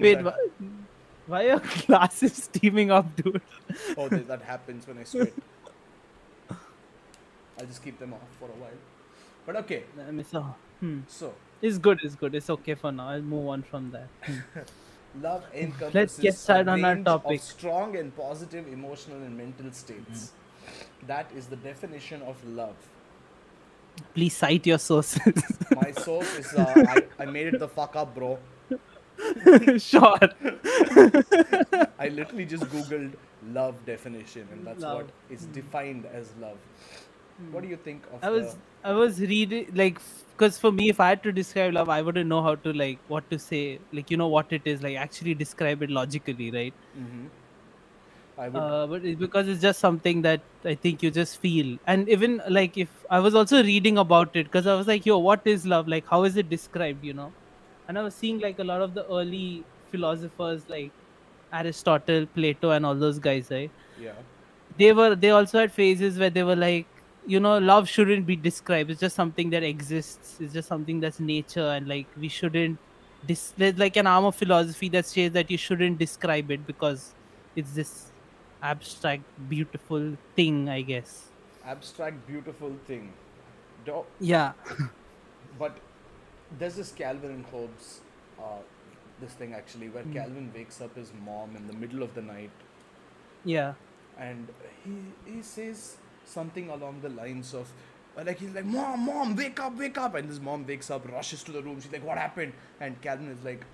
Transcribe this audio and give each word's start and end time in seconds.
the 0.00 0.14
number 0.14 0.30
of 0.30 0.36
things 0.58 0.72
Wait, 1.26 1.48
that, 1.48 1.60
why, 1.60 1.72
are 1.78 1.86
glasses 1.86 2.34
steaming 2.44 2.90
up, 2.90 3.14
dude? 3.16 3.40
oh 3.96 4.08
that 4.08 4.42
happens 4.42 4.86
when 4.86 4.98
I 4.98 5.04
sweat. 5.04 5.32
I'll 6.50 7.66
just 7.66 7.82
keep 7.82 7.98
them 7.98 8.12
off 8.12 8.20
for 8.38 8.46
a 8.46 8.58
while. 8.60 8.70
But 9.46 9.56
okay, 9.56 9.84
so, 10.30 10.54
hmm. 10.80 11.00
so 11.06 11.34
It's 11.60 11.78
good, 11.78 12.00
it's 12.02 12.14
good. 12.14 12.34
It's 12.34 12.50
okay 12.50 12.74
for 12.74 12.90
now. 12.92 13.08
I'll 13.10 13.22
move 13.22 13.48
on 13.48 13.62
from 13.62 13.90
that. 13.92 14.08
Hmm. 14.22 14.38
love 15.22 15.44
encompasses 15.54 15.94
Let's 16.00 16.18
get 16.18 16.34
started 16.34 16.68
on 16.68 16.84
our 16.84 16.96
topic. 16.96 17.40
of 17.40 17.44
strong 17.44 17.96
and 17.96 18.14
positive 18.16 18.66
emotional 18.68 19.18
and 19.18 19.36
mental 19.36 19.70
states. 19.72 20.32
That 21.06 21.30
is 21.36 21.46
the 21.46 21.56
definition 21.56 22.22
of 22.22 22.42
love. 22.46 22.76
Please 24.14 24.36
cite 24.36 24.66
your 24.66 24.78
sources. 24.78 25.20
My 25.76 25.92
source 25.92 26.38
is 26.38 26.52
uh, 26.54 27.02
I, 27.18 27.22
I 27.22 27.26
made 27.26 27.48
it 27.48 27.60
the 27.60 27.68
fuck 27.68 27.94
up, 27.94 28.14
bro. 28.14 28.38
sure. 29.78 30.18
I 31.98 32.08
literally 32.08 32.44
just 32.44 32.64
googled 32.64 33.12
love 33.52 33.74
definition, 33.86 34.46
and 34.52 34.66
that's 34.66 34.82
Love. 34.82 34.96
what 34.96 35.10
is 35.30 35.46
defined 35.46 36.06
as 36.06 36.32
love. 36.40 36.58
What 37.50 37.62
do 37.62 37.68
you 37.68 37.76
think 37.76 38.02
of 38.12 38.22
I 38.22 38.30
was 38.30 38.54
the 38.54 38.90
I 38.90 38.92
was 38.92 39.20
reading 39.20 39.70
like 39.74 40.00
because 40.32 40.58
for 40.58 40.72
me 40.72 40.88
if 40.88 41.00
I 41.00 41.08
had 41.10 41.22
to 41.22 41.32
describe 41.32 41.74
love 41.74 41.88
I 41.88 42.02
wouldn't 42.02 42.28
know 42.28 42.42
how 42.42 42.54
to 42.56 42.72
like 42.72 42.98
what 43.08 43.28
to 43.30 43.38
say 43.38 43.78
like 43.92 44.10
you 44.10 44.16
know 44.16 44.28
what 44.28 44.52
it 44.52 44.62
is 44.64 44.82
like 44.82 44.96
actually 44.96 45.34
describe 45.34 45.82
it 45.82 45.90
logically 45.90 46.50
right 46.50 46.74
Mhm. 46.96 47.30
I 48.36 48.48
would 48.48 48.62
uh, 48.62 48.86
but 48.86 49.04
it's 49.04 49.18
because 49.18 49.48
it's 49.48 49.60
just 49.62 49.80
something 49.80 50.22
that 50.22 50.42
I 50.64 50.74
think 50.74 51.02
you 51.02 51.10
just 51.10 51.38
feel 51.38 51.78
and 51.86 52.08
even 52.08 52.40
like 52.48 52.76
if 52.76 52.88
I 53.10 53.20
was 53.20 53.34
also 53.34 53.62
reading 53.62 53.98
about 53.98 54.36
it 54.36 54.44
because 54.44 54.66
I 54.66 54.74
was 54.74 54.86
like 54.86 55.06
yo 55.06 55.18
what 55.18 55.46
is 55.46 55.66
love 55.66 55.88
like 55.88 56.06
how 56.06 56.24
is 56.24 56.36
it 56.36 56.50
described 56.50 57.04
you 57.04 57.14
know 57.14 57.32
and 57.88 57.98
I 57.98 58.02
was 58.02 58.14
seeing 58.14 58.40
like 58.40 58.58
a 58.58 58.64
lot 58.64 58.80
of 58.80 58.94
the 58.94 59.06
early 59.08 59.64
philosophers 59.90 60.62
like 60.68 60.90
Aristotle 61.52 62.26
Plato 62.26 62.70
and 62.70 62.84
all 62.86 62.94
those 62.94 63.18
guys 63.18 63.50
right? 63.50 63.70
Yeah. 64.00 64.12
they 64.78 64.92
were 64.92 65.14
they 65.14 65.30
also 65.30 65.58
had 65.60 65.72
phases 65.72 66.18
where 66.18 66.30
they 66.30 66.42
were 66.42 66.56
like 66.56 66.86
you 67.26 67.40
know 67.40 67.58
love 67.58 67.88
shouldn't 67.88 68.26
be 68.26 68.36
described. 68.36 68.90
It's 68.90 69.00
just 69.00 69.16
something 69.16 69.50
that 69.50 69.62
exists. 69.62 70.36
It's 70.40 70.52
just 70.52 70.68
something 70.68 71.00
that's 71.00 71.20
nature 71.20 71.68
and 71.76 71.88
like 71.88 72.06
we 72.18 72.28
shouldn't 72.28 72.78
dis- 73.26 73.54
there's 73.56 73.78
like 73.78 73.96
an 73.96 74.06
arm 74.06 74.24
of 74.24 74.34
philosophy 74.36 74.88
that 74.90 75.06
says 75.06 75.32
that 75.32 75.50
you 75.50 75.56
shouldn't 75.58 75.98
describe 75.98 76.50
it 76.50 76.66
because 76.66 77.14
it's 77.56 77.72
this 77.72 78.12
abstract 78.62 79.22
beautiful 79.48 80.16
thing 80.36 80.68
i 80.68 80.80
guess. 80.82 81.30
Abstract, 81.64 82.26
beautiful 82.26 82.72
thing. 82.86 83.12
Do- 83.86 84.04
yeah. 84.20 84.52
But 85.58 85.78
there's 86.58 86.76
this 86.76 86.92
Calvin 86.92 87.30
and 87.30 87.44
Hobbes, 87.46 88.00
uh, 88.38 88.58
this 89.20 89.32
thing 89.32 89.54
actually, 89.54 89.88
where 89.88 90.02
Hmm. 90.04 90.12
Calvin 90.12 90.52
wakes 90.54 90.80
up 90.80 90.94
his 90.96 91.12
mom 91.24 91.56
in 91.56 91.66
the 91.66 91.72
middle 91.74 92.02
of 92.02 92.14
the 92.14 92.22
night. 92.22 92.50
Yeah. 93.44 93.74
And 94.18 94.48
he 94.84 94.96
he 95.32 95.42
says 95.42 95.96
something 96.24 96.70
along 96.70 97.00
the 97.02 97.08
lines 97.10 97.52
of 97.54 97.70
uh, 98.16 98.24
like 98.26 98.38
he's 98.38 98.54
like 98.54 98.64
mom 98.64 99.06
mom 99.06 99.36
wake 99.36 99.60
up 99.60 99.76
wake 99.76 99.98
up. 99.98 100.14
And 100.14 100.28
this 100.30 100.40
mom 100.40 100.66
wakes 100.66 100.90
up 100.90 101.06
rushes 101.10 101.42
to 101.44 101.52
the 101.52 101.62
room. 101.62 101.80
She's 101.80 101.92
like 101.92 102.04
what 102.04 102.18
happened? 102.18 102.52
And 102.80 103.00
calvin 103.02 103.28
is 103.28 103.44
like 103.44 103.64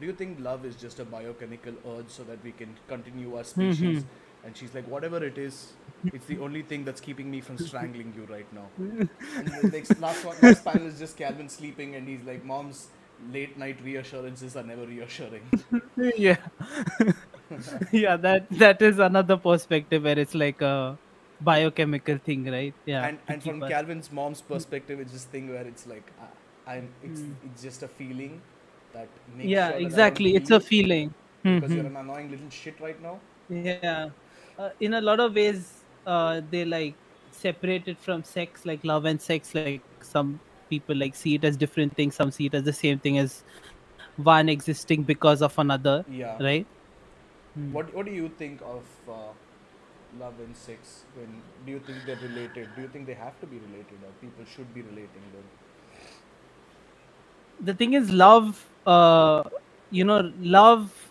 do 0.00 0.06
you 0.06 0.12
think 0.14 0.40
love 0.40 0.64
is 0.64 0.74
just 0.76 1.00
a 1.00 1.04
biochemical 1.04 1.74
urge 1.86 2.08
so 2.08 2.24
that 2.24 2.42
we 2.42 2.52
can 2.52 2.74
continue 2.88 3.36
our 3.36 3.44
species 3.44 4.04
and 4.44 4.56
she's 4.56 4.74
like 4.74 4.86
whatever 4.88 5.22
it 5.24 5.38
is 5.38 5.72
it's 6.12 6.26
the 6.26 6.38
only 6.38 6.62
thing 6.62 6.84
that's 6.84 7.00
keeping 7.00 7.30
me 7.30 7.40
from 7.40 7.56
strangling 7.58 8.12
you 8.16 8.24
right 8.32 8.46
now. 8.52 8.64
And 8.78 9.08
the 9.62 9.68
next 9.72 10.00
last 10.00 10.24
one 10.24 10.36
last 10.42 10.64
panel 10.64 10.86
is 10.88 10.98
just 10.98 11.16
calvin 11.16 11.48
sleeping 11.48 11.94
and 11.94 12.08
he's 12.08 12.22
like 12.30 12.44
mom's 12.44 12.88
late 13.30 13.56
night 13.56 13.78
reassurances 13.84 14.56
are 14.56 14.64
never 14.64 14.84
reassuring. 14.86 15.42
Yeah. 16.16 16.38
Yeah 17.92 18.16
that 18.16 18.48
that 18.58 18.82
is 18.82 18.98
another 18.98 19.36
perspective 19.36 20.02
where 20.04 20.18
it's 20.18 20.34
like 20.34 20.60
a 20.62 20.98
biochemical 21.40 22.18
thing 22.18 22.44
right? 22.50 22.74
Yeah. 22.86 23.06
And 23.06 23.18
and 23.28 23.42
from 23.42 23.62
us- 23.62 23.70
Calvin's 23.70 24.10
mom's 24.10 24.40
perspective, 24.40 25.00
it's 25.00 25.12
this 25.12 25.24
thing 25.24 25.48
where 25.50 25.66
it's 25.66 25.86
like, 25.86 26.10
uh, 26.20 26.70
I'm 26.70 26.88
it's 27.02 27.20
Mm. 27.20 27.34
it's 27.50 27.62
just 27.62 27.82
a 27.82 27.88
feeling 27.88 28.40
that 28.94 29.08
makes 29.36 29.48
yeah 29.48 29.70
sure 29.70 29.78
that 29.78 29.86
exactly. 29.86 30.34
It's 30.40 30.50
a 30.50 30.60
feeling. 30.60 31.14
because 31.42 31.70
Mhm. 31.70 31.76
you're 31.76 31.86
an 31.86 31.96
annoying 32.00 32.30
little 32.30 32.50
shit 32.50 32.80
right 32.88 33.00
now. 33.06 33.14
yeah 33.50 34.10
uh, 34.58 34.70
in 34.80 34.94
a 34.94 35.00
lot 35.00 35.20
of 35.20 35.34
ways 35.34 35.84
uh, 36.06 36.40
they 36.50 36.64
like 36.64 36.96
separate 37.30 37.88
it 37.88 38.00
from 38.00 38.24
sex 38.24 38.64
like 38.64 38.84
love 38.84 39.04
and 39.04 39.20
sex 39.20 39.54
like 39.54 39.74
some 39.96 40.26
people 40.68 40.96
like 40.96 41.14
see 41.14 41.34
it 41.34 41.44
as 41.44 41.56
different 41.56 41.94
things 41.94 42.14
some 42.16 42.30
see 42.30 42.46
it 42.46 42.54
as 42.54 42.62
the 42.64 42.72
same 42.72 42.98
thing 42.98 43.18
as 43.18 43.42
one 44.16 44.48
existing 44.48 45.02
because 45.04 45.42
of 45.42 45.56
another 45.58 46.04
Yeah. 46.06 46.40
right 46.40 46.66
Hmm. 47.54 47.72
What 47.72 47.92
what 47.94 48.06
do 48.06 48.12
you 48.12 48.28
think 48.40 48.60
of 48.62 48.86
uh, 49.08 49.32
love 50.22 50.40
and 50.40 50.56
sex? 50.56 51.04
When 51.14 51.42
do 51.66 51.72
you 51.72 51.80
think 51.80 52.04
they're 52.06 52.22
related? 52.24 52.74
Do 52.76 52.82
you 52.82 52.88
think 52.88 53.06
they 53.06 53.14
have 53.14 53.38
to 53.40 53.46
be 53.46 53.58
related, 53.58 54.02
or 54.08 54.12
people 54.20 54.44
should 54.44 54.72
be 54.74 54.82
relating 54.82 55.30
them? 55.36 55.48
the 57.60 57.74
thing 57.74 57.92
is 57.94 58.10
love 58.10 58.70
uh 58.86 59.42
you 59.90 60.04
know 60.04 60.32
love 60.38 61.01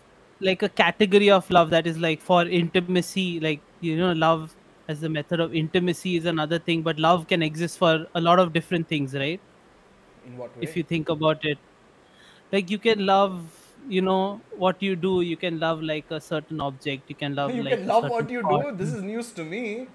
like 0.42 0.62
a 0.62 0.68
category 0.68 1.30
of 1.30 1.48
love 1.50 1.70
that 1.70 1.86
is 1.86 1.98
like 1.98 2.20
for 2.22 2.42
intimacy 2.46 3.40
like 3.40 3.62
you 3.80 3.96
know 3.96 4.12
love 4.12 4.56
as 4.88 5.02
a 5.02 5.08
method 5.08 5.40
of 5.40 5.54
intimacy 5.54 6.16
is 6.16 6.24
another 6.26 6.58
thing 6.58 6.82
but 6.82 6.98
love 6.98 7.26
can 7.28 7.42
exist 7.42 7.78
for 7.78 8.06
a 8.14 8.20
lot 8.20 8.38
of 8.38 8.52
different 8.52 8.88
things 8.88 9.14
right 9.14 9.40
In 10.24 10.36
what 10.38 10.56
way? 10.56 10.64
if 10.66 10.76
you 10.76 10.82
think 10.82 11.08
about 11.08 11.38
it 11.42 11.58
like 12.52 12.70
you 12.70 12.78
can 12.78 13.06
love 13.06 13.74
you 13.88 14.02
know 14.02 14.42
what 14.50 14.82
you 14.82 14.96
do 14.96 15.20
you 15.22 15.36
can 15.36 15.58
love 15.60 15.82
like 15.82 16.10
a 16.10 16.20
certain 16.20 16.60
object 16.60 17.10
you 17.10 17.16
can 17.16 17.34
love 17.34 17.54
like 17.54 17.56
you 17.56 17.64
like 17.64 17.78
can 17.78 17.86
love 17.86 18.08
what 18.08 18.30
you 18.30 18.42
thought. 18.42 18.66
do. 18.66 18.72
This 18.76 18.92
is 18.92 19.02
news 19.02 19.32
to 19.34 19.44
me. 19.44 19.88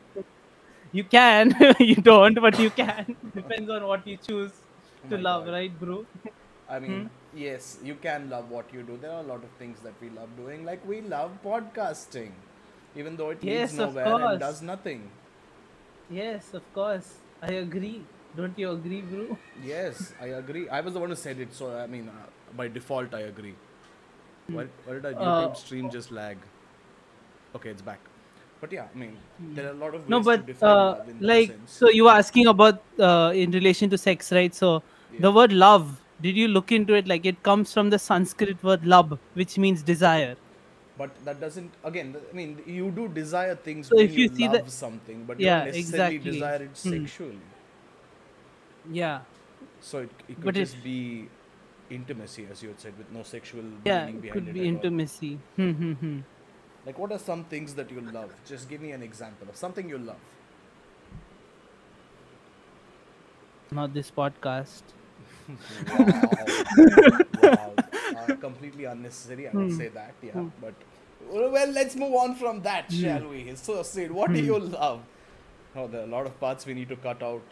you 0.92 1.04
can 1.04 1.54
you 1.80 1.96
don't 1.96 2.40
but 2.42 2.58
you 2.60 2.70
can 2.72 3.06
depends 3.36 3.70
on 3.70 3.86
what 3.86 4.06
you 4.08 4.18
choose 4.18 4.54
Oh 5.04 5.08
to 5.10 5.18
love 5.18 5.46
God. 5.46 5.48
right 5.48 5.78
bro 5.80 6.06
I 6.70 6.80
mean, 6.80 7.06
Hmm? 7.06 7.27
Yes, 7.38 7.78
you 7.84 7.96
can 7.96 8.30
love 8.30 8.50
what 8.50 8.74
you 8.74 8.84
do. 8.84 8.98
There 8.98 9.12
are 9.12 9.20
a 9.20 9.28
lot 9.28 9.44
of 9.44 9.50
things 9.60 9.80
that 9.82 9.94
we 10.02 10.10
love 10.10 10.30
doing, 10.38 10.66
like 10.66 10.86
we 10.88 11.02
love 11.02 11.32
podcasting, 11.44 12.32
even 12.96 13.18
though 13.18 13.30
it 13.32 13.44
Yes, 13.44 13.72
leads 13.72 13.74
nowhere 13.74 14.20
and 14.20 14.40
does 14.40 14.62
nothing. 14.62 15.10
yes 16.10 16.54
of 16.54 16.64
course 16.74 17.10
i 17.42 17.52
agree 17.64 18.02
don't 18.36 18.58
you 18.58 18.72
agree 18.72 19.02
bro 19.02 19.38
Yes, 19.64 20.14
I 20.22 20.28
agree. 20.28 20.70
I 20.70 20.82
was 20.82 20.94
the 20.94 21.00
one 21.00 21.10
who 21.10 21.16
said 21.16 21.40
it, 21.40 21.54
so 21.54 21.76
I 21.76 21.88
mean, 21.88 22.10
uh, 22.10 22.12
by 22.56 22.68
default, 22.68 23.14
I 23.14 23.22
agree. 23.22 23.56
Why, 24.52 24.66
why 24.86 24.94
did 24.94 25.06
our 25.06 25.14
Uh, 25.20 25.48
YouTube 25.48 25.56
stream 25.56 25.90
just 25.90 26.12
lag? 26.12 26.38
Okay, 27.56 27.70
it's 27.70 27.82
back. 27.82 28.00
But 28.62 28.72
yeah, 28.72 28.88
I 28.94 28.98
mean, 28.98 29.18
there 29.54 29.68
are 29.68 29.72
a 29.72 29.74
lot 29.74 29.94
of 29.96 30.08
ways 30.08 30.14
no 30.14 30.20
but 30.22 30.46
uh, 30.62 30.96
love 30.98 31.10
in 31.10 31.20
that 31.22 31.26
like 31.26 31.48
sense. 31.48 31.80
so 31.80 31.90
you 31.90 32.04
were 32.06 32.12
asking 32.12 32.48
about 32.48 32.84
uh, 33.00 33.32
in 33.36 33.52
relation 33.52 33.90
to 33.90 33.98
sex 33.98 34.32
right 34.32 34.54
so 34.56 34.84
Yeah. 35.12 35.20
the 35.20 35.32
word 35.32 35.52
love 35.54 36.02
did 36.22 36.36
you 36.36 36.48
look 36.48 36.72
into 36.72 36.94
it 36.94 37.08
like 37.08 37.26
it 37.26 37.42
comes 37.44 37.74
from 37.74 37.90
the 37.90 38.00
sanskrit 38.00 38.64
word 38.64 38.86
lab 38.86 39.18
which 39.34 39.58
means 39.58 39.84
desire 39.94 40.36
But 41.00 41.12
that 41.26 41.40
doesn't. 41.42 41.74
Again, 41.84 42.16
I 42.32 42.36
mean, 42.36 42.54
you 42.76 42.86
do 43.00 43.08
desire 43.08 43.56
things 43.56 43.90
So 43.90 43.96
when 43.98 44.06
if 44.06 44.16
you, 44.18 44.24
you 44.24 44.30
see 44.38 44.48
love 44.48 44.66
the- 44.66 44.72
something, 44.78 45.26
but 45.32 45.40
Yeah, 45.40 45.60
you 45.60 45.66
don't 45.66 45.66
necessarily 45.66 46.16
exactly. 46.16 46.32
desire 46.32 46.64
it 46.64 46.78
Hmm. 46.84 46.94
sexually. 46.94 47.40
yeah 48.92 49.20
So 49.82 50.00
it, 50.00 50.10
it 50.28 50.36
could 50.36 50.46
But 50.46 50.56
just 50.56 50.84
be 50.84 51.28
intimacy, 51.90 52.48
as 52.52 52.62
you 52.64 52.70
had 52.70 52.80
said, 52.80 52.98
with 52.98 53.12
no 53.12 53.24
sexual 53.24 53.64
yeah 53.86 54.06
meaning 54.06 54.18
it 54.18 54.22
behind 54.22 54.34
could 54.34 54.48
it. 54.48 54.54
be 54.54 54.68
intimacy 54.68 55.32
hmm, 55.56 55.72
hmm, 55.84 55.94
hmm. 55.94 56.18
Like, 56.86 56.98
what 56.98 57.12
are 57.12 57.20
some 57.20 57.44
things 57.44 57.74
that 57.76 57.92
you 57.92 58.02
love? 58.02 58.34
Just 58.48 58.70
give 58.70 58.82
me 58.82 58.92
an 58.92 59.04
example 59.04 59.50
of 59.50 59.58
something 59.58 59.90
you 59.90 59.98
love. 59.98 60.22
not 63.72 63.94
this 63.94 64.12
podcast 64.12 64.84
Wow. 65.88 66.58
wow. 67.34 67.80
Uh, 68.14 68.32
completely 68.40 68.86
unnecessary. 68.86 69.48
I 69.48 69.56
would 69.56 69.70
Hmm. 69.70 69.72
say 69.72 69.90
that, 69.90 70.16
yeah. 70.22 70.42
Hmm. 70.42 70.48
But 70.60 70.76
well, 71.20 71.70
let's 71.72 71.96
move 71.96 72.14
on 72.16 72.36
from 72.36 72.62
that, 72.64 72.92
shall 72.92 73.28
we? 73.28 73.56
So, 73.56 73.84
Sid, 73.84 74.12
what 74.12 74.34
do 74.34 74.40
Hmm. 74.40 74.44
you 74.44 74.60
love? 74.60 75.08
Oh, 75.76 75.88
there 75.88 76.02
are 76.02 76.06
a 76.06 76.08
lot 76.08 76.26
of 76.26 76.40
parts 76.40 76.66
we 76.66 76.74
need 76.74 76.90
to 76.90 76.98
cut 76.98 77.22
out. 77.22 77.44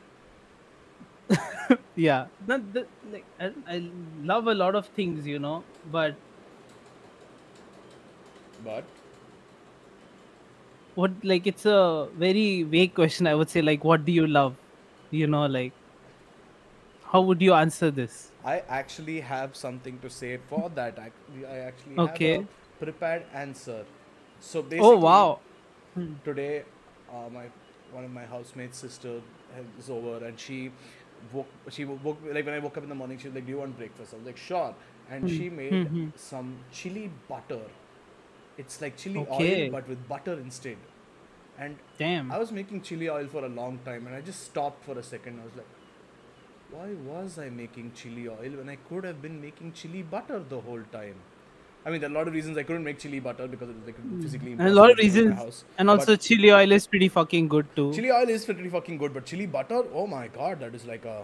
yeah 1.96 2.28
not 2.40 2.72
the, 2.74 2.88
like 3.04 3.28
I, 3.40 3.52
I 3.68 3.92
love 4.16 4.48
a 4.48 4.54
lot 4.54 4.76
of 4.76 4.88
things 4.88 5.26
you 5.26 5.40
know 5.40 5.66
but 5.84 6.18
But 8.64 8.86
what 10.96 11.12
like 11.24 11.48
it's 11.48 11.66
a 11.66 12.10
very 12.24 12.64
vague 12.64 12.94
question 12.96 13.28
i 13.28 13.36
would 13.36 13.50
say 13.50 13.62
like 13.62 13.84
what 13.84 14.06
do 14.06 14.12
you 14.12 14.28
love 14.28 14.58
you 15.12 15.28
know 15.28 15.46
like 15.46 15.74
how 17.16 17.22
would 17.32 17.42
you 17.42 17.54
answer 17.54 17.92
this 17.92 18.32
I 18.46 18.62
actually 18.70 19.22
have 19.22 19.56
something 19.56 20.00
to 20.00 20.10
say 20.10 20.38
for 20.50 20.70
that. 20.76 21.00
I, 21.00 21.12
I 21.52 21.58
actually 21.70 22.00
Okay. 22.00 22.34
have 22.34 22.42
a 22.42 22.84
prepared 22.86 23.24
answer. 23.34 23.86
So 24.40 24.62
basically, 24.62 24.86
oh 24.86 25.00
wow 25.00 25.40
Hmm. 25.96 26.14
today 26.26 26.64
uh, 27.14 27.30
my 27.34 27.46
one 27.94 28.04
of 28.04 28.12
my 28.12 28.26
housemates 28.26 28.78
sister 28.78 29.22
is 29.80 29.90
over 29.90 30.26
and 30.26 30.40
she 30.40 30.72
woke 31.34 31.48
she 31.70 31.86
woke 31.86 32.18
like 32.38 32.46
when 32.46 32.56
I 32.56 32.60
woke 32.60 32.78
up 32.78 32.84
in 32.84 32.90
the 32.90 32.96
morning 32.96 33.18
she 33.18 33.28
was 33.30 33.36
like 33.36 33.46
do 33.46 33.52
you 33.54 33.60
want 33.60 33.78
breakfast 33.78 34.14
I 34.14 34.18
was 34.18 34.26
like 34.26 34.38
sure 34.38 34.76
and 35.10 35.30
she 35.30 35.50
made 35.50 35.86
Mhm. 35.86 36.12
some 36.18 36.58
chili 36.74 37.10
butter. 37.30 37.62
It's 38.58 38.82
like 38.82 38.98
chili 38.98 39.26
Okay. 39.28 39.66
oil 39.66 39.72
but 39.72 39.88
with 39.88 40.08
butter 40.10 40.34
instead. 40.34 40.78
And 41.58 41.78
Damn. 41.98 42.32
I 42.32 42.38
was 42.38 42.52
making 42.52 42.82
chili 42.82 43.10
oil 43.10 43.28
for 43.28 43.46
a 43.46 43.50
long 43.50 43.80
time 43.86 44.08
and 44.08 44.16
I 44.16 44.22
just 44.22 44.44
stopped 44.44 44.84
for 44.86 44.98
a 45.00 45.04
second. 45.04 45.40
I 45.42 45.46
was 45.46 45.56
like, 45.56 45.68
why 46.72 46.88
was 47.08 47.38
I 47.40 47.50
making 47.50 47.92
chili 47.96 48.28
oil 48.28 48.52
when 48.60 48.70
I 48.70 48.76
could 48.90 49.04
have 49.04 49.22
been 49.22 49.42
making 49.42 49.74
chili 49.74 50.02
butter 50.04 50.40
the 50.40 50.60
whole 50.60 50.84
time? 50.92 51.16
I 51.86 51.92
mean, 51.92 52.02
there 52.02 52.10
are 52.10 52.14
a 52.14 52.16
lot 52.18 52.28
of 52.28 52.34
reasons 52.34 52.58
I 52.58 52.64
couldn't 52.64 52.84
make 52.84 52.98
chili 53.00 53.20
butter 53.20 53.48
because 53.48 53.70
it 53.70 53.76
was 53.76 53.86
like 53.86 54.22
physically 54.22 54.54
Hmm. 54.54 54.62
and 54.62 54.70
a 54.70 54.74
lot 54.74 54.90
of 54.92 54.98
impossible 55.00 55.24
in 55.24 55.30
my 55.30 55.36
reasons. 55.36 55.36
house. 55.42 55.64
And 55.78 55.88
But 55.88 56.00
also, 56.00 56.16
chili 56.16 56.52
oil 56.52 56.72
is 56.72 56.88
pretty 56.88 57.10
fucking 57.10 57.48
good 57.48 57.68
too. 57.76 57.94
chili 57.94 58.12
oil 58.12 58.30
is 58.30 58.46
pretty 58.46 58.70
fucking 58.70 58.98
good, 58.98 59.14
but 59.14 59.26
chili 59.26 59.46
butter, 59.46 59.84
oh 59.94 60.08
my 60.08 60.28
god, 60.28 60.60
that 60.62 60.74
is 60.74 60.86
like 60.86 61.06
a, 61.06 61.24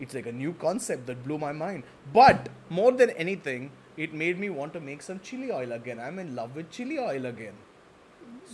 it's 0.00 0.14
like 0.14 0.26
a 0.26 0.32
new 0.32 0.52
concept 0.54 1.06
that 1.06 1.22
blew 1.24 1.38
my 1.38 1.52
mind. 1.52 1.84
But 2.14 2.48
more 2.70 2.92
than 2.92 3.10
anything, 3.10 3.70
it 3.96 4.12
made 4.14 4.38
me 4.38 4.50
want 4.50 4.72
to 4.74 4.80
make 4.80 5.02
some 5.02 5.20
chili 5.20 5.52
oil 5.52 5.72
again. 5.72 6.00
I'm 6.00 6.18
in 6.18 6.34
love 6.34 6.56
with 6.56 6.70
chili 6.70 6.98
oil 6.98 7.26
again. 7.26 7.54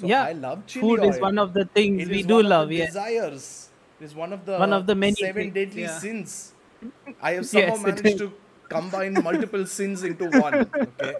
So 0.01 0.07
Yeah, 0.07 0.23
I 0.25 0.33
love 0.33 0.67
chili 0.67 0.97
Food 0.97 1.01
oil. 1.01 1.11
is 1.11 1.21
one 1.21 1.39
of 1.39 1.53
the 1.55 1.65
things 1.67 2.03
It 2.03 2.09
we 2.09 2.23
do 2.23 2.43
love. 2.43 2.69
the 2.69 2.77
Yeah. 2.77 2.87
Desires. 2.87 3.69
Is 4.03 4.15
one 4.15 4.33
of 4.33 4.45
the 4.45 4.59
One 4.59 4.73
of 4.73 4.87
the 4.87 4.95
many 4.95 5.15
seven 5.15 5.35
things, 5.35 5.55
deadly 5.55 5.83
yeah. 5.83 5.89
sins. 5.89 6.55
I 7.21 7.33
have 7.33 7.47
somehow 7.47 7.77
Yes, 7.77 7.83
managed 7.83 8.19
to 8.19 8.33
combine 8.69 9.23
multiple 9.29 9.67
sins 9.67 10.03
into 10.03 10.27
one. 10.27 10.73
Okay. 10.89 11.17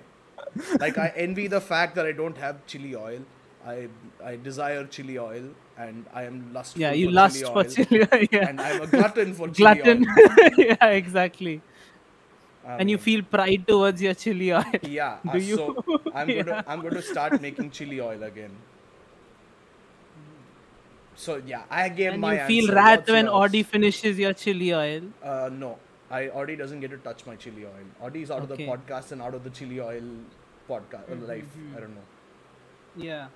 Like 0.79 0.99
I 0.99 1.09
envy 1.17 1.47
the 1.49 1.61
fact 1.61 1.95
that 1.97 2.07
I 2.07 2.13
don't 2.13 2.37
have 2.39 2.67
chili 2.67 2.95
oil. 2.97 3.25
I 3.65 3.89
I 4.25 4.37
desire 4.37 4.87
chili 4.87 5.19
oil 5.19 5.55
and 5.77 6.09
I 6.13 6.25
am 6.25 6.53
lustful 6.53 6.81
Yeah, 6.81 6.93
you 6.93 7.09
for 7.09 7.13
lust 7.13 7.45
chili 7.45 7.45
for 7.47 7.65
oil. 7.65 7.65
chili 7.65 8.03
oil. 8.13 8.27
Yeah. 8.33 8.49
And 8.49 8.61
I'm 8.61 8.81
a 8.81 8.87
glutton 8.87 9.35
for 9.35 9.49
chili 9.51 9.83
Glutton. 9.83 9.83
oil. 9.83 10.07
yeah, 10.59 10.87
exactly. 10.89 11.63
and 12.79 12.91
you 12.91 12.97
Um, 12.97 12.99
feel 12.99 13.23
pride 13.23 13.67
towards 13.67 14.03
your 14.03 14.15
chili 14.15 14.53
oil. 14.53 14.65
Yeah. 14.81 15.21
Do 15.31 15.39
uh, 15.39 15.41
you? 15.41 15.57
So 15.57 15.81
I'm 16.13 16.33
going 16.33 16.47
Yeah. 16.47 16.53
to 16.53 16.63
I'm 16.67 16.81
going 16.83 16.95
to 16.95 17.03
start 17.03 17.41
making 17.41 17.71
chili 17.71 18.01
oil 18.01 18.23
again. 18.23 18.65
So 21.23 21.41
yeah, 21.47 21.63
I 21.71 21.89
gave 21.89 22.13
and 22.13 22.21
my 22.21 22.33
you 22.35 22.47
feel 22.47 22.65
answer. 22.65 22.75
rat 22.77 22.99
What's 23.01 23.11
when 23.17 23.27
yours? 23.27 23.35
Audi 23.41 23.63
finishes 23.63 24.19
your 24.19 24.33
chili 24.33 24.75
oil. 24.75 25.03
Uh, 25.23 25.51
no, 25.53 25.79
I 26.11 26.29
Audi 26.31 26.57
doesn't 26.57 26.81
get 26.81 26.91
to 26.95 26.99
touch 27.05 27.25
my 27.27 27.37
chili 27.37 27.65
oil. 27.65 27.87
Audi 28.09 28.23
is 28.23 28.33
out 28.33 28.43
of 28.43 28.49
the 28.49 28.57
podcast 28.71 29.13
and 29.13 29.23
out 29.23 29.37
of 29.41 29.45
the 29.45 29.51
chili 29.61 29.81
oil 29.81 30.03
podcast 30.69 31.13
uh, 31.13 31.27
life. 31.29 31.45
Mm-hmm. 31.45 31.77
I 31.77 31.81
don't 31.81 31.95
know. 31.95 32.09
Yeah. 32.97 33.29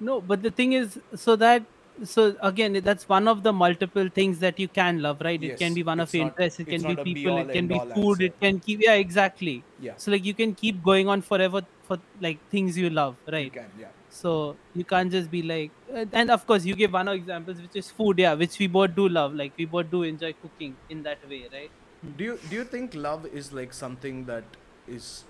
No, 0.00 0.20
but 0.20 0.42
the 0.42 0.50
thing 0.50 0.74
is, 0.74 1.00
so 1.14 1.34
that 1.36 1.64
so 2.04 2.36
again, 2.42 2.78
that's 2.84 3.08
one 3.08 3.26
of 3.26 3.42
the 3.42 3.52
multiple 3.52 4.08
things 4.20 4.38
that 4.40 4.60
you 4.60 4.68
can 4.68 5.02
love, 5.02 5.22
right? 5.22 5.42
It 5.42 5.58
can 5.58 5.74
be 5.74 5.82
one 5.82 6.00
of 6.00 6.08
it's 6.08 6.14
your 6.14 6.26
interests. 6.26 6.60
It 6.60 6.68
can 6.68 6.82
be 6.94 6.96
people. 7.14 7.38
It 7.38 7.52
can 7.52 7.66
be 7.66 7.80
food. 7.94 8.20
It 8.20 8.40
can 8.40 8.60
keep. 8.60 8.82
Yeah, 8.82 8.94
exactly. 8.94 9.62
Yeah, 9.80 9.94
So 9.96 10.12
like 10.12 10.24
you 10.24 10.34
can 10.34 10.54
keep 10.54 10.82
going 10.82 11.08
on 11.08 11.22
forever 11.22 11.62
for 11.84 11.98
like 12.20 12.38
things 12.50 12.76
you 12.76 12.90
love, 12.90 13.16
right 13.26 13.44
you 13.44 13.50
can. 13.62 13.70
Yeah. 13.80 13.97
So 14.08 14.60
you 14.74 14.84
can't 14.84 15.10
just 15.12 15.30
be 15.30 15.42
like, 15.42 15.72
uh, 15.94 16.06
and 16.12 16.30
of 16.30 16.46
course 16.46 16.64
you 16.64 16.74
give 16.74 16.92
one 16.92 17.08
of 17.08 17.14
examples, 17.14 17.60
which 17.60 17.76
is 17.76 17.90
food, 17.90 18.18
yeah, 18.18 18.34
which 18.34 18.58
we 18.58 18.66
both 18.66 18.94
do 18.94 19.08
love. 19.08 19.34
Like 19.34 19.54
we 19.58 19.66
both 19.66 19.90
do 19.90 20.02
enjoy 20.02 20.32
cooking 20.34 20.78
in 20.88 21.02
that 21.04 21.26
way, 21.28 21.48
right? 21.52 21.72
Do 22.16 22.24
you 22.24 22.38
do 22.48 22.56
you 22.56 22.64
think 22.64 22.94
love 22.94 23.26
is 23.26 23.52
like 23.52 23.72
something 23.72 24.24
that 24.26 24.56
is? 24.86 25.24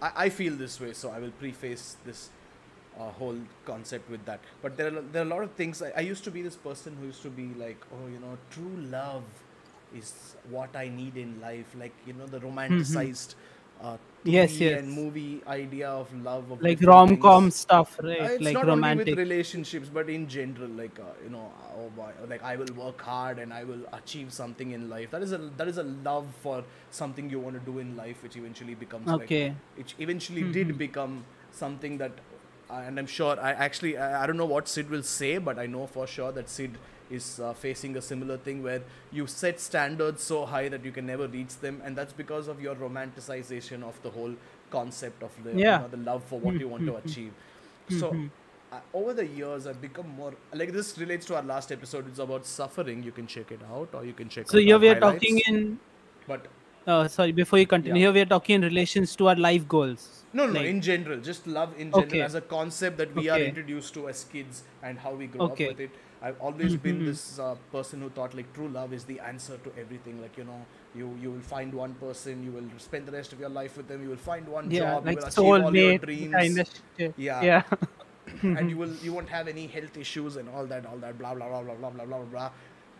I, 0.00 0.12
I 0.24 0.28
feel 0.28 0.54
this 0.56 0.80
way, 0.80 0.92
so 0.92 1.10
I 1.10 1.18
will 1.18 1.30
preface 1.32 1.96
this 2.04 2.30
uh, 2.98 3.10
whole 3.10 3.38
concept 3.64 4.10
with 4.10 4.24
that. 4.26 4.40
But 4.62 4.76
there 4.76 4.88
are 4.88 5.02
there 5.02 5.22
are 5.22 5.26
a 5.26 5.28
lot 5.28 5.42
of 5.42 5.52
things. 5.52 5.82
I, 5.82 5.90
I 5.96 6.00
used 6.00 6.24
to 6.24 6.30
be 6.30 6.42
this 6.42 6.56
person 6.56 6.96
who 6.96 7.06
used 7.06 7.22
to 7.22 7.30
be 7.30 7.54
like, 7.54 7.78
oh, 7.92 8.06
you 8.08 8.18
know, 8.18 8.38
true 8.50 8.76
love 8.90 9.24
is 9.94 10.36
what 10.48 10.74
I 10.76 10.88
need 10.88 11.16
in 11.16 11.40
life. 11.40 11.74
Like 11.78 11.94
you 12.06 12.12
know, 12.14 12.26
the 12.26 12.40
romanticized. 12.40 13.34
Uh, 13.34 13.36
Mm-hmm. 13.36 13.49
Yes, 14.24 14.60
TV 14.60 14.60
yes. 14.60 14.78
and 14.78 14.90
movie 14.90 15.42
idea 15.46 15.88
of 15.90 16.12
love 16.22 16.50
of 16.50 16.62
Like 16.62 16.80
rom 16.82 17.16
com 17.18 17.50
stuff, 17.50 17.98
Uh, 18.18 18.24
right? 18.24 18.30
it's 18.36 18.40
like 18.40 18.54
not 18.54 18.66
romantic. 18.66 18.82
only 18.82 18.96
with 18.96 19.12
relationships, 19.18 19.88
but 19.88 20.08
in 20.10 20.26
general, 20.28 20.68
like 20.68 20.98
uh, 20.98 21.04
you 21.24 21.30
know, 21.30 21.52
oh 21.76 21.88
boy, 21.90 22.10
like 22.28 22.42
I 22.42 22.56
will 22.56 22.72
work 22.74 23.00
hard 23.00 23.38
and 23.38 23.52
I 23.52 23.64
will 23.64 23.84
achieve 23.92 24.32
something 24.32 24.72
in 24.72 24.88
life. 24.90 25.10
That 25.10 25.22
is 25.22 25.32
a 25.32 25.38
that 25.56 25.68
is 25.68 25.78
a 25.78 25.84
love 25.84 26.26
for 26.42 26.64
something 26.90 27.30
you 27.30 27.40
want 27.40 27.56
to 27.58 27.64
do 27.72 27.78
in 27.78 27.96
life, 27.96 28.22
which 28.22 28.36
eventually 28.36 28.74
becomes 28.74 29.12
Okay. 29.16 29.44
like, 29.46 29.54
which 29.76 29.94
eventually 29.98 30.44
did 30.44 30.76
become 30.78 31.24
something 31.50 31.98
that, 31.98 32.12
uh, 32.70 32.74
and 32.86 32.98
I'm 32.98 33.06
sure 33.06 33.38
I 33.40 33.52
actually 33.52 33.96
I, 33.98 34.24
I 34.24 34.26
don't 34.26 34.36
know 34.36 34.46
what 34.56 34.68
Sid 34.68 34.90
will 34.90 35.02
say, 35.02 35.38
but 35.38 35.58
I 35.58 35.66
know 35.66 35.86
for 35.86 36.06
sure 36.06 36.32
that 36.32 36.48
Sid 36.48 36.78
is 37.10 37.40
uh, 37.40 37.52
facing 37.52 37.96
a 37.96 38.02
similar 38.02 38.36
thing 38.36 38.62
where 38.62 38.82
you 39.12 39.26
set 39.26 39.60
standards 39.60 40.22
so 40.22 40.44
high 40.46 40.68
that 40.68 40.84
you 40.84 40.92
can 40.92 41.06
never 41.06 41.26
reach 41.28 41.56
them, 41.58 41.80
and 41.84 41.96
that's 41.96 42.12
because 42.12 42.48
of 42.48 42.60
your 42.60 42.74
romanticization 42.74 43.82
of 43.82 44.00
the 44.02 44.10
whole 44.10 44.34
concept 44.70 45.22
of 45.22 45.30
the 45.44 45.52
you 45.52 45.60
Yeah. 45.64 45.78
know, 45.78 45.88
the 45.88 45.96
love 45.96 46.22
for 46.24 46.38
what 46.38 46.58
you 46.60 46.68
want 46.68 46.86
to 46.86 46.96
achieve. 47.04 47.32
So 47.98 48.14
uh, 48.72 48.78
over 48.94 49.12
the 49.12 49.26
years, 49.26 49.66
I've 49.66 49.80
become 49.82 50.08
more 50.16 50.32
like 50.52 50.72
this. 50.72 50.96
Relates 50.98 51.26
to 51.26 51.36
our 51.36 51.42
last 51.42 51.72
episode. 51.72 52.06
It's 52.08 52.20
about 52.20 52.46
suffering. 52.46 53.02
You 53.02 53.10
can 53.12 53.26
check 53.26 53.50
it 53.50 53.60
out, 53.72 53.88
or 53.92 54.04
you 54.04 54.12
can 54.12 54.28
check. 54.28 54.48
So 54.48 54.58
out 54.58 54.62
here 54.64 54.78
we 54.78 54.88
are 54.88 55.00
talking 55.00 55.40
in. 55.48 55.78
But 56.26 56.46
Uh, 56.86 57.06
sorry, 57.14 57.32
before 57.38 57.58
you 57.58 57.66
continue, 57.70 57.94
Yeah. 58.00 58.04
here 58.06 58.12
we 58.16 58.20
are 58.24 58.28
talking 58.30 58.54
in 58.56 58.62
relations 58.62 59.14
to 59.16 59.28
our 59.32 59.36
life 59.46 59.66
goals. 59.72 60.04
no, 60.38 60.44
no. 60.46 60.52
Like- 60.56 60.66
In 60.70 60.80
general, 60.86 61.18
just 61.26 61.46
love 61.54 61.72
in 61.82 61.88
general 61.90 62.04
Okay. 62.08 62.20
as 62.26 62.34
a 62.38 62.40
concept 62.52 62.96
that 63.02 63.12
we 63.18 63.24
are 63.34 63.38
introduced 63.46 63.92
to 63.96 64.04
as 64.12 64.22
kids 64.34 64.62
and 64.90 65.00
how 65.06 65.12
we 65.22 65.26
grow 65.32 65.46
Okay. 65.46 65.66
up 65.70 65.72
with 65.72 65.80
it. 65.86 65.98
I've 66.22 66.38
always 66.40 66.76
been 66.76 67.00
Mhm. 67.00 67.04
this 67.04 67.38
uh, 67.38 67.54
person 67.72 68.00
who 68.02 68.10
thought 68.10 68.34
like 68.34 68.52
true 68.52 68.68
love 68.68 68.92
is 68.92 69.04
the 69.04 69.20
answer 69.20 69.58
to 69.58 69.72
everything. 69.78 70.20
Like 70.20 70.36
you 70.36 70.44
know, 70.44 70.66
you 70.94 71.16
you 71.20 71.30
will 71.30 71.40
find 71.52 71.72
one 71.74 71.94
person, 71.94 72.42
you 72.42 72.52
will 72.52 72.68
spend 72.78 73.06
the 73.06 73.12
rest 73.12 73.32
of 73.32 73.40
your 73.40 73.48
life 73.50 73.76
with 73.76 73.88
them. 73.88 74.02
You 74.02 74.10
will 74.10 74.24
find 74.32 74.48
one 74.48 74.70
Yeah, 74.70 74.80
job, 74.80 75.06
like 75.06 75.14
you 75.14 75.16
will 75.16 75.24
achieve 75.28 75.58
all 75.58 75.76
your 75.76 75.94
dreams. 75.94 76.32
kind 76.32 76.58
of 76.58 76.68
shit. 76.98 77.14
Yeah. 77.16 77.50
Yeah. 77.50 77.62
and 78.54 78.70
you 78.70 78.76
will 78.82 78.94
you 78.96 79.12
won't 79.12 79.28
have 79.30 79.48
any 79.48 79.66
health 79.66 79.96
issues 79.96 80.36
and 80.36 80.48
all 80.48 80.66
that 80.66 80.86
all 80.86 80.98
that 80.98 81.18
blah 81.18 81.34
blah 81.34 81.48
blah 81.48 81.62
blah 81.62 81.74
blah 81.74 81.90
blah 81.90 82.04
blah 82.06 82.24
blah 82.24 82.50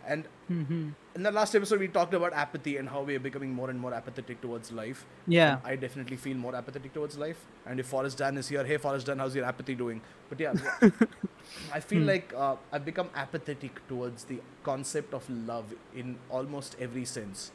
and 0.07 0.25
Mhm. 0.51 0.95
in 1.15 1.23
the 1.23 1.31
last 1.31 1.55
episode 1.55 1.79
we 1.81 1.87
talked 1.89 2.15
about 2.15 2.33
apathy 2.33 2.77
and 2.77 2.89
how 2.89 3.03
we 3.03 3.15
are 3.17 3.21
becoming 3.27 3.53
more 3.55 3.71
and 3.71 3.79
more 3.79 3.93
apathetic 3.95 4.41
towards 4.41 4.73
life. 4.73 5.05
Yeah. 5.27 5.59
i 5.65 5.77
definitely 5.77 6.17
feel 6.17 6.37
more 6.37 6.55
apathetic 6.61 6.93
towards 6.93 7.17
life. 7.19 7.45
And 7.67 7.79
if 7.79 7.87
forrest 7.87 8.19
dan 8.19 8.37
is 8.43 8.49
here 8.49 8.65
hey 8.65 8.77
forrest 8.79 9.07
dan 9.07 9.19
how's 9.25 9.37
your 9.37 9.45
apathy 9.45 9.75
doing? 9.75 10.01
But 10.29 10.41
yeah 10.41 10.55
i 11.79 11.81
feel 11.81 12.03
like 12.03 12.33
uh, 12.37 12.57
i've 12.73 12.85
become 12.85 13.11
apathetic 13.15 13.81
towards 13.89 14.25
the 14.25 14.41
concept 14.63 15.15
of 15.15 15.29
love 15.31 15.75
in 15.95 16.17
almost 16.29 16.77
every 16.89 17.05
sense. 17.05 17.51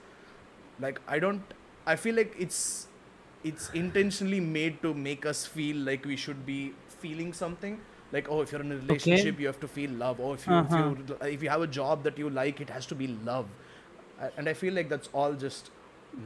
Like 0.79 0.99
i 1.07 1.19
don't 1.19 1.53
i 1.85 1.95
feel 1.95 2.15
like 2.15 2.35
it's 2.47 2.87
it's 3.43 3.69
intentionally 3.79 4.39
made 4.39 4.81
to 4.81 4.93
make 4.93 5.25
us 5.33 5.45
feel 5.45 5.77
like 5.89 6.05
we 6.05 6.15
should 6.15 6.45
be 6.45 6.73
feeling 7.03 7.31
something 7.33 7.79
like 8.11 8.29
oh 8.29 8.41
if 8.41 8.51
you're 8.51 8.61
in 8.61 8.71
a 8.71 8.77
relationship 8.77 9.39
you 9.39 9.47
have 9.47 9.59
to 9.59 9.67
feel 9.67 9.91
love. 9.91 10.19
Or 10.19 10.35
if 10.35 10.47
you, 10.47 10.53
Uh-huh. 10.53 10.95
if 10.97 11.09
you 11.09 11.17
if 11.37 11.43
you 11.43 11.49
have 11.49 11.61
a 11.61 11.67
job 11.67 12.03
that 12.03 12.17
you 12.17 12.29
like 12.29 12.61
it 12.61 12.69
has 12.69 12.85
to 12.87 12.95
be 12.95 13.07
love. 13.07 13.45
And 14.37 14.47
i 14.49 14.53
feel 14.53 14.73
like 14.73 14.89
that's 14.89 15.09
all 15.13 15.33
just 15.33 15.71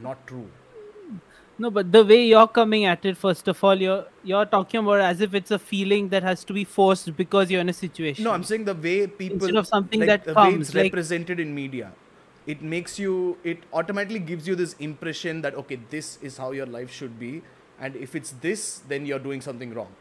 not 0.02 0.26
true. 0.26 0.48
No, 1.62 1.70
but 1.70 1.92
the 1.92 2.02
way 2.10 2.24
you're 2.24 2.48
coming 2.48 2.84
at 2.86 3.04
it, 3.04 3.16
first 3.22 3.48
of 3.52 3.62
all, 3.62 3.80
you're 3.86 4.04
you're 4.24 4.46
talking 4.52 4.80
about 4.82 5.00
as 5.06 5.20
if 5.20 5.34
it's 5.40 5.50
a 5.50 5.58
feeling 5.58 6.08
that 6.12 6.22
has 6.22 6.44
to 6.50 6.54
be 6.58 6.64
forced 6.64 7.10
because 7.16 7.50
you're 7.50 7.60
in 7.60 7.68
a 7.72 7.78
situation. 7.80 8.24
no 8.28 8.32
i'm 8.36 8.44
saying 8.50 8.64
the 8.68 8.74
way 8.86 8.94
people 9.06 9.36
Instead 9.40 9.56
of 9.62 9.66
something 9.72 10.00
like 10.04 10.08
that 10.12 10.24
the 10.30 10.34
way 10.38 10.44
comes, 10.52 10.68
it's 10.68 10.74
like- 10.78 10.84
represented 10.92 11.42
in 11.44 11.54
media 11.58 11.90
it 12.54 12.62
makes 12.74 12.98
you 12.98 13.16
it 13.54 13.66
automatically 13.80 14.22
gives 14.30 14.48
you 14.52 14.54
this 14.60 14.72
impression 14.88 15.42
that 15.48 15.58
okay 15.64 15.78
this 15.96 16.08
is 16.30 16.38
how 16.44 16.52
your 16.60 16.66
life 16.76 16.90
should 17.00 17.18
be. 17.24 17.32
And 17.86 17.96
if 18.06 18.14
it's 18.20 18.32
this 18.46 18.62
then 18.92 19.04
you're 19.10 19.22
doing 19.26 19.42
something 19.48 19.74
wrong 19.80 19.92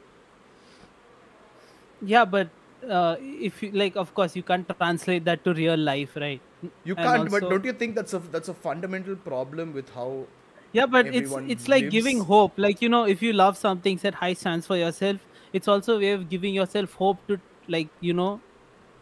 Yeah, 2.01 2.25
but 2.25 2.49
uh, 2.87 3.15
if 3.19 3.61
you 3.63 3.71
like, 3.71 3.95
of 3.95 4.13
course, 4.13 4.35
you 4.35 4.43
can't 4.43 4.67
translate 4.77 5.25
that 5.25 5.43
to 5.43 5.53
real 5.53 5.77
life, 5.77 6.15
right? 6.15 6.41
You 6.83 6.95
And 6.95 7.05
can't, 7.05 7.31
but 7.31 7.41
don't 7.41 7.65
you 7.65 7.73
think 7.73 7.95
that's 7.95 8.13
a 8.13 8.19
that's 8.19 8.49
a 8.49 8.53
fundamental 8.53 9.15
problem 9.15 9.73
with 9.73 9.89
how? 9.93 10.25
Yeah, 10.71 10.85
but 10.85 11.07
it's 11.07 11.33
it's 11.47 11.67
like 11.67 11.89
giving 11.89 12.19
hope. 12.21 12.53
Like 12.57 12.81
you 12.81 12.89
know, 12.89 13.05
if 13.05 13.21
you 13.21 13.33
love 13.33 13.57
something, 13.57 13.97
set 13.97 14.15
high 14.15 14.33
stands 14.33 14.67
for 14.67 14.77
yourself. 14.77 15.17
It's 15.51 15.67
also 15.67 15.95
a 15.95 15.99
way 15.99 16.11
of 16.11 16.29
giving 16.29 16.53
yourself 16.53 16.93
hope 16.93 17.25
to 17.27 17.39
like 17.67 17.89
you 17.99 18.13
know, 18.13 18.39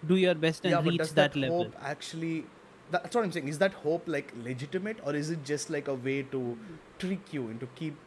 do 0.06 0.16
your 0.16 0.36
best 0.36 0.64
and 0.66 0.72
yeah, 0.72 0.82
but 0.82 0.92
reach 0.92 1.00
does 1.00 1.14
that, 1.14 1.34
that, 1.34 1.40
level. 1.40 1.64
hope 1.64 1.76
actually? 1.82 2.46
That's 2.90 3.14
what 3.14 3.26
I'm 3.26 3.32
saying. 3.34 3.50
Is 3.50 3.58
that 3.60 3.74
hope 3.74 4.04
like 4.08 4.34
legitimate, 4.44 4.98
or 5.04 5.14
is 5.14 5.30
it 5.30 5.44
just 5.44 5.70
like 5.70 5.88
a 5.88 5.96
way 5.96 6.24
to 6.24 6.58
trick 7.00 7.34
you 7.34 7.50
into 7.50 7.68
keep 7.76 7.98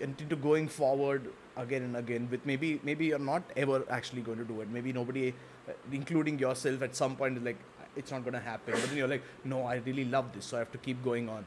into 0.00 0.36
going 0.36 0.68
forward 0.68 1.28
again 1.56 1.82
and 1.82 1.96
again? 1.96 2.28
With 2.30 2.44
maybe 2.46 2.80
maybe 2.82 3.06
you're 3.06 3.18
not 3.18 3.42
ever 3.56 3.84
actually 3.90 4.22
going 4.22 4.38
to 4.38 4.44
do 4.44 4.60
it. 4.60 4.68
Maybe 4.70 4.92
nobody, 4.92 5.34
uh, 5.68 5.72
including 5.92 6.38
yourself, 6.38 6.82
at 6.82 6.94
some 6.96 7.16
point 7.16 7.36
is 7.38 7.42
like 7.42 7.56
it's 7.96 8.10
not 8.10 8.22
going 8.22 8.34
to 8.34 8.40
happen. 8.40 8.74
But 8.74 8.88
then 8.88 8.96
you're 8.96 9.08
like, 9.08 9.22
no, 9.44 9.62
I 9.64 9.76
really 9.76 10.04
love 10.04 10.32
this, 10.32 10.44
so 10.46 10.56
I 10.56 10.60
have 10.60 10.72
to 10.72 10.78
keep 10.78 11.02
going 11.04 11.28
on. 11.28 11.44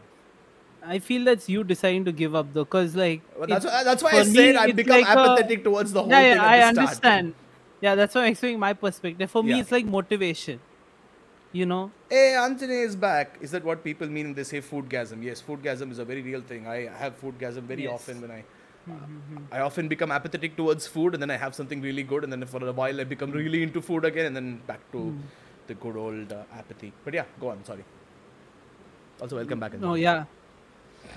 I 0.83 0.97
feel 0.97 1.23
that's 1.25 1.47
you 1.47 1.63
deciding 1.63 2.05
to 2.05 2.11
give 2.11 2.33
up 2.33 2.53
though, 2.53 2.65
cause 2.65 2.95
like 2.95 3.21
Well, 3.37 3.47
that's 3.47 3.65
why, 3.65 3.83
that's 3.83 4.01
why 4.01 4.11
I 4.13 4.23
me, 4.23 4.33
said 4.33 4.55
I've 4.55 4.75
become 4.75 4.99
like 5.01 5.05
a- 5.07 5.19
apathetic 5.19 5.63
towards 5.63 5.93
the 5.93 6.01
whole 6.01 6.09
yeah, 6.09 6.21
thing 6.21 6.35
yeah, 6.37 6.43
at 6.43 6.49
I 6.49 6.57
the 6.57 6.63
start. 6.73 6.79
understand. 6.87 7.33
Yeah, 7.81 7.95
that's 7.95 8.15
why 8.15 8.21
I'm 8.23 8.31
explaining 8.31 8.59
my 8.59 8.73
perspective. 8.73 9.29
For 9.29 9.43
me, 9.43 9.51
Yeah. 9.51 9.59
it's 9.59 9.71
like 9.71 9.85
motivation. 9.85 10.59
You 11.51 11.65
know 11.65 11.91
Hey, 12.09 12.35
Anthony 12.35 12.77
is 12.87 12.95
back. 12.95 13.37
Is 13.41 13.51
that 13.51 13.63
what 13.63 13.83
people 13.83 14.07
mean 14.07 14.25
when 14.27 14.33
they 14.33 14.43
say 14.43 14.59
foodgasm? 14.61 15.23
Yes, 15.23 15.41
foodgasm 15.47 15.91
is 15.91 15.99
a 15.99 16.05
very 16.05 16.21
real 16.21 16.41
thing. 16.41 16.67
I 16.67 16.77
have 17.03 17.19
foodgasm 17.21 17.63
very 17.63 17.83
Yes. 17.83 17.93
often 17.93 18.21
when 18.21 18.31
I. 18.31 18.43
I 19.51 19.59
often 19.61 19.87
become 19.87 20.11
apathetic 20.11 20.55
towards 20.57 20.87
food, 20.87 21.13
and 21.13 21.21
then 21.23 21.29
I 21.29 21.37
have 21.37 21.53
something 21.55 21.81
really 21.81 22.03
good, 22.03 22.23
and 22.23 22.33
then 22.33 22.43
for 22.53 22.61
a 22.67 22.71
while 22.71 22.99
I 22.99 23.03
become 23.03 23.31
really 23.31 23.61
into 23.63 23.81
food 23.89 24.05
again, 24.05 24.25
and 24.29 24.35
then 24.35 24.47
back 24.71 24.79
to 24.93 25.01
the 25.67 25.75
good 25.75 25.95
old 25.95 26.33
uh, 26.33 26.43
apathy. 26.61 26.91
But 27.05 27.13
yeah, 27.13 27.25
go 27.39 27.49
on. 27.51 27.63
Sorry. 27.63 27.85
Also, 29.21 29.35
welcome 29.35 29.59
back. 29.59 29.73
oh 29.83 29.93
yeah 29.93 30.23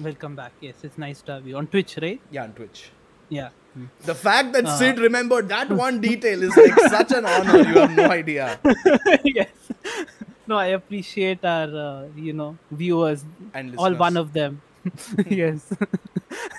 welcome 0.00 0.34
back 0.36 0.52
yes 0.60 0.76
it's 0.82 0.96
nice 0.98 1.20
to 1.22 1.32
have 1.32 1.46
you 1.46 1.56
on 1.58 1.66
twitch 1.66 1.96
right 2.02 2.20
Yeah, 2.30 2.44
on 2.44 2.52
Twitch. 2.52 2.90
yeah. 3.28 3.48
The 4.08 4.14
fact 4.14 4.52
that 4.54 4.66
Uh. 4.66 4.76
Sid 4.78 4.98
remembered 4.98 5.48
that 5.48 5.68
one 5.70 6.00
detail 6.08 6.42
is 6.48 6.56
like 6.56 6.78
such 6.94 7.12
an 7.12 7.24
honor. 7.26 7.58
You 7.58 7.74
have 7.80 7.90
no 7.96 8.10
idea. 8.10 8.58
yes 9.24 9.48
no 10.46 10.56
i 10.56 10.66
appreciate 10.78 11.44
our 11.44 11.70
uh, 11.86 12.08
you 12.14 12.32
know 12.32 12.58
viewers. 12.70 13.24
And 13.54 13.76
all 13.76 13.94
one 13.94 14.16
of 14.16 14.32
them. 14.32 14.62
Yes. 15.26 15.72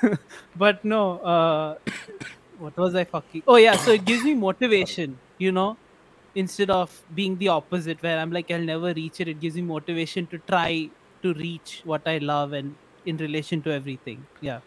But 0.56 0.84
no 0.84 1.20
uh 1.20 1.76
what 2.64 2.76
was 2.78 2.96
i 2.96 3.04
fucking 3.06 3.44
oh 3.48 3.58
yeah 3.58 3.76
so 3.76 3.92
it 3.92 4.06
gives 4.06 4.24
me 4.24 4.34
motivation 4.34 5.20
you 5.38 5.52
know 5.52 5.78
instead 6.36 6.70
of 6.70 6.94
being 7.14 7.38
the 7.38 7.50
opposite 7.50 8.02
where 8.02 8.18
i'm 8.20 8.32
like 8.32 8.50
i'll 8.52 8.62
never 8.74 8.94
reach 8.94 9.20
it. 9.22 9.28
It 9.28 9.40
gives 9.40 9.56
me 9.56 9.64
motivation 9.64 10.28
to 10.30 10.40
try 10.40 10.92
to 11.24 11.34
reach 11.34 11.82
what 11.84 12.04
i 12.08 12.18
love 12.20 12.54
and 12.54 12.78
in 13.06 13.18
relation 13.18 13.62
to 13.64 13.72
everything. 13.72 14.28
Yeah 14.42 14.62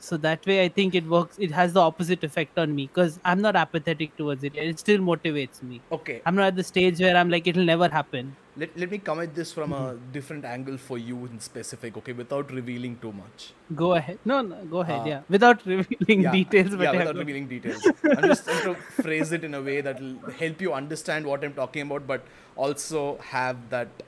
so 0.00 0.16
that 0.16 0.44
way 0.46 0.64
i 0.64 0.68
think 0.68 0.94
it 0.94 1.06
works 1.06 1.36
it 1.38 1.50
has 1.52 1.72
the 1.74 1.80
opposite 1.80 2.24
effect 2.24 2.58
on 2.58 2.74
me 2.74 2.86
because 2.92 3.18
i'm 3.24 3.40
not 3.40 3.56
apathetic 3.56 4.16
towards 4.16 4.44
it 4.44 4.54
it 4.56 4.78
still 4.78 4.98
motivates 5.00 5.62
me 5.62 5.82
Okay, 5.90 6.24
i'm 6.26 6.34
not 6.34 6.48
at 6.48 6.56
the 6.56 6.64
stage 6.64 7.00
where 7.00 7.16
i'm 7.16 7.30
like 7.30 7.46
it'll 7.46 7.64
never 7.74 7.88
happen 7.88 8.36
let, 8.56 8.76
let 8.76 8.90
me 8.90 8.98
come 8.98 9.20
at 9.20 9.34
this 9.34 9.52
from 9.52 9.72
a 9.72 9.82
Mm-hmm. 9.84 10.10
different 10.10 10.44
angle 10.44 10.76
for 10.78 10.98
you 10.98 11.24
in 11.26 11.40
specific, 11.40 11.96
okay, 11.98 12.12
without 12.12 12.52
revealing 12.52 13.00
too 13.00 13.12
much. 13.12 13.54
Go 13.74 13.94
ahead. 13.94 14.18
No, 14.24 14.42
no, 14.42 14.64
go 14.66 14.80
ahead. 14.80 15.04
Uh, 15.04 15.06
yeah, 15.06 15.22
without 15.28 15.64
revealing 15.66 16.22
yeah, 16.22 16.30
details. 16.30 16.74
But 16.76 16.80
yeah, 16.80 16.92
without 16.92 17.16
revealing 17.18 17.48
details. 17.48 17.92
I'm 18.16 18.26
just 18.26 18.44
trying 18.44 18.62
to 18.62 18.74
phrase 18.88 19.32
it 19.32 19.44
in 19.44 19.54
a 19.54 19.62
way 19.62 19.80
that 19.80 20.00
will 20.00 20.18
help 20.30 20.60
you 20.60 20.72
understand 20.72 21.24
what 21.26 21.44
I'm 21.44 21.54
talking 21.54 21.82
about, 21.82 22.06
but 22.06 22.26
also 22.56 23.18
have 23.18 23.70
that 23.70 24.02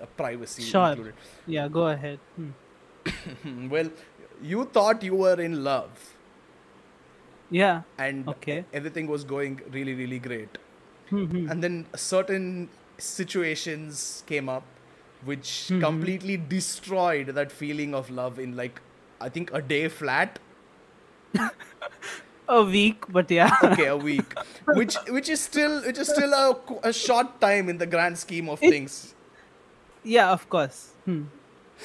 uh, 0.00 0.06
privacy 0.06 0.70
Sure. 0.70 0.78
included. 0.78 1.14
Yeah, 1.46 1.68
go 1.68 1.88
ahead. 1.88 2.20
Hmm, 2.36 2.52
well, 3.68 3.90
you 4.42 4.64
thought 4.66 5.02
you 5.02 5.14
were 5.14 5.40
in 5.40 5.62
love, 5.64 6.14
Yeah. 7.50 7.82
and 7.98 8.28
Okay. 8.28 8.64
everything 8.72 9.06
was 9.06 9.24
going 9.24 9.60
really, 9.70 9.94
really 9.94 10.18
great, 10.18 10.58
Hmm, 11.10 11.24
hmm. 11.26 11.50
and 11.50 11.62
then 11.62 11.86
certain 11.94 12.68
situations 12.98 14.22
came 14.26 14.48
up, 14.48 14.64
which 15.24 15.50
Mhm. 15.70 15.80
completely 15.80 16.36
destroyed 16.36 17.28
that 17.40 17.52
feeling 17.52 17.94
of 17.94 18.10
love 18.10 18.38
in 18.38 18.56
like 18.56 18.80
I 19.20 19.28
think 19.28 19.52
a 19.54 19.60
day 19.62 19.88
flat. 19.88 20.38
A 22.46 22.62
week, 22.62 23.04
but 23.08 23.30
yeah. 23.30 23.56
okay 23.66 23.86
a 23.86 23.96
week 23.96 24.34
which 24.78 24.96
which 25.16 25.28
is 25.34 25.40
still 25.40 25.80
which 25.84 25.98
is 26.02 26.08
still 26.08 26.34
a, 26.40 26.88
a 26.90 26.92
short 26.92 27.40
time 27.40 27.70
in 27.70 27.78
the 27.78 27.86
grand 27.86 28.18
scheme 28.18 28.50
of 28.54 28.62
It- 28.62 28.68
things 28.74 29.14
yeah, 30.04 30.30
of 30.30 30.46
course. 30.50 30.90
Hmm. 31.06 31.22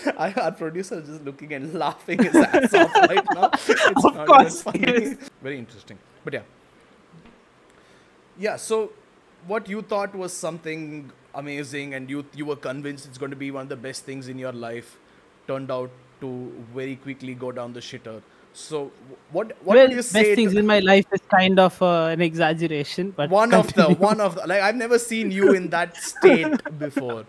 I, 0.18 0.32
our 0.34 0.52
producer 0.52 1.00
is 1.00 1.08
just 1.08 1.24
looking 1.24 1.54
and 1.54 1.74
laughing 1.74 2.24
his 2.24 2.36
ass 2.36 2.74
off 2.74 2.94
right 2.96 3.26
now 3.34 3.50
it's 3.68 3.70
Of 3.70 4.04
not 4.04 4.14
even 4.16 4.26
course, 4.26 4.62
funny. 4.62 4.80
yes. 4.80 5.30
very 5.42 5.58
interesting 5.58 5.98
but 6.24 6.34
yeah 6.34 6.42
yeah 8.38 8.56
so 8.56 8.92
what 9.48 9.68
you 9.70 9.82
thought 9.82 10.16
was 10.16 10.34
something 10.34 11.12
amazing 11.36 11.94
and 11.94 12.10
you 12.10 12.26
you 12.34 12.46
were 12.46 12.56
convinced 12.56 13.06
it's 13.08 13.18
going 13.18 13.30
to 13.32 13.36
be 13.46 13.52
one 13.52 13.64
of 13.64 13.70
the 13.70 13.76
best 13.88 14.04
things 14.06 14.28
in 14.28 14.38
your 14.40 14.52
life 14.54 14.98
turned 15.48 15.72
out 15.72 15.90
to 16.22 16.30
very 16.74 16.96
quickly 16.96 17.34
go 17.34 17.52
down 17.52 17.74
the 17.74 17.80
shitter 17.80 18.22
so 18.52 18.92
what 19.32 19.48
what 19.64 19.76
well, 19.76 19.88
would 19.88 19.96
you 19.96 20.02
say 20.02 20.24
best 20.24 20.36
things 20.36 20.54
to- 20.54 20.60
in 20.60 20.66
my 20.66 20.80
life 20.80 21.06
is 21.14 21.22
kind 21.32 21.60
of 21.60 21.80
uh, 21.84 22.06
an 22.06 22.20
exaggeration, 22.20 23.12
but 23.12 23.30
one 23.30 23.54
of 23.54 23.72
the 23.74 23.86
one 23.94 24.20
of 24.20 24.34
the 24.36 24.48
like 24.48 24.62
I've 24.64 24.76
never 24.76 24.98
seen 24.98 25.30
you 25.30 25.54
in 25.54 25.70
that 25.70 25.96
state 25.96 26.58
before, 26.80 27.26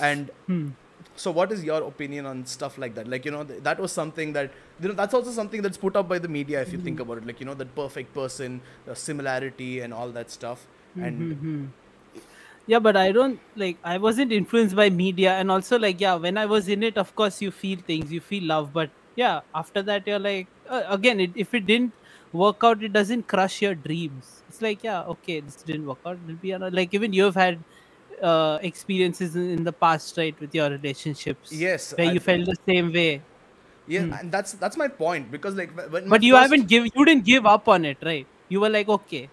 and 0.00 0.30
Hmm. 0.46 0.70
So 1.16 1.30
what 1.30 1.52
is 1.52 1.64
your 1.64 1.82
opinion 1.82 2.26
on 2.26 2.44
stuff 2.46 2.78
like 2.78 2.94
that? 2.94 3.08
Like 3.08 3.24
you 3.24 3.30
know 3.30 3.44
th- 3.44 3.62
that 3.62 3.78
was 3.78 3.92
something 3.92 4.32
that 4.32 4.52
you 4.80 4.88
know 4.88 4.94
that's 4.94 5.14
also 5.14 5.30
something 5.30 5.62
that's 5.62 5.76
put 5.78 5.96
up 5.96 6.08
by 6.08 6.18
the 6.18 6.28
media 6.28 6.60
if 6.62 6.72
you 6.72 6.78
think 6.78 6.98
Hmm. 6.98 7.00
about 7.00 7.18
it. 7.18 7.26
Like 7.26 7.40
you 7.40 7.46
know 7.46 7.54
that 7.54 7.74
perfect 7.74 8.12
person, 8.14 8.60
the 8.84 8.96
similarity 8.96 9.80
and 9.80 9.94
all 9.94 10.10
that 10.10 10.30
stuff, 10.30 10.66
and 10.98 11.28
Mhm. 11.28 11.74
yeah 12.66 12.78
but 12.78 12.96
i 12.96 13.12
don't 13.12 13.40
like 13.56 13.78
i 13.84 13.98
wasn't 13.98 14.32
influenced 14.32 14.76
by 14.76 14.88
media 14.90 15.32
and 15.34 15.50
also 15.50 15.78
like 15.78 16.00
yeah 16.00 16.14
when 16.14 16.36
i 16.38 16.46
was 16.46 16.68
in 16.68 16.82
it 16.82 16.96
of 16.96 17.14
course 17.14 17.40
you 17.40 17.50
feel 17.50 17.78
things 17.86 18.12
you 18.12 18.20
feel 18.20 18.44
love 18.44 18.72
but 18.72 18.90
yeah 19.16 19.40
after 19.54 19.82
that 19.82 20.02
you're 20.06 20.18
like 20.18 20.48
uh, 20.68 20.82
again 20.88 21.20
it, 21.20 21.32
if 21.34 21.52
it 21.54 21.66
didn't 21.66 21.94
work 22.32 22.56
out 22.64 22.82
it 22.82 22.92
doesn't 22.92 23.28
crush 23.28 23.60
your 23.62 23.74
dreams 23.74 24.42
it's 24.48 24.60
like 24.62 24.82
yeah 24.82 25.02
okay 25.02 25.40
this 25.40 25.62
didn't 25.62 25.86
work 25.86 26.00
out 26.06 26.18
it'll 26.24 26.36
be 26.36 26.50
another 26.52 26.74
like 26.74 26.92
even 26.94 27.12
you've 27.12 27.34
had 27.34 27.64
uh, 28.22 28.58
experiences 28.62 29.36
in, 29.36 29.64
the 29.64 29.72
past 29.72 30.16
right 30.16 30.38
with 30.40 30.54
your 30.54 30.70
relationships 30.70 31.52
Yes, 31.52 31.94
where 31.96 32.08
I- 32.08 32.12
you 32.12 32.20
felt 32.20 32.44
the 32.46 32.56
same 32.66 32.92
way 32.92 33.22
yeah, 33.86 34.18
and 34.18 34.32
that's 34.32 34.52
that's 34.54 34.76
my 34.76 34.88
point 34.88 35.30
because 35.30 35.54
like 35.54 35.70
when 35.76 36.04
Hmm. 36.04 36.08
but 36.10 36.22
you 36.22 36.32
first- 36.34 36.42
haven't 36.42 36.68
give 36.68 36.86
you 36.86 37.04
didn't 37.04 37.24
give 37.24 37.44
up 37.46 37.68
on 37.68 37.84
it 37.84 37.98
right 38.02 38.26
you 38.48 38.60
were 38.60 38.70
like 38.70 38.88
okay 38.88 39.28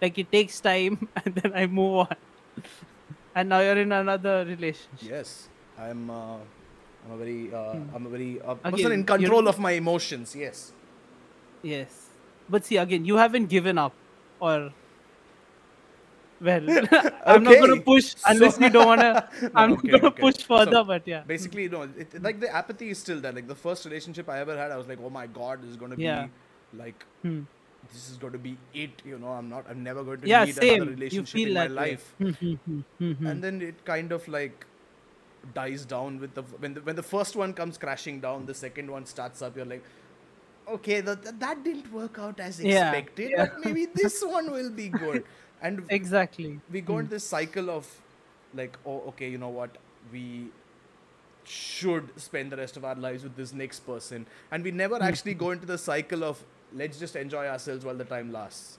like 0.00 0.16
it 0.18 0.30
takes 0.32 0.60
time 0.60 1.08
and 1.24 1.34
then 1.34 1.52
i 1.54 1.66
move 1.66 1.96
on 2.06 2.16
and 3.34 3.48
now 3.48 3.60
you're 3.60 3.78
in 3.78 3.92
another 3.92 4.44
relationship 4.44 5.08
Yes, 5.16 5.48
I'm. 5.78 6.10
Uh, 6.10 6.38
I'm 7.04 7.12
a 7.14 7.16
very. 7.16 7.52
Uh, 7.52 7.74
I'm 7.94 8.06
a 8.06 8.10
very 8.10 8.40
uh, 8.40 8.52
Again, 8.54 8.72
person 8.72 8.92
in 8.92 8.98
you're- 9.00 9.04
control 9.12 9.48
of 9.48 9.58
my 9.58 9.72
emotions. 9.72 10.36
Yes. 10.36 10.70
yes 11.62 12.08
but 12.48 12.64
see 12.64 12.76
again 12.76 13.04
you 13.04 13.16
haven't 13.16 13.46
given 13.46 13.78
up 13.78 13.94
or 14.40 14.72
well 16.48 16.66
i'm 17.26 17.44
not 17.44 17.58
going 17.58 17.70
to 17.76 17.82
push 17.90 18.14
unless 18.26 18.56
so- 18.56 18.64
you 18.64 18.70
don't 18.70 18.86
want 18.86 19.00
to 19.00 19.12
i'm 19.54 19.72
Okay, 19.72 19.92
not 19.92 20.00
going 20.02 20.02
to 20.02 20.10
okay. 20.10 20.26
push 20.26 20.38
further 20.52 20.82
So, 20.82 20.84
but 20.84 21.06
yeah. 21.06 21.24
basically 21.26 21.68
no 21.68 21.82
it, 21.82 22.22
like 22.22 22.40
the 22.40 22.54
apathy 22.54 22.90
is 22.90 22.98
still 22.98 23.20
there. 23.20 23.32
Like 23.32 23.48
the 23.48 23.54
first 23.54 23.84
relationship 23.84 24.28
i 24.28 24.38
ever 24.40 24.56
had 24.56 24.70
i 24.72 24.76
was 24.76 24.88
like 24.88 25.00
oh 25.00 25.10
my 25.10 25.26
god 25.26 25.62
this 25.62 25.70
is 25.70 25.76
going 25.76 25.92
to 25.92 25.96
Yeah. 25.96 26.26
be 26.26 26.30
like 26.72 27.06
Hmm. 27.22 27.42
this 27.92 28.08
is 28.10 28.18
going 28.18 28.32
to 28.32 28.38
be 28.38 28.58
it 28.72 29.02
you 29.04 29.18
know? 29.18 29.28
I'm 29.28 29.48
not 29.48 29.66
i'm 29.68 29.82
never 29.82 30.04
going 30.04 30.20
to 30.22 30.28
yeah 30.28 30.44
need 30.44 30.56
same. 30.56 30.82
Another 30.82 30.90
you 31.10 31.22
relationship 31.24 31.34
feel 31.34 31.48
in 31.48 31.54
my 31.54 31.66
life. 31.68 32.16
Hmm, 32.18 32.30
hmm, 32.40 32.54
hmm, 32.98 33.26
and 33.26 33.42
then 33.42 33.62
it 33.62 33.84
kind 33.84 34.12
of 34.12 34.26
like 34.28 34.66
dies 35.54 35.84
down 35.86 36.18
with 36.20 36.34
the 36.34 36.42
when 36.42 36.74
the 36.74 36.80
when 36.82 36.96
the 36.96 37.02
first 37.02 37.36
one 37.36 37.52
comes 37.54 37.76
crashing 37.78 38.20
down 38.20 38.46
the 38.46 38.54
second 38.54 38.90
one 38.90 39.04
starts 39.06 39.42
up 39.42 39.56
you're 39.56 39.66
like 39.66 39.84
okay 40.68 41.00
that 41.00 41.22
that, 41.24 41.40
that 41.40 41.64
didn't 41.64 41.90
work 41.92 42.18
out 42.18 42.40
as 42.40 42.60
Yeah, 42.60 42.94
expected 42.94 43.32
yeah. 43.36 43.36
but 43.36 43.58
maybe 43.58 43.86
this 43.86 44.22
one 44.22 44.50
will 44.52 44.70
be 44.70 44.88
good 44.88 45.24
and 45.62 45.84
exactly. 45.90 46.60
we 46.70 46.80
go 46.80 46.98
into 46.98 47.06
hmm. 47.08 47.14
this 47.14 47.24
cycle 47.24 47.70
of 47.70 47.88
like 48.54 48.76
oh 48.84 49.02
okay 49.08 49.30
you 49.30 49.38
know 49.38 49.48
what? 49.48 49.78
We 50.12 50.48
should 51.44 52.08
spend 52.20 52.52
the 52.52 52.56
rest 52.56 52.76
of 52.76 52.84
our 52.84 52.94
lives 52.94 53.22
with 53.22 53.36
this 53.36 53.52
next 53.52 53.80
person. 53.80 54.26
And 54.50 54.62
we 54.62 54.70
never 54.70 54.96
hmm. 54.96 55.02
actually 55.02 55.34
go 55.34 55.50
into 55.50 55.66
the 55.66 55.78
cycle 55.78 56.24
of 56.24 56.42
let's 56.74 56.98
just 56.98 57.16
enjoy 57.16 57.46
ourselves 57.46 57.84
while 57.84 57.96
the 57.96 58.04
time 58.04 58.32
lasts. 58.32 58.78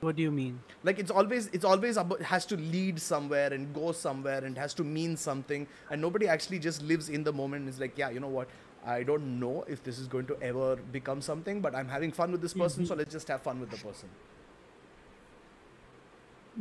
What 0.00 0.16
do 0.16 0.22
you 0.22 0.30
mean? 0.30 0.60
Like 0.84 0.98
it's 0.98 1.10
always 1.10 1.46
it's 1.48 1.64
always 1.64 1.96
about 1.96 2.20
has 2.20 2.44
to 2.46 2.56
lead 2.56 3.00
somewhere 3.00 3.52
and 3.52 3.74
go 3.74 3.92
somewhere 3.92 4.44
and 4.44 4.56
has 4.58 4.74
to 4.74 4.84
mean 4.84 5.16
something. 5.16 5.66
And 5.90 6.02
nobody 6.02 6.28
actually 6.28 6.58
just 6.58 6.82
lives 6.82 7.08
in 7.08 7.24
the 7.24 7.32
moment 7.32 7.62
and 7.62 7.68
is 7.70 7.80
like 7.80 7.96
yeah 7.96 8.10
you 8.10 8.20
know 8.20 8.28
what 8.28 8.48
i 8.86 9.02
don't 9.02 9.38
know 9.40 9.64
if 9.68 9.82
this 9.82 9.98
is 9.98 10.06
going 10.06 10.26
to 10.26 10.36
ever 10.40 10.76
become 10.96 11.20
something 11.20 11.60
but 11.60 11.74
i'm 11.74 11.88
having 11.88 12.12
fun 12.12 12.32
with 12.32 12.40
this 12.40 12.54
person 12.54 12.86
so 12.86 12.92
mm-hmm. 12.92 13.00
let's 13.00 13.12
just 13.12 13.28
have 13.28 13.42
fun 13.42 13.60
with 13.60 13.70
the 13.70 13.76
person. 13.76 14.08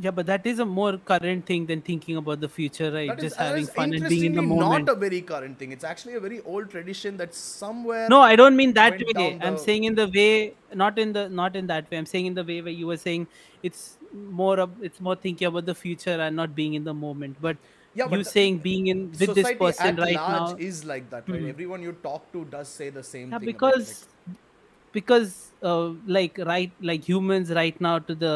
Yeah 0.03 0.11
but 0.11 0.25
that 0.25 0.45
is 0.45 0.59
a 0.59 0.65
more 0.65 0.97
current 1.09 1.45
thing 1.45 1.65
than 1.67 1.81
thinking 1.81 2.17
about 2.17 2.41
the 2.41 2.49
future 2.49 2.91
right? 2.91 3.07
That 3.07 3.19
is- 3.19 3.23
just 3.23 3.37
that 3.37 3.45
having 3.45 3.67
fun 3.67 3.93
and 3.93 4.09
being 4.09 4.25
in 4.25 4.33
the 4.33 4.41
moment 4.41 4.87
not 4.87 4.93
a 4.93 4.99
very 4.99 5.21
current 5.21 5.57
thing. 5.57 5.71
It's 5.71 5.85
actually 5.85 6.15
a 6.15 6.19
very 6.19 6.41
old 6.41 6.69
tradition 6.69 7.15
that's 7.15 7.37
somewhere. 7.37 8.09
no 8.09 8.19
i 8.21 8.35
don't 8.35 8.57
mean 8.57 8.73
that 8.73 8.99
way. 8.99 9.39
i'm 9.41 9.53
the- 9.53 9.63
saying 9.67 9.85
in 9.85 9.95
the 9.95 10.07
way 10.17 10.53
not 10.81 10.99
in 10.99 11.13
the 11.13 11.29
not 11.29 11.55
in 11.55 11.67
that 11.67 11.89
way. 11.89 11.97
I'm 11.97 12.05
saying 12.05 12.25
in 12.25 12.33
the 12.33 12.43
way 12.43 12.61
where 12.61 12.73
you 12.73 12.87
were 12.87 12.97
saying 12.97 13.27
it's 13.63 13.97
more 14.13 14.59
of 14.59 14.71
it's 14.81 14.99
more 14.99 15.15
thinking 15.15 15.47
about 15.47 15.65
the 15.65 15.75
future 15.75 16.19
and 16.27 16.35
not 16.35 16.55
being 16.55 16.73
in 16.73 16.83
the 16.83 16.93
moment. 16.93 17.37
But 17.41 17.57
Yeah, 17.95 18.09
you 18.11 18.23
saying 18.23 18.59
being 18.59 18.87
in 18.87 19.11
with 19.19 19.33
this 19.33 19.51
person 19.51 19.95
right 19.95 20.27
now 20.27 20.55
is 20.69 20.83
like 20.85 21.09
that, 21.11 21.29
right? 21.29 21.41
Mhm. 21.41 21.49
Everyone 21.49 21.81
you 21.81 21.93
talk 22.07 22.31
to 22.33 22.45
does 22.45 22.67
say 22.79 22.89
the 22.89 23.03
same 23.03 23.31
yeah 23.31 23.39
thing. 23.39 23.47
because 23.51 24.05
because 24.97 25.53
uh, 25.61 25.91
like 26.17 26.37
right 26.49 26.73
like 26.89 27.07
humans 27.07 27.51
right 27.59 27.79
now 27.85 27.99
to 27.99 28.15
the 28.15 28.33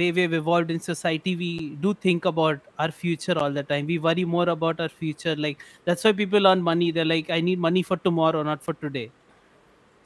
way 0.00 0.12
we've 0.12 0.32
evolved 0.38 0.70
in 0.70 0.80
society 0.80 1.36
we 1.42 1.50
do 1.86 1.94
think 2.06 2.24
about 2.32 2.60
our 2.78 2.90
future 3.02 3.38
all 3.44 3.50
the 3.58 3.62
time 3.62 3.86
we 3.86 3.98
worry 3.98 4.24
more 4.24 4.48
about 4.56 4.80
our 4.80 4.88
future 4.88 5.36
like 5.36 5.62
that's 5.84 6.04
why 6.04 6.12
people 6.12 6.46
earn 6.46 6.62
money 6.62 6.90
they're 6.90 7.10
like 7.14 7.30
i 7.30 7.40
need 7.40 7.58
money 7.58 7.82
for 7.82 7.96
tomorrow 8.08 8.42
not 8.42 8.62
for 8.62 8.74
today 8.74 9.10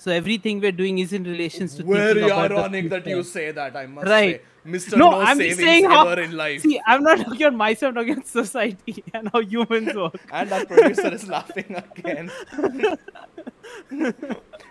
So 0.02 0.10
everything 0.10 0.60
we're 0.64 0.72
doing 0.72 0.98
is 0.98 1.12
in 1.12 1.24
relations 1.24 1.74
to 1.76 1.82
Very 1.84 2.30
ironic 2.32 2.88
that 2.88 3.06
you 3.06 3.22
say 3.22 3.50
that. 3.56 3.76
I 3.76 3.84
must 3.86 4.06
Right. 4.08 4.36
say, 4.40 4.70
Mr. 4.74 4.96
No, 4.96 5.10
No, 5.10 5.20
I'm 5.20 5.36
savings 5.36 5.58
saying 5.58 5.84
how- 5.90 6.06
ever 6.08 6.22
in 6.22 6.32
life. 6.38 6.62
See, 6.62 6.80
I'm 6.86 7.02
not 7.02 7.18
talking 7.24 7.42
about 7.42 7.54
myself, 7.62 7.90
I'm 7.90 7.94
talking 7.96 8.12
about 8.14 8.26
society 8.26 9.04
and 9.14 9.28
how 9.34 9.40
humans 9.40 9.94
work. 9.94 10.16
and 10.32 10.52
our 10.58 10.64
producer 10.64 11.12
is 11.18 11.26
laughing 11.34 11.76
again. 11.82 12.30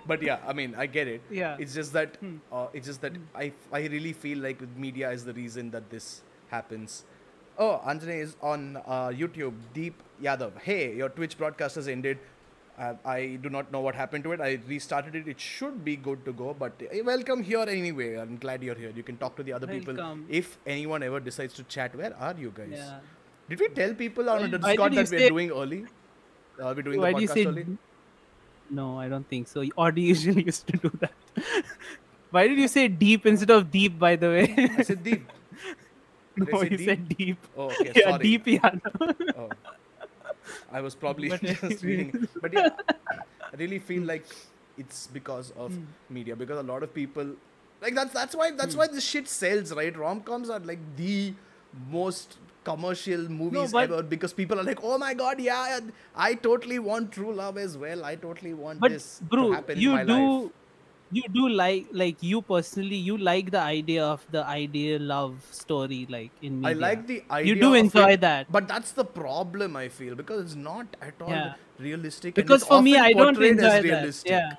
but 0.07 0.21
yeah, 0.21 0.39
I 0.47 0.53
mean, 0.53 0.73
I 0.77 0.87
get 0.87 1.07
it. 1.07 1.21
Yeah. 1.29 1.57
It's 1.59 1.73
just 1.73 1.93
that 1.93 2.17
uh, 2.51 2.67
it's 2.73 2.87
just 2.87 3.01
that 3.01 3.13
I 3.35 3.51
I 3.71 3.81
really 3.95 4.13
feel 4.13 4.39
like 4.39 4.61
media 4.77 5.11
is 5.11 5.25
the 5.25 5.33
reason 5.33 5.69
that 5.71 5.89
this 5.91 6.21
happens. 6.49 7.03
Oh, 7.57 7.81
Anjane 7.85 8.21
is 8.23 8.35
on 8.41 8.77
uh, 8.87 9.09
YouTube. 9.09 9.53
Deep 9.73 10.01
Yadav. 10.23 10.57
Hey, 10.61 10.95
your 10.95 11.09
Twitch 11.09 11.37
broadcast 11.37 11.75
has 11.75 11.87
ended. 11.87 12.17
Uh, 12.79 12.93
I 13.03 13.37
do 13.43 13.49
not 13.49 13.71
know 13.73 13.81
what 13.81 13.93
happened 13.93 14.23
to 14.23 14.31
it. 14.31 14.39
I 14.39 14.57
restarted 14.67 15.15
it. 15.15 15.27
It 15.27 15.39
should 15.39 15.83
be 15.83 15.95
good 15.97 16.23
to 16.25 16.31
go. 16.31 16.55
But 16.57 16.81
uh, 16.81 17.03
welcome 17.03 17.43
here 17.43 17.65
anyway. 17.67 18.15
I'm 18.15 18.37
glad 18.37 18.63
you're 18.63 18.75
here. 18.75 18.91
You 18.95 19.03
can 19.03 19.17
talk 19.17 19.35
to 19.35 19.43
the 19.43 19.51
other 19.51 19.67
people. 19.67 19.97
If 20.29 20.57
anyone 20.65 21.03
ever 21.03 21.19
decides 21.19 21.53
to 21.55 21.63
chat, 21.63 21.95
where 21.95 22.15
are 22.17 22.35
you 22.37 22.53
guys? 22.55 22.69
Yeah. 22.71 22.99
Did 23.49 23.59
we 23.59 23.67
tell 23.69 23.93
people 23.93 24.29
on 24.29 24.49
the 24.49 24.57
Discord 24.57 24.93
that 24.93 25.11
we're 25.11 25.29
doing 25.29 25.51
early? 25.51 25.85
Are 26.63 26.73
we 26.73 26.83
doing 26.83 27.01
Why 27.01 27.13
the 27.13 27.19
podcast 27.19 27.33
say 27.33 27.45
early? 27.45 27.65
No, 28.69 28.99
I 28.99 29.09
don't 29.09 29.27
think 29.27 29.47
so. 29.47 29.63
Audi 29.77 30.01
usually 30.01 30.43
used 30.51 30.67
to 30.67 30.77
do 30.77 30.91
that. 30.99 31.13
Why 32.31 32.47
did 32.47 32.59
you 32.59 32.67
say 32.67 32.87
deep 32.87 33.25
instead 33.25 33.49
of 33.49 33.71
deep, 33.71 33.97
by 33.97 34.15
the 34.15 34.27
way? 34.27 34.69
I 34.77 34.83
said 34.83 35.03
deep. 35.03 35.27
Did 36.37 36.53
no, 36.53 36.61
you 36.61 36.77
deep? 36.77 36.87
said 36.87 37.09
deep. 37.09 37.37
Oh, 37.57 37.65
okay, 37.65 37.91
yeah, 37.95 38.11
sorry. 38.11 38.23
deep 38.23 38.45
Yana. 38.45 39.35
Oh. 39.37 39.49
I 40.71 40.81
was 40.81 40.95
probably 40.95 41.29
just 41.43 41.83
reading. 41.83 42.27
But 42.41 42.53
yeah, 42.53 42.69
I 43.51 43.55
really 43.57 43.79
feel 43.79 44.03
like 44.03 44.25
it's 44.77 45.07
because 45.07 45.51
of 45.57 45.73
Hmm. 45.73 45.85
media. 46.09 46.35
Because 46.35 46.59
a 46.59 46.63
lot 46.71 46.83
of 46.83 46.93
people, 46.93 47.31
like 47.81 47.95
that's 47.95 48.13
that's 48.13 48.35
why 48.35 48.51
that's 48.51 48.73
Hmm. 48.73 48.79
why 48.79 48.87
this 48.87 49.03
shit 49.03 49.27
sells, 49.27 49.73
right? 49.73 49.95
Rom 49.97 50.21
coms 50.21 50.49
are 50.49 50.59
like 50.59 50.79
the 50.97 51.33
most 51.89 52.37
commercial 52.63 53.21
movies 53.29 53.71
but- 53.71 53.83
ever 53.89 54.03
because 54.03 54.33
people 54.33 54.59
are 54.59 54.63
like, 54.63 54.79
oh 54.83 54.97
my 54.97 55.13
god, 55.13 55.39
yeah, 55.39 55.79
I 56.15 56.33
totally 56.35 56.79
want 56.79 57.11
true 57.11 57.33
love 57.33 57.57
as 57.57 57.77
well. 57.77 58.03
I 58.05 58.15
totally 58.15 58.53
want 58.53 58.81
this 58.81 59.19
to 59.19 59.23
bro, 59.25 59.51
happen 59.51 59.77
in 59.77 59.81
you 59.83 59.91
my 59.91 60.03
do, 60.03 60.17
life. 60.17 60.51
You 61.11 61.23
do 61.33 61.49
like 61.49 61.87
like 61.91 62.21
you 62.21 62.41
personally, 62.41 62.95
you 62.95 63.17
like 63.17 63.51
the 63.51 63.59
idea 63.59 64.05
of 64.05 64.25
the 64.29 64.43
ideal 64.45 65.01
love 65.01 65.47
story, 65.51 66.05
like 66.09 66.31
in 66.41 66.59
me. 66.59 66.67
I 66.67 66.73
like 66.73 67.07
the 67.07 67.23
idea. 67.31 67.53
You 67.55 67.61
do 67.61 67.73
enjoy 67.73 68.11
it, 68.13 68.21
that. 68.21 68.51
but 68.51 68.67
that's 68.67 68.91
the 68.91 69.05
problem 69.05 69.75
I 69.75 69.89
feel 69.89 70.15
because 70.15 70.43
it's 70.45 70.55
not 70.55 70.95
at 71.01 71.21
all 71.21 71.31
Yeah. 71.31 71.53
realistic. 71.79 72.35
because 72.35 72.63
for 72.63 72.81
me 72.81 72.97
i 72.97 73.11
don't 73.13 73.41
enjoy 73.49 73.81
that 73.89 74.23
yeah 74.25 74.49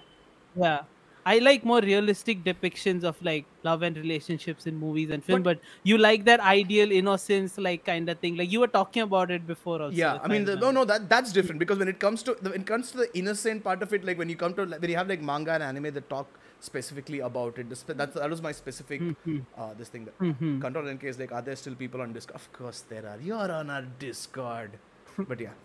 yeah 0.54 0.80
i 1.26 1.38
like 1.38 1.64
more 1.64 1.80
realistic 1.80 2.42
depictions 2.44 3.04
of 3.04 3.20
like 3.22 3.44
love 3.62 3.82
and 3.82 3.96
relationships 3.96 4.66
in 4.66 4.76
movies 4.76 5.10
and 5.10 5.24
film 5.24 5.42
But- 5.42 5.58
but, 5.58 5.68
you 5.90 5.98
like 5.98 6.24
that 6.24 6.40
ideal 6.40 6.90
innocence 6.92 7.58
like 7.58 7.84
kind 7.84 8.08
of 8.08 8.18
thing 8.18 8.36
like 8.36 8.50
you 8.50 8.60
were 8.60 8.68
talking 8.68 9.02
about 9.02 9.30
it 9.30 9.46
before 9.46 9.80
also 9.82 9.96
Yeah, 9.96 10.18
I 10.22 10.28
mean, 10.28 10.44
the, 10.44 10.56
no, 10.56 10.70
no, 10.70 10.84
that 10.84 11.08
that's 11.08 11.32
different 11.32 11.58
because 11.58 11.78
when 11.78 11.88
it 11.88 11.98
comes 12.04 12.22
to 12.28 12.36
the, 12.40 12.50
when 12.50 12.60
it 12.62 12.66
comes 12.66 12.90
to 12.92 12.98
the 12.98 13.08
innocent 13.18 13.62
part 13.64 13.82
of 13.82 13.92
it, 13.92 14.04
like 14.04 14.18
when 14.18 14.28
you 14.28 14.36
come 14.36 14.54
to 14.54 14.64
like, 14.64 14.80
when 14.80 14.90
you 14.90 14.96
have 14.96 15.08
like 15.08 15.20
manga 15.30 15.52
and 15.52 15.62
anime 15.62 15.92
that 15.98 16.08
talk 16.08 16.28
specifically 16.60 17.20
about 17.20 17.58
it, 17.58 17.68
that's 17.68 17.82
that 18.14 18.30
was 18.34 18.42
my 18.48 18.52
specific 18.52 19.00
Mhm. 19.02 19.40
uh, 19.58 19.72
this 19.80 19.88
thing 19.88 20.04
that 20.10 20.18
Mhm. 20.28 20.60
control 20.60 20.86
in 20.94 20.98
case 21.04 21.18
like 21.24 21.32
are 21.32 21.42
there 21.42 21.56
still 21.64 21.74
people 21.84 22.00
on 22.06 22.12
Discord? 22.18 22.36
Of 22.40 22.52
course 22.60 22.80
there 22.94 23.04
are. 23.12 23.18
You're 23.30 23.50
on 23.60 23.70
our 23.78 23.82
Discord, 24.06 24.78
but 25.32 25.40
yeah, 25.40 25.56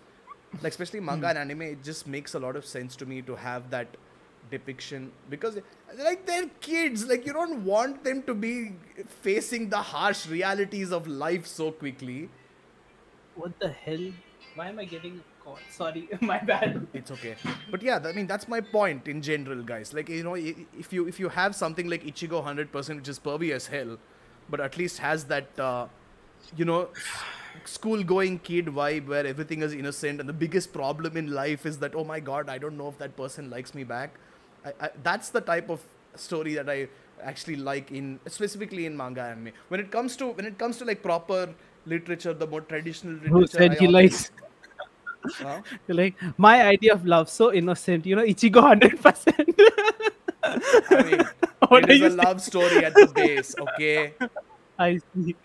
like 0.64 0.72
especially 0.78 1.00
manga 1.12 1.28
and 1.34 1.38
anime, 1.46 1.62
it 1.74 1.84
just 1.92 2.08
makes 2.08 2.34
a 2.34 2.40
lot 2.48 2.56
of 2.64 2.66
sense 2.66 2.96
to 3.04 3.06
me 3.14 3.22
to 3.32 3.36
have 3.36 3.70
that 3.78 3.98
depiction. 4.52 5.12
Because 5.30 5.58
like 5.98 6.26
they're 6.26 6.50
kids. 6.62 7.06
Like 7.06 7.26
you 7.26 7.34
don't 7.34 7.64
want 7.66 8.04
them 8.04 8.24
to 8.24 8.34
be 8.34 8.74
facing 9.22 9.70
the 9.70 9.78
harsh 9.78 10.28
realities 10.28 10.92
of 10.92 11.08
life 11.08 11.46
so 11.46 11.72
quickly. 11.72 12.30
What 13.36 13.60
the 13.60 13.70
hell? 13.70 14.12
Why 14.56 14.70
am 14.70 14.80
i 14.80 14.86
getting 14.86 15.22
call? 15.44 15.60
Sorry 15.70 16.08
my 16.22 16.40
bad. 16.40 16.88
It's 16.94 17.12
okay. 17.12 17.36
But 17.70 17.82
yeah 17.82 18.00
i 18.06 18.12
mean 18.14 18.28
that's 18.28 18.48
my 18.48 18.62
point 18.62 19.08
in 19.08 19.22
general 19.22 19.64
guys. 19.64 19.94
Like 19.94 20.10
you 20.10 20.24
know 20.24 20.36
if 20.36 20.94
you 20.94 21.08
if 21.08 21.20
you 21.20 21.30
have 21.30 21.56
something 21.56 21.90
like 21.90 22.04
ichigo 22.04 22.44
100% 22.44 22.96
which 22.96 23.10
is 23.10 23.20
pervy 23.20 23.52
as 23.52 23.68
hell 23.68 23.98
but 24.50 24.60
at 24.60 24.78
least 24.78 25.00
has 25.00 25.26
that 25.26 25.60
uh, 25.60 25.88
you 26.56 26.66
know 26.66 26.90
school 27.64 28.04
going 28.04 28.38
kid 28.40 28.68
vibe 28.68 29.08
where 29.08 29.26
everything 29.26 29.62
is 29.62 29.74
innocent 29.74 30.20
and 30.20 30.30
the 30.30 30.34
biggest 30.34 30.74
problem 30.74 31.18
in 31.18 31.32
life 31.32 31.66
is 31.66 31.78
that 31.80 31.96
oh 31.96 32.04
my 32.04 32.20
god 32.20 32.50
i 32.50 32.58
don't 32.58 32.78
know 32.78 32.88
if 32.90 32.98
that 32.98 33.16
person 33.16 33.50
likes 33.50 33.74
me 33.74 33.84
back 33.84 34.20
I, 34.66 34.74
I, 34.86 34.90
that's 35.04 35.30
the 35.30 35.42
type 35.42 35.70
of 35.70 35.82
story 36.16 36.56
that 36.56 36.70
i 36.70 36.88
actually 37.24 37.56
like 37.56 37.92
in 37.92 38.20
specifically 38.28 38.86
in 38.86 38.96
manga 38.96 39.22
anime. 39.22 39.52
When 39.70 39.80
it 39.80 39.92
comes 39.92 40.16
to 40.18 40.28
when 40.28 40.46
it 40.46 40.58
comes 40.58 40.78
to 40.78 40.86
like 40.86 41.02
proper 41.02 41.54
literature 41.86 42.34
the 42.34 42.48
more 42.48 42.62
traditional 42.62 43.14
literature 43.14 43.34
who 43.34 43.48
said 43.48 43.72
I 43.72 43.76
he 43.76 43.88
likes 43.88 44.32
Huh? 45.38 45.62
like 45.88 46.16
my 46.38 46.62
idea 46.68 46.94
of 46.94 47.04
love 47.06 47.30
so 47.30 47.52
innocent. 47.52 48.06
You 48.06 48.16
know 48.16 48.24
ichigo 48.24 48.62
100% 48.76 49.60
I 50.92 51.04
mean, 51.04 51.22
What 51.68 51.90
it 51.90 52.02
is 52.02 52.14
a 52.14 52.16
love 52.16 52.42
story 52.42 52.86
at 52.86 52.94
the 52.94 53.08
base, 53.08 53.56
okay? 53.60 54.14
i 54.78 55.00
see 55.16 55.36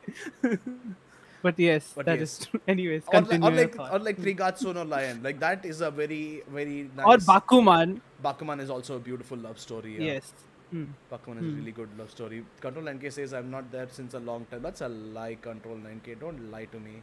but 1.42 1.58
yes 1.58 1.92
But 1.94 2.06
that 2.06 2.18
yes. 2.18 2.40
is 2.40 2.46
true 2.46 2.60
anyways 2.68 3.02
Or 3.06 3.20
like, 3.20 3.28
continue 3.28 3.48
or 3.48 3.50
like, 3.52 3.78
or 3.94 3.98
like 3.98 4.18
Trigatsu 4.18 4.74
no 4.74 4.82
Lion. 4.82 5.22
Like 5.22 5.40
that 5.40 5.64
is 5.64 5.80
a 5.80 5.90
very, 5.90 6.42
very 6.48 6.90
nice. 6.96 7.06
or 7.06 7.16
bakuman 7.18 8.00
Bakuman 8.22 8.60
is 8.60 8.70
also 8.70 8.96
a 8.96 9.00
beautiful 9.00 9.38
love 9.38 9.58
story. 9.58 9.96
Yeah. 9.98 10.14
yes 10.14 10.32
Hmm. 10.70 10.84
Bakuman 11.10 11.38
is 11.42 11.46
a 11.52 11.56
really 11.56 11.72
good 11.72 11.88
love 11.98 12.10
story. 12.12 12.44
Control 12.60 12.84
9K 12.84 13.12
says 13.12 13.32
I'm 13.34 13.50
not 13.50 13.72
there 13.72 13.88
since 13.90 14.14
a 14.14 14.20
long 14.20 14.44
time. 14.52 14.62
That's 14.62 14.82
a 14.82 14.88
lie, 14.88 15.36
Control 15.46 15.76
9K. 15.76 16.20
Don't 16.20 16.50
lie 16.52 16.66
to 16.66 16.78
me. 16.78 17.02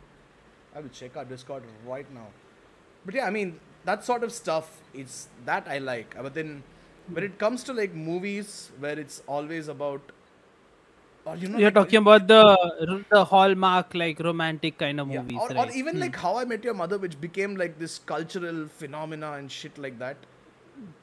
I 0.74 0.80
will 0.80 0.88
check 0.90 1.18
our 1.18 1.26
Discord 1.26 1.64
right 1.86 2.10
now. 2.14 2.28
But 3.06 3.16
yeah, 3.16 3.26
I 3.26 3.30
mean 3.30 3.60
that 3.86 4.06
sort 4.06 4.24
of 4.24 4.32
stuff 4.32 4.82
It's 4.94 5.28
that 5.46 5.68
I 5.68 5.80
like. 5.80 6.16
But 6.22 6.34
then 6.34 6.64
when 7.12 7.24
it 7.24 7.38
comes 7.40 7.64
to 7.66 7.74
like 7.74 7.94
movies 7.94 8.72
where 8.80 8.98
it's 9.00 9.22
always 9.28 9.68
about 9.68 10.14
you 11.36 11.48
know 11.48 11.58
You're 11.58 11.72
like, 11.72 11.74
talking 11.76 12.00
about 12.00 12.28
the 12.28 12.42
the 13.12 13.24
hallmark 13.26 13.94
like 13.94 14.20
romantic 14.20 14.78
kind 14.78 15.00
of 15.00 15.08
Yeah, 15.10 15.22
movies, 15.22 15.38
or, 15.42 15.50
right? 15.50 15.70
or 15.70 15.72
even 15.72 15.96
Hmm. 15.96 16.02
like 16.02 16.16
How 16.16 16.38
I 16.38 16.46
Met 16.46 16.64
Your 16.64 16.74
Mother, 16.74 16.98
which 16.98 17.20
became 17.20 17.56
like 17.56 17.78
this 17.80 18.00
cultural 18.00 18.68
phenomena 18.68 19.34
and 19.34 19.52
shit 19.52 19.78
like 19.78 20.00
that. 20.00 20.18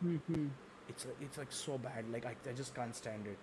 Mhm. 0.02 0.50
It's 0.88 1.06
it's 1.20 1.38
like 1.38 1.52
so 1.52 1.78
bad. 1.78 2.08
Like 2.10 2.26
I, 2.26 2.37
I 2.48 2.52
just 2.52 2.74
can't 2.74 2.94
stand 2.94 3.26
it. 3.26 3.38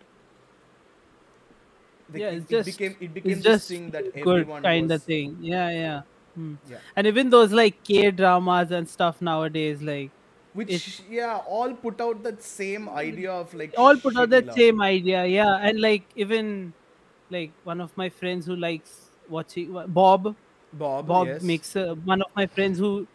Yeah, 2.13 2.29
it, 2.29 2.35
it's 2.37 2.51
it 2.51 2.63
just- 2.63 2.65
became 2.65 2.95
it 2.99 3.13
became 3.13 3.39
it's 3.39 3.43
this 3.43 3.61
just 3.61 3.67
thing 3.67 3.91
that 3.91 4.13
good 4.21 4.47
everyone 4.47 4.63
kind 4.63 4.83
was, 4.83 4.91
of 4.91 5.03
thing. 5.03 5.37
Yeah, 5.39 5.69
yeah. 5.71 6.01
Hmm. 6.35 6.55
Yeah. 6.69 6.79
And 6.95 7.07
even 7.07 7.29
those 7.29 7.51
like 7.51 7.83
K 7.83 8.11
dramas 8.11 8.71
and 8.71 8.89
stuff 8.89 9.21
nowadays, 9.21 9.81
like 9.81 10.11
Which 10.53 10.71
it- 10.73 11.01
yeah, 11.09 11.37
all 11.47 11.73
put 11.73 12.01
out 12.01 12.23
that 12.23 12.43
same 12.43 12.89
idea 12.89 13.31
of 13.31 13.53
like 13.53 13.73
all 13.77 13.95
put 13.97 14.17
out 14.17 14.29
that 14.31 14.47
love. 14.47 14.55
same 14.55 14.81
idea. 14.81 15.25
Yeah, 15.25 15.55
and 15.57 15.79
like 15.79 16.09
even 16.15 16.73
like 17.29 17.53
one 17.63 17.79
of 17.81 17.95
my 17.97 18.09
friends 18.09 18.45
who 18.45 18.55
likes 18.55 19.11
watching 19.27 19.71
Bob. 19.87 20.35
Bob. 20.73 21.07
Bob 21.07 21.27
yes. 21.27 21.41
makes 21.41 21.75
uh, 21.75 21.95
one 21.95 22.21
of 22.21 22.29
my 22.35 22.47
friends 22.47 22.79
who 22.79 23.07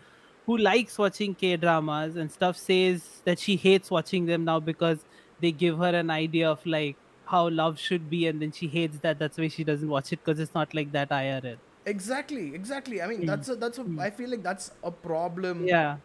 who 0.46 0.56
likes 0.58 0.98
watching 0.98 1.34
K 1.34 1.56
dramas 1.56 2.16
and 2.16 2.30
stuff 2.32 2.56
says 2.56 3.22
that 3.24 3.38
she 3.38 3.56
hates 3.56 3.90
watching 3.90 4.26
them 4.26 4.44
now 4.44 4.60
because 4.60 5.04
they 5.40 5.52
give 5.52 5.78
her 5.78 5.94
an 5.94 6.10
idea 6.10 6.50
of 6.50 6.64
like 6.66 6.96
how 7.24 7.48
love 7.50 7.78
should 7.78 8.08
be 8.08 8.26
and 8.26 8.40
then 8.40 8.52
she 8.52 8.68
hates 8.68 8.98
that 9.00 9.18
that's 9.18 9.36
why 9.38 9.48
she 9.48 9.64
doesn't 9.64 9.88
watch 9.88 10.12
it 10.12 10.20
because 10.24 10.38
it's 10.38 10.54
not 10.54 10.72
like 10.74 10.92
that 10.92 11.10
IRL. 11.10 11.58
exactly, 11.84 12.54
exactly. 12.54 13.00
I 13.02 13.06
mean, 13.08 13.22
Mm. 13.22 13.26
that's 13.26 13.48
a 13.48 13.56
that's 13.56 13.78
a. 13.78 13.84
Mm. 13.84 14.00
I 14.00 14.10
feel 14.10 14.30
like 14.30 14.42
that's 14.42 14.70
a 14.82 14.90
problem. 14.92 15.66
Yeah. 15.66 15.98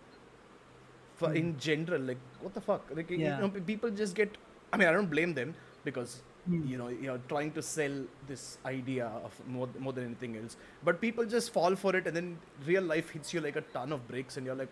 For 1.21 1.33
in 1.41 1.47
general 1.69 2.01
like 2.11 2.21
what 2.41 2.53
the 2.59 2.61
fuck? 2.71 2.83
Like 2.99 3.09
you 3.11 3.17
know, 3.29 3.49
people 3.71 3.89
just 4.03 4.15
get 4.23 4.37
i 4.73 4.77
mean 4.81 4.87
i 4.89 4.91
don't 4.99 5.09
blame 5.17 5.33
them 5.39 5.55
because 5.87 6.21
Mm. 6.49 6.61
you 6.69 6.77
know 6.77 6.85
you're 7.05 7.19
trying 7.31 7.49
to 7.55 7.61
sell 7.65 7.95
this 8.29 8.43
idea 8.69 9.07
of 9.25 9.33
more, 9.55 9.67
more 9.87 9.91
than 9.97 10.05
anything 10.05 10.37
else. 10.37 10.55
But 10.87 10.95
people 11.03 11.27
just 11.33 11.51
fall 11.57 11.75
for 11.81 11.91
it 11.99 12.07
and 12.11 12.15
then 12.19 12.29
real 12.69 12.81
life 12.91 13.11
hits 13.15 13.33
you 13.35 13.41
like 13.43 13.59
a 13.61 13.61
ton 13.75 13.93
of 13.97 14.07
bricks 14.07 14.37
and 14.37 14.47
you're 14.47 14.55
like 14.61 14.71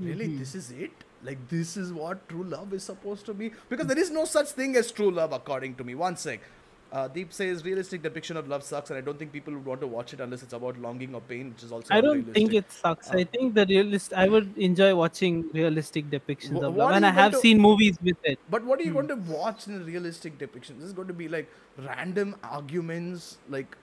really? 0.00 0.26
Mhm. 0.30 0.38
this 0.40 0.54
is 0.60 0.70
it? 0.86 1.04
Like 1.28 1.44
this 1.52 1.76
is 1.82 1.92
what 2.00 2.24
true 2.32 2.42
love 2.54 2.74
is 2.78 2.82
supposed 2.92 3.24
to 3.26 3.34
be? 3.42 3.52
Because 3.68 3.86
there 3.92 4.00
is 4.06 4.10
no 4.10 4.24
such 4.24 4.48
thing 4.62 4.74
as 4.82 4.90
true 4.98 5.12
love 5.20 5.32
according 5.38 5.76
to 5.82 5.84
me. 5.90 5.94
One 5.94 6.16
sec 6.24 6.40
uh, 6.92 7.06
Deep 7.08 7.32
says 7.32 7.64
realistic 7.64 8.02
depiction 8.02 8.36
of 8.36 8.48
love 8.48 8.62
sucks, 8.64 8.90
and 8.90 8.98
I 8.98 9.00
don't 9.00 9.18
think 9.18 9.32
people 9.32 9.54
would 9.54 9.64
want 9.64 9.80
to 9.80 9.86
watch 9.86 10.12
it 10.12 10.20
unless 10.20 10.42
it's 10.42 10.52
about 10.52 10.78
longing 10.78 11.14
or 11.14 11.20
pain, 11.20 11.50
which 11.50 11.62
is 11.62 11.70
also 11.72 11.94
I 11.94 12.00
don't 12.00 12.24
think 12.34 12.52
it 12.52 12.70
sucks. 12.72 13.10
Uh, 13.10 13.18
I 13.18 13.24
think 13.24 13.54
the 13.54 13.66
realist. 13.66 14.12
I 14.12 14.28
would 14.28 14.56
enjoy 14.58 14.94
watching 14.94 15.48
realistic 15.52 16.10
depictions 16.10 16.62
of 16.62 16.76
love, 16.76 16.90
and 16.92 17.06
I 17.06 17.10
have 17.10 17.32
to- 17.32 17.38
seen 17.38 17.60
movies 17.60 17.98
with 18.02 18.16
it. 18.24 18.38
But 18.50 18.64
what 18.64 18.80
are 18.80 18.82
you 18.82 18.90
Hmm. 18.90 18.94
going 19.06 19.08
to 19.08 19.16
watch 19.36 19.68
in 19.68 19.76
a 19.76 19.84
realistic 19.84 20.38
depiction? 20.38 20.78
This 20.80 20.86
is 20.88 20.92
going 20.92 21.08
to 21.08 21.14
be 21.14 21.28
like 21.28 21.48
random 21.78 22.34
arguments, 22.42 23.38
like 23.48 23.76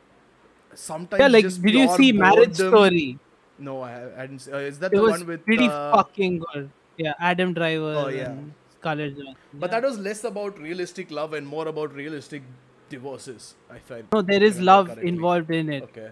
sometimes. 0.74 1.20
Yeah, 1.22 1.28
like 1.28 1.44
did 1.70 1.74
you 1.74 1.88
see 1.96 2.12
Marriage. 2.12 2.56
Story? 2.56 3.20
No, 3.60 3.82
I, 3.82 3.94
I 4.18 4.22
didn't. 4.28 4.40
see- 4.42 4.52
Uh, 4.52 4.58
is 4.58 4.80
that 4.80 4.94
It 4.94 4.98
the 4.98 5.02
was 5.02 5.12
one 5.20 5.26
with? 5.28 5.46
pretty 5.46 5.68
uh, 5.68 5.96
fucking 5.96 6.40
good. 6.40 6.70
Yeah, 6.98 7.14
Adam 7.20 7.54
Driver. 7.54 7.96
Oh, 8.06 8.08
yeah. 8.10 8.32
and 8.32 8.54
Scarlett 8.80 9.16
Johansson. 9.18 9.36
But 9.54 9.72
yeah. 9.72 9.80
that 9.80 9.88
was 9.88 9.98
less 10.00 10.24
about 10.24 10.60
realistic 10.60 11.10
love 11.12 11.34
and 11.34 11.48
more 11.48 11.68
about 11.68 11.94
realistic 11.94 12.44
divorces. 12.90 13.56
I 13.70 13.80
find. 13.80 14.08
no, 14.14 14.22
there 14.22 14.44
is 14.44 14.60
love 14.60 14.98
involved 15.00 15.52
in 15.52 15.70
it. 15.72 15.84
Okay, 15.84 16.12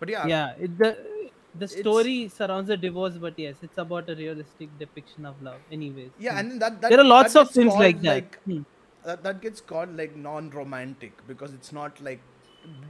but 0.00 0.08
yeah, 0.08 0.26
Yeah, 0.28 0.54
it, 0.58 0.78
the 0.78 0.96
the 1.54 1.68
story 1.68 2.28
surrounds 2.28 2.70
a 2.70 2.76
divorce, 2.76 3.16
but 3.18 3.38
yes, 3.38 3.56
it's 3.62 3.78
about 3.78 4.08
a 4.10 4.14
realistic 4.16 4.76
depiction 4.78 5.24
of 5.24 5.40
love. 5.42 5.60
Anyways, 5.70 6.12
yeah, 6.18 6.32
Hmm. 6.32 6.38
and 6.38 6.50
then 6.52 6.58
that, 6.58 6.80
that 6.82 6.90
there 6.90 7.00
are 7.00 7.04
lots 7.04 7.36
of 7.36 7.50
things 7.50 7.74
like 7.74 8.00
that. 8.02 8.36
Hmm. 8.44 8.62
that, 9.04 9.22
that 9.22 9.40
gets 9.40 9.60
called 9.60 9.96
like 9.96 10.16
non-romantic 10.16 11.26
because 11.26 11.52
it's 11.54 11.72
not 11.72 12.00
like 12.00 12.20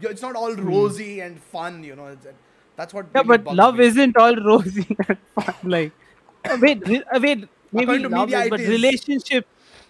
it's 0.00 0.22
not 0.22 0.36
all 0.36 0.54
Hmm. 0.54 0.66
rosy 0.68 1.20
and 1.20 1.42
fun. 1.42 1.82
You 1.84 1.96
know, 1.96 2.06
it's, 2.06 2.26
that's 2.76 2.94
what. 2.94 3.06
Yeah, 3.14 3.22
really 3.22 3.38
but 3.38 3.50
love 3.50 3.78
me. 3.78 3.86
isn't 3.86 4.16
all 4.16 4.34
rosy 4.36 4.96
and 5.08 5.18
fun. 5.34 5.54
Like, 5.64 5.92
wait, 6.60 6.82
wait, 7.20 7.48
maybe 7.72 7.98
love 8.08 8.30
media, 8.30 8.38
is, 8.40 8.48
but 8.48 8.60
is. 8.60 8.68
relationship, 8.68 9.46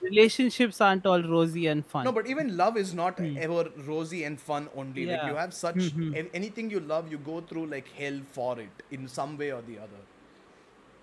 relationships 0.08 0.80
aren't 0.86 1.06
all 1.12 1.22
rosy 1.34 1.66
and 1.72 1.84
fun. 1.94 2.04
No, 2.08 2.12
but 2.18 2.26
even 2.34 2.56
love 2.62 2.76
is 2.82 2.94
not 3.00 3.20
ever 3.48 3.64
rosy 3.90 4.22
and 4.30 4.40
fun 4.48 4.68
only. 4.82 5.06
Like. 5.10 5.16
Yeah. 5.16 5.28
you 5.30 5.36
have 5.42 5.54
such 5.60 5.76
Mhm. 5.84 6.30
anything 6.40 6.70
you 6.76 6.80
love, 6.94 7.10
you 7.16 7.18
go 7.30 7.40
through 7.52 7.66
like 7.74 7.88
hell 8.00 8.20
for 8.38 8.50
it 8.64 8.82
in 8.98 9.08
some 9.18 9.36
way 9.44 9.50
or 9.58 9.62
the 9.70 9.78
other. 9.86 10.02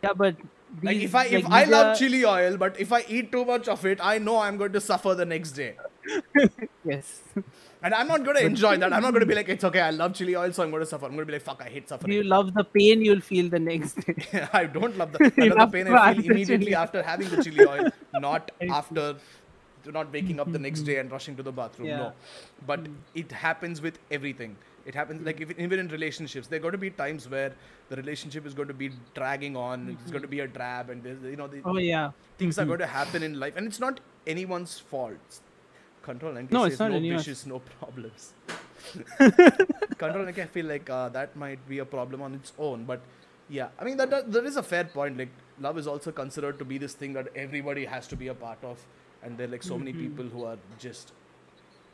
yeah, 0.04 0.14
but 0.26 0.36
Like 0.88 1.00
if 1.06 1.16
I 1.20 1.22
if 1.38 1.44
like, 1.46 1.54
I 1.56 1.64
love 1.72 1.88
media- 1.88 1.96
chili 2.02 2.20
oil, 2.34 2.56
but 2.62 2.78
if 2.84 2.94
I 2.98 3.00
eat 3.16 3.32
too 3.32 3.42
much 3.50 3.68
of 3.74 3.86
it, 3.90 4.00
I 4.12 4.14
know 4.28 4.36
I'm 4.44 4.58
going 4.62 4.72
to 4.76 4.82
suffer 4.86 5.16
the 5.22 5.26
next 5.32 5.52
day. 5.64 5.72
yes, 6.92 7.10
And 7.84 7.96
I'm 7.96 8.08
not 8.08 8.24
going 8.24 8.38
to 8.38 8.46
enjoy 8.46 8.78
that. 8.78 8.94
I'm 8.94 9.02
not 9.02 9.12
going 9.12 9.22
to 9.22 9.26
be 9.26 9.36
like, 9.42 9.50
it's 9.50 9.64
okay, 9.64 9.82
I 9.82 9.90
love 9.90 10.14
chili 10.14 10.36
oil, 10.36 10.54
so 10.54 10.64
I'm 10.64 10.70
going 10.70 10.82
to 10.82 10.86
suffer. 10.86 11.06
I'm 11.06 11.12
going 11.12 11.22
to 11.22 11.26
be 11.26 11.34
like, 11.34 11.42
fuck, 11.42 11.62
I 11.66 11.70
hate 11.70 11.90
suffering. 11.90 12.14
you 12.14 12.24
love 12.24 12.54
the 12.54 12.64
pain 12.64 13.04
you'll 13.04 13.22
feel 13.22 13.50
the 13.50 13.60
next 13.60 13.94
day. 13.94 14.48
I 14.54 14.66
don't 14.66 14.98
love 14.98 15.12
the, 15.12 15.32
I 15.42 15.48
love 15.48 15.72
the 15.72 15.84
pain 15.84 15.94
I 15.94 16.14
feel 16.14 16.32
immediately 16.32 16.76
after 16.76 17.02
having 17.02 17.30
the 17.30 17.44
chili 17.44 17.66
oil, 17.68 17.90
not 18.14 18.52
after 18.70 19.16
not 19.88 20.14
waking 20.14 20.40
up 20.40 20.52
the 20.52 20.60
next 20.60 20.82
day 20.82 20.98
and 20.98 21.12
rushing 21.12 21.36
to 21.36 21.42
the 21.42 21.52
bathroom. 21.52 21.88
Yeah. 21.88 21.98
No, 21.98 22.14
but 22.68 22.86
it 23.16 23.32
happens 23.32 23.82
with 23.82 23.98
everything. 24.12 24.56
It 24.86 24.94
happens 24.94 25.26
like 25.26 25.42
if, 25.42 25.58
even 25.60 25.80
in 25.80 25.88
relationships, 25.88 26.48
there 26.48 26.58
are 26.58 26.62
going 26.62 26.74
to 26.74 26.78
be 26.78 26.92
times 26.92 27.28
where 27.28 27.54
the 27.90 27.96
relationship 27.96 28.46
is 28.46 28.54
going 28.54 28.68
to 28.68 28.76
be 28.76 28.92
dragging 29.16 29.56
on. 29.56 29.98
It's 30.02 30.12
going 30.12 30.22
to 30.22 30.28
be 30.28 30.42
a 30.42 30.48
drab, 30.48 30.92
and 30.92 31.04
you 31.24 31.36
know 31.36 31.48
the, 31.48 31.62
oh 31.66 31.78
yeah, 31.78 32.12
things 32.38 32.58
are 32.58 32.62
mm-hmm. 32.62 32.70
going 32.70 32.80
to 32.80 32.88
happen 32.88 33.24
in 33.24 33.40
life, 33.40 33.54
and 33.56 33.66
it's 33.66 33.80
not 33.80 34.00
anyone's 34.28 34.78
fault. 34.78 35.42
Control 36.04 36.38
and 36.38 36.52
No, 36.52 36.64
says 36.64 36.74
it's 36.74 36.80
not 36.80 36.92
no 36.92 37.00
bitches, 37.00 37.46
no 37.46 37.60
problems. 37.60 38.34
Control 39.98 40.28
and 40.28 40.40
I 40.40 40.46
feel 40.46 40.66
like 40.66 40.90
uh, 40.90 41.10
that 41.10 41.36
might 41.36 41.68
be 41.70 41.80
a 41.80 41.86
problem 41.86 42.22
on 42.22 42.34
its 42.34 42.54
own, 42.58 42.86
but 42.86 43.02
yeah, 43.50 43.68
I 43.80 43.84
mean 43.84 43.98
that, 43.98 44.10
that 44.10 44.32
that 44.32 44.46
is 44.46 44.58
a 44.58 44.64
fair 44.64 44.84
point. 44.86 45.18
Like 45.18 45.30
love 45.60 45.78
is 45.78 45.88
also 45.88 46.12
considered 46.12 46.58
to 46.60 46.66
be 46.66 46.78
this 46.78 46.94
thing 46.94 47.14
that 47.14 47.28
everybody 47.36 47.86
has 47.86 48.08
to 48.08 48.16
be 48.16 48.28
a 48.30 48.34
part 48.34 48.58
of, 48.64 48.80
and 49.24 49.38
there 49.38 49.48
are 49.48 49.52
like 49.52 49.64
so 49.64 49.78
many 49.78 49.92
Mm-hmm. 49.94 50.02
people 50.02 50.26
who 50.26 50.46
are 50.46 50.58
just 50.80 51.12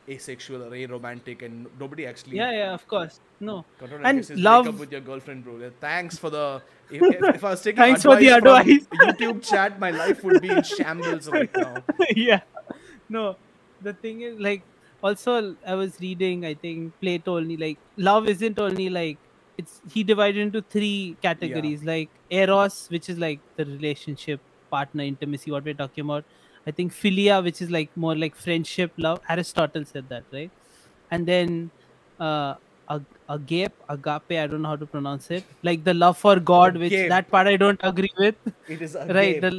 asexual 0.08 0.62
or 0.62 0.70
aromantic, 0.70 1.42
and 1.42 1.66
nobody 1.78 2.06
actually. 2.06 2.36
yeah, 2.38 2.50
yeah. 2.52 2.72
Of 2.74 2.86
course, 2.88 3.20
no. 3.40 3.64
Control 3.78 4.00
And 4.04 4.24
says, 4.24 4.38
love- 4.38 4.68
up 4.68 4.76
with 4.78 4.90
your 4.92 5.02
girlfriend, 5.02 5.44
bro. 5.44 5.70
Thanks 5.80 6.16
for 6.18 6.30
the. 6.30 6.62
If, 6.90 7.02
if, 7.02 7.34
if 7.34 7.44
I 7.44 7.50
was 7.50 7.60
taking 7.60 7.76
Thanks 7.76 8.02
for 8.02 8.16
the 8.16 8.28
advice. 8.28 8.86
YouTube 8.90 9.46
chat, 9.46 9.78
my 9.78 9.90
life 9.90 10.24
would 10.24 10.40
be 10.40 10.48
in 10.48 10.62
shambles 10.62 11.28
right 11.28 11.54
now. 11.54 11.82
yeah 12.16 12.40
no 13.10 13.36
the 13.80 13.94
thing 13.94 14.20
is 14.22 14.38
like 14.38 14.64
also 15.02 15.56
i 15.66 15.74
was 15.74 15.98
reading 16.00 16.44
i 16.44 16.54
think 16.54 16.94
plato 17.00 17.36
only 17.36 17.56
like 17.56 17.80
love 17.96 18.28
isn't 18.28 18.58
only 18.58 18.88
like 18.88 19.20
it's 19.56 19.80
he 19.92 20.02
divided 20.04 20.40
into 20.40 20.62
three 20.62 21.18
categories 21.22 21.84
like 21.84 22.10
eros 22.30 22.86
which 22.90 23.08
is 23.08 23.18
like 23.18 23.42
the 23.56 23.64
relationship 23.64 24.40
partner 24.70 25.02
intimacy 25.02 25.50
what 25.50 25.64
we're 25.64 25.72
talking 25.74 26.04
about. 26.04 26.26
I 26.66 26.70
think 26.72 26.92
philia 26.92 27.42
which 27.42 27.62
is 27.62 27.70
like 27.70 27.90
more 27.96 28.14
like 28.14 28.36
friendship 28.36 28.92
love. 28.98 29.18
Aristotle 29.28 29.84
said 29.86 30.08
that 30.10 30.26
right? 30.30 30.52
And 31.10 31.26
then 31.26 31.72
uh 32.20 32.54
ag- 32.90 33.06
agape 33.28 33.74
agape 33.88 34.32
i 34.42 34.46
don't 34.46 34.62
know 34.62 34.68
how 34.70 34.76
to 34.76 34.86
pronounce 34.86 35.30
it. 35.30 35.46
Like 35.62 35.84
the 35.84 35.94
love 35.94 36.18
for 36.18 36.38
god 36.40 36.76
which 36.76 37.04
that 37.06 37.30
part 37.30 37.46
i 37.48 37.56
don't 37.56 37.80
agree 37.82 38.12
with. 38.18 38.36
It 38.68 38.82
is 38.82 38.94
a 38.94 39.08
right 39.08 39.40
the 39.40 39.50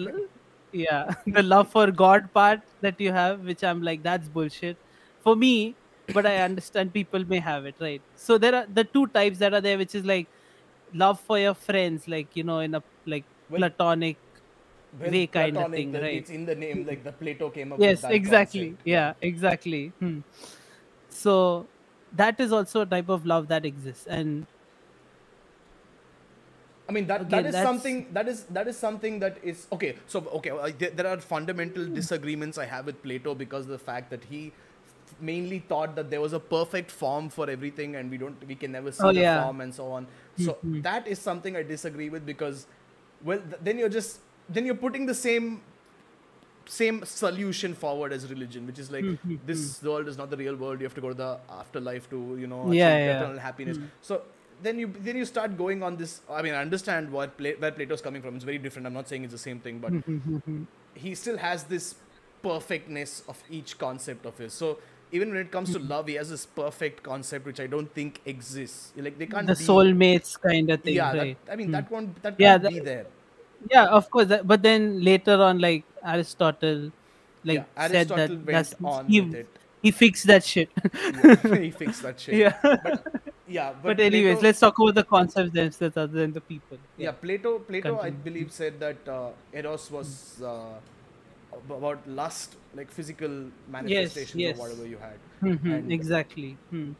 yeah 0.71 1.13
the 1.27 1.43
love 1.43 1.69
for 1.71 1.91
god 1.91 2.31
part 2.33 2.61
that 2.81 2.99
you 3.01 3.11
have 3.11 3.39
which 3.45 3.63
i'm 3.63 3.81
like 3.81 4.03
that's 4.03 4.27
bullshit 4.29 4.77
for 5.23 5.35
me 5.35 5.75
but 6.13 6.25
i 6.25 6.37
understand 6.37 6.93
people 6.93 7.25
may 7.25 7.39
have 7.39 7.65
it 7.65 7.75
right 7.79 8.01
so 8.15 8.37
there 8.37 8.53
are 8.55 8.65
the 8.73 8.83
two 8.83 9.07
types 9.07 9.39
that 9.39 9.53
are 9.53 9.61
there 9.61 9.77
which 9.77 9.95
is 9.95 10.05
like 10.05 10.27
love 10.93 11.19
for 11.19 11.39
your 11.39 11.53
friends 11.53 12.07
like 12.07 12.35
you 12.35 12.43
know 12.43 12.59
in 12.59 12.75
a 12.75 12.83
like 13.05 13.25
Well, 13.49 13.59
platonic 13.61 14.17
Well, 14.99 15.11
way 15.11 15.27
kind 15.27 15.57
of 15.57 15.71
thing, 15.71 15.91
the- 15.91 16.01
right? 16.01 16.15
It's 16.21 16.29
in 16.31 16.45
the 16.45 16.55
name, 16.55 16.85
like 16.85 17.03
the 17.03 17.11
Plato 17.11 17.49
came 17.49 17.73
up 17.73 17.79
yes 17.79 18.03
exactly 18.03 18.69
concept. 18.69 18.87
yeah 18.93 19.13
exactly 19.21 19.81
hmm. 19.99 20.19
so 21.09 21.67
that 22.21 22.39
is 22.39 22.51
also 22.51 22.81
a 22.81 22.85
type 22.85 23.09
of 23.09 23.25
love 23.25 23.47
that 23.49 23.65
exists 23.65 24.07
and 24.07 24.45
I 26.89 26.91
mean 26.91 27.05
that 27.07 27.21
Again, 27.21 27.29
that 27.31 27.45
is 27.49 27.53
that's- 27.53 27.67
something 27.69 27.97
that 28.17 28.27
is 28.27 28.43
that 28.57 28.67
is 28.67 28.77
something 28.77 29.19
that 29.23 29.37
is 29.51 29.67
okay. 29.77 29.95
So 30.07 30.21
okay, 30.39 30.51
uh, 30.51 30.71
there, 30.77 30.89
there 31.01 31.07
are 31.07 31.19
fundamental 31.19 31.85
Hmm. 31.85 31.93
disagreements 31.99 32.57
I 32.57 32.65
have 32.65 32.87
with 32.91 33.01
Plato 33.03 33.35
because 33.35 33.65
of 33.65 33.71
the 33.77 33.83
fact 33.91 34.09
that 34.15 34.23
he 34.31 34.41
mainly 35.27 35.59
thought 35.69 35.95
that 35.99 36.09
there 36.09 36.21
was 36.21 36.33
a 36.33 36.39
perfect 36.39 36.91
form 37.03 37.29
for 37.35 37.49
everything 37.49 37.95
and 38.01 38.09
we 38.15 38.17
don't 38.23 38.47
we 38.51 38.55
can 38.63 38.71
never 38.77 38.91
see 38.91 39.05
Oh, 39.09 39.11
the 39.11 39.21
yeah. 39.21 39.37
form 39.43 39.61
and 39.65 39.75
so 39.79 39.87
on. 39.99 40.07
So 40.47 40.57
Mhm. 40.65 40.81
that 40.89 41.07
is 41.15 41.19
something 41.29 41.55
I 41.61 41.63
disagree 41.73 42.09
with 42.15 42.25
because 42.31 42.65
well 43.31 43.41
th- 43.53 43.61
then 43.69 43.77
you're 43.83 43.93
just 43.97 44.19
then 44.57 44.65
you're 44.71 44.81
putting 44.85 45.05
the 45.11 45.17
same 45.21 45.49
same 46.79 46.99
solution 47.11 47.73
forward 47.83 48.13
as 48.17 48.27
religion, 48.31 48.65
which 48.71 48.79
is 48.87 48.91
like 48.97 49.05
Mhm, 49.11 49.37
this 49.53 49.63
world 49.91 50.07
is 50.15 50.17
not 50.23 50.29
the 50.33 50.37
real 50.41 50.55
world. 50.65 50.79
You 50.83 50.89
have 50.91 50.97
to 50.99 51.05
go 51.07 51.09
to 51.15 51.19
the 51.21 51.31
afterlife 51.61 52.09
to 52.17 52.19
you 52.41 52.47
know 52.51 52.59
Yeah, 52.71 52.89
achieve 52.91 53.07
yeah. 53.07 53.15
eternal 53.15 53.39
happiness. 53.47 53.79
So 54.11 54.21
then 54.61 54.79
you 54.79 54.87
then 54.99 55.15
you 55.17 55.25
start 55.25 55.57
going 55.57 55.83
on 55.83 55.97
this. 55.97 56.21
I 56.29 56.41
mean, 56.41 56.53
I 56.53 56.61
understand 56.61 57.11
what 57.11 57.37
Pla- 57.37 57.57
where 57.59 57.71
Plato's 57.71 58.01
coming 58.01 58.21
from. 58.21 58.35
It's 58.35 58.43
very 58.43 58.57
different. 58.57 58.87
I'm 58.87 58.93
not 58.93 59.07
saying 59.07 59.23
it's 59.23 59.33
the 59.33 59.37
same 59.37 59.59
thing, 59.59 59.79
but 59.79 59.93
he 60.93 61.15
still 61.15 61.37
has 61.37 61.63
this 61.65 61.95
perfectness 62.41 63.23
of 63.27 63.41
each 63.49 63.77
concept 63.77 64.25
of 64.25 64.37
his. 64.37 64.53
So 64.53 64.79
even 65.11 65.29
when 65.29 65.37
it 65.39 65.51
comes 65.51 65.71
to 65.73 65.79
love, 65.79 66.07
he 66.07 66.15
has 66.15 66.29
this 66.29 66.45
perfect 66.45 67.03
concept 67.03 67.45
which 67.45 67.59
I 67.59 67.67
don't 67.67 67.91
think 67.93 68.21
exists. 68.25 68.91
Like 68.95 69.17
they 69.17 69.25
can't 69.25 69.47
the 69.47 69.55
be, 69.55 69.63
soulmates 69.63 70.39
kind 70.39 70.69
of 70.69 70.81
thing 70.81 70.95
Yeah, 70.95 71.13
right 71.13 71.37
that, 71.45 71.53
I 71.53 71.55
mean 71.55 71.67
Hmm. 71.67 71.71
that 71.73 71.91
one 71.91 72.15
that 72.21 72.35
Yeah, 72.39 72.51
can't 72.53 72.63
that- 72.63 72.71
be 72.73 72.79
there. 72.79 73.05
yeah 73.71 73.85
of 73.87 74.09
course 74.09 74.27
that, 74.27 74.47
but 74.47 74.61
then 74.61 75.03
later 75.03 75.33
on 75.41 75.59
like 75.59 75.83
aristotle 76.03 76.91
like 77.43 77.65
yeah, 77.77 77.87
said 77.87 78.07
that 78.09 78.29
went 78.29 78.45
that's 78.45 78.75
on 78.83 79.07
he, 79.07 79.21
with 79.21 79.33
it. 79.35 79.58
He 79.81 79.91
fixed 79.91 80.27
that 80.27 80.43
shit. 80.43 80.69
Yeah, 81.23 81.55
he 81.67 81.71
fixed 81.71 82.01
that 82.03 82.19
shit. 82.19 82.35
yeah. 82.35 82.97
Yeah, 83.47 83.71
but, 83.73 83.97
but, 83.97 83.99
anyways 83.99 84.35
Plato- 84.35 84.47
let's 84.47 84.59
talk 84.59 84.77
about 84.77 84.93
the 84.95 85.03
concepts 85.03 85.51
themselves 85.53 85.97
other 85.97 86.13
than 86.19 86.33
the 86.33 86.41
people. 86.41 86.77
Yeah 86.97 87.11
plato 87.13 87.57
plato 87.59 87.99
i 87.99 88.11
believe 88.11 88.51
said 88.51 88.79
that 88.79 89.07
uh, 89.07 89.29
eros 89.51 89.89
was 89.89 90.39
uh, 90.43 90.75
about 91.67 92.07
lust 92.07 92.57
like 92.75 92.91
physical 92.91 93.47
manifestations 93.67 94.35
yes. 94.35 94.53
of 94.53 94.59
whatever 94.59 94.85
you 94.85 94.97
had. 94.99 95.17
Mhm, 95.41 95.73
And- 95.77 95.91
exactly. 95.91 96.57
Hmm. 96.69 96.91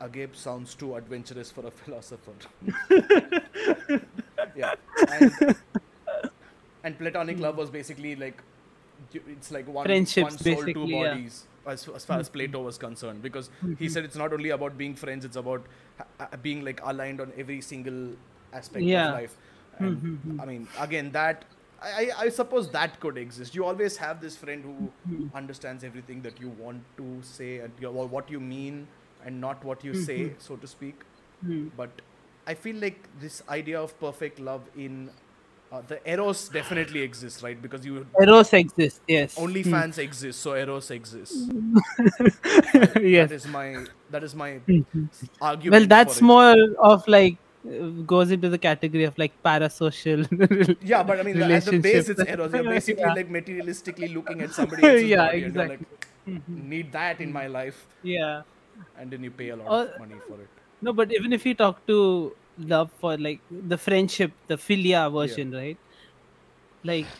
agape 0.00 0.34
sounds 0.34 0.74
too 0.74 0.94
adventurous 0.96 1.50
for 1.50 1.66
a 1.66 1.70
philosopher. 1.82 2.32
Yeah 4.56 4.74
and, 5.16 5.56
and 6.84 6.98
platonic 6.98 7.38
love 7.38 7.56
was 7.58 7.70
basically 7.70 8.16
like 8.16 8.42
it's 9.14 9.50
like 9.50 9.66
one, 9.66 9.88
one 9.88 10.06
soul 10.06 10.28
two 10.28 10.44
basically, 10.44 10.84
yeah. 10.84 11.08
bodies 11.10 11.46
as, 11.66 11.88
as 11.88 12.04
far 12.04 12.18
as 12.18 12.28
hmm. 12.28 12.32
plato 12.32 12.62
was 12.62 12.78
concerned 12.78 13.22
because 13.22 13.50
he 13.78 13.86
hmm. 13.86 13.88
said 13.88 14.04
it's 14.04 14.16
not 14.16 14.32
only 14.32 14.50
about 14.50 14.76
being 14.78 14.94
friends 14.94 15.24
it's 15.24 15.36
about 15.36 15.64
ha- 15.98 16.28
being 16.42 16.64
like 16.64 16.80
aligned 16.84 17.20
on 17.20 17.32
every 17.36 17.60
single 17.60 18.12
aspect 18.52 18.84
Yeah. 18.84 19.08
of 19.08 19.14
life 19.14 19.36
hmm, 19.78 19.84
and 19.84 20.40
i 20.40 20.44
mean 20.44 20.68
again 20.78 21.10
that 21.12 21.44
I, 21.82 22.10
I 22.18 22.28
suppose 22.28 22.70
that 22.72 23.00
could 23.00 23.16
exist. 23.16 23.54
You 23.54 23.64
always 23.64 23.96
have 23.96 24.20
this 24.20 24.36
friend 24.36 24.62
who 24.62 25.30
understands 25.34 25.82
everything 25.82 26.20
that 26.22 26.38
you 26.38 26.50
want 26.50 26.82
to 26.98 27.20
say 27.22 27.60
and 27.60 27.72
or 27.82 28.06
what 28.06 28.30
you 28.30 28.38
mean 28.38 28.86
and 29.24 29.40
not 29.40 29.64
what 29.64 29.82
you 29.82 29.94
say, 29.94 30.32
so 30.38 30.56
to 30.56 30.66
speak. 30.66 31.00
Hmm. 31.42 31.68
But 31.76 31.90
I 32.46 32.54
feel 32.54 32.76
like 32.76 33.08
this 33.20 33.42
idea 33.48 33.80
of 33.80 33.98
perfect 33.98 34.38
love 34.40 34.62
in 34.76 35.10
uh, 35.72 35.82
the 35.82 35.98
eros 36.10 36.48
definitely 36.48 37.00
exists, 37.02 37.42
right? 37.42 37.60
Because 37.60 37.84
you 37.86 38.06
eros 38.20 38.52
exists 38.52 39.00
yes 39.06 39.36
only 39.38 39.62
Hmm. 39.62 39.70
fans 39.70 39.98
exist, 39.98 40.40
so 40.40 40.54
eros 40.54 40.90
exists. 40.90 41.48
yes 43.00 43.28
That 43.28 43.32
is 43.32 43.46
my 43.46 43.86
that 44.10 44.24
is 44.24 44.34
my 44.34 44.50
Mhm. 44.68 45.08
argument. 45.40 45.72
well 45.80 45.86
that's 45.86 46.18
it. 46.18 46.22
more 46.32 46.56
of 46.90 47.06
like 47.08 47.38
goes 48.06 48.30
into 48.30 48.48
the 48.48 48.58
category 48.58 49.04
of 49.04 49.16
like 49.18 49.34
parasocial 49.46 50.22
Yeah, 50.82 51.02
but 51.02 51.20
I 51.20 51.22
mean, 51.22 51.42
at 51.42 51.64
the 51.64 51.78
base, 51.78 52.08
it's 52.08 52.22
eros. 52.22 52.54
You're 52.54 52.64
basically 52.76 53.02
Yeah. 53.04 53.14
like 53.14 53.28
materialistically 53.28 54.14
looking 54.14 54.40
at 54.40 54.54
somebody 54.54 54.82
else's 54.88 55.10
Yeah, 55.10 55.26
body 55.26 55.44
and 55.44 55.54
you're 55.54 55.66
exactly. 55.66 55.86
like, 56.26 56.46
need 56.70 56.92
that 56.92 57.20
in 57.20 57.32
my 57.32 57.46
life, 57.46 57.86
yeah 58.02 58.42
and 58.96 59.12
then 59.12 59.22
you 59.22 59.30
pay 59.30 59.50
a 59.50 59.56
lot 59.56 59.68
Uh, 59.68 59.82
of 59.84 59.98
money 59.98 60.20
for 60.26 60.40
it. 60.40 60.48
No, 60.82 60.92
but 60.94 61.12
even 61.12 61.32
if 61.34 61.44
you 61.44 61.54
talk 61.54 61.86
to 61.86 62.32
love 62.60 62.92
for 63.00 63.16
like 63.18 63.42
the 63.50 63.78
friendship, 63.78 64.32
the 64.48 64.56
philia 64.56 65.12
version, 65.12 65.52
right? 65.52 65.78
Like 66.84 67.18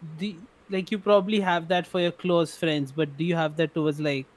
the 0.00 0.38
like 0.70 0.90
you 0.90 0.98
probably 0.98 1.40
have 1.40 1.68
that 1.68 1.86
for 1.86 2.00
your 2.00 2.12
close 2.12 2.56
friends, 2.56 2.92
but 2.92 3.16
do 3.16 3.24
you 3.24 3.36
have 3.36 3.56
that 3.56 3.74
towards 3.74 4.00
like 4.00 4.28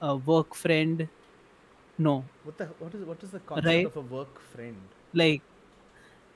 a 0.00 0.16
work 0.16 0.54
friend? 0.54 1.10
No, 1.98 2.30
What 2.44 2.58
the 2.58 2.66
what 2.78 2.94
is 2.94 3.04
what 3.04 3.22
is 3.24 3.30
the 3.32 3.40
concept 3.40 3.84
Right. 3.84 3.86
of 3.86 3.96
a 3.96 4.00
work 4.00 4.38
friend? 4.38 4.94
like 5.12 5.42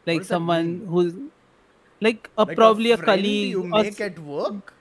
like 0.07 0.25
someone 0.25 0.85
who's 0.89 1.15
like 2.01 2.31
a 2.39 2.47
Like 2.47 2.57
probably 2.57 2.93
a, 2.93 2.97
friend 2.97 3.05
colleague 3.05 3.45
you 3.45 3.63
or 3.73 3.81
make 3.81 4.01
s- 4.01 4.01
at 4.01 4.19
work. 4.19 4.75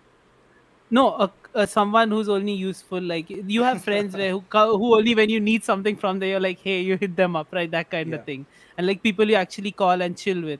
no 0.89 1.09
a, 1.15 1.33
a 1.55 1.67
someone 1.67 2.11
who's 2.11 2.29
only 2.29 2.53
useful 2.53 3.01
like 3.01 3.25
you 3.29 3.63
have 3.63 3.81
friends 3.81 4.15
where 4.17 4.31
who, 4.31 4.45
who 4.51 4.95
only 4.97 5.15
when 5.15 5.29
you 5.29 5.39
need 5.39 5.63
something 5.63 5.95
from 5.97 6.19
there 6.19 6.29
you're 6.29 6.39
like 6.39 6.59
hey 6.59 6.81
you 6.81 6.97
hit 6.97 7.15
them 7.15 7.35
up 7.35 7.47
right 7.51 7.71
that 7.71 7.89
kind 7.89 8.13
Yeah. 8.13 8.13
of 8.13 8.23
thing 8.25 8.47
and 8.77 8.87
like 8.87 9.01
people 9.03 9.29
you 9.29 9.35
actually 9.35 9.71
call 9.71 10.01
and 10.01 10.17
chill 10.17 10.41
with 10.41 10.59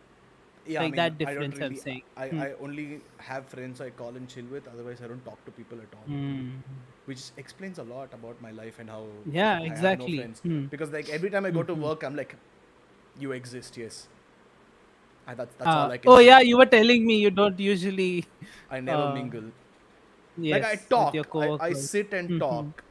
Yeah, 0.67 0.81
Like 0.81 0.93
I 0.93 0.95
that 0.97 1.17
difference 1.17 1.61
I 1.61 1.65
I'm 1.65 1.75
saying. 1.75 2.01
I, 2.17 2.25
Hmm. 2.31 2.41
I 2.45 2.53
only 2.67 3.01
have 3.19 3.47
friends 3.49 3.81
I 3.81 3.89
call 3.91 4.15
and 4.15 4.27
chill 4.27 4.45
with. 4.51 4.67
Otherwise, 4.67 5.01
I 5.03 5.07
don't 5.07 5.23
talk 5.25 5.43
to 5.45 5.51
people 5.51 5.79
at 5.81 5.93
all. 5.99 6.07
Hmm. 6.07 6.41
Which 7.05 7.31
explains 7.37 7.77
a 7.77 7.83
lot 7.83 8.13
about 8.13 8.41
my 8.41 8.51
life 8.51 8.79
and 8.79 8.89
how 8.89 9.03
Yeah, 9.31 9.59
I 9.59 9.65
have 9.65 9.71
exactly. 9.71 10.15
no 10.15 10.21
friends. 10.21 10.41
Hmm. 10.41 10.65
Because 10.71 10.91
like 10.91 11.09
every 11.09 11.29
time 11.29 11.45
I 11.45 11.51
go 11.51 11.63
to 11.63 11.75
Mhm. 11.75 11.83
work, 11.89 12.03
I'm 12.03 12.15
like, 12.15 12.35
you 13.19 13.31
exist, 13.33 13.77
yes. 13.77 14.07
I, 15.27 15.33
that's 15.33 15.55
that's 15.55 15.75
Ah, 15.75 15.83
all 15.83 15.91
I 15.91 15.97
can. 15.97 16.11
oh 16.11 16.19
say. 16.19 16.25
yeah 16.27 16.39
you 16.39 16.57
were 16.57 16.65
telling 16.77 17.05
me 17.05 17.17
you 17.17 17.31
don't 17.31 17.59
usually 17.59 18.25
I 18.69 18.79
never 18.79 19.03
uh, 19.03 19.13
mingle. 19.13 19.51
yes, 20.37 20.63
like 20.63 20.63
I 20.63 20.75
talk, 20.89 21.15
I, 21.39 21.51
I 21.69 21.73
sit 21.73 22.13
and 22.13 22.29
Mhm. 22.29 22.39
talk, 22.39 22.83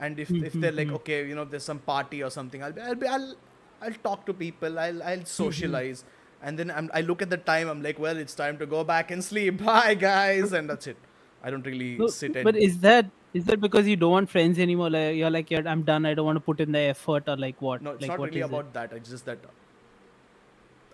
and 0.00 0.18
if 0.18 0.30
if 0.42 0.58
they're 0.60 0.72
like 0.72 0.92
okay, 1.00 1.26
you 1.28 1.34
know, 1.34 1.44
there's 1.44 1.64
some 1.64 1.78
party 1.80 2.22
or 2.22 2.30
something, 2.30 2.62
I'll 2.62 2.72
be 2.72 2.80
I'll 2.80 2.94
be 2.94 3.06
I'll 3.06 3.34
I'll 3.82 3.98
talk 4.08 4.26
to 4.26 4.34
people, 4.34 4.78
I'll 4.78 5.02
I'll 5.02 5.24
Mm-hmm. 5.40 5.78
socialize, 5.78 6.04
and 6.42 6.58
then 6.58 6.70
I'm, 6.70 6.90
I 6.94 7.00
look 7.02 7.22
at 7.22 7.30
the 7.30 7.36
time, 7.38 7.68
I'm 7.68 7.82
like, 7.82 7.98
well, 7.98 8.16
it's 8.16 8.34
time 8.34 8.58
to 8.58 8.66
go 8.66 8.84
back 8.84 9.10
and 9.10 9.24
sleep. 9.24 9.62
Bye 9.64 9.94
guys, 9.94 10.52
and 10.52 10.70
that's 10.70 10.86
it. 10.86 10.96
I 11.42 11.50
don't 11.50 11.66
really 11.66 12.02
No, 12.02 12.06
sit 12.06 12.36
and 12.36 12.48
but 12.48 12.56
is 12.56 12.80
that 12.80 13.10
is 13.34 13.44
that 13.46 13.60
because 13.60 13.86
you 13.88 13.96
don't 13.96 14.12
want 14.12 14.30
friends 14.30 14.58
anymore 14.58 14.90
like 14.90 15.16
you're 15.16 15.30
like 15.30 15.50
you're, 15.50 15.66
i'm 15.68 15.82
done 15.84 16.06
i 16.06 16.14
don't 16.14 16.26
want 16.26 16.36
to 16.36 16.40
put 16.50 16.60
in 16.60 16.72
the 16.72 16.78
effort 16.94 17.28
or 17.28 17.36
like 17.36 17.60
what 17.60 17.80
no, 17.80 17.90
it's 17.92 18.06
like 18.06 18.16
not 18.16 18.22
what 18.22 18.24
really 18.24 18.40
is 18.42 18.50
it? 18.52 18.62
about 18.62 18.72
that. 18.74 18.92
It's 18.92 19.08
just 19.10 19.24
that 19.26 19.44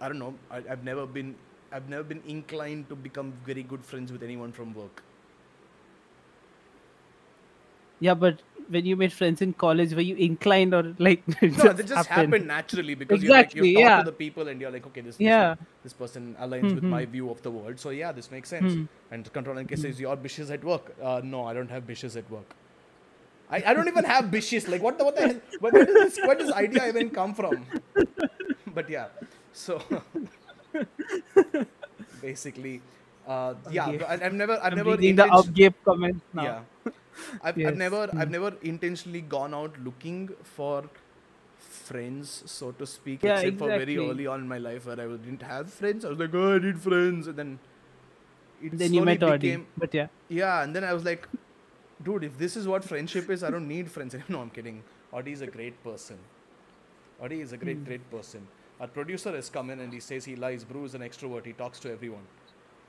I 0.01 0.09
don't 0.09 0.19
know. 0.19 0.35
I, 0.51 0.59
I've 0.71 0.85
never 0.85 1.07
been 1.07 1.37
I've 1.73 1.89
never 1.89 2.03
been 2.03 2.23
inclined 2.23 2.89
to 2.89 2.97
become 2.97 3.33
very 3.45 3.63
good 3.63 3.85
friends 3.85 4.11
with 4.13 4.23
anyone 4.23 4.53
from 4.53 4.73
work. 4.75 5.03
yeah 8.01 8.15
but 8.15 8.43
when 8.69 8.85
you 8.87 8.97
made 8.97 9.13
friends 9.13 9.41
in 9.43 9.53
college 9.53 9.93
were 9.95 10.01
you 10.03 10.17
inclined 10.17 10.75
or 10.75 10.95
like 10.99 11.27
No, 11.43 11.73
they 11.73 11.83
just 11.83 12.09
happened? 12.09 12.33
happen 12.33 12.47
naturally 12.47 12.95
because 12.95 13.23
you 13.23 13.31
like 13.31 13.47
Exactly, 13.47 13.71
you 13.71 13.75
talk 13.77 13.83
yeah. 13.83 13.99
to 13.99 14.05
the 14.05 14.13
people 14.13 14.49
and 14.49 14.61
you're 14.61 14.71
like, 14.71 14.87
okay, 14.87 15.01
this 15.01 15.17
person, 15.17 15.27
Yeah. 15.27 15.55
this 15.83 15.93
person 15.93 16.37
aligns 16.41 16.75
with 16.75 16.85
my 16.85 17.05
view 17.05 17.31
of 17.31 17.43
the 17.43 17.51
world. 17.51 17.79
So 17.81 17.91
yeah, 17.91 18.13
this 18.13 18.31
makes 18.31 18.49
sense. 18.49 18.75
Hmm. 18.75 18.85
And 19.11 19.33
control 19.33 19.59
and 19.59 19.69
case 19.69 19.83
says, 19.83 20.01
you're 20.01 20.17
bishes 20.17 20.51
at 20.51 20.65
work. 20.65 20.95
Uh, 21.03 21.21
no, 21.25 21.45
I 21.45 21.55
don't 21.55 21.71
have 21.71 21.87
bishes 21.87 22.17
at 22.17 22.31
work. 22.31 22.55
I, 23.51 23.63
I 23.67 23.75
don't 23.75 23.89
even 23.89 24.05
have 24.05 24.27
bishes. 24.27 24.69
Like 24.69 24.83
what 24.83 24.99
the 24.99 25.05
what 25.05 25.17
the 25.17 25.23
hell? 25.29 25.41
Where, 25.61 25.73
where, 25.73 25.85
does 25.87 25.95
this, 25.95 26.19
where 26.27 26.37
does 26.37 26.53
idea 26.53 26.89
even 26.89 27.11
come 27.11 27.35
from? 27.35 27.65
but 28.75 28.91
yeah, 28.91 29.07
so 29.53 29.81
basically, 32.23 32.83
uh, 33.27 33.55
yeah, 33.71 33.87
I've 34.09 34.33
never 34.35 34.55
I've 34.55 34.73
i'm 34.73 34.77
never 34.77 34.91
reading 34.97 35.17
the 35.17 35.25
upgape 35.25 35.75
comments 35.85 36.25
now 36.35 36.43
yeah. 36.43 36.93
I've, 37.43 37.57
Yes. 37.57 37.65
I've 37.65 37.77
never 37.77 38.13
I've 38.17 38.29
Hmm. 38.29 38.31
never 38.31 38.57
intentionally 38.63 39.21
gone 39.23 39.55
out 39.55 39.79
looking 39.79 40.31
for 40.45 40.91
friends, 41.57 42.43
so 42.51 42.73
to 42.73 42.87
speak, 42.87 43.25
Yeah, 43.25 43.41
except 43.41 43.59
for 43.59 43.71
very 43.73 43.99
early 43.99 44.27
on 44.27 44.41
in 44.41 44.49
my 44.49 44.59
life 44.59 44.87
where 44.87 45.01
I 45.01 45.07
didn't 45.07 45.43
have 45.43 45.73
friends. 45.73 46.05
I 46.05 46.11
was 46.11 46.19
like, 46.19 46.35
oh, 46.35 46.55
I 46.55 46.59
need 46.59 46.81
friends, 46.81 47.27
and 47.29 47.37
then 47.39 47.61
it 48.61 48.79
then 48.81 48.93
you 48.93 49.03
slowly 49.03 49.03
met 49.03 49.23
Audi. 49.23 49.59
became 49.59 49.67
but 49.77 49.95
yeah 49.95 50.09
yeah, 50.29 50.63
and 50.63 50.75
then 50.75 50.85
I 50.85 50.93
was 50.93 51.05
like, 51.05 51.29
dude, 52.03 52.25
if 52.25 52.39
this 52.39 52.57
is 52.57 52.67
what 52.67 52.85
friendship 52.85 53.31
is, 53.31 53.43
I 53.43 53.51
don't 53.51 53.67
need 53.69 53.91
friends. 53.91 54.15
no, 54.29 54.41
I'm 54.41 54.51
kidding. 54.51 54.85
Audi 55.13 55.33
is 55.33 55.41
a 55.41 55.47
great 55.47 55.83
person. 55.83 56.19
Audi 57.19 57.41
is 57.41 57.53
a 57.53 57.59
great, 57.59 57.85
great 57.85 58.11
person. 58.11 58.49
Our 58.81 58.89
producer 58.89 59.33
has 59.35 59.49
come 59.51 59.71
in 59.71 59.81
and 59.81 59.93
he 59.93 60.01
says 60.01 60.25
he 60.25 60.37
lies. 60.37 60.65
Bru 60.65 60.85
is 60.85 60.95
an 60.95 61.03
extrovert. 61.03 61.47
He 61.47 61.53
talks 61.53 61.79
to 61.81 61.91
everyone. 61.91 62.29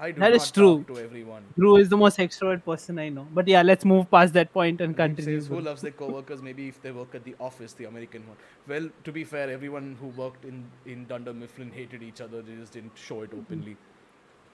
I 0.02 0.12
do 0.12 0.20
That 0.22 0.32
is 0.34 0.50
true. 0.50 0.86
to 0.88 0.98
everyone. 0.98 1.44
Bru 1.58 1.76
is 1.76 1.90
the 1.90 1.98
most 1.98 2.18
extrovert 2.20 2.64
person 2.64 2.98
I 3.00 3.10
know. 3.10 3.28
But 3.34 3.48
yeah, 3.50 3.62
let's 3.62 3.84
move 3.84 4.10
past 4.10 4.34
that 4.34 4.54
point 4.54 4.80
and 4.80 4.96
continue. 4.96 5.42
who 5.42 5.60
loves 5.60 5.82
their 5.82 5.92
co-workers? 5.92 6.42
Maybe 6.42 6.68
if 6.70 6.82
they 6.82 6.92
work 6.92 7.14
at 7.16 7.26
the 7.26 7.36
office, 7.40 7.74
the 7.74 7.86
American 7.86 8.26
one. 8.28 8.38
Well, 8.68 8.90
to 9.04 9.12
be 9.12 9.26
fair, 9.26 9.50
everyone 9.50 9.98
who 10.00 10.08
worked 10.22 10.46
in 10.46 10.64
in 10.86 11.06
Dunder 11.06 11.34
Mifflin 11.34 11.72
hated 11.80 12.02
each 12.02 12.22
other. 12.22 12.42
They 12.42 12.56
just 12.56 12.72
didn't 12.72 12.98
show 13.08 13.22
it 13.24 13.32
openly. 13.42 13.76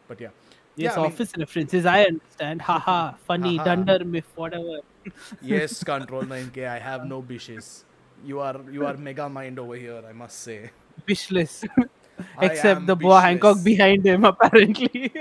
But 0.08 0.20
yeah, 0.22 0.30
Yes, 0.76 0.94
yeah, 0.94 0.94
I 0.94 1.04
mean- 1.04 1.12
office 1.14 1.32
references. 1.38 1.86
I 1.86 2.00
understand. 2.06 2.62
Haha, 2.62 3.14
funny, 3.28 3.58
Haha. 3.58 3.76
dunder, 3.76 4.00
myth, 4.16 4.32
whatever. 4.36 4.80
yes, 5.42 5.84
Control 5.84 6.24
9K. 6.24 6.68
I 6.68 6.80
have 6.80 7.06
no 7.06 7.22
bishes. 7.22 7.84
You 8.26 8.40
are 8.40 8.56
you 8.72 8.86
are 8.88 8.98
mega 8.98 9.30
mind 9.30 9.60
over 9.60 9.76
here. 9.76 10.02
I 10.10 10.14
must 10.24 10.40
say. 10.50 10.72
Bishless. 11.08 11.56
I 12.38 12.46
Except 12.46 12.86
the 12.86 12.96
boa 12.96 13.22
Hancock 13.22 13.64
behind 13.64 14.06
him, 14.06 14.24
apparently. 14.32 15.12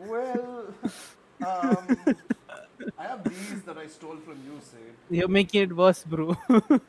Well, 0.00 0.74
um, 1.46 1.98
I 2.98 3.02
have 3.02 3.24
these 3.24 3.62
that 3.62 3.76
I 3.76 3.86
stole 3.86 4.16
from 4.16 4.38
you, 4.44 4.58
Sid. 4.62 4.94
You're 5.10 5.28
making 5.28 5.62
it 5.62 5.76
worse, 5.76 6.04
bro. 6.04 6.36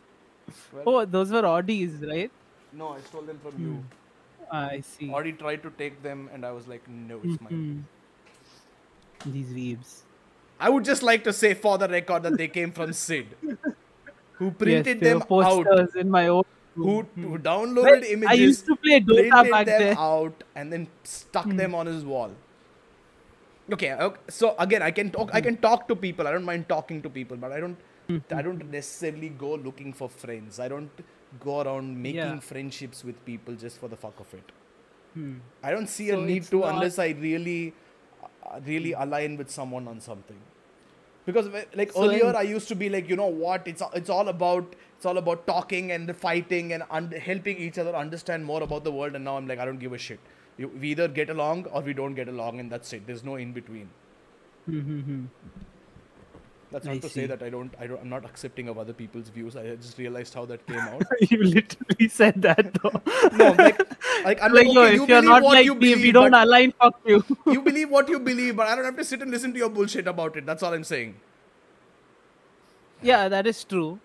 Well, 0.72 0.84
oh, 0.88 1.06
those 1.06 1.30
were 1.30 1.42
Audis, 1.42 2.08
right? 2.08 2.32
no, 2.72 2.90
I 2.90 3.02
stole 3.02 3.24
them 3.24 3.40
from 3.40 3.62
you. 3.62 3.84
I 4.52 4.82
see. 4.82 5.12
Audi 5.12 5.34
tried 5.34 5.64
to 5.64 5.72
take 5.72 6.02
them, 6.02 6.30
and 6.34 6.46
I 6.46 6.52
was 6.52 6.68
like, 6.68 6.88
no, 6.88 7.20
it's 7.24 7.42
mine. 7.42 7.86
Mhm. 9.26 9.34
These 9.34 9.48
weebs. 9.48 10.04
I 10.60 10.70
would 10.70 10.86
just 10.86 11.04
like 11.04 11.24
to 11.26 11.34
say 11.34 11.54
for 11.54 11.78
the 11.78 11.88
record 11.88 12.24
that 12.24 12.38
they 12.38 12.48
came 12.48 12.72
from 12.72 12.94
Sid, 12.94 13.28
who 14.34 14.52
printed 14.52 15.02
yes, 15.02 15.14
them 15.14 15.24
out, 15.30 15.96
in 15.96 16.10
my 16.10 16.28
own. 16.28 16.46
Who, 16.78 16.96
who 17.16 17.28
Hmm. 17.28 17.36
downloaded 17.48 17.84
Well, 17.92 18.04
images, 18.16 18.30
I 18.30 18.34
used 18.48 18.66
to 18.68 18.76
play 18.88 19.00
Dota 19.12 19.50
back 19.52 19.66
them. 19.72 19.96
Hmm. 19.96 20.00
out, 20.10 20.44
and 20.56 20.72
then 20.74 20.88
stuck 21.04 21.50
them 21.62 21.76
on 21.82 21.86
his 21.94 22.06
wall. 22.06 22.32
Okay, 23.74 23.92
okay, 23.94 24.20
so 24.30 24.56
again, 24.66 24.82
I 24.82 24.92
can 24.92 25.12
talk. 25.12 25.30
I 25.34 25.40
Hmm. 25.40 25.46
can 25.48 25.58
talk 25.68 25.88
to 25.90 25.96
people. 26.08 26.28
I 26.28 26.32
don't 26.32 26.46
mind 26.50 26.68
talking 26.70 27.02
to 27.06 27.10
people, 27.20 27.38
but 27.46 27.52
I 27.52 27.60
don't. 27.60 27.78
I 28.40 28.42
don't 28.42 28.62
necessarily 28.72 29.30
go 29.46 29.56
looking 29.56 29.92
for 30.02 30.08
friends. 30.10 30.60
I 30.66 30.68
don't 30.74 31.02
go 31.46 31.56
around 31.62 31.98
making 32.04 32.20
Yeah. 32.36 32.40
friendships 32.52 33.04
with 33.10 33.18
people 33.26 33.58
just 33.64 33.80
for 33.82 33.90
the 33.94 33.98
fuck 34.04 34.22
of 34.26 34.34
it. 34.38 34.54
Hmm. 35.16 35.34
I 35.62 35.72
don't 35.76 35.90
see 35.96 36.08
So 36.12 36.20
a 36.20 36.26
need 36.30 36.44
to 36.52 36.60
not- 36.62 36.76
unless 36.76 37.00
I 37.06 37.08
really, 37.26 37.74
uh, 38.24 38.62
really 38.70 38.94
align 39.08 39.36
with 39.42 39.50
someone 39.58 39.90
on 39.96 40.00
something. 40.08 40.40
Because 41.26 41.50
like 41.82 41.92
So 41.92 42.06
earlier, 42.06 42.30
in- 42.30 42.38
I 42.44 42.44
used 42.54 42.70
to 42.70 42.76
be 42.86 42.90
like, 42.96 43.10
you 43.10 43.18
know 43.24 43.34
what? 43.46 43.68
It's 43.74 43.84
it's 44.02 44.10
all 44.18 44.30
about 44.36 44.78
it's 44.98 45.06
all 45.06 45.18
about 45.20 45.46
talking 45.46 45.92
and 45.92 46.16
fighting 46.16 46.74
and 46.74 46.84
un- 46.90 47.12
helping 47.12 47.58
each 47.58 47.78
other 47.78 47.96
understand 47.96 48.44
more 48.44 48.64
about 48.64 48.84
the 48.84 48.92
world. 48.92 49.14
And 49.14 49.24
now 49.24 49.38
I'm 49.38 49.48
like, 49.48 49.60
I 49.60 49.66
don't 49.66 49.78
give 49.78 49.94
a 49.94 49.98
shit. 49.98 50.20
You, 50.58 50.70
we 50.70 50.90
either 50.90 51.08
get 51.08 51.30
along 51.30 51.66
or 51.66 51.82
we 51.84 51.94
don't 51.94 52.16
get 52.16 52.28
along, 52.28 52.60
and 52.60 52.72
that's 52.72 52.92
it. 52.94 53.06
There's 53.06 53.24
no 53.24 53.36
in 53.36 53.54
between. 53.54 53.90
That's 56.72 56.88
I 56.88 56.94
not 56.94 57.04
to 57.04 57.10
say 57.10 57.28
that 57.28 57.44
I 57.44 57.50
don't, 57.50 57.72
I 57.80 57.86
don't, 57.86 58.02
I'm 58.02 58.10
not 58.10 58.26
accepting 58.26 58.68
of 58.68 58.80
other 58.80 58.92
people's 58.92 59.30
views. 59.30 59.56
I 59.56 59.76
just 59.76 60.00
realized 60.00 60.34
how 60.34 60.46
that 60.46 60.66
came 60.66 60.80
out. 60.80 61.04
you 61.22 61.44
literally 61.44 62.10
said 62.10 62.42
that 62.42 62.74
though. 62.82 63.02
no, 63.38 63.52
like, 63.52 63.80
like 64.26 64.42
I'm 64.42 64.52
like, 64.60 64.66
like, 64.66 64.74
yo, 64.74 64.82
okay, 64.82 64.96
if 64.96 65.02
you 65.02 65.06
you're 65.08 65.22
not 65.22 65.44
like 65.44 65.64
you 65.64 65.76
believe, 65.76 66.04
you 66.04 66.12
don't 66.12 66.34
align, 66.34 66.74
fuck 66.74 67.00
you. 67.06 67.24
you 67.46 67.62
believe 67.62 67.92
what 67.92 68.10
you 68.10 68.20
believe, 68.20 68.56
but 68.56 68.68
I 68.68 68.76
don't 68.76 68.84
have 68.84 68.98
to 68.98 69.06
sit 69.06 69.22
and 69.22 69.30
listen 69.30 69.54
to 69.54 69.60
your 69.60 69.70
bullshit 69.70 70.08
about 70.08 70.36
it. 70.36 70.46
That's 70.46 70.64
all 70.64 70.74
I'm 70.74 70.84
saying. 70.84 71.16
yeah, 73.04 73.30
that 73.30 73.46
is 73.46 73.64
true. 73.64 74.00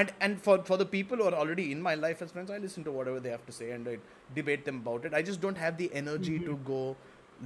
And 0.00 0.12
and 0.20 0.40
for 0.44 0.58
for 0.68 0.76
the 0.76 0.86
people 0.92 1.18
who 1.18 1.24
are 1.30 1.34
already 1.40 1.70
in 1.72 1.80
my 1.80 1.94
life 1.94 2.22
as 2.22 2.32
friends, 2.36 2.50
I 2.50 2.58
listen 2.58 2.84
to 2.84 2.92
whatever 3.00 3.20
they 3.26 3.30
have 3.30 3.44
to 3.46 3.52
say 3.58 3.70
and 3.70 3.88
I 3.88 3.98
debate 4.38 4.64
them 4.68 4.78
about 4.84 5.04
it. 5.04 5.14
I 5.14 5.22
just 5.22 5.40
don't 5.40 5.56
have 5.64 5.76
the 5.82 5.90
energy 5.94 6.38
to 6.40 6.56
go 6.70 6.96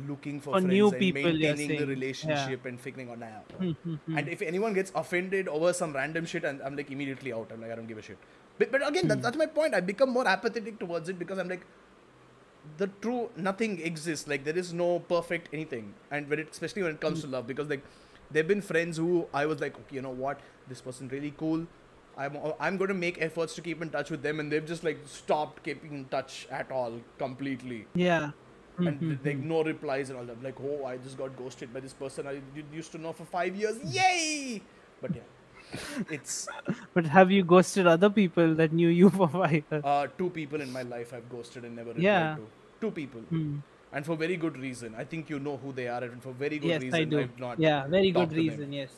looking 0.07 0.41
for, 0.41 0.53
For 0.55 0.61
friends 0.61 0.73
new 0.73 0.89
and 0.89 0.99
people, 0.99 1.23
maintaining 1.23 1.69
the 1.77 1.87
relationship 1.87 2.65
and 2.71 2.81
figuring 2.81 3.11
out 3.11 3.19
now. 3.19 3.43
Hmm, 3.59 4.17
And 4.17 4.29
if 4.29 4.43
anyone 4.43 4.75
gets 4.79 4.93
offended 4.95 5.49
over 5.49 5.73
some 5.73 5.93
random 5.93 6.27
shit, 6.27 6.45
and 6.45 6.63
I'm 6.63 6.77
like 6.77 6.91
immediately 6.91 7.33
out. 7.33 7.51
I'm 7.53 7.61
like 7.61 7.71
I 7.73 7.75
don't 7.75 7.87
give 7.87 7.99
a 7.99 8.03
shit. 8.03 8.19
But, 8.59 8.73
but 8.73 8.87
again, 8.89 9.05
Hmm. 9.05 9.09
that, 9.09 9.23
that's 9.23 9.37
my 9.37 9.47
point. 9.47 9.75
I 9.75 9.81
become 9.81 10.11
more 10.11 10.27
apathetic 10.27 10.79
towards 10.79 11.09
it 11.09 11.19
because 11.19 11.39
I'm 11.39 11.49
like, 11.49 11.67
the 12.77 12.87
true 13.07 13.31
nothing 13.37 13.81
exists. 13.81 14.29
Like 14.29 14.45
there 14.45 14.57
is 14.57 14.73
no 14.73 15.01
perfect 15.01 15.49
anything. 15.53 15.95
And 16.11 16.29
when 16.29 16.39
it, 16.41 16.49
especially 16.51 16.83
when 16.83 16.93
it 16.93 17.01
comes 17.01 17.21
to 17.23 17.27
love, 17.27 17.47
because 17.47 17.69
like 17.69 17.83
there've 18.31 18.49
been 18.49 18.63
friends 18.63 18.97
who 18.97 19.27
I 19.33 19.47
was 19.47 19.61
like, 19.61 19.75
okay, 19.75 19.97
you 19.97 20.03
know 20.03 20.11
what, 20.11 20.41
this 20.69 20.81
person 20.81 21.09
really 21.09 21.33
cool. 21.37 21.67
I'm 22.19 22.37
I'm 22.59 22.77
going 22.77 22.89
to 22.89 22.95
make 22.95 23.23
efforts 23.23 23.55
to 23.55 23.63
keep 23.63 23.81
in 23.81 23.91
touch 23.91 24.11
with 24.11 24.23
them, 24.23 24.41
and 24.41 24.53
they've 24.53 24.67
just 24.67 24.85
like 24.85 24.99
stopped 25.07 25.63
keeping 25.63 25.93
in 25.93 26.05
touch 26.07 26.47
at 26.51 26.71
all 26.73 27.01
completely. 27.19 27.87
Yeah. 27.95 28.31
And 28.79 29.01
th- 29.01 29.19
like 29.25 29.39
no 29.45 29.63
replies 29.65 30.11
and 30.11 30.19
all 30.19 30.25
that. 30.25 30.43
Like, 30.43 30.61
oh, 30.61 30.85
I 30.85 30.97
just 30.99 31.19
got 31.19 31.37
ghosted 31.37 31.73
by 31.75 31.81
this 31.81 31.93
person 31.93 32.29
I 32.29 32.41
used 32.73 32.93
to 32.93 32.99
know 32.99 33.13
for 33.13 33.25
five 33.25 33.57
years. 33.57 33.79
Yay! 33.95 34.63
But 35.01 35.17
yeah, 35.17 35.23
it's 36.11 36.49
But 36.95 37.07
have 37.07 37.33
you 37.33 37.43
ghosted 37.45 37.89
other 37.89 38.11
people 38.11 38.55
that 38.55 38.73
knew 38.73 38.89
you 38.89 39.11
for 39.21 39.29
five 39.29 39.65
years? 39.71 39.85
uh, 39.85 40.07
two 40.17 40.31
people 40.31 40.61
in 40.61 40.73
my 40.73 40.83
life 40.83 41.13
I've 41.13 41.29
ghosted 41.29 41.65
and 41.65 41.75
never 41.75 41.91
replied 41.91 42.05
Yeah. 42.05 42.37
to. 42.37 42.47
Two 42.81 42.91
people. 43.03 43.21
Hmm. 43.33 43.59
and 43.93 44.07
for 44.07 44.15
very 44.17 44.37
good 44.37 44.57
reason. 44.63 44.95
I 45.03 45.05
think 45.05 45.31
you 45.31 45.39
know 45.45 45.57
who 45.57 45.73
they 45.73 45.89
are, 45.89 46.03
and 46.05 46.23
for 46.23 46.33
very 46.33 46.59
good 46.59 46.69
yes, 46.69 46.83
reason. 46.83 47.01
I 47.01 47.05
do. 47.05 47.21
I've 47.21 47.39
not 47.45 47.59
yeah, 47.59 47.87
very 47.87 48.11
good 48.11 48.33
reason. 48.33 48.73
Yes, 48.73 48.91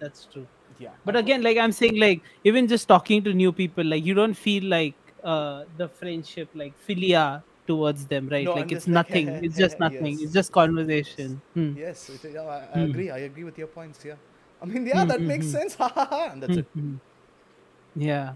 that's 0.00 0.24
true. 0.32 0.46
Yeah. 0.78 0.90
But 1.04 1.16
again, 1.16 1.42
like 1.42 1.56
I'm 1.58 1.72
saying, 1.72 1.98
like 1.98 2.22
even 2.44 2.66
just 2.68 2.88
talking 2.88 3.22
to 3.24 3.32
new 3.32 3.52
people, 3.52 3.84
like 3.84 4.04
you 4.04 4.14
don't 4.14 4.34
feel 4.34 4.64
like 4.64 4.96
uh 5.24 5.64
the 5.76 5.88
friendship, 5.88 6.50
like 6.54 6.74
philia 6.88 7.42
towards 7.66 8.06
them, 8.06 8.28
right? 8.30 8.50
No, 8.50 8.54
like 8.54 8.70
I'm 8.70 8.72
it's 8.72 8.86
like, 8.88 8.88
nothing. 8.88 9.38
it's 9.42 9.56
just 9.56 9.78
nothing. 9.78 10.18
yes, 10.18 10.20
It's 10.20 10.32
just 10.32 10.52
yes, 10.84 11.28
conversation. 11.32 11.42
Hmm. 11.54 11.72
Yes, 11.74 12.08
it, 12.10 12.36
I, 12.36 12.68
I 12.74 12.78
Hmm. 12.78 12.82
agree. 12.82 13.10
I 13.10 13.18
agree 13.18 13.44
with 13.44 13.58
your 13.58 13.68
points. 13.68 14.04
Yeah. 14.04 14.16
I 14.60 14.66
mean, 14.66 14.86
yeah, 14.86 15.04
that 15.04 15.26
makes 15.26 15.46
Mhm. 15.46 15.50
sense. 15.50 15.76
And 15.80 16.42
that's 16.42 16.56
it. 16.56 16.66
Hmm, 16.74 16.80
hmm. 16.80 16.96
Yeah. 17.94 18.34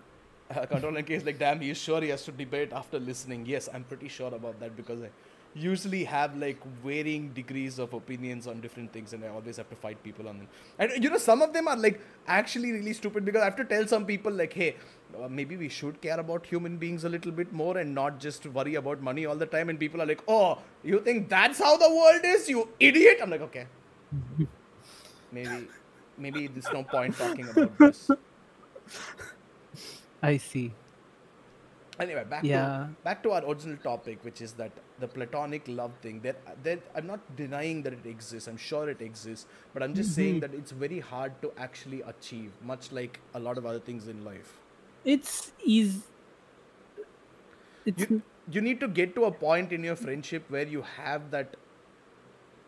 Uh, 0.50 0.66
control 0.66 0.96
and 0.96 1.06
case 1.06 1.24
like, 1.24 1.38
damn, 1.38 1.60
he's 1.60 1.78
sure 1.78 2.00
he 2.02 2.08
has 2.10 2.24
to 2.24 2.32
debate 2.32 2.72
after 2.72 2.98
listening. 2.98 3.46
Yes, 3.46 3.68
I'm 3.72 3.84
pretty 3.84 4.08
sure 4.08 4.34
about 4.34 4.60
that 4.60 4.76
because 4.76 5.02
I 5.02 5.10
usually 5.54 6.04
have 6.04 6.36
like 6.36 6.62
varying 6.82 7.28
degrees 7.32 7.78
of 7.78 7.92
opinions 7.92 8.46
on 8.46 8.60
different 8.60 8.92
things, 8.92 9.12
and 9.12 9.24
I 9.24 9.28
always 9.28 9.56
have 9.56 9.68
to 9.70 9.76
fight 9.76 10.02
people 10.02 10.28
on 10.28 10.38
them. 10.38 10.48
And 10.78 11.02
you 11.02 11.10
know, 11.10 11.18
some 11.18 11.42
of 11.42 11.52
them 11.52 11.68
are 11.68 11.76
like 11.76 12.00
actually 12.26 12.72
really 12.72 12.92
stupid 12.92 13.24
because 13.24 13.42
I 13.42 13.44
have 13.44 13.56
to 13.56 13.64
tell 13.64 13.86
some 13.86 14.06
people 14.06 14.32
like, 14.32 14.52
hey, 14.52 14.76
uh, 15.20 15.28
maybe 15.28 15.56
we 15.56 15.68
should 15.68 16.00
care 16.00 16.18
about 16.18 16.46
human 16.46 16.76
beings 16.78 17.04
a 17.04 17.08
little 17.08 17.32
bit 17.32 17.52
more 17.52 17.76
and 17.78 17.94
not 17.94 18.18
just 18.18 18.46
worry 18.46 18.76
about 18.76 19.02
money 19.02 19.26
all 19.26 19.36
the 19.36 19.46
time. 19.46 19.68
And 19.68 19.78
people 19.78 20.00
are 20.00 20.06
like, 20.06 20.22
oh, 20.28 20.58
you 20.82 21.00
think 21.00 21.28
that's 21.28 21.58
how 21.58 21.76
the 21.76 21.88
world 21.88 22.22
is, 22.24 22.48
you 22.48 22.68
idiot? 22.80 23.18
I'm 23.22 23.30
like, 23.30 23.42
okay, 23.42 23.66
maybe, 25.32 25.68
maybe 26.16 26.46
there's 26.46 26.72
no 26.72 26.82
point 26.82 27.16
talking 27.16 27.48
about 27.48 27.78
this. 27.78 28.10
I 30.22 30.36
see. 30.36 30.72
Anyway, 32.00 32.24
back 32.24 32.42
Yeah. 32.42 32.52
to 32.52 32.88
back 33.04 33.22
to 33.22 33.30
our 33.32 33.44
original 33.44 33.76
topic, 33.76 34.24
which 34.24 34.40
is 34.40 34.54
that 34.54 34.72
the 34.98 35.08
platonic 35.08 35.68
love 35.68 35.92
thing. 36.00 36.20
That 36.22 36.40
that 36.64 36.80
I'm 36.94 37.06
not 37.06 37.36
denying 37.36 37.82
that 37.82 37.92
it 37.92 38.06
exists. 38.06 38.48
I'm 38.48 38.56
sure 38.56 38.88
it 38.88 39.02
exists, 39.02 39.46
but 39.74 39.82
I'm 39.82 39.94
just 39.94 40.14
saying 40.14 40.38
Mhm. 40.38 40.40
that 40.40 40.54
it's 40.54 40.72
very 40.72 41.00
hard 41.00 41.40
to 41.42 41.52
actually 41.58 42.00
achieve, 42.02 42.52
much 42.62 42.90
like 42.92 43.20
a 43.34 43.40
lot 43.40 43.58
of 43.58 43.66
other 43.66 43.80
things 43.90 44.08
in 44.08 44.24
life. 44.24 44.58
It's 45.04 45.52
easy. 45.64 46.02
It's 47.84 48.06
You, 48.06 48.22
you 48.50 48.60
need 48.60 48.80
to 48.80 48.88
get 48.88 49.14
to 49.16 49.24
a 49.24 49.32
point 49.32 49.72
in 49.72 49.84
your 49.84 49.96
friendship 49.96 50.50
where 50.50 50.66
you 50.66 50.82
have 50.82 51.30
that 51.30 51.56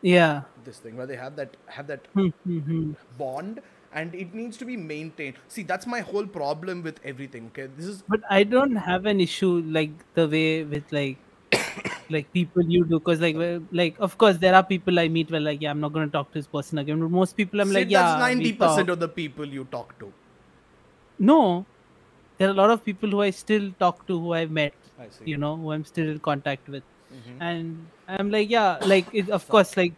yeah. 0.02 0.42
this 0.64 0.78
thing 0.78 0.96
where 0.96 1.06
they 1.06 1.16
have 1.16 1.36
that 1.36 1.56
have 1.66 1.86
that 1.86 2.08
Hmm, 2.14 2.28
hmm, 2.44 2.58
hmm. 2.60 2.92
bond 3.18 3.60
and 3.94 4.14
it 4.14 4.34
needs 4.34 4.56
to 4.58 4.64
be 4.64 4.76
maintained. 4.76 5.36
See 5.48 5.62
that's 5.62 5.86
my 5.86 6.00
whole 6.00 6.26
problem 6.26 6.82
with 6.82 7.00
everything 7.04 7.46
okay? 7.52 7.68
This 7.76 7.86
is 7.86 8.02
But 8.08 8.20
I 8.30 8.42
don't 8.44 8.76
have 8.76 9.06
an 9.06 9.20
issue 9.20 9.52
like 9.76 9.92
the 10.14 10.28
way 10.28 10.64
with 10.64 10.92
like 10.92 11.18
like 12.10 12.32
people 12.32 12.62
you 12.76 12.84
do 12.84 12.98
because 12.98 13.20
like 13.20 13.36
well, 13.36 13.60
like 13.72 13.96
of 13.98 14.18
course 14.18 14.38
there 14.38 14.54
are 14.54 14.64
people 14.64 14.98
I 14.98 15.08
meet 15.08 15.30
where 15.30 15.40
like 15.40 15.62
yeah 15.62 15.70
I'm 15.70 15.80
not 15.80 15.92
gonna 15.92 16.08
talk 16.18 16.32
to 16.32 16.38
this 16.38 16.46
person 16.46 16.78
again. 16.78 17.00
But 17.00 17.10
most 17.10 17.36
people 17.36 17.60
I'm 17.60 17.68
Sid, 17.68 17.76
like 17.76 17.90
yeah 17.90 18.18
that's 18.18 18.34
90% 18.34 18.88
of 18.88 19.00
the 19.00 19.08
people 19.08 19.46
you 19.46 19.64
talk 19.76 19.98
to. 20.00 20.12
No, 21.18 21.66
there 22.38 22.48
are 22.48 22.52
a 22.52 22.54
lot 22.54 22.70
of 22.70 22.84
people 22.84 23.10
who 23.10 23.22
I 23.22 23.30
still 23.30 23.72
talk 23.78 24.06
to 24.08 24.18
who 24.20 24.32
I've 24.32 24.50
met 24.50 24.74
i 24.98 25.08
see. 25.08 25.24
you 25.30 25.36
know 25.36 25.56
who 25.56 25.72
I'm 25.72 25.84
still 25.84 26.08
in 26.08 26.20
contact 26.20 26.68
with. 26.68 26.84
Mhm. 27.14 27.34
and 27.40 27.90
I'm 28.08 28.30
like 28.30 28.50
yeah 28.50 28.78
like 28.92 29.06
it, 29.12 29.28
of 29.30 29.48
course 29.48 29.76
like 29.76 29.94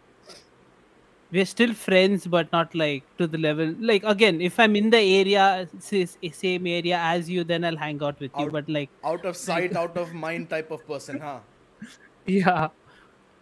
we're 1.31 1.45
still 1.45 1.73
friends 1.73 2.25
but 2.25 2.51
not 2.53 2.73
like 2.73 3.03
to 3.17 3.27
the 3.27 3.37
level 3.37 3.75
like 3.79 4.03
again 4.03 4.39
if 4.39 4.59
I'm 4.59 4.75
in 4.75 4.89
the 4.89 4.99
area 4.99 5.67
same 5.79 6.67
area 6.67 6.97
as 6.97 7.29
you 7.29 7.43
then 7.43 7.65
I'll 7.65 7.75
hang 7.75 8.01
out 8.01 8.19
with 8.19 8.31
you 8.37 8.45
Out- 8.45 8.51
but 8.51 8.69
like 8.69 8.89
out 9.03 9.25
of 9.25 9.35
sight 9.35 9.75
out 9.75 9.97
of 9.97 10.13
mind 10.13 10.49
type 10.49 10.71
of 10.71 10.87
person 10.87 11.19
huh 11.19 11.39
Yeah. 12.27 12.69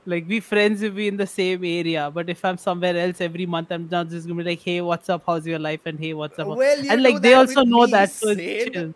Like 0.05 0.27
we 0.27 0.39
friends 0.39 0.83
if 0.83 0.93
we 0.93 1.07
in 1.07 1.17
the 1.17 1.25
same 1.25 1.63
area, 1.65 2.11
but 2.13 2.29
if 2.29 2.45
I'm 2.45 2.57
somewhere 2.59 2.95
else 2.95 3.21
every 3.21 3.47
month, 3.47 3.71
I'm 3.71 3.87
not 3.89 4.07
just 4.07 4.27
gonna 4.27 4.43
be 4.43 4.49
like, 4.51 4.61
"Hey, 4.61 4.79
what's 4.79 5.09
up? 5.09 5.23
How's 5.25 5.47
your 5.47 5.57
life?" 5.57 5.79
and 5.85 5.99
"Hey, 5.99 6.13
what's 6.13 6.37
up?" 6.37 6.47
Well, 6.47 6.83
and 6.87 7.01
like 7.01 7.21
they 7.21 7.33
also 7.33 7.63
know 7.63 7.87
that, 7.87 8.11
so 8.11 8.29
it's 8.29 8.39
Sid. 8.39 8.73
chill. 8.73 8.93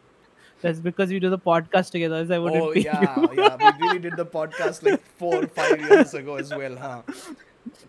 That's 0.60 0.80
because 0.80 1.10
we 1.10 1.20
do 1.20 1.30
the 1.30 1.38
podcast 1.38 1.92
together. 1.92 2.16
Else 2.16 2.30
I 2.32 2.38
wouldn't 2.38 2.62
Oh 2.62 2.72
yeah, 2.74 3.14
yeah. 3.32 3.76
We 3.78 3.86
really 3.86 4.00
did 4.00 4.16
the 4.16 4.26
podcast 4.26 4.82
like 4.82 5.00
four 5.18 5.44
or 5.44 5.46
five 5.46 5.80
years 5.88 6.14
ago 6.14 6.34
as 6.34 6.50
well, 6.50 6.76
huh? 6.76 7.02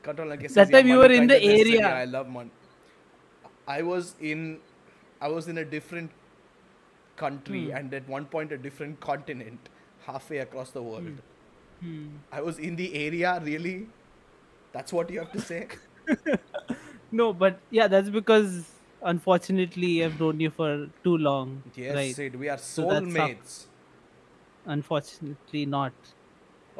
Like 0.05 0.49
That 0.53 0.69
yeah, 0.69 0.77
time 0.77 0.87
you 0.87 0.97
were 0.97 1.11
in 1.11 1.27
the 1.27 1.41
area. 1.41 1.87
I 1.87 2.05
love 2.05 2.27
money. 2.27 2.51
I 3.67 3.81
was 3.81 4.15
in, 4.19 4.61
I 5.19 5.27
was 5.27 5.47
in 5.47 5.57
a 5.57 5.65
different 5.65 6.11
country 7.15 7.69
Hmm. 7.69 7.75
and 7.77 7.93
at 7.93 8.07
one 8.07 8.25
point 8.25 8.51
a 8.51 8.57
different 8.57 8.99
continent, 8.99 9.69
halfway 10.05 10.37
across 10.39 10.71
the 10.71 10.81
world. 10.83 11.21
Hmm. 11.79 12.17
I 12.31 12.41
was 12.41 12.59
in 12.59 12.75
the 12.75 12.93
area. 12.95 13.39
Really, 13.43 13.89
that's 14.71 14.93
what 14.93 15.09
you 15.09 15.19
have 15.19 15.31
to 15.33 15.41
say. 15.41 15.67
No, 17.11 17.33
but 17.33 17.59
yeah, 17.69 17.87
that's 17.87 18.09
because 18.09 18.81
unfortunately 19.01 20.03
I've 20.03 20.19
known 20.19 20.39
you 20.39 20.49
for 20.49 20.87
too 21.03 21.17
long. 21.17 21.63
Yes, 21.75 21.95
right? 21.95 22.15
Sid, 22.15 22.35
we 22.35 22.49
are 22.49 22.57
So 22.57 22.83
soulmates. 22.83 23.67
Unfortunately, 24.65 25.65
not. 25.67 25.93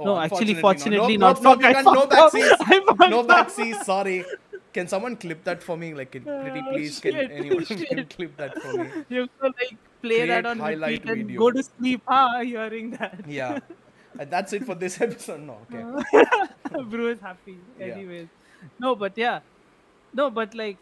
Oh, 0.02 0.06
no, 0.06 0.20
actually, 0.20 0.54
fortunately, 0.56 1.18
not. 1.18 1.42
not. 1.42 1.62
Nope, 1.62 1.62
nope, 1.62 1.70
you 1.70 1.74
Fuck, 1.74 1.78
I 1.78 1.84
can't- 1.84 1.96
no 1.96 2.04
up. 2.04 2.32
backseats. 2.34 2.58
I 2.62 2.80
fucked 2.86 3.10
no 3.12 3.24
backseat. 3.24 3.84
Sorry. 3.84 4.26
Can 4.74 4.88
someone 4.88 5.16
clip 5.18 5.44
that 5.44 5.62
for 5.62 5.76
me? 5.78 5.94
Like, 5.94 6.12
can, 6.12 6.24
pretty 6.24 6.62
Oh, 6.66 6.72
please, 6.72 7.00
can 7.00 7.16
anyone 7.16 7.66
can 7.72 8.06
clip 8.08 8.38
that 8.38 8.58
for 8.62 8.74
me? 8.74 8.90
You 9.10 9.20
have 9.22 9.30
to 9.42 9.46
like 9.48 9.78
play 10.02 10.26
that 10.28 10.46
on 10.46 10.60
highlight 10.60 11.06
and 11.06 11.26
video. 11.28 11.40
go 11.40 11.52
to 11.52 11.64
sleep. 11.64 12.02
Ah, 12.08 12.42
hearing 12.42 12.92
that. 12.92 13.20
Yeah. 13.28 13.60
And 14.20 14.30
that's 14.32 14.54
it 14.54 14.66
for 14.66 14.76
this 14.76 15.00
episode. 15.02 15.42
No, 15.42 15.58
okay. 15.72 16.26
Bro 16.84 17.08
is 17.08 17.20
happy. 17.20 17.58
Anyways. 17.80 18.28
No, 18.80 18.96
but 18.96 19.18
yeah. 19.18 19.40
No, 20.14 20.30
but 20.30 20.54
like 20.56 20.78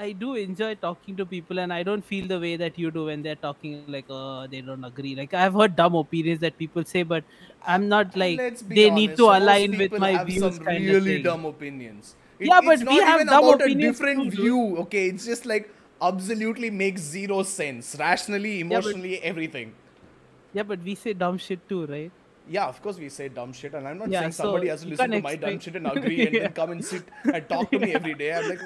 I 0.00 0.12
do 0.12 0.34
enjoy 0.34 0.74
talking 0.76 1.16
to 1.16 1.26
people 1.26 1.58
and 1.58 1.72
I 1.72 1.82
don't 1.82 2.04
feel 2.10 2.26
the 2.26 2.38
way 2.40 2.56
that 2.56 2.78
you 2.78 2.90
do 2.90 3.04
when 3.06 3.22
they're 3.22 3.40
talking 3.46 3.72
like 3.94 4.06
uh 4.18 4.46
they 4.52 4.60
don't 4.68 4.84
agree. 4.88 5.14
Like 5.14 5.34
I've 5.34 5.58
heard 5.62 5.76
dumb 5.80 5.94
opinions 5.94 6.40
that 6.44 6.56
people 6.62 6.84
say, 6.92 7.02
but 7.02 7.24
I'm 7.66 7.88
not 7.88 8.16
like 8.16 8.38
they 8.68 8.88
need 8.90 9.16
to 9.18 9.26
align 9.32 9.76
with 9.82 9.98
my 10.04 10.12
views 10.24 10.40
some 10.56 10.64
kind 10.68 10.88
of 10.88 10.94
really 10.94 11.22
dumb 11.22 11.44
opinions. 11.50 12.14
It- 12.38 12.48
Yeah, 12.52 12.62
but 12.68 12.86
we 12.92 12.96
have 13.10 13.26
dumb 13.26 13.44
about 13.44 13.66
a 13.66 13.74
different 13.82 14.24
too, 14.24 14.42
view. 14.44 14.62
Okay, 14.84 15.04
it's 15.08 15.26
just 15.32 15.44
like 15.52 15.68
absolutely 16.10 16.70
makes 16.70 17.02
zero 17.18 17.42
sense. 17.42 17.94
Rationally, 18.04 18.54
but- 18.62 18.70
emotionally, 18.70 19.22
everything. 19.34 19.74
Yeah, 20.54 20.68
but 20.72 20.88
we 20.90 20.94
say 20.94 21.12
dumb 21.24 21.36
shit 21.48 21.68
too, 21.68 21.84
right? 21.86 22.19
Yeah, 22.52 22.66
of 22.66 22.82
course 22.82 22.98
we 22.98 23.08
say 23.08 23.28
dumb 23.28 23.52
shit, 23.52 23.74
and 23.74 23.86
I'm 23.86 23.96
not 23.98 24.08
Yeah, 24.10 24.20
saying 24.22 24.32
so 24.32 24.42
somebody 24.44 24.68
has 24.68 24.82
to 24.82 24.88
listen 24.88 25.10
to 25.12 25.20
my 25.22 25.36
dumb 25.36 25.60
shit 25.60 25.76
and 25.76 25.86
agree 25.86 26.26
and 26.26 26.34
Yeah. 26.38 26.42
then 26.44 26.52
come 26.52 26.72
and 26.72 26.84
sit 26.84 27.04
and 27.32 27.48
talk 27.48 27.70
to 27.70 27.78
me 27.78 27.92
every 27.98 28.14
day. 28.14 28.32
I'm 28.32 28.48
like, 28.48 28.60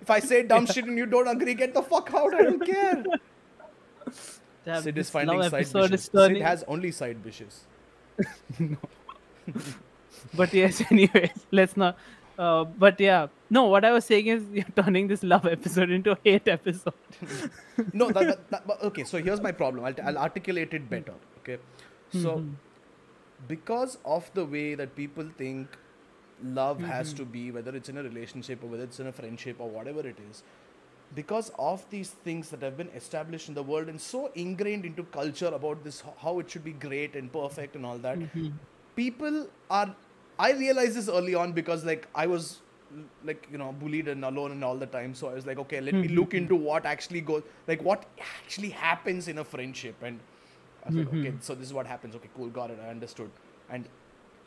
if 0.00 0.08
I 0.08 0.20
say 0.20 0.42
dumb 0.44 0.66
shit 0.66 0.84
and 0.84 0.96
you 0.96 1.06
don't 1.06 1.26
agree, 1.26 1.54
get 1.54 1.74
the 1.74 1.82
fuck 1.82 2.12
out. 2.14 2.32
I 2.32 2.42
don't 2.44 2.64
care. 2.64 3.04
Damn, 4.64 4.82
Sid 4.82 4.96
is 4.98 5.10
finding 5.10 5.42
side 5.50 5.66
dishes. 5.72 6.10
Sid 6.12 6.36
has 6.42 6.62
only 6.68 6.92
side 6.92 7.24
dishes. 7.24 7.64
But 10.34 10.54
yes, 10.54 10.82
anyways, 10.90 11.30
let's 11.50 11.76
not. 11.76 11.98
Uh, 12.38 12.64
but 12.64 12.98
yeah, 13.00 13.26
no. 13.50 13.64
What 13.64 13.84
I 13.84 13.92
was 13.92 14.04
saying 14.04 14.26
is 14.26 14.42
you're 14.52 14.64
turning 14.76 15.06
this 15.08 15.22
love 15.22 15.44
episode 15.46 15.90
into 15.90 16.12
a 16.12 16.18
hate 16.24 16.48
episode. 16.48 16.94
No, 17.92 18.10
that, 18.10 18.48
that, 18.50 18.66
that, 18.66 18.82
okay. 18.84 19.04
So 19.04 19.18
here's 19.22 19.40
my 19.40 19.52
problem. 19.52 19.84
I'll, 19.84 19.94
I'll 20.06 20.18
articulate 20.18 20.72
it 20.72 20.88
better. 20.88 21.14
Okay, 21.40 21.58
so 22.12 22.38
Mhm. 22.38 22.54
Because 23.48 23.98
of 24.04 24.30
the 24.34 24.44
way 24.44 24.74
that 24.74 24.94
people 24.96 25.28
think 25.36 25.76
love 26.42 26.82
has 26.82 27.12
Mm-hmm. 27.12 27.14
to 27.14 27.24
be, 27.24 27.50
whether 27.50 27.74
it's 27.76 27.88
in 27.88 27.96
a 27.98 28.02
relationship 28.02 28.62
or 28.62 28.66
whether 28.68 28.84
it's 28.84 29.00
in 29.00 29.06
a 29.06 29.12
friendship 29.12 29.56
or 29.58 29.68
whatever 29.70 30.06
it 30.06 30.18
is, 30.30 30.42
because 31.14 31.50
of 31.58 31.88
these 31.90 32.10
things 32.10 32.50
that 32.50 32.62
have 32.62 32.76
been 32.76 32.88
established 32.90 33.48
in 33.48 33.54
the 33.54 33.62
world 33.62 33.88
and 33.88 34.00
so 34.00 34.30
ingrained 34.34 34.84
into 34.84 35.04
culture 35.04 35.46
about 35.48 35.84
this 35.84 36.02
how 36.18 36.38
it 36.40 36.50
should 36.50 36.64
be 36.64 36.72
great 36.72 37.14
and 37.14 37.32
perfect 37.32 37.76
and 37.76 37.86
all 37.86 37.98
that, 37.98 38.20
Mhm. 38.20 38.58
people 38.96 39.48
are. 39.70 39.94
I 40.38 40.52
realized 40.52 40.96
this 40.96 41.08
early 41.08 41.34
on 41.34 41.52
because 41.52 41.84
like 41.84 42.08
I 42.14 42.26
was 42.26 42.62
like 43.24 43.48
you 43.50 43.58
know 43.58 43.72
bullied 43.72 44.08
and 44.08 44.24
alone 44.24 44.52
and 44.52 44.62
all 44.62 44.76
the 44.76 44.86
time 44.86 45.14
so 45.14 45.28
i 45.28 45.34
was 45.34 45.46
like 45.46 45.58
okay 45.58 45.80
let 45.80 46.00
me 46.00 46.08
look 46.08 46.32
into 46.34 46.54
what 46.54 46.84
actually 46.86 47.20
goes 47.20 47.42
like 47.66 47.82
what 47.82 48.04
actually 48.20 48.68
happens 48.68 49.26
in 49.26 49.38
a 49.38 49.44
friendship 49.44 50.00
and 50.02 50.20
i 50.84 50.88
was 50.88 50.96
like 50.96 51.08
okay 51.08 51.16
mm-hmm. 51.16 51.36
so 51.40 51.54
this 51.54 51.66
is 51.66 51.74
what 51.74 51.86
happens. 51.86 52.14
Okay 52.14 52.30
cool 52.36 52.48
got 52.48 52.70
it 52.70 52.78
i 52.84 52.88
understood. 52.88 53.30
And 53.70 53.88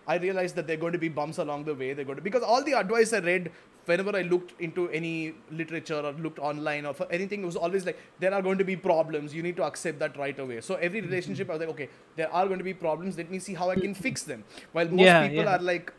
i 0.08 0.18
realized 0.18 0.56
that 0.56 0.68
there 0.68 0.78
are 0.78 0.80
going 0.80 0.94
to 0.94 1.00
be 1.00 1.10
bumps 1.10 1.38
along 1.38 1.66
the 1.66 1.76
way. 1.76 1.94
They're 1.94 2.06
going 2.06 2.18
to 2.18 2.22
because 2.22 2.44
all 2.44 2.64
the 2.64 2.74
advice 2.74 3.14
i 3.14 3.20
read 3.20 3.52
whenever 3.86 4.16
i 4.16 4.22
looked 4.22 4.54
into 4.62 4.90
any 4.90 5.34
literature 5.52 6.00
or 6.00 6.12
looked 6.14 6.40
online 6.40 6.86
or 6.86 6.94
for 6.94 7.08
anything 7.12 7.44
it 7.44 7.46
was 7.46 7.56
always 7.56 7.86
like 7.86 8.00
there 8.20 8.34
are 8.34 8.42
going 8.42 8.58
to 8.58 8.64
be 8.64 8.76
problems. 8.76 9.34
You 9.34 9.44
need 9.44 9.56
to 9.58 9.64
accept 9.64 10.00
that 10.00 10.18
right 10.18 10.38
away. 10.40 10.62
So 10.62 10.76
every 10.76 11.00
mm-hmm. 11.00 11.10
relationship 11.10 11.50
i 11.50 11.54
was 11.54 11.62
like 11.62 11.70
okay 11.70 11.90
there 12.16 12.32
are 12.32 12.46
going 12.48 12.60
to 12.60 12.64
be 12.66 12.74
problems. 12.74 13.18
Let 13.18 13.32
me 13.32 13.40
see 13.40 13.54
how 13.54 13.70
i 13.70 13.76
can 13.76 13.94
mm-hmm. 13.94 14.04
fix 14.10 14.24
them. 14.24 14.44
While 14.72 14.90
most 14.90 15.02
Yeah, 15.02 15.28
people 15.28 15.44
yeah. 15.46 15.56
are 15.56 15.60
like 15.72 15.94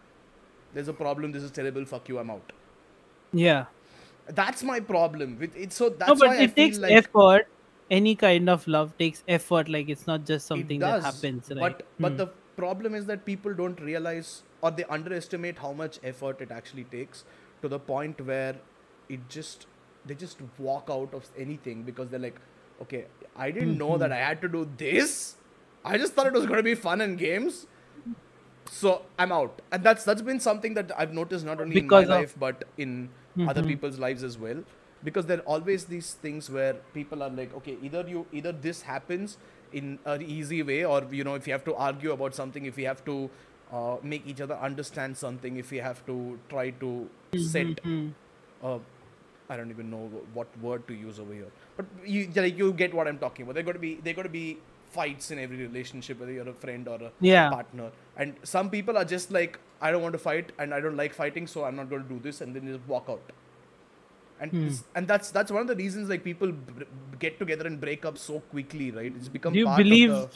there's 0.74 0.89
a 0.89 0.93
problem. 0.93 1.32
This 1.32 1.43
is 1.43 1.51
terrible. 1.51 1.84
Fuck 1.84 2.09
you. 2.09 2.18
I'm 2.18 2.30
out. 2.30 2.53
Yeah. 3.32 3.66
that's 4.28 4.62
my 4.62 4.80
problem 4.80 5.39
with 5.39 5.57
it. 5.57 5.72
So 5.72 5.89
that's 5.89 6.09
no, 6.09 6.14
but 6.14 6.28
why 6.28 6.36
it 6.36 6.43
i 6.43 6.47
feel 6.47 6.55
takes 6.55 6.78
like 6.78 6.93
effort. 6.93 7.49
Any 7.91 8.14
kind 8.16 8.49
of 8.51 8.66
love 8.66 8.97
takes 8.99 9.22
effort. 9.26 9.68
Like 9.68 9.89
it's 9.89 10.07
not 10.07 10.24
just 10.24 10.47
something 10.47 10.78
does 10.78 11.03
that 11.03 11.03
happens, 11.03 11.51
right? 11.51 11.61
but 11.62 11.82
but 12.01 12.12
Hmm. 12.12 12.16
the 12.16 12.26
problem 12.57 12.95
is 12.95 13.07
that 13.07 13.24
people 13.24 13.55
don't 13.55 13.80
realize 13.80 14.43
or 14.62 14.70
they 14.70 14.84
underestimate 14.84 15.59
how 15.59 15.72
much 15.72 15.99
effort 16.03 16.41
it 16.41 16.51
actually 16.51 16.84
takes 16.84 17.24
to 17.62 17.68
the 17.68 17.78
point 17.78 18.20
where 18.20 18.57
it 19.09 19.28
just 19.28 19.66
they 20.05 20.14
just 20.14 20.41
walk 20.59 20.89
out 20.91 21.14
of 21.14 21.28
anything 21.36 21.84
because 21.84 22.09
they're 22.09 22.18
like 22.24 22.41
okay 22.82 23.07
i 23.36 23.51
didn't 23.51 23.78
know 23.78 23.97
that 23.97 24.11
i 24.11 24.16
had 24.16 24.43
to 24.43 24.49
do 24.49 24.68
this 24.76 25.36
i 25.84 25.97
just 25.97 26.14
thought 26.14 26.26
it 26.26 26.32
was 26.32 26.47
going 26.47 26.57
to 26.57 26.62
be 26.64 26.74
fun 26.74 27.01
and 27.01 27.16
games 27.18 27.66
so 28.70 29.03
i'm 29.18 29.32
out 29.32 29.62
and 29.72 29.82
that's 29.82 30.05
that's 30.05 30.22
been 30.22 30.41
something 30.41 30.74
that 30.74 30.93
i've 30.99 31.12
noticed 31.14 31.45
not 31.45 31.61
only 31.61 31.74
Because 31.74 31.84
in 31.84 31.89
my 31.89 32.05
life 32.05 32.34
but 32.39 32.64
in 32.76 33.09
other 33.47 33.62
Mhm. 33.62 33.68
people's 33.72 33.99
lives 33.99 34.22
as 34.22 34.36
well 34.39 34.62
because 35.05 35.26
there 35.26 35.38
are 35.38 35.49
always 35.57 35.84
these 35.84 36.14
things 36.14 36.51
where 36.51 36.74
people 36.94 37.22
are 37.22 37.30
like 37.30 37.55
okay 37.55 37.76
either 37.82 38.05
you 38.09 38.26
either 38.32 38.53
this 38.53 38.82
happens 38.82 39.36
in 39.72 39.99
an 40.05 40.22
easy 40.22 40.62
way 40.62 40.84
or 40.84 41.03
you 41.11 41.24
know 41.24 41.34
if 41.34 41.46
you 41.46 41.53
have 41.53 41.64
to 41.64 41.74
argue 41.74 42.12
about 42.12 42.34
something 42.34 42.64
if 42.66 42.78
you 42.78 42.86
have 42.86 43.05
to 43.05 43.30
uh, 43.72 43.96
make 44.03 44.26
each 44.26 44.40
other 44.40 44.55
understand 44.57 45.16
something 45.16 45.57
if 45.57 45.70
you 45.72 45.82
have 45.82 46.05
to 46.07 46.38
try 46.49 46.70
to 46.84 46.92
set 47.49 47.82
Mhm. 47.84 48.12
uh, 48.62 48.78
I 49.51 49.57
don't 49.57 49.70
even 49.70 49.90
know 49.90 50.01
what 50.34 50.46
word 50.62 50.86
to 50.88 50.94
use 50.94 51.18
over 51.18 51.32
here. 51.32 51.51
But 51.76 51.86
you 52.05 52.28
like 52.36 52.59
you 52.59 52.66
get 52.80 52.92
what 52.92 53.09
I'm 53.09 53.18
talking 53.18 53.44
about. 53.44 53.55
They're 53.55 53.62
going 53.68 53.76
to 53.78 53.84
be 53.84 53.92
they're 54.05 54.12
going 54.18 54.26
to 54.26 54.32
be 54.34 54.59
fights 54.96 55.30
in 55.30 55.38
every 55.38 55.57
relationship, 55.57 56.20
whether 56.20 56.32
you're 56.32 56.49
a 56.51 56.53
friend 56.64 56.86
or 56.86 56.96
a 57.07 57.11
Yeah. 57.28 57.49
partner. 57.55 57.86
And 58.16 58.34
some 58.42 58.68
people 58.74 58.99
are 58.99 59.07
just 59.07 59.30
like, 59.36 59.59
I 59.80 59.90
don't 59.90 60.03
want 60.03 60.12
to 60.12 60.18
fight 60.18 60.53
and 60.59 60.74
I 60.74 60.80
don't 60.80 60.99
like 60.99 61.14
fighting, 61.14 61.46
so 61.46 61.64
I'm 61.64 61.76
not 61.76 61.88
going 61.88 62.03
to 62.03 62.09
do 62.11 62.18
this, 62.28 62.42
and 62.42 62.55
then 62.59 62.66
just 62.72 62.86
walk 62.86 63.09
out. 63.09 63.32
And 64.41 64.53
Hmm. 64.53 64.68
and 64.95 65.09
that's 65.09 65.30
that's 65.30 65.51
one 65.51 65.62
of 65.62 65.68
the 65.68 65.76
reasons 65.76 66.09
like 66.09 66.22
people 66.24 66.53
br- 66.53 66.84
get 67.18 67.39
together 67.39 67.66
and 67.66 67.80
break 67.80 68.05
up 68.05 68.18
so 68.18 68.41
quickly, 68.51 68.91
right? 68.91 69.12
It's 69.16 69.28
become 69.28 69.53
Do 69.53 69.59
you 69.59 69.66
believe 69.76 70.12
of 70.12 70.30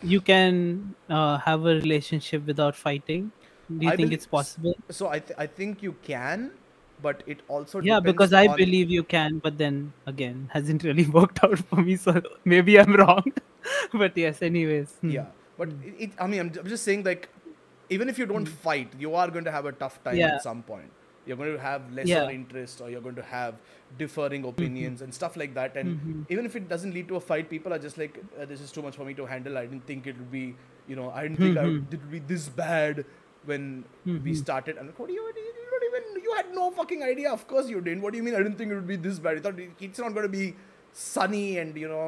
the, 0.00 0.06
you 0.14 0.20
can 0.20 0.94
uh, 1.08 1.38
have 1.38 1.62
a 1.64 1.74
relationship 1.74 2.46
without 2.46 2.76
fighting? 2.76 3.30
Do 3.78 3.84
you 3.86 3.90
I 3.92 3.96
think 3.96 4.12
it's 4.12 4.26
possible? 4.26 4.74
so 4.90 5.08
I 5.08 5.18
th- 5.20 5.38
I 5.38 5.46
think 5.46 5.82
you 5.82 5.94
can, 6.02 6.50
but 7.06 7.22
it 7.26 7.40
also 7.48 7.80
Yeah, 7.80 8.00
because 8.00 8.32
I 8.32 8.46
on- 8.46 8.56
believe 8.56 8.90
you 8.90 9.02
can, 9.14 9.38
but 9.38 9.56
then 9.58 9.80
again, 10.06 10.48
hasn't 10.58 10.84
really 10.84 11.06
worked 11.06 11.42
out 11.42 11.58
for 11.58 11.76
me. 11.88 11.96
So 11.96 12.20
maybe 12.44 12.78
I'm 12.78 12.94
wrong. 12.94 13.32
but 14.04 14.16
yes, 14.16 14.42
anyways. 14.42 14.92
hmm. 15.00 15.10
Yeah, 15.10 15.26
but 15.58 15.68
it, 15.82 15.94
it, 15.98 16.10
I 16.20 16.26
mean, 16.26 16.40
I'm, 16.40 16.52
I'm 16.60 16.68
just 16.68 16.84
saying, 16.84 17.02
like, 17.04 17.28
even 17.88 18.08
if 18.08 18.18
you 18.18 18.26
don't 18.26 18.46
fight, 18.46 18.92
you 18.98 19.14
are 19.14 19.28
going 19.30 19.44
to 19.44 19.50
have 19.50 19.64
a 19.66 19.72
tough 19.72 19.98
time 20.04 20.16
Yeah. 20.16 20.34
at 20.36 20.42
some 20.42 20.62
point. 20.62 20.92
You're 21.26 21.36
going 21.36 21.52
to 21.52 21.60
have 21.60 21.92
lesser 21.92 22.08
Yeah. 22.08 22.30
interest, 22.30 22.80
or 22.80 22.88
you're 22.90 23.00
going 23.06 23.16
to 23.16 23.22
have 23.30 23.56
differing 23.98 24.44
opinions 24.44 25.02
and 25.02 25.12
stuff 25.12 25.36
like 25.36 25.54
that. 25.54 25.76
And 25.76 26.00
Mhm. 26.00 26.24
even 26.36 26.46
if 26.50 26.56
it 26.60 26.68
doesn't 26.68 26.94
lead 26.98 27.08
to 27.08 27.16
a 27.16 27.20
fight, 27.28 27.50
people 27.50 27.74
are 27.76 27.80
just 27.86 27.98
like, 28.02 28.18
uh, 28.40 28.44
"This 28.52 28.60
is 28.66 28.72
too 28.78 28.82
much 28.88 28.96
for 29.00 29.04
me 29.10 29.14
to 29.20 29.26
handle. 29.34 29.58
I 29.58 29.66
didn't 29.66 29.86
think 29.92 30.06
it 30.06 30.16
would 30.22 30.30
be, 30.30 30.44
you 30.92 30.96
know, 31.00 31.10
I 31.10 31.22
didn't 31.26 31.38
think 31.44 31.58
I 31.58 31.66
would, 31.70 31.80
Mhm. 31.90 31.94
it 31.98 32.00
would 32.04 32.14
be 32.18 32.22
this 32.34 32.48
bad 32.62 33.04
when 33.52 33.66
we 34.04 34.12
Mhm. 34.18 34.36
started." 34.44 34.78
I'm 34.78 34.86
like, 34.92 34.98
"What 35.04 35.08
do 35.08 35.18
you? 35.18 35.24
what 35.28 35.34
do 35.40 35.40
You 35.48 35.52
you 35.66 35.70
don't 35.74 35.86
even. 35.90 36.22
You 36.28 36.34
had 36.36 36.54
no 36.54 36.70
fucking 36.78 37.02
idea. 37.02 37.30
Of 37.36 37.46
course 37.52 37.68
you 37.74 37.80
didn't. 37.86 38.02
What 38.02 38.12
do 38.12 38.18
you 38.18 38.22
mean? 38.28 38.34
I 38.34 38.42
didn't 38.46 38.56
think 38.62 38.70
it 38.72 38.80
would 38.80 38.86
be 38.94 38.96
this 39.08 39.18
bad. 39.18 39.38
i 39.38 39.40
thought 39.46 39.58
it's 39.88 39.98
not 40.04 40.14
going 40.18 40.26
to 40.30 40.34
be 40.38 40.46
sunny 40.92 41.58
and 41.62 41.76
you 41.84 41.88
know 41.92 42.04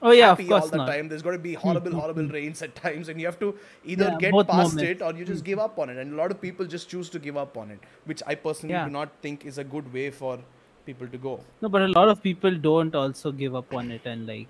Oh 0.00 0.10
yeah, 0.12 0.30
of 0.32 0.38
happy 0.38 0.48
course 0.48 0.62
all 0.64 0.68
the 0.68 0.76
not. 0.78 0.86
time. 0.86 1.08
There's 1.08 1.22
got 1.22 1.32
to 1.32 1.38
be 1.38 1.54
horrible, 1.54 1.90
Mhm, 1.90 2.00
horrible 2.00 2.22
mhm. 2.24 2.32
rains 2.32 2.62
at 2.62 2.74
times, 2.76 3.08
and 3.08 3.20
you 3.20 3.26
have 3.26 3.38
to 3.40 3.54
either 3.84 4.04
Yeah, 4.10 4.18
get 4.18 4.32
past 4.46 4.76
moments. 4.76 4.82
it 4.82 5.02
or 5.02 5.12
you 5.14 5.24
just 5.24 5.44
give 5.44 5.58
up 5.58 5.78
on 5.78 5.90
it. 5.90 5.98
And 5.98 6.12
a 6.12 6.16
lot 6.16 6.30
of 6.30 6.40
people 6.40 6.66
just 6.66 6.88
choose 6.88 7.10
to 7.10 7.18
give 7.18 7.36
up 7.36 7.56
on 7.56 7.70
it, 7.70 7.80
which 8.06 8.22
I 8.26 8.34
personally 8.34 8.74
Yeah. 8.74 8.84
do 8.84 8.90
not 8.90 9.08
think 9.22 9.44
is 9.44 9.58
a 9.58 9.64
good 9.64 9.92
way 9.92 10.10
for 10.10 10.38
people 10.86 11.08
to 11.08 11.18
go. 11.18 11.40
No, 11.62 11.68
but 11.68 11.82
a 11.82 11.88
lot 11.88 12.08
of 12.08 12.22
people 12.22 12.54
don't 12.68 12.94
also 12.94 13.32
give 13.32 13.54
up 13.54 13.72
on 13.74 13.90
it 13.90 14.02
and 14.04 14.26
like, 14.26 14.46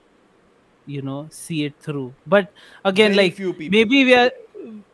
you 0.87 1.03
know, 1.03 1.29
see 1.31 1.65
it 1.65 1.75
through. 1.81 2.13
But 2.27 2.53
again, 2.85 3.15
Very 3.15 3.31
like 3.31 3.71
maybe 3.71 4.05
we 4.05 4.15
are 4.15 4.31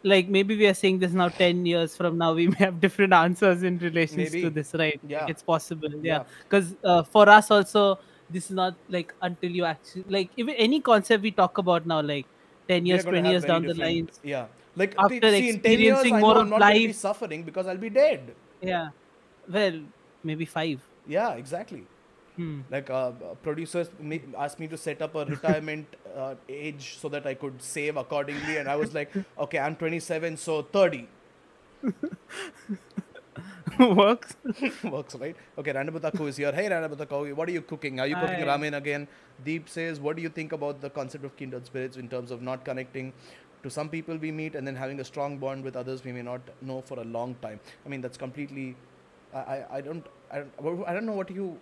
like 0.05 0.29
maybe 0.29 0.57
we 0.57 0.67
are 0.67 0.75
saying 0.75 0.99
this 0.99 1.13
now 1.13 1.29
10 1.29 1.65
years 1.67 1.97
from 1.97 2.19
now 2.19 2.33
we 2.33 2.47
may 2.55 2.57
have 2.59 2.81
different 2.81 3.13
answers 3.13 3.63
in 3.63 3.79
relation 3.79 4.25
to 4.31 4.51
this 4.51 4.73
right 4.75 5.01
Yeah. 5.09 5.27
it's 5.27 5.43
possible 5.43 5.89
Yeah. 6.03 6.19
yeah 6.19 6.25
because 6.43 6.75
uh, 6.85 7.03
for 7.03 7.29
us 7.29 7.51
also 7.51 7.99
this 8.31 8.45
is 8.47 8.51
not 8.51 8.75
like 8.89 9.13
until 9.23 9.51
you 9.51 9.65
actually 9.65 10.05
like 10.09 10.31
even 10.37 10.55
any 10.55 10.81
concept 10.81 11.23
we 11.23 11.31
talk 11.31 11.59
about 11.59 11.87
now 11.87 12.01
like 12.01 12.27
10 12.69 12.87
years 12.87 13.05
20 13.05 13.29
years 13.31 13.45
down 13.45 13.63
the 13.63 13.75
lines 13.75 14.21
Yeah. 14.23 14.47
Like, 14.77 14.95
After 14.99 15.31
see, 15.31 15.41
see, 15.41 15.49
in 15.51 15.61
10 15.61 15.81
years, 15.81 15.99
experiencing 16.01 16.15
I 16.17 16.21
more 16.21 16.37
of 16.39 16.43
I'm 16.43 16.51
not 16.51 16.59
to 16.59 16.73
be 16.75 16.87
life- 16.89 16.97
suffering 16.97 17.43
because 17.45 17.67
I'll 17.69 17.77
be 17.89 17.91
dead. 17.91 18.35
yeah 18.61 18.89
well 19.57 19.77
maybe 20.31 20.45
five 20.45 20.81
Yeah, 21.07 21.35
exactly. 21.43 21.83
hmm. 22.37 22.61
Like, 22.75 22.89
uh, 22.91 23.11
producers 23.43 23.89
asked 24.45 24.59
me 24.63 24.67
to 24.69 24.77
set 24.85 25.03
up 25.07 25.15
a 25.15 25.25
retirement 25.27 25.87
uh, 26.23 26.35
age 26.49 26.87
so 27.03 27.09
that 27.15 27.27
I 27.33 27.35
could 27.35 27.61
save 27.67 27.97
accordingly. 28.03 28.57
And 28.57 28.69
I 28.69 28.77
was 28.83 28.95
like, 28.99 29.13
okay, 29.47 29.59
I'm 29.59 29.77
27, 29.77 30.37
so 30.47 30.63
30. 30.63 31.07
works 33.97 34.37
Works, 34.85 35.15
right? 35.17 35.37
Okay, 35.59 35.73
Random 35.73 35.99
Otaku 35.99 36.29
is 36.29 36.37
here. 36.37 36.53
Hey, 36.53 36.69
Random 36.69 36.95
Otaku, 36.97 37.35
what 37.35 37.49
are 37.49 37.53
you 37.53 37.63
cooking? 37.63 38.01
Are 38.01 38.07
you 38.07 38.17
cooking 38.17 38.41
ramen 38.51 38.77
again? 38.77 39.09
Deep 39.45 39.69
says, 39.69 39.99
what 40.01 40.17
do 40.17 40.23
you 40.23 40.29
think 40.29 40.53
about 40.53 40.81
the 40.81 40.91
concept 40.91 41.25
of 41.25 41.37
kindred 41.37 41.67
spirits 41.67 41.97
in 41.97 42.09
terms 42.09 42.31
of 42.31 42.43
not 42.43 42.65
connecting 42.65 43.13
to 43.63 43.71
some 43.71 43.89
people 43.89 44.17
we 44.17 44.31
meet 44.31 44.55
and 44.55 44.67
then 44.67 44.77
having 44.77 45.01
a 45.01 45.05
strong 45.05 45.39
bond 45.39 45.65
with 45.65 45.77
others 45.77 46.05
we 46.05 46.13
may 46.13 46.23
not 46.23 46.41
know 46.63 46.81
for 46.83 46.99
a 47.01 47.05
long 47.05 47.35
time? 47.43 47.59
I 47.85 47.89
mean, 47.89 48.01
that's 48.01 48.17
completely. 48.19 48.77
I, 49.35 49.39
I, 49.39 49.77
I 49.79 49.81
don't 49.81 50.07
I 50.31 50.39
don't 50.63 50.85
I 50.89 50.93
don't 50.95 51.07
know 51.07 51.13
what 51.21 51.31
you 51.31 51.59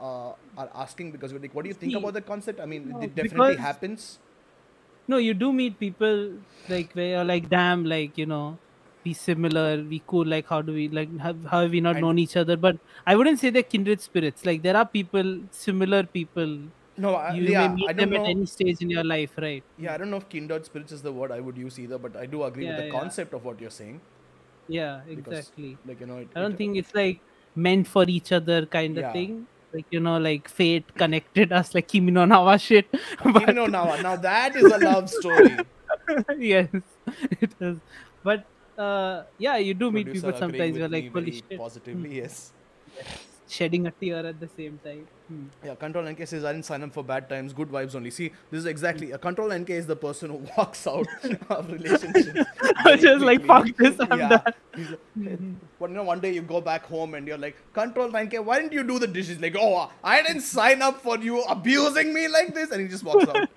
uh, 0.00 0.32
are 0.58 0.70
asking 0.74 1.12
because 1.12 1.30
you're 1.30 1.40
like, 1.40 1.54
what 1.54 1.62
do 1.62 1.68
you 1.68 1.74
think 1.74 1.92
See, 1.92 1.98
about 1.98 2.14
the 2.14 2.22
concept? 2.22 2.60
I 2.60 2.66
mean, 2.66 2.88
no, 2.90 3.00
it 3.00 3.14
definitely 3.14 3.50
because- 3.56 3.58
happens. 3.70 4.18
no 5.12 5.16
you 5.22 5.32
do 5.40 5.48
meet 5.56 5.74
people 5.80 6.20
like 6.72 6.92
where 6.98 7.08
you're 7.14 7.24
like 7.30 7.48
damn 7.54 7.80
like 7.92 8.16
you 8.20 8.24
know 8.28 8.44
we 9.04 9.12
similar 9.12 9.82
we 9.92 9.98
cool 10.12 10.26
like 10.34 10.46
how 10.48 10.60
do 10.62 10.72
we 10.72 10.88
like 10.88 11.10
have, 11.20 11.36
how 11.50 11.60
have 11.62 11.70
we 11.70 11.80
not 11.80 11.96
And- 11.96 12.04
known 12.04 12.18
each 12.18 12.36
other 12.42 12.56
but 12.56 12.76
i 13.06 13.14
wouldn't 13.16 13.38
say 13.42 13.50
they're 13.50 13.70
kindred 13.74 14.00
spirits 14.00 14.46
like 14.46 14.62
there 14.62 14.76
are 14.76 14.86
people 14.86 15.38
similar 15.50 16.02
people 16.18 16.56
No, 17.04 17.10
I, 17.18 17.30
you 17.36 17.42
yeah, 17.52 17.62
may 17.68 17.74
meet 17.76 17.88
I 17.90 17.92
them 17.98 18.10
know. 18.10 18.18
at 18.22 18.28
any 18.32 18.46
stage 18.50 18.80
in 18.84 18.90
your 18.96 19.02
life 19.12 19.32
right 19.44 19.64
Yeah, 19.84 19.94
I 19.94 19.96
don't 20.00 20.10
know 20.14 20.18
if 20.22 20.26
kindred 20.34 20.64
spirits 20.68 20.92
is 20.96 21.00
the 21.06 21.12
word 21.16 21.32
I 21.36 21.38
would 21.46 21.56
use 21.62 21.78
either, 21.84 21.98
but 22.04 22.18
I 22.20 22.26
do 22.34 22.42
agree 22.48 22.66
with 22.68 22.76
the 22.82 22.84
yeah. 22.84 22.92
concept 22.98 23.34
of 23.38 23.44
what 23.48 23.60
you're 23.64 23.72
saying. 23.78 23.96
yeah 24.76 25.00
Because, 25.08 25.38
exactly 25.38 25.70
Like 25.90 26.00
you 26.04 26.06
know, 26.10 26.18
it, 26.18 26.28
i 26.36 26.40
don't 26.44 26.52
it- 26.54 26.60
think 26.62 26.76
it's 26.82 26.94
like 27.00 27.18
meant 27.66 27.86
for 27.96 28.04
each 28.18 28.30
other 28.38 28.58
kind 28.76 28.96
of 29.02 29.04
Yeah. 29.06 29.12
thing 29.16 29.34
like 29.74 29.86
you 29.96 30.00
know 30.06 30.14
like 30.28 30.48
fate 30.60 30.94
connected 31.02 31.52
us 31.60 31.74
like 31.78 31.88
kimi 31.94 32.12
no 32.18 32.24
nawa 32.34 32.56
shit 32.68 32.86
but 33.34 33.42
You 33.48 33.54
know 33.58 33.66
now, 33.66 33.84
now 34.08 34.14
that 34.30 34.54
is 34.62 34.70
a 34.78 34.80
love 34.88 35.10
story. 35.18 35.56
yes 36.38 36.68
it 37.46 37.52
is 37.70 37.78
but 38.30 38.46
uh 38.78 39.22
yeah 39.38 39.56
you 39.56 39.74
do 39.74 39.90
meet 39.90 40.10
people 40.12 40.32
sometimes 40.36 40.76
you're 40.76 40.88
like 40.88 41.12
holy 41.12 41.32
shit 41.32 41.58
Positively, 41.58 42.16
yes. 42.16 42.52
shedding 43.48 43.86
a 43.86 43.90
tear 43.90 44.26
at 44.26 44.40
the 44.40 44.48
same 44.48 44.78
time 44.84 45.06
Hmm. 45.28 45.44
Yeah, 45.64 45.74
Control 45.74 46.04
NK 46.06 46.26
says 46.26 46.44
I 46.44 46.52
didn't 46.52 46.66
sign 46.66 46.82
up 46.82 46.92
for 46.92 47.02
bad 47.02 47.30
times, 47.30 47.54
good 47.54 47.70
vibes 47.70 47.94
only. 47.94 48.10
See, 48.10 48.30
this 48.50 48.58
is 48.58 48.66
exactly 48.66 49.12
a 49.12 49.16
Control 49.18 49.50
NK 49.58 49.70
is 49.70 49.86
the 49.86 49.96
person 49.96 50.28
who 50.28 50.46
walks 50.58 50.86
out 50.86 51.06
of 51.48 51.72
relationships. 51.72 52.46
I 52.84 52.90
was 52.90 53.00
just 53.00 53.24
like, 53.24 53.42
"Fuck 53.46 53.74
this, 53.78 53.96
I'm 54.00 54.18
yeah. 54.18 54.28
done." 54.28 54.54
Like, 55.16 55.38
but 55.78 55.88
you 55.90 55.96
know, 55.96 56.02
one 56.02 56.20
day 56.20 56.34
you 56.34 56.42
go 56.42 56.60
back 56.60 56.84
home 56.84 57.14
and 57.14 57.26
you're 57.26 57.38
like, 57.38 57.56
Control 57.72 58.10
9K, 58.10 58.44
why 58.44 58.60
didn't 58.60 58.72
you 58.72 58.82
do 58.84 58.98
the 58.98 59.06
dishes? 59.06 59.40
Like, 59.40 59.56
oh, 59.58 59.90
I 60.02 60.20
didn't 60.22 60.42
sign 60.42 60.82
up 60.82 61.00
for 61.00 61.16
you 61.16 61.40
abusing 61.44 62.12
me 62.12 62.28
like 62.28 62.54
this, 62.54 62.70
and 62.70 62.82
he 62.82 62.88
just 62.88 63.04
walks 63.04 63.26
out. 63.28 63.48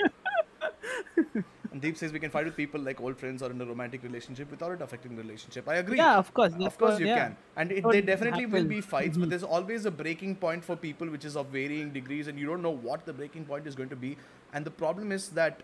And 1.77 1.81
Deep 1.85 1.97
says 1.97 2.13
we 2.13 2.19
can 2.19 2.31
fight 2.31 2.45
with 2.45 2.55
people 2.57 2.81
like 2.81 2.99
old 3.07 3.17
friends 3.19 3.43
or 3.47 3.51
in 3.51 3.61
a 3.61 3.65
romantic 3.65 4.03
relationship 4.03 4.49
without 4.49 4.71
it 4.75 4.81
affecting 4.81 5.15
the 5.15 5.21
relationship. 5.21 5.67
I 5.69 5.75
agree. 5.81 5.97
yeah 5.97 6.17
of 6.21 6.33
course 6.39 6.53
Of 6.69 6.77
course 6.83 6.99
you 6.99 7.05
yeah. 7.09 7.17
can, 7.19 7.35
and 7.55 7.71
it, 7.71 7.83
there 7.95 8.01
definitely 8.09 8.47
will 8.55 8.65
be 8.71 8.79
fights, 8.81 9.17
but 9.17 9.27
Mhm. 9.27 9.29
there's 9.33 9.43
always 9.57 9.85
a 9.89 9.91
breaking 9.99 10.35
point 10.45 10.63
for 10.69 10.75
people, 10.85 11.11
which 11.15 11.25
is 11.31 11.37
of 11.41 11.51
varying 11.57 11.91
degrees, 11.97 12.31
and 12.31 12.39
you 12.43 12.47
don't 12.51 12.63
know 12.67 12.75
what 12.87 13.05
the 13.11 13.13
breaking 13.21 13.45
point 13.51 13.67
is 13.73 13.75
going 13.81 13.89
to 13.89 13.99
be. 14.07 14.17
And 14.53 14.65
the 14.71 14.71
problem 14.71 15.11
is 15.19 15.29
that 15.41 15.61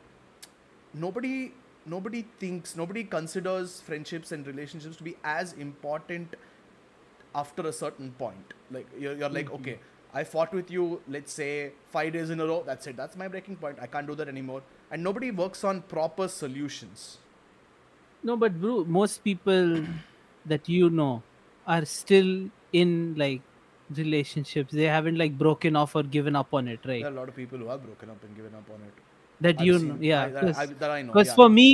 nobody, 1.05 1.53
nobody 1.86 2.26
thinks, 2.43 2.76
nobody 2.76 3.03
considers 3.03 3.82
friendships 3.82 4.32
and 4.32 4.45
relationships 4.53 4.97
to 4.97 5.03
be 5.03 5.16
as 5.24 5.53
important 5.53 6.36
after 7.43 7.68
a 7.68 7.74
certain 7.74 8.11
point. 8.24 8.53
Like 8.72 8.88
you're, 8.99 9.16
you're 9.24 9.30
like, 9.30 9.51
okay, 9.59 9.80
I 10.14 10.24
fought 10.24 10.53
with 10.53 10.70
you, 10.72 11.01
let's 11.07 11.34
say 11.34 11.72
five 11.91 12.14
days 12.14 12.30
in 12.30 12.39
a 12.39 12.45
row. 12.45 12.64
That's 12.66 12.88
it. 12.88 12.95
That's 12.97 13.16
my 13.18 13.28
breaking 13.28 13.55
point. 13.57 13.78
I 13.82 13.88
can't 13.88 14.05
do 14.07 14.16
that 14.16 14.28
anymore. 14.28 14.61
And 14.91 15.03
nobody 15.03 15.32
works 15.32 15.64
on 15.64 15.82
proper 15.97 16.28
solutions. 16.39 17.05
no 18.28 18.36
but 18.41 18.53
bro 18.64 18.74
most 18.95 19.18
people 19.24 19.72
that 20.51 20.68
you 20.74 20.89
know 20.99 21.07
are 21.76 21.86
still 21.93 22.30
in 22.82 22.91
like 23.22 23.41
relationships 23.97 24.72
they 24.82 24.86
haven't 24.91 25.18
like 25.22 25.34
broken 25.41 25.76
off 25.82 25.95
or 26.01 26.03
given 26.14 26.36
up 26.41 26.53
on 26.59 26.70
it 26.74 26.80
right 26.91 27.01
There 27.03 27.09
are 27.11 27.16
a 27.16 27.20
lot 27.22 27.30
of 27.34 27.36
people 27.41 27.59
who 27.64 27.68
have 27.74 27.84
broken 27.88 28.09
up 28.14 28.24
and 28.28 28.36
given 28.39 28.55
up 28.59 28.70
on 28.76 28.86
it. 28.88 29.01
that 29.47 29.59
I've 29.59 29.66
you 29.70 29.80
seen- 29.80 29.88
know 29.89 29.97
yeah 30.11 30.24
I- 30.24 30.30
that, 30.30 30.57
I, 30.64 30.66
that 30.84 30.91
I 30.91 31.01
know. 31.01 31.11
because 31.14 31.28
yeah. 31.34 31.36
for 31.41 31.49
me 31.57 31.68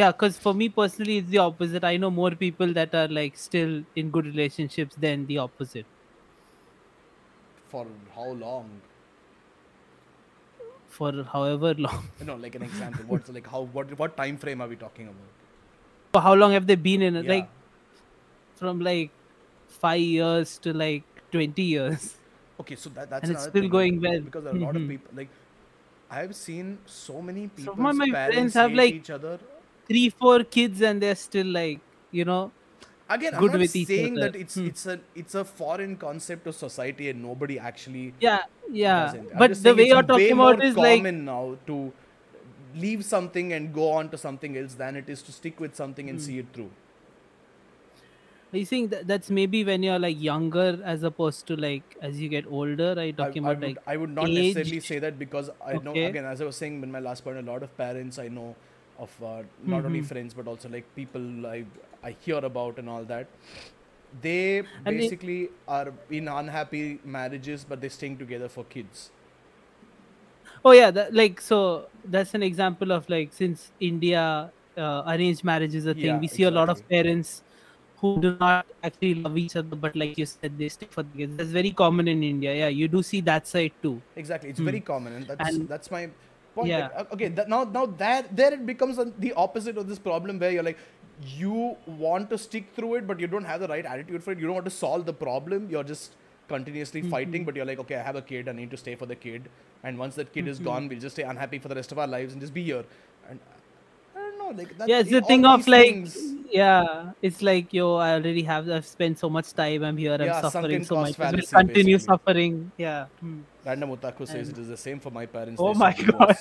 yeah 0.00 0.12
because 0.12 0.36
for 0.46 0.54
me 0.60 0.68
personally 0.68 1.16
it's 1.22 1.30
the 1.36 1.38
opposite 1.44 1.84
i 1.92 1.96
know 2.04 2.10
more 2.22 2.32
people 2.44 2.72
that 2.80 2.94
are 3.02 3.08
like 3.20 3.36
still 3.48 3.72
in 4.02 4.10
good 4.16 4.26
relationships 4.26 4.94
than 5.06 5.24
the 5.32 5.38
opposite 5.46 5.86
for 7.68 7.86
how 8.14 8.30
long? 8.32 8.80
for 10.88 11.12
however 11.32 11.74
long 11.74 12.08
You 12.20 12.26
know, 12.26 12.36
like 12.36 12.54
an 12.54 12.62
example. 12.62 13.04
What's 13.06 13.28
like 13.28 13.46
how 13.46 13.62
what 13.62 13.96
what 13.98 14.16
time 14.16 14.36
frame 14.38 14.60
are 14.60 14.68
we 14.68 14.76
talking 14.76 15.06
about? 15.08 15.32
for 16.12 16.20
how 16.22 16.34
long 16.34 16.52
have 16.52 16.66
they 16.66 16.74
been 16.76 17.02
in 17.02 17.16
it? 17.16 17.24
Yeah. 17.24 17.34
Like 17.34 17.48
from 18.56 18.80
like 18.80 19.10
five 19.68 20.00
years 20.00 20.58
to 20.60 20.72
like 20.72 21.04
twenty 21.32 21.62
years. 21.62 22.16
Okay, 22.60 22.74
so 22.76 22.90
that, 22.90 23.08
that's 23.08 23.22
And 23.24 23.32
it's 23.32 23.44
still 23.44 23.68
going 23.68 24.00
well. 24.00 24.20
because 24.20 24.44
a 24.46 24.52
lot 24.52 24.74
of 24.74 24.82
Mhm. 24.82 24.88
people 24.88 25.10
like 25.14 25.28
I've 26.10 26.34
seen 26.34 26.78
so 26.86 27.20
many 27.22 27.48
people. 27.48 27.74
Some 27.76 27.86
of 27.86 27.96
my 27.96 28.06
parents 28.10 28.34
friends 28.34 28.54
have, 28.54 28.72
like, 28.72 28.94
each 28.94 29.10
other. 29.10 29.38
Three, 29.88 30.08
four 30.10 30.42
kids, 30.44 30.80
and 30.82 31.02
they're 31.02 31.14
still 31.16 31.46
like, 31.46 31.80
you 32.10 32.24
know, 32.24 32.52
Again, 33.10 33.34
I'm 33.34 33.46
not 33.46 33.64
saying 33.66 34.14
that 34.16 34.36
it's 34.36 34.54
Hmm. 34.54 34.66
it's 34.66 34.86
a 34.86 35.00
it's 35.14 35.34
a 35.34 35.44
foreign 35.44 35.96
concept 35.96 36.46
of 36.46 36.54
society 36.54 37.08
and 37.10 37.22
nobody 37.22 37.58
actually 37.58 38.12
yeah, 38.20 38.42
yeah. 38.70 39.14
But 39.38 39.62
the 39.62 39.74
way 39.74 39.86
you're 39.88 40.02
way 40.02 40.06
talking 40.12 40.36
more 40.36 40.52
about 40.54 40.64
is 40.64 40.76
like, 40.76 40.98
common 40.98 41.24
now 41.24 41.56
to 41.66 41.92
leave 42.74 43.04
something 43.04 43.52
and 43.52 43.72
go 43.74 43.90
on 43.92 44.10
to 44.10 44.18
something 44.18 44.56
else 44.56 44.74
than 44.74 44.96
it 44.96 45.08
is 45.08 45.22
to 45.22 45.32
stick 45.32 45.58
with 45.60 45.74
something 45.74 46.06
Hmm. 46.06 46.10
and 46.10 46.20
see 46.22 46.38
it 46.38 46.52
through. 46.52 46.70
you 48.52 48.64
think 48.64 48.90
that 48.90 49.06
that's 49.06 49.30
maybe 49.30 49.64
when 49.64 49.82
you're 49.82 49.98
like 49.98 50.20
younger 50.20 50.80
as 50.84 51.02
opposed 51.02 51.46
to 51.46 51.56
like 51.56 51.96
as 52.00 52.20
you 52.20 52.28
get 52.28 52.46
older. 52.46 52.94
Are 52.96 53.04
you 53.04 53.12
I, 53.18 53.22
talking 53.22 53.44
I 53.46 53.50
about 53.50 53.60
would, 53.60 53.68
like 53.68 53.78
I 53.86 53.96
would 53.96 54.10
not 54.10 54.30
necessarily 54.30 54.80
say 54.80 54.98
that 55.00 55.18
because 55.18 55.50
I 55.64 55.76
know 55.78 55.92
again 55.92 56.24
as 56.24 56.40
I 56.40 56.44
was 56.46 56.56
saying 56.56 56.82
in 56.82 56.90
my 56.90 57.00
last 57.00 57.24
point, 57.24 57.36
a 57.38 57.42
lot 57.42 57.62
of 57.62 57.76
parents 57.76 58.18
I 58.18 58.28
know 58.28 58.56
of 58.98 59.10
uh, 59.22 59.42
not 59.64 59.84
only 59.84 60.00
Mhm. 60.00 60.06
friends 60.12 60.34
but 60.34 60.48
also 60.48 60.68
like 60.68 60.86
people 60.94 61.46
I 61.46 61.64
I 62.02 62.16
hear 62.20 62.38
about 62.38 62.78
and 62.78 62.88
all 62.88 63.04
that. 63.04 63.26
They 64.22 64.62
And 64.86 64.96
basically 64.96 65.50
are 65.66 65.92
in 66.10 66.28
unhappy 66.28 66.98
marriages, 67.04 67.64
but 67.68 67.80
they're 67.80 67.90
staying 67.90 68.18
together 68.18 68.48
for 68.48 68.64
kids. 68.64 69.10
Oh 70.64 70.72
yeah, 70.72 70.90
that, 70.90 71.14
like 71.14 71.40
so 71.40 71.88
that's 72.04 72.34
an 72.34 72.42
example 72.42 72.90
of 72.92 73.08
like 73.08 73.32
since 73.32 73.70
India 73.80 74.50
uh, 74.76 75.02
arranged 75.06 75.44
marriage 75.44 75.74
is 75.74 75.86
a 75.86 75.94
thing, 75.94 76.04
Yeah, 76.04 76.18
we 76.18 76.26
see 76.28 76.44
a 76.44 76.50
lot 76.50 76.68
of 76.68 76.86
parents 76.88 77.42
who 78.00 78.20
do 78.20 78.36
not 78.40 78.66
actually 78.82 79.14
love 79.16 79.36
each 79.36 79.56
other, 79.56 79.76
but 79.76 79.94
like 79.96 80.16
you 80.16 80.24
said, 80.26 80.56
they 80.56 80.68
stay 80.68 80.86
for 80.90 81.02
the 81.02 81.18
kids. 81.18 81.36
That's 81.36 81.50
very 81.50 81.70
common 81.72 82.08
in 82.08 82.22
India. 82.22 82.54
Yeah, 82.54 82.68
you 82.68 82.88
do 82.88 83.02
see 83.02 83.20
that 83.22 83.46
side 83.46 83.72
too. 83.82 84.00
Exactly, 84.16 84.50
it's 84.50 84.58
Hmm. 84.58 84.64
very 84.66 84.80
common, 84.80 85.12
and 85.14 85.26
that's 85.26 85.48
And- 85.48 85.68
that's 85.68 85.90
my 85.90 86.08
point. 86.54 86.68
Yeah. 86.68 86.88
Like, 86.88 86.94
uh, 86.96 87.14
okay, 87.14 87.28
that, 87.28 87.48
now 87.48 87.64
now 87.64 87.86
that 87.86 88.34
there 88.34 88.54
it 88.54 88.64
becomes 88.66 88.98
a, 88.98 89.06
the 89.18 89.32
opposite 89.34 89.76
of 89.76 89.86
this 89.88 89.98
problem 89.98 90.38
where 90.38 90.50
you're 90.50 90.62
like, 90.62 90.78
you 91.26 91.76
want 91.86 92.30
to 92.30 92.38
stick 92.38 92.66
through 92.74 92.94
it, 92.96 93.06
but 93.06 93.18
you 93.20 93.26
don't 93.26 93.44
have 93.44 93.60
the 93.60 93.68
right 93.68 93.84
attitude 93.84 94.22
for 94.22 94.32
it. 94.32 94.38
You 94.38 94.46
don't 94.46 94.54
want 94.54 94.64
to 94.66 94.70
solve 94.70 95.04
the 95.06 95.12
problem. 95.12 95.68
You're 95.70 95.84
just 95.84 96.12
continuously 96.48 97.00
Mm-hmm. 97.02 97.10
fighting, 97.10 97.44
but 97.44 97.56
you're 97.56 97.64
like, 97.66 97.78
okay, 97.80 97.96
I 97.96 98.02
have 98.02 98.16
a 98.16 98.22
kid. 98.22 98.48
I 98.48 98.52
need 98.52 98.70
to 98.70 98.76
stay 98.76 98.94
for 98.94 99.06
the 99.06 99.16
kid, 99.16 99.48
and 99.82 99.98
once 99.98 100.14
that 100.14 100.32
kid 100.32 100.48
is 100.48 100.56
Mm-hmm. 100.56 100.64
gone, 100.64 100.88
we'll 100.88 101.00
just 101.00 101.16
stay 101.16 101.22
unhappy 101.24 101.58
for 101.58 101.68
the 101.68 101.74
rest 101.74 101.92
of 101.92 101.98
our 101.98 102.06
lives 102.06 102.32
and 102.32 102.40
just 102.40 102.54
be 102.54 102.62
here. 102.64 102.84
And 103.28 103.38
know, 104.52 104.56
like 104.62 104.72
yeah, 104.86 105.00
it's 105.00 105.10
the 105.10 105.20
thing 105.22 105.44
of 105.44 105.66
like, 105.66 105.84
things- 105.86 106.18
yeah, 106.50 107.12
it's 107.22 107.42
like 107.42 107.72
yo, 107.72 107.96
I 107.96 108.12
already 108.14 108.42
have, 108.42 108.68
I've 108.70 108.86
spent 108.86 109.18
so 109.18 109.28
much 109.28 109.52
time. 109.52 109.82
I'm 109.84 109.96
here. 109.96 110.14
I'm 110.14 110.20
Yeah, 110.22 110.40
suffering 110.42 110.84
so 110.84 110.96
much. 110.96 111.18
Will 111.18 111.26
continue 111.42 111.96
basically. 111.96 111.98
suffering. 111.98 112.72
Yeah. 112.76 113.06
Hmm. 113.20 113.40
Random 113.64 113.90
Otaku 113.96 114.26
says 114.26 114.48
And- 114.48 114.56
it 114.58 114.60
is 114.62 114.68
the 114.68 114.76
same 114.76 114.98
for 115.00 115.10
my 115.10 115.26
parents. 115.26 115.60
Oh 115.60 115.74
my 115.74 115.92
god. 115.92 116.36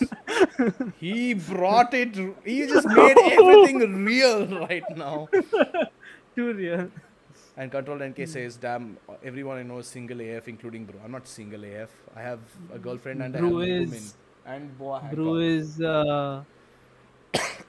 He 1.00 1.34
brought 1.34 1.94
it. 1.94 2.16
He 2.46 2.66
just 2.68 2.88
made 3.00 3.18
everything 3.34 4.06
real 4.06 4.48
right 4.60 4.84
now. 4.96 5.28
Too 6.36 6.54
real. 6.54 6.90
And 7.58 7.72
Control 7.72 7.98
NK 7.98 8.18
Hmm. 8.20 8.26
says, 8.26 8.56
"Damn, 8.58 8.98
everyone 9.24 9.58
I 9.58 9.64
know 9.64 9.80
is 9.80 9.88
single 9.88 10.22
AF, 10.22 10.48
including 10.48 10.86
Bro. 10.86 11.00
I'm 11.04 11.12
not 11.12 11.28
single 11.28 11.64
AF. 11.66 11.90
I 12.16 12.22
have 12.22 12.40
a 12.74 12.78
girlfriend 12.80 13.24
and 13.24 13.34
Bro 13.34 13.60
I 13.62 13.66
have 13.68 13.70
a 13.80 13.82
is- 13.84 13.90
woman. 13.90 14.04
And 14.46 14.78
Brew 14.78 14.94
Hancock. 14.94 15.42
is 15.42 15.82
uh, 15.82 16.44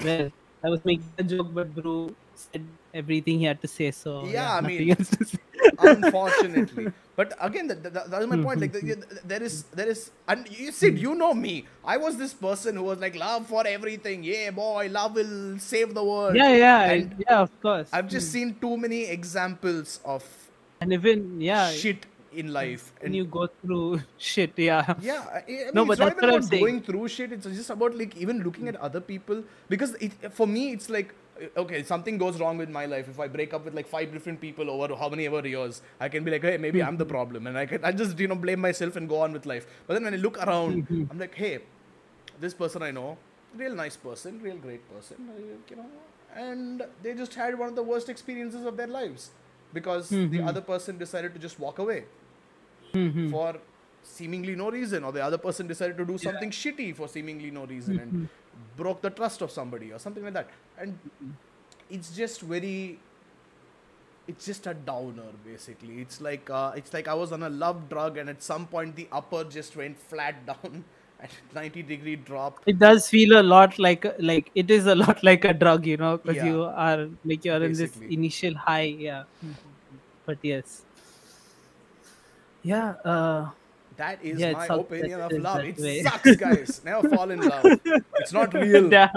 well, 0.04 0.30
I 0.64 0.68
was 0.68 0.84
making 0.84 1.12
a 1.18 1.22
joke, 1.22 1.48
but 1.52 1.74
Bru 1.74 2.14
said 2.34 2.64
everything 2.94 3.38
he 3.38 3.44
had 3.44 3.60
to 3.62 3.68
say. 3.68 3.90
So 3.90 4.24
Yeah, 4.26 4.54
I 4.56 4.60
nothing 4.60 4.78
mean- 4.78 4.96
else 4.98 5.10
to 5.10 5.24
say. 5.24 5.38
Unfortunately, 5.78 6.92
but 7.16 7.34
again, 7.40 7.66
that, 7.68 7.82
that, 7.82 8.10
that 8.10 8.22
is 8.22 8.28
my 8.28 8.38
point. 8.42 8.60
Like, 8.60 8.72
mm-hmm. 8.72 9.00
the- 9.00 9.20
there 9.24 9.42
is, 9.42 9.64
there 9.74 9.88
is, 9.88 10.10
and 10.26 10.48
you 10.50 10.70
said 10.72 10.98
you 10.98 11.14
know 11.14 11.34
me. 11.34 11.66
I 11.84 11.96
was 11.96 12.16
this 12.16 12.32
person 12.32 12.76
who 12.76 12.84
was 12.84 12.98
like, 12.98 13.16
love 13.16 13.46
for 13.46 13.66
everything. 13.66 14.22
Yeah, 14.22 14.50
boy, 14.50 14.88
love 14.90 15.14
will 15.14 15.58
save 15.58 15.94
the 15.94 16.02
world. 16.04 16.36
yeah, 16.36 16.54
yeah, 16.54 16.90
And 16.90 17.24
yeah, 17.28 17.40
of 17.40 17.50
course. 17.60 17.88
I've 17.92 18.08
just 18.08 18.28
mm. 18.28 18.32
seen 18.32 18.56
too 18.60 18.76
many 18.76 19.04
examples 19.06 20.00
of 20.04 20.24
and 20.80 20.92
even 20.92 21.40
yeah, 21.40 21.70
shit 21.70 22.06
in 22.32 22.52
life. 22.52 22.92
And 23.02 23.14
you 23.14 23.24
go 23.24 23.46
through 23.62 24.02
shit, 24.18 24.52
yeah. 24.56 24.94
Yeah, 25.00 25.24
I, 25.32 25.38
I 25.38 25.44
mean, 25.46 25.70
No, 25.74 25.82
it's 25.82 25.88
but 25.88 25.98
not 25.98 26.16
that's 26.16 26.22
even 26.22 26.30
about 26.30 26.50
going 26.50 26.82
through 26.82 27.08
shit. 27.08 27.32
It's 27.32 27.46
just 27.46 27.70
about 27.70 27.96
like 27.96 28.16
even 28.16 28.42
looking 28.42 28.68
at 28.68 28.76
other 28.76 29.00
people 29.00 29.42
because 29.68 29.94
it 29.94 30.12
for 30.32 30.46
me 30.46 30.72
it's 30.72 30.90
like 30.90 31.14
uh, 31.40 31.60
okay, 31.62 31.82
something 31.82 32.18
goes 32.18 32.40
wrong 32.40 32.58
with 32.58 32.68
my 32.68 32.86
life. 32.86 33.08
If 33.08 33.20
I 33.20 33.28
break 33.28 33.54
up 33.54 33.64
with 33.64 33.74
like 33.74 33.86
five 33.86 34.12
different 34.12 34.40
people 34.40 34.70
over 34.70 34.94
how 34.96 35.08
many 35.08 35.26
ever 35.26 35.46
years, 35.46 35.82
I 36.00 36.08
can 36.08 36.24
be 36.24 36.30
like, 36.30 36.42
hey, 36.42 36.56
maybe 36.56 36.82
I'm 36.82 36.96
the 36.96 37.06
problem, 37.06 37.46
and 37.46 37.56
I 37.56 37.66
can 37.66 37.84
I 37.84 37.92
just 37.92 38.18
you 38.18 38.28
know 38.28 38.34
blame 38.34 38.60
myself 38.60 38.96
and 38.96 39.08
go 39.08 39.20
on 39.20 39.32
with 39.32 39.46
life. 39.46 39.66
But 39.86 39.94
then 39.94 40.04
when 40.04 40.14
I 40.14 40.18
look 40.18 40.38
around, 40.46 40.86
I'm 41.10 41.18
like, 41.18 41.34
hey, 41.34 41.58
this 42.40 42.54
person 42.54 42.82
I 42.82 42.90
know, 42.90 43.16
real 43.56 43.74
nice 43.74 43.96
person, 43.96 44.40
real 44.42 44.56
great 44.56 44.88
person, 44.94 45.28
uh, 45.30 45.40
you 45.70 45.76
know, 45.76 45.86
and 46.34 46.82
they 47.02 47.14
just 47.14 47.34
had 47.34 47.58
one 47.58 47.68
of 47.68 47.74
the 47.74 47.82
worst 47.82 48.08
experiences 48.08 48.64
of 48.64 48.76
their 48.76 48.86
lives 48.86 49.30
because 49.72 50.08
the 50.08 50.40
other 50.42 50.60
person 50.60 50.98
decided 50.98 51.34
to 51.34 51.38
just 51.40 51.58
walk 51.58 51.78
away 51.78 52.04
Mhm. 52.94 53.30
for 53.30 53.56
seemingly 54.02 54.54
no 54.56 54.70
reason, 54.70 55.04
or 55.04 55.12
the 55.12 55.22
other 55.22 55.38
person 55.38 55.66
decided 55.66 55.96
to 55.98 56.04
do 56.04 56.16
something 56.18 56.50
shitty 56.50 56.94
for 56.96 57.08
seemingly 57.08 57.50
no 57.50 57.64
reason 57.66 57.98
and 58.00 58.28
broke 58.76 59.02
the 59.02 59.10
trust 59.10 59.42
of 59.42 59.50
somebody 59.50 59.92
or 59.92 59.98
something 59.98 60.24
like 60.24 60.32
that. 60.34 60.48
And 60.78 60.98
it's 61.90 62.14
just 62.16 62.40
very. 62.40 62.98
It's 64.26 64.44
just 64.44 64.66
a 64.66 64.74
downer, 64.74 65.30
basically. 65.44 66.00
It's 66.02 66.20
like 66.20 66.50
uh, 66.50 66.72
it's 66.76 66.92
like 66.92 67.08
I 67.08 67.14
was 67.14 67.32
on 67.32 67.42
a 67.42 67.48
love 67.48 67.88
drug, 67.88 68.18
and 68.18 68.28
at 68.28 68.42
some 68.42 68.66
point 68.66 68.94
the 68.96 69.08
upper 69.10 69.44
just 69.44 69.74
went 69.76 69.98
flat 69.98 70.44
down 70.52 70.84
at 70.84 70.97
90 71.54 71.82
degree 71.82 72.16
drop. 72.16 72.60
It 72.66 72.78
does 72.78 73.08
feel 73.08 73.40
a 73.40 73.42
lot 73.42 73.78
like 73.78 74.06
like 74.18 74.50
it 74.54 74.70
is 74.70 74.86
a 74.86 74.94
lot 74.94 75.22
like 75.30 75.44
a 75.44 75.52
drug, 75.54 75.86
you 75.86 75.96
know, 75.96 76.16
because 76.18 76.36
Yeah. 76.36 76.46
you 76.46 76.62
are 76.64 77.08
like 77.24 77.44
you're 77.44 77.62
in 77.62 77.72
this 77.72 77.96
initial 78.18 78.54
high, 78.54 78.90
yeah. 79.06 79.24
But 80.26 80.38
yes, 80.42 80.82
yeah. 82.62 82.90
Uh, 83.04 83.50
That 83.96 84.22
is 84.22 84.38
Yeah, 84.40 84.52
my 84.52 84.66
sucks 84.66 84.80
opinion 84.82 85.20
of 85.20 85.32
love. 85.32 85.64
It 85.64 85.78
way. 85.78 86.02
sucks, 86.02 86.36
guys. 86.36 86.80
Never 86.88 87.08
fall 87.14 87.30
in 87.30 87.40
love. 87.40 87.64
It's 88.20 88.32
not 88.32 88.54
real. 88.54 88.88
Like, 88.88 89.10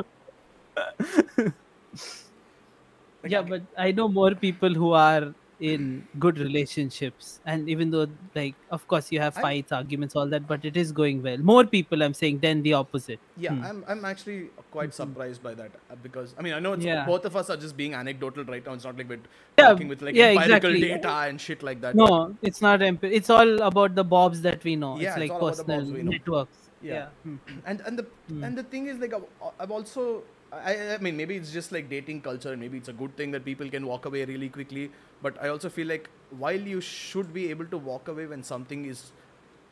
yeah 3.24 3.42
okay. 3.42 3.50
but 3.50 3.62
i 3.78 3.92
know 3.92 4.08
more 4.08 4.34
people 4.36 4.74
who 4.74 4.92
are 4.94 5.34
in 5.70 6.08
good 6.20 6.38
relationships 6.40 7.40
and 7.46 7.70
even 7.70 7.92
though 7.92 8.06
like 8.36 8.56
of 8.72 8.86
course 8.88 9.12
you 9.12 9.20
have 9.20 9.38
I- 9.38 9.42
fights 9.42 9.72
arguments 9.72 10.16
all 10.16 10.28
that 10.34 10.48
but 10.48 10.66
it 10.66 10.76
is 10.84 10.92
going 10.92 11.22
well 11.22 11.38
more 11.50 11.66
people 11.66 12.02
i'm 12.06 12.16
saying 12.22 12.40
than 12.46 12.64
the 12.68 12.74
opposite 12.74 13.20
Yeah, 13.38 13.54
Hmm. 13.54 13.64
I'm, 13.68 13.80
I'm 13.92 14.06
actually 14.06 14.40
quite 14.72 14.94
surprised 14.94 15.44
by 15.44 15.54
that 15.60 15.72
uh, 15.90 15.96
because 16.08 16.34
I 16.38 16.42
mean 16.48 16.54
I 16.54 16.60
know 16.66 16.74
it's 16.74 16.86
Yeah. 16.86 17.06
both 17.12 17.26
of 17.30 17.36
us 17.42 17.50
are 17.54 17.58
just 17.66 17.76
being 17.78 17.94
anecdotal 18.00 18.44
right 18.54 18.66
now. 18.66 18.74
It's 18.80 18.84
not 18.90 18.98
like 19.02 19.10
we're 19.14 19.20
Yeah, 19.60 19.68
talking 19.70 19.88
with 19.94 20.02
like 20.08 20.16
yeah, 20.22 20.30
empirical 20.32 20.76
exactly. 20.76 20.82
data 20.90 21.14
and 21.30 21.40
shit 21.48 21.64
like 21.70 21.82
that. 21.86 21.96
no 22.02 22.10
it's 22.50 22.62
not 22.68 22.82
emp- 22.90 23.04
it's 23.20 23.30
all 23.38 23.54
about 23.70 23.96
the 24.02 24.06
bobs 24.16 24.42
that 24.48 24.64
we 24.70 24.76
know 24.84 24.92
Yeah, 25.00 25.10
it's 25.14 25.18
like 25.24 25.32
all 25.32 25.48
about 25.48 25.58
the 25.62 25.64
personal 25.64 25.80
bobs 25.86 25.92
we 25.98 26.04
know. 26.04 26.12
networks 26.18 26.60
Yeah. 26.90 26.94
yeah, 27.00 27.08
Hmm. 27.24 27.38
And 27.72 27.82
and 27.88 28.00
the 28.04 28.06
Hmm. 28.30 28.44
and 28.50 28.58
the 28.64 28.68
thing 28.76 28.88
is 28.94 29.00
like 29.06 29.14
I've, 29.20 29.28
I've 29.60 29.74
also 29.80 30.06
I, 30.52 30.94
I 30.96 30.98
mean 30.98 31.16
maybe 31.18 31.36
it's 31.38 31.52
just 31.52 31.72
like 31.72 31.90
dating 31.90 32.22
culture 32.22 32.52
and 32.52 32.62
maybe 32.62 32.78
it's 32.78 32.90
a 32.90 32.94
good 32.94 33.16
thing 33.16 33.32
that 33.32 33.46
people 33.46 33.70
can 33.70 33.86
walk 33.86 34.06
away 34.06 34.26
really 34.26 34.50
quickly. 34.50 34.92
But 35.22 35.42
I 35.42 35.50
also 35.50 35.70
feel 35.70 35.88
like 35.88 36.10
while 36.30 36.60
you 36.60 36.82
should 36.82 37.34
be 37.34 37.50
able 37.50 37.66
to 37.68 37.78
walk 37.78 38.08
away 38.08 38.26
when 38.28 38.44
something 38.44 38.86
is 38.86 39.12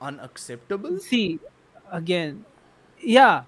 unacceptable. 0.01 0.99
see 1.07 1.39
again 1.91 2.45
yeah 3.01 3.43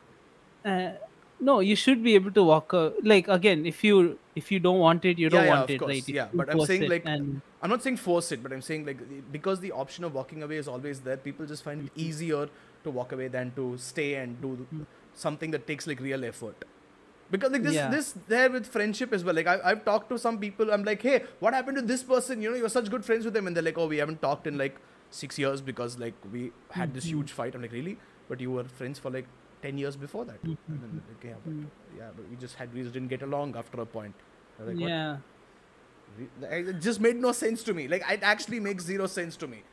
uh, 0.66 0.92
no 1.40 1.60
you 1.60 1.76
should 1.76 2.04
be 2.04 2.16
able 2.16 2.32
to 2.32 2.44
walk 2.44 2.74
uh, 2.74 2.92
like 3.04 3.28
again 3.28 3.66
if 3.66 3.84
you 3.84 4.20
if 4.36 4.52
you 4.52 4.60
don't 4.60 4.80
want 4.80 5.06
it 5.06 5.18
you 5.20 5.30
Yeah, 5.30 5.30
don't 5.30 5.46
yeah, 5.46 5.56
want 5.56 5.70
of 5.70 5.78
it 5.78 5.86
course, 5.86 6.08
right 6.08 6.10
yeah, 6.10 6.30
but 6.36 6.50
I'm 6.50 6.60
saying, 6.60 6.88
like, 6.88 7.06
and 7.06 7.42
I'm 7.62 7.70
not 7.70 7.84
saying 7.84 7.98
force 7.98 8.32
it, 8.32 8.44
but 8.44 8.52
I'm 8.52 8.62
saying 8.62 8.86
like 8.86 9.32
because 9.32 9.60
the 9.60 9.72
option 9.72 10.04
of 10.04 10.14
walking 10.14 10.44
away 10.44 10.58
is 10.58 10.68
always 10.68 11.02
there, 11.02 11.18
people 11.18 11.46
just 11.46 11.64
find 11.64 11.82
Mm-hmm. 11.82 11.88
it 11.88 12.02
easier 12.02 12.50
to 12.84 12.92
walk 12.92 13.12
away 13.12 13.28
than 13.28 13.52
to 13.56 13.78
stay 13.78 14.16
and 14.16 14.42
do 14.42 14.68
something 15.14 15.52
that 15.52 15.68
takes 15.68 15.88
like 15.88 16.00
real 16.00 16.26
effort. 16.26 16.66
Because 17.32 17.52
like 17.52 17.64
this, 17.64 17.74
Yeah. 17.76 17.90
this 17.90 18.14
there 18.28 18.50
with 18.52 18.66
friendship 18.68 19.14
as 19.14 19.24
well. 19.24 19.36
Like 19.36 19.48
I, 19.48 19.60
I've 19.64 19.84
talked 19.86 20.10
to 20.10 20.18
some 20.20 20.38
people. 20.40 20.72
I'm 20.72 20.84
like, 20.84 21.02
hey, 21.02 21.24
what 21.40 21.54
happened 21.54 21.78
to 21.78 21.82
this 21.92 22.04
person? 22.04 22.42
You 22.42 22.52
know, 22.52 22.58
you're 22.58 22.70
such 22.78 22.90
good 22.96 23.06
friends 23.06 23.26
with 23.26 23.34
them, 23.34 23.48
and 23.48 23.56
they're 23.56 23.64
like, 23.72 23.78
oh, 23.78 23.88
we 23.88 23.98
haven't 23.98 24.22
talked 24.22 24.48
in 24.48 24.58
like 24.58 24.80
six 25.10 25.40
years 25.40 25.62
because 25.62 25.98
like 26.00 26.14
we 26.32 26.52
had 26.72 26.94
this 26.94 27.06
Mm-hmm. 27.06 27.18
huge 27.18 27.32
fight. 27.32 27.56
I'm 27.56 27.62
like, 27.62 27.72
really? 27.72 27.98
But 28.30 28.42
you 28.42 28.52
were 28.52 28.66
friends 28.66 29.00
for 29.00 29.10
like 29.12 29.28
ten 29.62 29.78
years 29.78 29.96
before 29.96 30.26
that. 30.26 30.44
Mm-hmm. 30.44 30.74
And 30.74 30.82
then 30.84 31.02
like, 31.10 31.24
yeah, 31.24 31.40
but, 31.46 31.54
yeah, 31.98 32.10
but 32.16 32.30
we 32.30 32.36
just 32.36 32.56
had 32.56 32.74
we 32.74 32.82
just 32.82 32.94
didn't 32.94 33.10
get 33.18 33.22
along 33.22 33.56
after 33.56 33.80
a 33.82 33.86
point. 33.86 34.16
Like, 34.60 34.80
yeah 34.80 35.18
It 36.44 36.80
just 36.82 37.00
made 37.00 37.16
no 37.16 37.32
sense 37.32 37.64
to 37.64 37.74
me. 37.74 37.88
Like 37.88 38.04
it 38.10 38.22
actually 38.22 38.60
makes 38.60 38.84
zero 38.84 39.08
sense 39.08 39.36
to 39.38 39.48
me. 39.48 39.64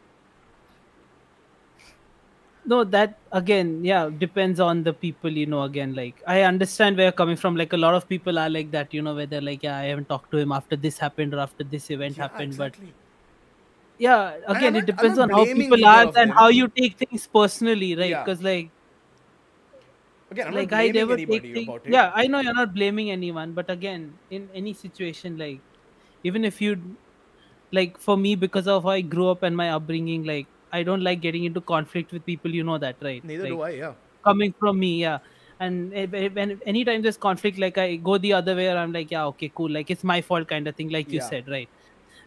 No 2.71 2.77
that 2.95 3.13
again 3.41 3.69
yeah 3.85 4.09
depends 4.25 4.61
on 4.61 4.83
the 4.85 4.93
people 5.05 5.31
you 5.41 5.47
know 5.47 5.63
again 5.63 5.95
like 5.95 6.23
i 6.27 6.43
understand 6.43 6.97
where 6.97 7.07
you're 7.07 7.19
coming 7.23 7.37
from 7.37 7.57
like 7.57 7.73
a 7.73 7.77
lot 7.85 7.95
of 7.95 8.09
people 8.09 8.39
are 8.39 8.51
like 8.51 8.71
that 8.71 8.93
you 8.93 9.03
know 9.03 9.15
where 9.15 9.27
they're 9.27 9.47
like 9.51 9.63
yeah 9.63 9.77
i 9.79 9.85
haven't 9.85 10.09
talked 10.09 10.31
to 10.31 10.39
him 10.39 10.53
after 10.53 10.77
this 10.77 10.99
happened 10.99 11.35
or 11.35 11.39
after 11.41 11.65
this 11.65 11.91
event 11.91 12.17
Yeah, 12.17 12.25
happened 12.25 12.53
exactly. 12.53 12.87
but 12.87 12.95
yeah 13.99 14.37
again 14.47 14.73
not- 14.75 14.83
it 14.83 14.87
depends 14.87 15.19
on 15.19 15.31
how 15.31 15.45
people 15.45 15.85
are 15.85 16.13
and 16.17 16.33
how 16.33 16.49
you 16.49 16.69
take 16.69 16.99
things 16.99 17.27
personally 17.27 17.95
right 17.97 18.11
Yeah. 18.11 18.23
because 18.25 18.43
like 18.43 18.71
Again, 20.31 20.49
I'm 20.49 20.55
like 20.55 20.71
not 20.71 20.81
I 20.81 20.89
never 20.91 21.17
take 21.17 21.43
things. 21.43 21.69
about 21.69 21.87
it. 21.87 21.93
Yeah, 21.93 22.13
I 22.15 22.27
know 22.27 22.41
you're 22.41 22.53
not 22.55 22.75
blaming 22.75 23.11
anyone, 23.11 23.53
but 23.55 23.71
again, 23.71 24.21
in 24.29 24.51
any 24.53 24.75
situation, 24.75 25.39
like 25.39 25.63
even 26.23 26.45
if 26.45 26.61
you, 26.61 26.99
like 27.73 27.99
for 27.99 28.17
me, 28.17 28.35
because 28.35 28.67
of 28.69 28.83
how 28.85 28.91
I 28.91 29.01
grew 29.01 29.29
up 29.31 29.43
and 29.43 29.57
my 29.57 29.71
upbringing, 29.71 30.25
like 30.25 30.49
I 30.73 30.83
don't 30.83 31.03
like 31.03 31.21
getting 31.21 31.45
into 31.45 31.61
conflict 31.61 32.13
with 32.13 32.25
people. 32.27 32.55
You 32.55 32.65
know 32.65 32.79
that, 32.79 32.97
right? 33.03 33.25
Neither 33.25 33.45
like, 33.45 33.53
do 33.53 33.61
I. 33.63 33.71
Yeah. 33.71 33.93
Coming 34.25 34.55
from 34.59 34.79
me, 34.79 35.01
yeah. 35.03 35.19
And 35.61 35.93
if- 35.93 36.15
if- 36.15 36.35
when 36.35 36.61
anytime 36.67 37.03
there's 37.03 37.17
conflict, 37.17 37.59
like 37.59 37.79
I 37.79 37.97
go 37.97 38.19
the 38.19 38.33
other 38.35 38.55
way, 38.55 38.69
or 38.69 38.77
I'm 38.77 38.93
like, 38.93 39.11
yeah, 39.11 39.25
okay, 39.27 39.51
cool. 39.55 39.71
Like 39.71 39.91
it's 39.91 40.05
my 40.05 40.21
fault, 40.21 40.49
kind 40.49 40.69
of 40.69 40.77
thing, 40.77 40.91
like 40.91 41.11
you 41.11 41.19
Yeah. 41.21 41.29
said, 41.29 41.49
right? 41.49 41.69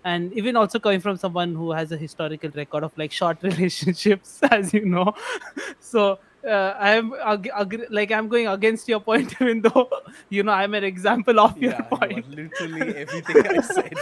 And 0.03 0.33
even 0.33 0.55
also 0.55 0.79
coming 0.79 0.99
from 0.99 1.17
someone 1.17 1.53
who 1.53 1.71
has 1.71 1.91
a 1.91 1.97
historical 1.97 2.49
record 2.55 2.83
of 2.83 2.97
like 2.97 3.11
short 3.11 3.41
relationships, 3.49 4.39
as 4.51 4.73
you 4.73 4.85
know, 4.85 5.13
so 5.79 6.17
uh, 6.47 6.73
I'm 6.79 7.13
ag- 7.23 7.51
agree- 7.55 7.85
like 7.91 8.11
I'm 8.11 8.27
going 8.27 8.47
against 8.47 8.89
your 8.89 8.99
point, 8.99 9.35
even 9.41 9.61
though 9.61 9.87
you 10.29 10.41
know 10.43 10.51
I'm 10.53 10.73
an 10.73 10.83
example 10.83 11.39
of 11.39 11.55
your 11.57 11.71
Yeah. 11.73 11.87
You 11.91 11.97
point. 11.97 12.29
literally 12.29 12.95
everything 12.95 13.47
I 13.47 13.61
said. 13.61 13.93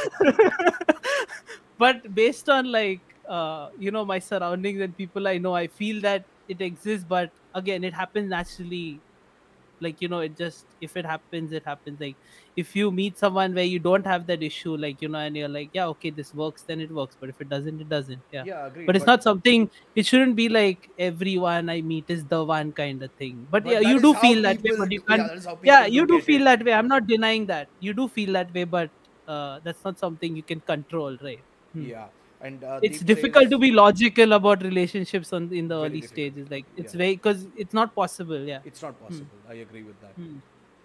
but 1.77 2.13
based 2.15 2.49
on 2.49 2.71
like 2.71 3.01
uh, 3.29 3.69
you 3.77 3.91
know 3.91 4.05
my 4.05 4.19
surroundings 4.19 4.81
and 4.81 4.97
people 4.97 5.27
I 5.27 5.37
know, 5.39 5.53
I 5.55 5.67
feel 5.67 6.01
that 6.01 6.25
it 6.47 6.61
exists. 6.61 7.05
But 7.07 7.31
again, 7.53 7.83
it 7.85 7.93
happens 7.93 8.29
naturally. 8.29 9.03
Like 9.81 10.01
you 10.01 10.09
know, 10.09 10.19
it 10.19 10.35
just 10.37 10.75
if 10.81 10.97
it 10.97 11.05
happens, 11.05 11.53
it 11.53 11.63
happens. 11.65 11.99
Like 12.01 12.17
if 12.55 12.75
you 12.75 12.91
meet 12.91 13.17
someone 13.17 13.53
where 13.55 13.63
you 13.63 13.79
don't 13.79 14.05
have 14.05 14.27
that 14.27 14.43
issue, 14.43 14.75
like 14.75 15.01
you 15.01 15.07
know, 15.07 15.19
and 15.19 15.37
you're 15.37 15.47
like, 15.47 15.69
yeah, 15.73 15.87
okay, 15.87 16.09
this 16.09 16.33
works, 16.33 16.63
then 16.67 16.81
it 16.81 16.91
works. 16.91 17.15
But 17.19 17.29
if 17.29 17.39
it 17.39 17.47
doesn't, 17.49 17.79
it 17.79 17.87
doesn't. 17.87 18.23
Yeah. 18.31 18.45
Yeah, 18.45 18.65
agreed. 18.67 18.85
But 18.85 18.95
it's 18.97 19.05
not 19.05 19.23
something. 19.23 19.69
It 19.95 20.05
shouldn't 20.05 20.35
be 20.35 20.49
like 20.49 20.89
everyone 20.97 21.69
I 21.69 21.81
meet 21.81 22.09
is 22.09 22.25
the 22.27 22.43
one 22.43 22.73
kind 22.73 23.01
of 23.03 23.13
thing. 23.13 23.47
But, 23.49 23.63
but 23.63 23.71
yeah, 23.71 23.79
you 23.79 24.01
do 24.01 24.15
feel 24.15 24.41
that 24.43 24.57
way. 24.63 24.71
But 24.77 24.91
you 24.91 25.01
can't 25.07 25.31
Yeah, 25.63 25.85
yeah 25.85 25.85
you 25.85 26.05
do 26.07 26.19
feel 26.19 26.41
it. 26.41 26.45
that 26.45 26.63
way 26.65 26.73
i'm 26.73 26.87
not 26.87 27.05
denying 27.05 27.45
that 27.47 27.69
you 27.79 27.93
do 27.93 28.07
feel 28.07 28.31
that 28.33 28.53
way 28.53 28.63
but 28.63 28.91
uh, 29.27 29.59
that's 29.63 29.83
not 29.83 29.99
something 29.99 30.35
you 30.35 30.43
can 30.43 30.61
control 30.61 31.17
right 31.21 31.45
Hmm. 31.73 31.89
Yeah. 31.89 32.09
And 32.41 32.63
uh, 32.63 32.79
it's 32.81 32.99
difficult 32.99 33.49
to 33.51 33.57
be 33.57 33.71
logical 33.71 34.33
about 34.33 34.63
relationships 34.63 35.33
on 35.33 35.51
in 35.53 35.67
the 35.67 35.75
early 35.75 36.01
difficult. 36.01 36.11
stages 36.11 36.49
like 36.49 36.65
it's 36.75 36.93
Yeah. 36.93 36.99
very 37.01 37.15
because 37.15 37.47
it's 37.55 37.73
not 37.73 37.93
possible 37.95 38.39
yeah 38.39 38.61
It's 38.65 38.81
not 38.81 38.99
possible. 38.99 39.39
I 39.49 39.55
agree 39.55 39.83
with 39.83 39.99
that. 40.01 40.15
Hmm. 40.15 40.37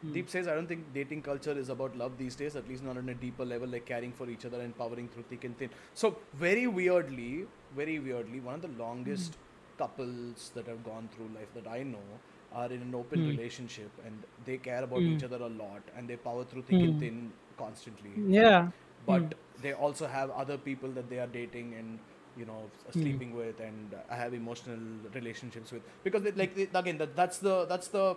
Hmm. 0.03 0.13
Deep 0.13 0.29
says, 0.31 0.47
I 0.49 0.55
don't 0.55 0.67
think 0.69 0.93
dating 0.93 1.23
culture 1.23 1.53
is 1.59 1.69
about 1.71 1.97
love 1.97 2.19
these 2.19 2.37
days, 2.37 2.57
at 2.57 2.69
least 2.69 2.83
not 2.85 2.97
on 2.99 3.09
a 3.09 3.15
deeper 3.15 3.45
level, 3.45 3.69
like 3.69 3.87
caring 3.87 4.13
for 4.13 4.29
each 4.29 4.45
other 4.45 4.61
and 4.61 4.77
powering 4.77 5.09
through 5.09 5.25
thick 5.25 5.45
and 5.45 5.57
thin. 5.59 5.71
So, 5.95 6.19
very 6.35 6.67
weirdly, 6.67 7.47
very 7.75 7.99
weirdly, 7.99 8.41
one 8.41 8.55
of 8.57 8.63
the 8.63 8.69
longest 8.69 9.39
couples 9.79 10.51
that 10.55 10.69
have 10.69 10.85
gone 10.85 11.09
through 11.09 11.29
life 11.29 11.53
that 11.55 11.67
I 11.67 11.83
know 11.83 12.21
are 12.53 12.71
in 12.71 12.83
an 12.83 12.95
open 12.95 13.23
Hmm. 13.23 13.25
relationship 13.25 13.91
and 14.05 14.25
they 14.45 14.59
care 14.59 14.85
about 14.85 15.03
Hmm. 15.03 15.09
each 15.09 15.25
other 15.25 15.37
a 15.43 15.49
lot 15.49 15.91
and 15.97 16.09
they 16.09 16.17
power 16.17 16.45
through 16.45 16.63
thick 16.63 16.85
and 16.85 16.95
Hmm. 16.95 17.01
thin 17.01 17.33
constantly. 17.59 18.23
yeah 18.29 18.71
But 19.07 19.35
they 19.65 19.73
also 19.73 20.07
have 20.07 20.31
other 20.31 20.59
people 20.59 20.93
that 20.93 21.11
they 21.11 21.19
are 21.19 21.27
dating 21.29 21.75
and 21.75 22.01
you 22.37 22.47
know 22.47 22.71
Hmm. 22.95 23.17
sleeping 23.17 23.35
with 23.35 23.61
and 23.61 23.95
uh, 23.95 24.15
have 24.15 24.35
emotional 24.35 24.79
relationships 25.15 25.73
with 25.73 25.83
because 26.05 26.23
they, 26.23 26.33
like 26.33 26.55
they, 26.57 26.69
again 26.75 26.99
that, 26.99 27.17
that's 27.17 27.39
the 27.39 27.67
that's 27.67 27.89
the 27.89 28.17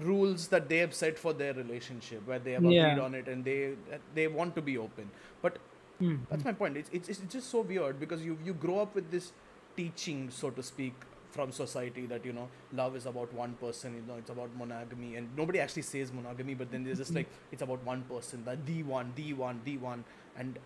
rules 0.00 0.48
that 0.48 0.68
they 0.68 0.78
have 0.78 0.94
set 0.94 1.18
for 1.18 1.32
their 1.34 1.54
relationship 1.54 2.26
where 2.26 2.38
they 2.40 2.52
have 2.52 2.64
agreed 2.66 2.98
on 2.98 3.14
it 3.14 3.28
and 3.28 3.44
they 3.44 3.76
they 4.14 4.26
want 4.28 4.54
to 4.56 4.62
be 4.62 4.76
open 4.78 5.12
but 5.42 5.58
Hmm. 6.00 6.24
that's 6.30 6.44
my 6.44 6.52
point 6.52 6.76
it's, 6.76 6.90
it's, 6.90 7.08
it's 7.08 7.20
just 7.20 7.50
so 7.50 7.60
weird 7.62 8.00
because 8.00 8.24
you 8.24 8.38
you 8.42 8.54
grow 8.54 8.80
up 8.80 8.94
with 8.94 9.10
this 9.10 9.32
teaching 9.76 10.30
so 10.30 10.50
to 10.50 10.62
speak 10.62 11.04
from 11.34 11.52
society 11.58 12.06
that 12.12 12.24
you 12.28 12.32
know 12.32 12.48
love 12.80 12.96
is 13.00 13.06
about 13.12 13.32
one 13.38 13.54
person 13.62 13.94
you 13.98 14.02
know 14.08 14.18
it's 14.22 14.30
about 14.34 14.50
monogamy 14.62 15.16
and 15.16 15.36
nobody 15.36 15.60
actually 15.64 15.86
says 15.90 16.12
monogamy 16.18 16.54
but 16.54 16.70
then 16.70 16.84
they're 16.84 17.00
just 17.02 17.14
like 17.14 17.28
it's 17.52 17.62
about 17.68 17.84
one 17.92 18.02
person 18.12 18.44
that 18.50 18.64
the 18.66 18.82
one 18.82 19.12
the 19.16 19.32
one 19.32 19.60
the 19.64 19.76
one. 19.78 20.04
And 20.36 20.58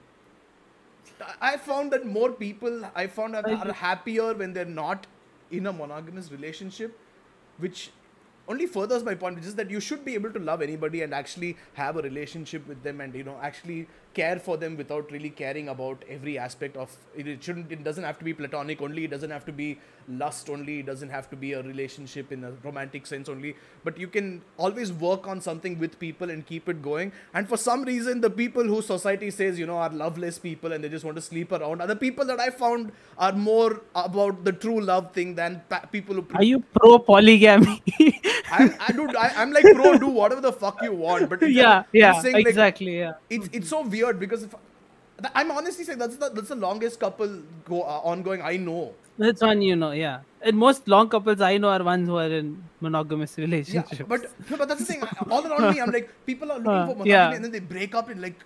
I- 1.40 1.56
found 1.56 1.92
that 1.92 2.06
more 2.06 2.30
people 2.32 2.84
I 2.94 3.06
found 3.06 3.36
I- 3.36 3.42
are 3.42 3.72
happier 3.72 4.34
when 4.34 4.52
they're 4.52 4.64
not 4.64 5.06
in 5.50 5.66
a 5.66 5.72
monogamous 5.72 6.30
relationship, 6.30 6.98
which 7.58 7.90
only 8.46 8.66
furthers 8.66 9.04
my 9.04 9.14
point, 9.14 9.36
which 9.36 9.46
is 9.46 9.54
that 9.56 9.70
you 9.70 9.80
should 9.80 10.04
be 10.04 10.14
able 10.14 10.32
to 10.32 10.38
love 10.38 10.62
anybody 10.62 11.02
and 11.02 11.14
actually 11.14 11.56
have 11.74 11.96
a 11.96 12.02
relationship 12.02 12.66
with 12.66 12.82
them 12.82 13.00
and 13.00 13.14
you 13.14 13.24
know 13.24 13.38
actually 13.42 13.86
care 14.18 14.38
for 14.38 14.56
them 14.56 14.76
without 14.76 15.10
really 15.10 15.30
caring 15.30 15.68
about 15.68 16.04
every 16.08 16.38
aspect 16.46 16.76
of 16.76 16.96
it. 17.16 17.28
It 17.34 17.42
shouldn't. 17.42 17.72
It 17.72 17.84
doesn't 17.84 18.04
have 18.04 18.18
to 18.18 18.24
be 18.24 18.34
platonic 18.34 18.82
only. 18.82 19.04
It 19.04 19.10
doesn't 19.10 19.30
have 19.30 19.46
to 19.46 19.52
be 19.52 19.78
lust 20.08 20.48
only. 20.50 20.78
It 20.80 20.86
doesn't 20.86 21.10
have 21.10 21.28
to 21.30 21.36
be 21.36 21.52
a 21.52 21.62
relationship 21.62 22.32
in 22.32 22.44
a 22.44 22.52
romantic 22.64 23.06
sense 23.06 23.28
only. 23.28 23.54
But 23.84 23.98
you 23.98 24.08
can 24.08 24.42
always 24.56 24.92
work 24.92 25.28
on 25.28 25.40
something 25.40 25.78
with 25.78 25.98
people 25.98 26.30
and 26.30 26.46
keep 26.46 26.68
it 26.68 26.82
going. 26.82 27.12
And 27.34 27.48
for 27.48 27.56
some 27.56 27.84
reason, 27.84 28.20
the 28.20 28.30
people 28.30 28.64
who 28.64 28.80
society 28.82 29.30
says 29.30 29.58
you 29.58 29.66
know 29.66 29.76
are 29.76 29.90
loveless 29.90 30.38
people 30.38 30.72
and 30.72 30.84
they 30.84 30.88
just 30.88 31.04
want 31.04 31.16
to 31.16 31.22
sleep 31.22 31.52
around 31.52 31.80
are 31.80 31.86
the 31.86 31.96
people 31.96 32.24
that 32.32 32.40
I 32.40 32.50
found 32.50 32.92
are 33.18 33.32
more 33.32 33.82
about 33.94 34.44
the 34.44 34.52
true 34.52 34.80
love 34.80 35.12
thing 35.12 35.34
than 35.34 35.62
pa- 35.68 35.84
people 35.92 36.14
who. 36.14 36.26
are 36.34 36.44
you 36.44 36.60
pro 36.80 36.98
polygamy 36.98 37.82
I'm, 38.50 38.74
I 38.80 38.92
do. 38.92 39.06
I, 39.16 39.32
I'm 39.36 39.52
like, 39.52 39.64
pro 39.74 39.98
do 39.98 40.08
whatever 40.08 40.40
the 40.40 40.52
fuck 40.52 40.82
you 40.82 40.92
want. 40.92 41.28
But 41.28 41.42
yeah 41.60 41.82
yeah 41.92 42.20
saying, 42.20 42.34
like, 42.36 42.46
exactly 42.46 42.98
yeah 42.98 43.12
it's 43.28 43.48
it's 43.52 43.68
so 43.68 43.82
weird 43.82 44.07
because 44.14 44.42
if 44.44 44.54
I'm 45.34 45.50
honestly 45.50 45.84
saying 45.84 45.98
that's 45.98 46.16
the 46.16 46.28
that's 46.30 46.48
the 46.48 46.54
longest 46.54 47.00
couple 47.00 47.42
go 47.64 47.82
uh, 47.82 48.00
ongoing 48.12 48.40
I 48.42 48.56
know. 48.56 48.94
that's 49.18 49.42
one 49.42 49.60
you 49.66 49.74
know 49.74 49.90
yeah 49.90 50.18
and 50.48 50.56
most 50.56 50.86
long 50.92 51.08
couples 51.12 51.40
i 51.46 51.54
know 51.62 51.70
are 51.76 51.82
ones 51.86 52.06
who 52.10 52.16
are 52.24 52.30
in 52.40 52.50
monogamous 52.86 53.32
Yeah, 53.38 53.82
but 54.12 54.20
no, 54.50 54.56
but 54.60 54.68
that's 54.68 54.80
the 54.84 54.86
thing. 54.90 55.02
All 55.28 55.44
around 55.48 55.74
me, 55.74 55.80
I'm 55.80 55.90
like, 55.96 56.08
people 56.30 56.52
are 56.52 56.58
looking 56.58 56.82
Uh, 56.82 56.86
for 56.90 56.94
monogamy 57.00 57.10
yeah. 57.10 57.32
and 57.38 57.44
then 57.44 57.50
they 57.56 57.64
break 57.74 57.96
up 58.00 58.10
in 58.14 58.20
like 58.26 58.38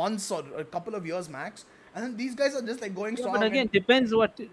months 0.00 0.26
or 0.36 0.42
a 0.64 0.64
couple 0.64 0.96
of 0.96 1.06
years 1.10 1.28
max, 1.28 1.64
and 1.94 2.04
then 2.04 2.16
these 2.22 2.34
guys 2.40 2.56
are 2.56 2.62
just 2.70 2.80
like 2.86 2.94
going 3.00 3.14
Yeah, 3.14 3.20
strong. 3.22 3.34
but 3.36 3.44
and- 3.44 3.52
again 3.52 3.70
depends 3.80 4.14
what 4.22 4.40
uh, 4.40 4.50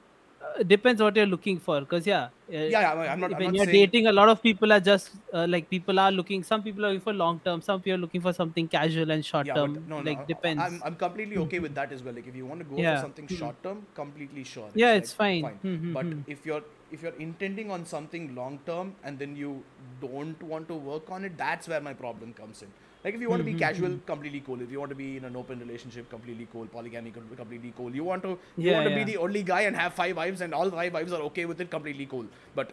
depends 0.68 1.02
what 1.02 1.16
you're 1.16 1.26
looking 1.26 1.60
for 1.60 1.80
because 1.82 2.06
yeah 2.06 2.24
uh, 2.26 2.30
yeah, 2.50 2.82
yeah, 2.82 3.14
I'm 3.14 3.20
not. 3.20 3.34
I'm 3.34 3.40
when 3.40 3.50
not 3.50 3.56
you're 3.56 3.66
saying, 3.66 3.90
dating 3.92 4.08
a 4.08 4.12
lot 4.12 4.30
of 4.30 4.42
people 4.42 4.72
are 4.72 4.80
just 4.80 5.12
uh, 5.34 5.46
like 5.50 5.70
people 5.70 6.00
are 6.00 6.12
looking 6.12 6.44
some 6.44 6.62
people 6.64 6.86
are 6.86 6.90
looking 6.90 7.02
for 7.02 7.14
long 7.14 7.42
term 7.46 7.62
some 7.62 7.82
people 7.82 7.98
are 7.98 8.02
looking 8.02 8.22
for 8.22 8.34
something 8.34 8.68
casual 8.68 9.12
and 9.12 9.26
short 9.26 9.48
Yeah, 9.48 9.56
term 9.56 9.74
no, 9.88 10.02
no, 10.02 10.12
like 10.12 10.28
depends 10.28 10.62
I'm, 10.64 10.82
I'm 10.84 10.96
completely 10.96 11.38
okay 11.38 11.60
with 11.60 11.74
that 11.76 11.92
as 11.92 12.04
well. 12.04 12.14
Like, 12.14 12.28
if 12.28 12.36
you 12.36 12.46
want 12.46 12.60
to 12.60 12.66
go 12.66 12.78
Yeah. 12.78 12.96
for 12.96 13.02
something 13.02 13.28
short 13.28 13.62
term, 13.64 13.86
completely 13.96 14.44
sure. 14.44 14.70
Yeah, 14.76 14.94
like, 14.94 15.04
it's 15.04 15.14
fine. 15.14 15.44
Hmm, 15.46 15.76
hmm, 15.76 15.94
But 15.94 16.06
hmm. 16.06 16.20
if 16.28 16.46
you're 16.46 16.64
if 16.92 17.02
you're 17.02 17.16
intending 17.28 17.72
on 17.72 17.86
something 17.86 18.36
long 18.36 18.60
term 18.68 18.96
and 19.04 19.18
then 19.18 19.36
you 19.36 19.64
don't 20.02 20.42
want 20.44 20.68
to 20.68 20.76
work 20.76 21.10
on 21.10 21.26
it, 21.26 21.38
that's 21.38 21.68
where 21.68 21.82
my 21.82 21.94
problem 21.94 22.34
comes 22.34 22.62
in. 22.62 22.68
Like, 23.04 23.16
if 23.16 23.22
you 23.22 23.30
want 23.30 23.42
to 23.42 23.44
be 23.44 23.52
Hmm, 23.52 23.58
casual, 23.60 24.00
completely 24.06 24.40
cool. 24.46 24.62
If 24.62 24.72
you 24.72 24.80
want 24.80 24.90
to 24.92 24.96
be 24.96 25.18
in 25.18 25.26
an 25.26 25.36
open 25.36 25.60
relationship, 25.60 26.10
completely 26.10 26.48
cool. 26.54 26.68
Polygamy, 26.68 27.12
completely 27.12 27.74
cool. 27.76 27.94
You 27.94 28.04
want 28.06 28.24
to 28.24 28.30
you 28.30 28.70
Yeah, 28.70 28.74
want 28.76 28.86
to 28.86 28.92
yeah. 28.92 29.04
be 29.04 29.12
the 29.12 29.18
only 29.18 29.44
guy 29.44 29.62
and 29.62 29.76
have 29.76 29.94
five 29.94 30.16
wives, 30.16 30.40
and 30.42 30.54
all 30.54 30.72
five 30.72 30.94
wives 30.94 31.12
are 31.12 31.22
okay 31.30 31.46
with 31.46 31.60
it, 31.60 31.70
completely 31.70 32.06
cool. 32.06 32.26
But 32.56 32.72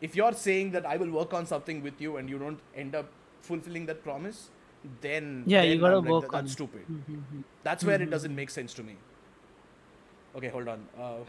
if 0.00 0.16
you're 0.16 0.32
saying 0.32 0.70
that 0.72 0.86
I 0.86 0.96
will 0.96 1.10
work 1.10 1.34
on 1.34 1.44
something 1.46 1.82
with 1.82 2.00
you 2.00 2.16
and 2.16 2.30
you 2.30 2.38
don't 2.38 2.58
end 2.74 2.94
up 2.94 3.10
fulfilling 3.50 3.84
that 3.92 4.02
promise, 4.02 4.48
then 5.02 5.44
Yeah, 5.46 5.62
you 5.62 5.72
then 5.72 5.80
gotta 5.80 5.98
I'm 5.98 6.04
work 6.14 6.22
"That- 6.24 6.34
on 6.38 6.44
that's 6.44 6.52
it." 6.52 6.60
stupid. 6.60 6.86
Mhm. 6.96 7.44
That's 7.68 7.84
where 7.84 8.00
it 8.08 8.10
doesn't 8.16 8.34
make 8.42 8.50
sense 8.58 8.72
to 8.80 8.82
me. 8.90 8.96
Okay, 10.40 10.48
hold 10.48 10.68
on. 10.68 10.88
Uh, 10.98 11.20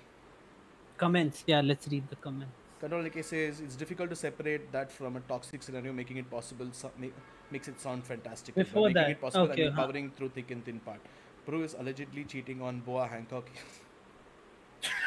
comments 0.98 1.44
yeah 1.48 1.60
let's 1.62 1.88
read 1.94 2.08
the 2.10 2.16
comments. 2.16 2.54
Control 2.80 3.06
AK 3.06 3.22
says 3.24 3.60
it's 3.66 3.76
difficult 3.76 4.10
to 4.10 4.16
separate 4.16 4.72
that 4.72 4.92
from 4.92 5.16
a 5.18 5.22
toxic 5.22 5.64
scenario, 5.64 5.94
making 5.94 6.18
it 6.18 6.30
possible 6.30 6.68
so, 6.72 6.92
ma- 6.98 7.08
makes 7.54 7.68
it 7.68 7.80
sound 7.80 8.04
fantastic. 8.06 8.56
Before 8.56 8.88
making 8.88 8.96
that, 8.96 9.12
it 9.12 9.22
possible 9.22 9.52
okay, 9.52 9.68
and 9.68 9.76
huh. 9.76 9.82
empowering 9.82 10.12
through 10.18 10.30
thick 10.30 10.52
and 10.52 10.66
thin 10.66 10.80
part. 10.80 11.00
Bru 11.46 11.64
is 11.64 11.76
allegedly 11.80 12.26
cheating 12.26 12.62
on 12.62 12.82
Boa 12.82 13.08
Hancock. 13.08 13.50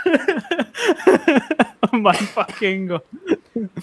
my 1.92 2.16
fucking 2.16 2.86
god 2.86 3.02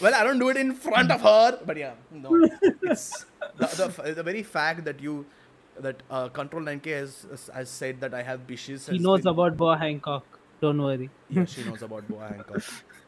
well, 0.02 0.16
I 0.16 0.24
don't 0.24 0.40
do 0.40 0.50
it 0.50 0.58
in 0.58 0.74
front 0.74 1.12
of 1.12 1.22
her, 1.22 1.60
but 1.64 1.78
yeah, 1.78 1.94
no. 2.12 2.50
It's 2.82 3.26
the, 3.58 3.68
the, 3.68 4.14
the 4.16 4.24
very 4.24 4.42
fact 4.42 4.86
that 4.86 5.00
you 5.00 5.26
that 5.80 6.02
uh, 6.10 6.30
Control 6.30 6.64
9K 6.64 6.86
has, 7.00 7.28
has 7.54 7.70
said 7.70 8.02
that 8.02 8.16
I 8.16 8.24
have 8.24 8.48
bishes. 8.48 8.90
he 8.90 8.98
knows 8.98 9.22
been- 9.22 9.34
about 9.34 9.56
boa 9.56 9.78
hancock 9.78 10.26
don't 10.64 10.82
worry 10.82 11.10
Yeah, 11.30 11.44
she 11.44 11.64
knows 11.66 11.82
about 11.82 12.08
Boa 12.08 12.28
Hancock. 12.30 12.64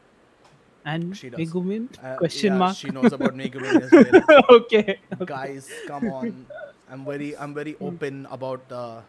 and 0.86 1.16
She 1.16 1.28
does. 1.28 1.40
Megumin? 1.40 1.88
Uh, 2.02 2.16
question 2.16 2.52
yeah, 2.52 2.58
mark 2.58 2.76
She 2.76 2.88
knows 2.88 3.12
about 3.12 3.34
Megumin 3.40 3.82
as 3.82 3.90
well. 3.92 4.44
okay 4.60 4.98
Guys, 5.24 5.68
come 5.86 6.08
on. 6.08 6.46
I'm 6.88 7.04
very, 7.04 7.36
I'm 7.36 7.52
very 7.52 7.76
open 7.80 8.26
about. 8.30 8.62
Uh, 8.70 9.00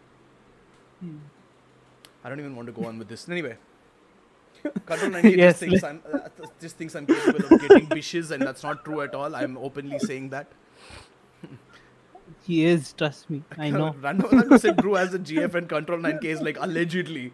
I 2.24 2.30
don't 2.30 2.40
even 2.40 2.56
want 2.56 2.66
to 2.68 2.74
go 2.74 2.86
on 2.86 2.98
with 2.98 3.08
this. 3.08 3.30
Anyway, 3.30 3.56
Control 4.86 5.12
98 5.12 5.38
Yes, 5.38 5.60
just 5.60 5.60
thinks 5.60 5.84
I'm 5.84 6.02
uh, 6.12 6.30
just 6.60 6.76
thinks 6.78 6.96
I'm 6.96 7.06
capable 7.06 7.46
of 7.54 7.62
getting 7.62 7.86
bishes, 7.88 8.32
and 8.32 8.42
that's 8.42 8.64
not 8.64 8.84
true 8.84 9.02
at 9.02 9.14
all. 9.14 9.36
I'm 9.36 9.58
openly 9.58 10.00
saying 10.00 10.30
that. 10.30 10.48
He 12.44 12.66
is, 12.66 12.94
trust 12.94 13.30
me. 13.30 13.44
I 13.58 13.70
know. 13.78 13.96
Random 14.02 14.30
Random 14.32 14.58
said 14.58 14.78
Bru 14.78 14.96
has 14.96 15.14
a 15.14 15.20
GF 15.20 15.54
and 15.54 15.70
Control 15.70 16.00
9K 16.00 16.24
is 16.26 16.42
like 16.42 16.58
allegedly. 16.60 17.32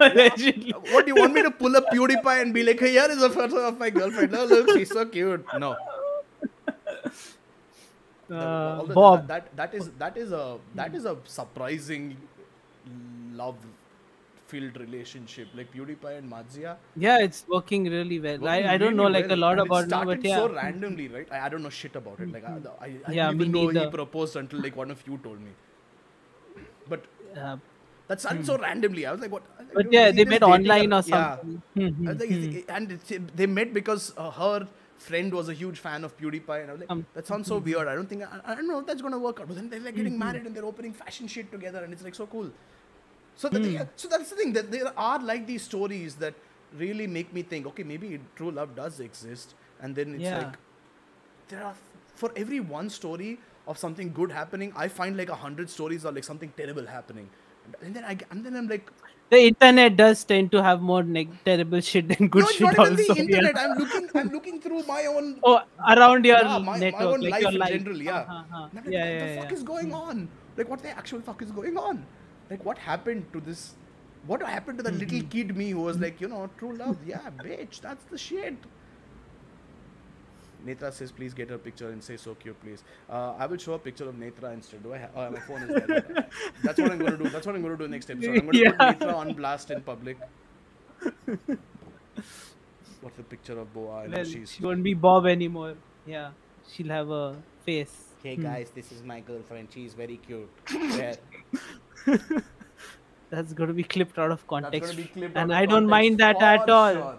Allegedly. 0.00 0.72
What 0.80 1.06
do 1.06 1.10
you 1.12 1.16
want 1.16 1.34
me 1.34 1.42
to 1.42 1.50
pull 1.50 1.76
up 1.76 1.90
PewDiePie 1.90 2.42
and 2.42 2.54
be 2.54 2.62
like, 2.62 2.80
hey, 2.80 2.92
here 2.92 3.10
is 3.10 3.22
a 3.22 3.30
photo 3.30 3.68
of 3.68 3.78
my 3.78 3.90
girlfriend. 3.90 4.34
Oh, 4.34 4.44
look, 4.44 4.68
she's 4.70 4.92
so 4.92 5.06
cute. 5.06 5.46
No. 5.54 5.78
Uh, 8.30 8.76
Although 8.78 8.96
Bob. 8.96 9.28
That, 9.28 9.56
that 9.56 9.74
is 9.74 9.90
that 9.98 10.16
is 10.16 10.32
a 10.32 10.58
that 10.74 10.94
is 10.94 11.04
a 11.04 11.18
surprising 11.24 12.28
love 13.30 13.66
filled 14.46 14.76
relationship 14.78 15.48
like 15.54 15.72
PewDiePie 15.72 16.18
and 16.18 16.30
Marzia. 16.30 16.78
Yeah, 16.96 17.18
it's 17.20 17.44
working 17.48 17.84
really 17.84 18.20
well. 18.20 18.38
working 18.38 18.48
I, 18.48 18.74
I 18.74 18.78
don't 18.78 18.96
know 18.96 19.06
like 19.06 19.28
well, 19.28 19.32
a 19.32 19.36
lot 19.36 19.58
and 19.58 19.66
it 19.66 19.66
about 19.66 19.84
started 19.84 20.06
but 20.06 20.24
yeah. 20.24 20.34
so 20.34 20.48
randomly, 20.52 21.08
right? 21.08 21.28
I, 21.30 21.40
I 21.46 21.48
don't 21.48 21.62
know 21.62 21.70
shit 21.70 21.96
about 21.96 22.20
it. 22.20 22.32
Like 22.32 22.44
I, 22.44 22.58
I, 22.80 23.00
I 23.06 23.12
Yeah, 23.12 23.32
didn't 23.32 23.32
even 23.32 23.52
know 23.52 23.68
he 23.68 23.86
proposed 23.86 24.36
until 24.36 24.60
like 24.60 24.76
one 24.76 24.90
of 24.90 25.06
you 25.06 25.18
told 25.18 25.40
me. 25.40 25.52
But 26.88 27.04
Uh, 27.36 27.56
that 28.08 28.20
started 28.20 28.44
so 28.46 28.56
randomly. 28.58 29.06
I 29.06 29.12
was 29.12 29.20
like, 29.20 29.32
what? 29.32 29.42
Was 29.58 29.66
like, 29.66 29.74
but 29.74 29.92
yeah, 29.92 30.10
they 30.12 30.24
met 30.24 30.42
online 30.42 30.90
her? 30.92 30.98
or 30.98 31.02
Yeah. 31.06 31.36
something. 31.36 31.62
I 32.06 32.10
was 32.12 32.20
like, 32.20 32.30
mhm. 32.30 32.58
is- 32.58 32.64
and 32.68 32.92
it's, 32.92 33.12
they 33.34 33.46
met 33.46 33.72
because 33.74 34.12
uh, 34.16 34.30
her 34.30 34.68
friend 34.98 35.32
was 35.32 35.48
a 35.48 35.54
huge 35.54 35.78
fan 35.78 36.04
of 36.04 36.16
PewDiePie, 36.16 36.60
and 36.62 36.70
I 36.70 36.72
was 36.74 36.80
like, 36.82 36.90
Um, 36.90 37.06
that 37.14 37.26
sounds 37.26 37.48
so 37.48 37.58
weird. 37.58 37.88
I 37.88 37.94
don't 37.94 38.08
think 38.08 38.22
I, 38.22 38.40
I 38.44 38.54
don't 38.54 38.68
know 38.68 38.78
if 38.80 38.86
that's 38.86 39.02
gonna 39.02 39.18
work 39.18 39.40
out. 39.40 39.48
But 39.48 39.56
then 39.56 39.68
they're 39.70 39.80
like 39.80 39.94
Mm-hmm. 39.94 40.02
getting 40.02 40.18
married 40.18 40.46
and 40.46 40.54
they're 40.56 40.64
opening 40.72 40.92
fashion 40.92 41.26
shit 41.26 41.50
together, 41.50 41.82
and 41.84 41.92
it's 41.92 42.04
like 42.04 42.14
so 42.14 42.26
cool. 42.26 42.50
So 43.36 43.48
that 43.48 43.62
Hmm. 43.64 43.70
yeah, 43.70 43.86
so 43.96 44.08
that's 44.08 44.30
the 44.30 44.36
thing 44.36 44.52
that 44.52 44.70
there 44.70 44.92
are 44.96 45.18
like 45.20 45.46
these 45.46 45.62
stories 45.62 46.14
that 46.16 46.34
really 46.78 47.06
make 47.06 47.32
me 47.32 47.42
think, 47.42 47.66
okay, 47.66 47.82
maybe 47.82 48.20
true 48.36 48.50
love 48.50 48.74
does 48.76 49.00
exist, 49.00 49.54
and 49.80 49.94
then 49.96 50.14
it's 50.14 50.22
Yeah. 50.24 50.38
like 50.38 50.58
there 51.48 51.64
are 51.64 51.74
for 52.22 52.30
every 52.36 52.60
one 52.60 52.88
story 52.90 53.38
of 53.66 53.78
something 53.78 54.12
good 54.12 54.30
happening, 54.30 54.72
I 54.76 54.88
find 54.88 55.16
like 55.16 55.28
a 55.30 55.34
hundred 55.34 55.70
stories 55.70 56.04
of 56.04 56.14
like 56.14 56.24
something 56.24 56.52
terrible 56.56 56.86
happening, 56.86 57.28
and 57.82 57.94
then 57.96 58.04
I 58.04 58.18
and 58.30 58.44
then 58.44 58.56
I'm 58.56 58.68
like, 58.68 58.90
The 59.30 59.38
internet 59.48 59.96
does 59.96 60.24
tend 60.24 60.50
to 60.52 60.62
have 60.62 60.80
more 60.80 61.02
neg- 61.02 61.38
terrible 61.44 61.80
shit 61.80 62.08
than 62.08 62.28
good 62.28 62.46
no, 62.46 62.48
it's 62.48 62.58
shit 62.58 62.60
not 62.60 62.78
even 62.80 62.96
also. 62.98 63.14
the 63.14 63.24
yeah. 63.28 63.42
internet. 63.42 63.56
I'm 63.58 63.74
looking, 63.76 64.10
I'm 64.16 64.30
looking 64.30 64.60
through 64.60 64.84
my 64.84 65.06
own 65.06 65.42
Oh, 65.44 65.60
around 65.88 66.24
your 66.26 66.40
yeah, 66.40 66.58
my, 66.58 66.76
network, 66.76 66.92
my 66.92 67.04
own 67.04 67.22
like 67.22 67.38
life 67.38 67.40
your 67.40 67.52
in 67.52 67.64
life. 67.64 67.66
general, 67.66 68.02
yeah. 68.02 68.26
Uh-huh, 68.28 68.44
uh-huh. 68.52 68.68
Like, 68.72 68.84
Yeah, 68.86 69.06
what 69.06 69.18
yeah, 69.18 69.20
the 69.20 69.28
fuck 69.28 69.52
yeah. 69.52 69.52
is 69.52 69.62
going 69.62 69.92
on? 69.94 70.30
Like, 70.56 70.68
what 70.68 70.82
the 70.82 70.90
actual 70.90 71.22
fuck 71.22 71.42
is 71.42 71.52
going 71.52 71.76
on? 71.76 72.06
Like, 72.50 72.64
what 72.64 72.78
happened 72.78 73.32
to 73.32 73.40
this? 73.40 73.76
What 74.22 74.42
happened 74.42 74.78
to 74.78 74.84
the 74.84 74.92
little 74.92 75.22
Mm-hmm. 75.22 75.28
kid 75.28 75.56
me 75.56 75.70
who 75.70 75.82
was 75.82 75.98
like, 76.00 76.20
you 76.20 76.28
know, 76.28 76.50
true 76.58 76.76
love? 76.76 77.04
Yeah, 77.04 77.30
bitch, 77.30 77.80
that's 77.80 78.04
the 78.06 78.18
shit. 78.18 78.66
Netra 80.66 80.92
says, 80.92 81.12
please 81.12 81.34
get 81.34 81.50
her 81.50 81.58
picture 81.58 81.88
and 81.90 82.02
say 82.02 82.16
so 82.16 82.34
cute, 82.34 82.58
please. 82.62 82.82
Uh, 83.10 83.34
I 83.38 83.46
will 83.46 83.58
show 83.58 83.74
a 83.74 83.78
picture 83.78 84.08
of 84.08 84.14
Netra 84.14 84.54
instead. 84.54 84.82
Do 84.82 84.94
I 84.94 84.98
have? 84.98 85.10
Oh, 85.14 85.30
my 85.30 85.40
phone 85.40 85.62
is 85.62 85.68
there. 85.86 86.26
That's 86.62 86.78
what 86.80 86.90
I'm 86.92 86.98
going 86.98 87.12
to 87.18 87.22
do. 87.24 87.28
That's 87.28 87.46
what 87.46 87.54
I'm 87.54 87.62
going 87.62 87.76
to 87.76 87.84
do 87.84 87.88
next 87.88 88.10
episode. 88.10 88.36
I'm 88.38 88.46
going 88.46 88.52
to 88.52 88.58
Yeah. 88.60 88.70
put 88.92 88.98
Netra 89.00 89.14
on 89.14 89.32
blast 89.34 89.70
in 89.70 89.82
public. 89.82 90.16
What's 93.00 93.16
the 93.18 93.22
picture 93.24 93.58
of 93.58 93.72
Boa? 93.74 94.06
Well, 94.08 94.24
she's. 94.24 94.52
she 94.52 94.62
won't 94.64 94.82
be 94.82 94.94
Bob 94.94 95.26
anymore. 95.26 95.74
Yeah, 96.06 96.30
she'll 96.70 96.88
have 96.88 97.10
a 97.10 97.36
face. 97.66 97.92
Hey 98.22 98.36
Hmm. 98.36 98.42
guys, 98.42 98.70
this 98.74 98.90
is 98.90 99.02
my 99.02 99.20
girlfriend. 99.20 99.68
She's 99.70 99.92
very 99.92 100.16
cute. 100.16 100.48
Yeah. 100.72 101.16
That's 103.30 103.52
going 103.52 103.68
to 103.68 103.74
be 103.74 103.82
clipped 103.84 104.18
out 104.18 104.30
of 104.30 104.46
context. 104.46 104.96
and 105.34 105.52
I 105.52 105.66
don't 105.66 105.86
mind 105.86 106.18
that 106.18 106.40
at 106.40 106.70
all. 106.70 106.94
sure. 106.94 107.18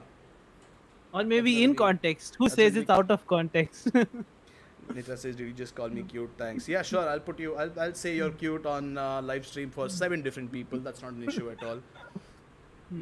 Or 1.16 1.24
maybe 1.24 1.64
in 1.64 1.76
context. 1.76 2.36
Who 2.40 2.50
says 2.50 2.76
it's 2.76 2.90
out 2.90 3.10
of 3.10 3.26
context? 3.34 3.90
Netra 4.96 5.18
says, 5.18 5.36
"Did 5.36 5.48
you 5.48 5.54
just 5.60 5.74
call 5.78 5.90
me 5.98 6.04
cute? 6.04 6.30
Thanks. 6.42 6.68
Yeah, 6.72 6.82
sure. 6.90 7.08
I'll 7.12 7.22
put 7.28 7.40
you. 7.44 7.56
I'll, 7.56 7.72
I'll 7.86 7.94
say 8.00 8.16
you're 8.18 8.32
cute 8.42 8.66
on 8.72 8.98
uh, 9.04 9.22
live 9.30 9.48
stream 9.52 9.72
for 9.78 9.88
seven 9.90 10.22
different 10.22 10.52
people. 10.52 10.80
That's 10.88 11.02
not 11.02 11.14
an 11.14 11.24
issue 11.32 11.50
at 11.54 11.64
all. 11.64 11.80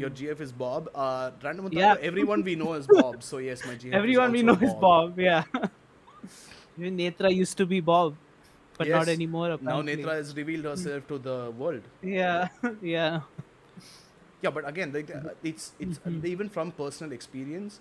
Your 0.02 0.10
GF 0.20 0.40
is 0.48 0.52
Bob. 0.52 0.90
Uh, 0.96 1.32
random 1.44 1.70
Otaku, 1.70 1.80
Yeah. 1.82 1.96
Everyone 2.12 2.44
we 2.44 2.56
know 2.56 2.74
is 2.74 2.88
Bob. 2.88 3.22
So 3.24 3.40
yes, 3.40 3.66
my 3.66 3.74
GF. 3.76 3.94
Everyone 4.02 4.32
we 4.32 4.44
know 4.44 4.54
also 4.54 4.66
is 4.68 4.74
Bob. 4.86 5.20
Yeah. 5.20 5.44
Even 6.80 6.98
Netra 6.98 7.34
used 7.36 7.58
to 7.58 7.66
be 7.66 7.80
Bob, 7.82 8.16
but 8.78 8.88
not 8.88 9.08
Yes. 9.08 9.16
anymore. 9.18 9.50
Now 9.50 9.56
Apparently. 9.56 9.98
Netra 9.98 10.14
has 10.22 10.36
revealed 10.36 10.66
herself 10.66 11.08
to 11.10 11.18
the 11.18 11.52
world. 11.58 11.82
Yeah, 12.02 12.48
yeah. 12.82 13.22
Yeah, 14.42 14.50
but 14.52 14.68
again, 14.68 14.94
like 14.94 15.12
uh, 15.14 15.30
it's 15.44 15.74
it's 15.80 16.00
Mm-hmm. 16.00 16.26
even 16.28 16.50
from 16.50 16.72
personal 16.72 17.12
experience, 17.14 17.80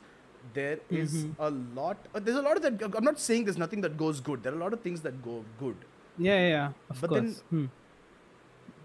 there 0.55 0.78
is 0.90 1.26
a 1.38 1.51
lot. 1.51 1.97
Uh, 2.14 2.20
there's 2.20 2.36
a 2.36 2.43
lot 2.43 2.57
of 2.57 2.62
that. 2.62 2.95
I'm 2.97 3.05
not 3.05 3.18
saying 3.20 3.45
there's 3.45 3.59
nothing 3.59 3.80
that 3.82 3.97
goes 3.97 4.20
good. 4.20 4.43
There 4.43 4.53
are 4.53 4.57
a 4.57 4.59
lot 4.59 4.72
of 4.72 4.80
things 4.80 5.01
that 5.03 5.22
go 5.22 5.45
good. 5.61 5.76
Yeah, 6.18 6.38
yeah, 6.38 6.49
yeah. 6.49 6.72
Of 6.90 7.01
But 7.01 7.11
course. 7.11 7.22
then- 7.22 7.34
Hmm. 7.51 7.66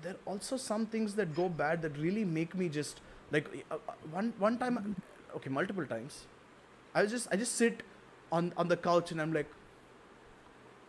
there 0.01 0.14
are 0.14 0.32
also 0.32 0.58
some 0.64 0.84
things 0.95 1.14
that 1.20 1.36
go 1.36 1.45
bad 1.62 1.82
that 1.86 1.97
really 2.01 2.24
make 2.34 2.51
me 2.64 2.70
just 2.74 2.99
like 3.36 3.47
uh, 3.72 3.76
uh, 3.76 3.93
one 4.18 4.28
one 4.43 4.58
time 4.64 4.76
okay 5.39 5.49
multiple 5.55 5.88
times 5.93 6.18
i 6.99 7.01
was 7.05 7.12
just 7.16 7.32
i 7.38 7.39
just 7.43 7.55
sit 7.62 7.82
on 8.39 8.51
on 8.64 8.70
the 8.74 8.78
couch 8.86 9.12
and 9.16 9.24
i'm 9.24 9.34
like 9.38 9.49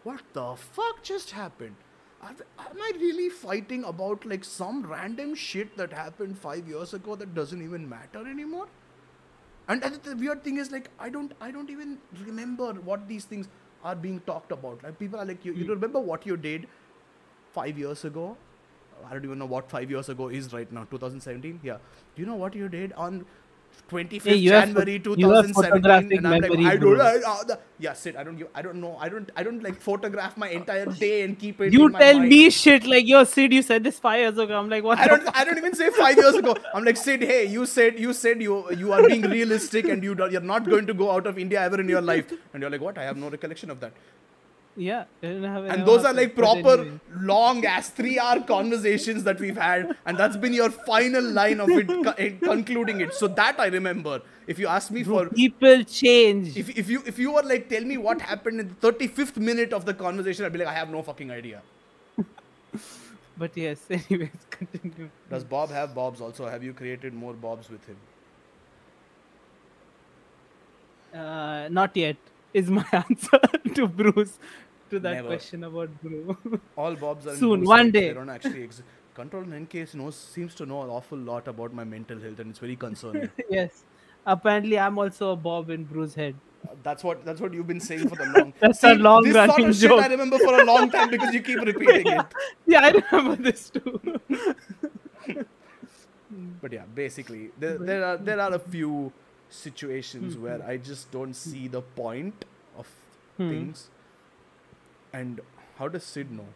what 0.08 0.20
the 0.38 0.44
fuck 0.76 1.00
just 1.12 1.32
happened 1.38 1.74
am 2.28 2.82
i 2.88 2.92
really 3.00 3.28
fighting 3.40 3.84
about 3.92 4.24
like 4.34 4.44
some 4.50 4.82
random 4.92 5.34
shit 5.46 5.76
that 5.82 5.92
happened 6.02 6.38
5 6.44 6.68
years 6.74 6.94
ago 7.00 7.16
that 7.24 7.34
doesn't 7.40 7.62
even 7.70 7.88
matter 7.96 8.22
anymore 8.36 8.66
and, 9.68 9.84
and 9.84 9.94
the 10.02 10.16
weird 10.16 10.42
thing 10.42 10.58
is 10.58 10.70
like 10.72 10.90
i 10.98 11.08
don't 11.08 11.32
i 11.40 11.50
don't 11.50 11.70
even 11.70 11.98
remember 12.26 12.72
what 12.90 13.06
these 13.08 13.24
things 13.24 13.48
are 13.84 13.94
being 13.94 14.20
talked 14.20 14.52
about 14.52 14.82
like 14.82 14.98
people 14.98 15.18
are 15.20 15.24
like 15.24 15.44
you, 15.44 15.52
you 15.52 15.64
hmm. 15.64 15.70
remember 15.70 16.00
what 16.00 16.26
you 16.26 16.36
did 16.36 16.66
five 17.52 17.78
years 17.78 18.04
ago. 18.04 18.36
I 19.08 19.12
don't 19.12 19.24
even 19.24 19.38
know 19.38 19.46
what 19.46 19.70
five 19.70 19.90
years 19.90 20.08
ago 20.08 20.28
is 20.28 20.52
right 20.52 20.70
now. 20.72 20.84
2017. 20.90 21.60
Yeah. 21.62 21.78
Do 22.14 22.22
you 22.22 22.26
know 22.26 22.34
what 22.34 22.54
you 22.54 22.68
did 22.68 22.92
on 22.94 23.24
25th 23.88 24.22
Hey, 24.22 24.40
January 24.40 25.00
have 25.30 25.52
2017? 25.52 25.54
photographic 25.54 26.18
And 26.18 26.26
I'm 26.28 26.40
like, 26.40 26.52
I 26.60 26.76
don't. 26.76 27.00
I, 27.00 27.16
uh, 27.16 27.56
yeah, 27.78 27.92
Sid. 27.92 28.16
I 28.16 28.24
don't. 28.24 28.36
give- 28.36 28.48
I 28.54 28.62
don't 28.62 28.80
know. 28.80 28.96
I 29.00 29.08
don't. 29.08 29.30
I 29.36 29.42
don't 29.42 29.62
like 29.62 29.80
photograph 29.80 30.36
my 30.36 30.48
entire 30.48 30.86
day 30.86 31.22
and 31.22 31.38
keep 31.38 31.60
it. 31.60 31.72
You 31.72 31.90
tell 31.90 32.18
mind. 32.18 32.28
me 32.28 32.50
shit 32.50 32.84
like, 32.86 33.06
yo, 33.06 33.24
Sid, 33.24 33.52
you 33.52 33.62
said 33.62 33.84
this 33.84 33.98
five 33.98 34.20
years 34.20 34.38
ago. 34.38 34.58
I'm 34.58 34.68
like, 34.68 34.84
what? 34.84 34.98
I 34.98 35.06
don't. 35.06 35.28
I 35.34 35.44
don't 35.44 35.58
even 35.58 35.74
say 35.74 35.90
five 35.90 36.16
years 36.16 36.34
ago. 36.34 36.56
I'm 36.74 36.84
like 36.84 36.96
Sid. 36.96 37.22
Hey, 37.22 37.46
you 37.46 37.66
said 37.66 37.98
you 37.98 38.12
said 38.12 38.42
you 38.42 38.70
you 38.72 38.92
are 38.92 39.02
being 39.04 39.22
realistic 39.22 39.88
and 39.88 40.02
you 40.02 40.14
don't, 40.14 40.32
you're 40.32 40.40
not 40.40 40.68
going 40.68 40.86
to 40.86 40.94
go 40.94 41.10
out 41.10 41.26
of 41.26 41.38
India 41.38 41.60
ever 41.62 41.80
in 41.80 41.88
your 41.88 42.02
life. 42.02 42.32
And 42.52 42.60
you're 42.62 42.70
like, 42.70 42.80
what? 42.80 42.98
I 42.98 43.04
have 43.04 43.16
no 43.16 43.30
recollection 43.30 43.70
of 43.70 43.80
that. 43.80 43.92
Yeah. 44.78 45.04
it 45.20 45.26
didn't 45.26 45.44
have- 45.52 45.64
And 45.74 45.84
those 45.86 46.04
are 46.08 46.14
like 46.14 46.34
proper 46.36 46.74
long 47.32 47.64
ass 47.66 47.88
three 47.90 48.18
hour 48.24 48.40
conversations 48.50 49.24
that 49.24 49.40
we've 49.44 49.56
had, 49.56 49.96
and 50.06 50.16
that's 50.16 50.36
been 50.36 50.52
your 50.58 50.70
final 50.70 51.24
line 51.38 51.60
of 51.64 51.68
it, 51.70 51.90
in 52.26 52.38
concluding 52.38 53.00
it. 53.06 53.14
So 53.22 53.28
that 53.40 53.58
I 53.58 53.66
remember. 53.66 54.20
If 54.46 54.58
you 54.58 54.68
ask 54.74 54.90
me 54.90 55.02
Bro, 55.02 55.16
for, 55.24 55.34
people 55.34 55.82
change. 55.84 56.56
if, 56.56 56.70
if 56.82 56.88
you 56.88 57.02
if 57.04 57.18
you 57.18 57.32
were 57.32 57.42
like, 57.42 57.68
tell 57.68 57.84
me 57.84 57.98
what 57.98 58.22
happened 58.22 58.60
in 58.60 58.68
the 58.68 58.92
35th 58.92 59.36
minute 59.48 59.74
of 59.80 59.84
the 59.84 59.92
conversation, 60.04 60.46
I'd 60.46 60.52
be 60.54 60.60
like, 60.60 60.68
I 60.68 60.74
have 60.74 60.88
no 60.90 61.02
fucking 61.02 61.30
idea. 61.30 61.60
But 63.42 63.56
yes, 63.56 63.82
anyways, 63.90 64.46
continue. 64.50 65.10
Does 65.30 65.44
Bob 65.44 65.70
have 65.70 65.94
Bobs 65.94 66.20
also? 66.20 66.48
Have 66.48 66.64
you 66.64 66.72
created 66.72 67.14
more 67.14 67.34
Bobs 67.34 67.68
with 67.70 67.84
him? 67.86 67.96
Uh, 71.14 71.68
not 71.70 71.96
yet 71.96 72.16
is 72.52 72.70
my 72.70 72.84
answer 72.92 73.40
to 73.74 73.86
Bruce 73.86 74.38
to 74.90 74.98
that 75.00 75.14
Never. 75.14 75.28
question 75.28 75.64
about 75.64 75.90
Bruce. 76.02 76.36
All 76.76 76.94
Bobs 76.96 77.26
are 77.26 77.36
Soon, 77.36 77.60
Bruce 77.60 77.68
one 77.68 77.90
day. 77.90 78.08
They 78.08 78.14
don't 78.14 78.30
actually 78.30 78.62
exist. 78.62 78.86
Control 79.14 79.42
9K 79.44 79.94
knows 79.94 80.14
seems 80.16 80.54
to 80.56 80.66
know 80.66 80.82
an 80.82 80.90
awful 80.90 81.18
lot 81.18 81.48
about 81.48 81.72
my 81.74 81.84
mental 81.84 82.20
health, 82.20 82.38
and 82.38 82.50
it's 82.50 82.58
very 82.60 82.76
concerning. 82.76 83.28
yes. 83.50 83.84
Apparently, 84.26 84.78
I'm 84.78 84.98
also 84.98 85.32
a 85.32 85.36
Bob 85.36 85.70
in 85.70 85.84
Bruce's 85.84 86.14
head. 86.14 86.34
Uh, 86.68 86.74
That's 86.82 87.04
what 87.04 87.24
that's 87.24 87.40
what 87.40 87.54
you've 87.54 87.66
been 87.68 87.80
saying 87.80 88.08
for 88.08 88.16
the 88.16 88.26
long. 88.26 88.52
That's 88.60 88.82
a 88.82 88.94
long 88.94 89.22
This 89.22 89.34
sort 89.34 89.60
of 89.62 89.76
shit. 89.76 89.92
I 89.92 90.08
remember 90.08 90.38
for 90.38 90.60
a 90.60 90.64
long 90.64 90.90
time 90.90 91.08
because 91.10 91.32
you 91.32 91.40
keep 91.40 91.60
repeating 91.60 92.08
it. 92.08 92.26
Yeah, 92.66 92.80
I 92.86 92.90
remember 92.90 93.36
this 93.50 93.70
too. 93.70 94.00
But 96.60 96.72
yeah, 96.72 96.82
basically, 96.94 97.50
there, 97.58 97.78
there 97.78 98.04
are 98.04 98.16
there 98.16 98.40
are 98.40 98.52
a 98.54 98.58
few 98.58 99.12
situations 99.48 100.36
where 100.36 100.62
I 100.66 100.76
just 100.76 101.10
don't 101.10 101.34
see 101.34 101.68
the 101.68 101.80
point 101.80 102.44
of 102.76 102.86
Hmm. 103.38 103.48
things. 103.50 103.88
And 105.18 105.40
how 105.78 105.88
does 105.88 106.04
Sid 106.04 106.30
know? 106.30 106.48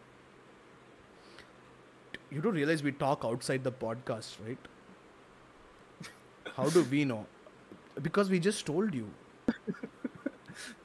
You 2.31 2.41
do 2.41 2.51
realize 2.51 2.83
we 2.83 2.91
talk 2.91 3.25
outside 3.29 3.63
the 3.63 3.71
podcast, 3.71 4.37
right? 4.45 4.57
How 6.57 6.69
do 6.69 6.83
we 6.93 7.03
know? 7.05 7.25
Because 8.01 8.29
we 8.29 8.39
just 8.39 8.65
told 8.65 8.95
you. 8.95 9.07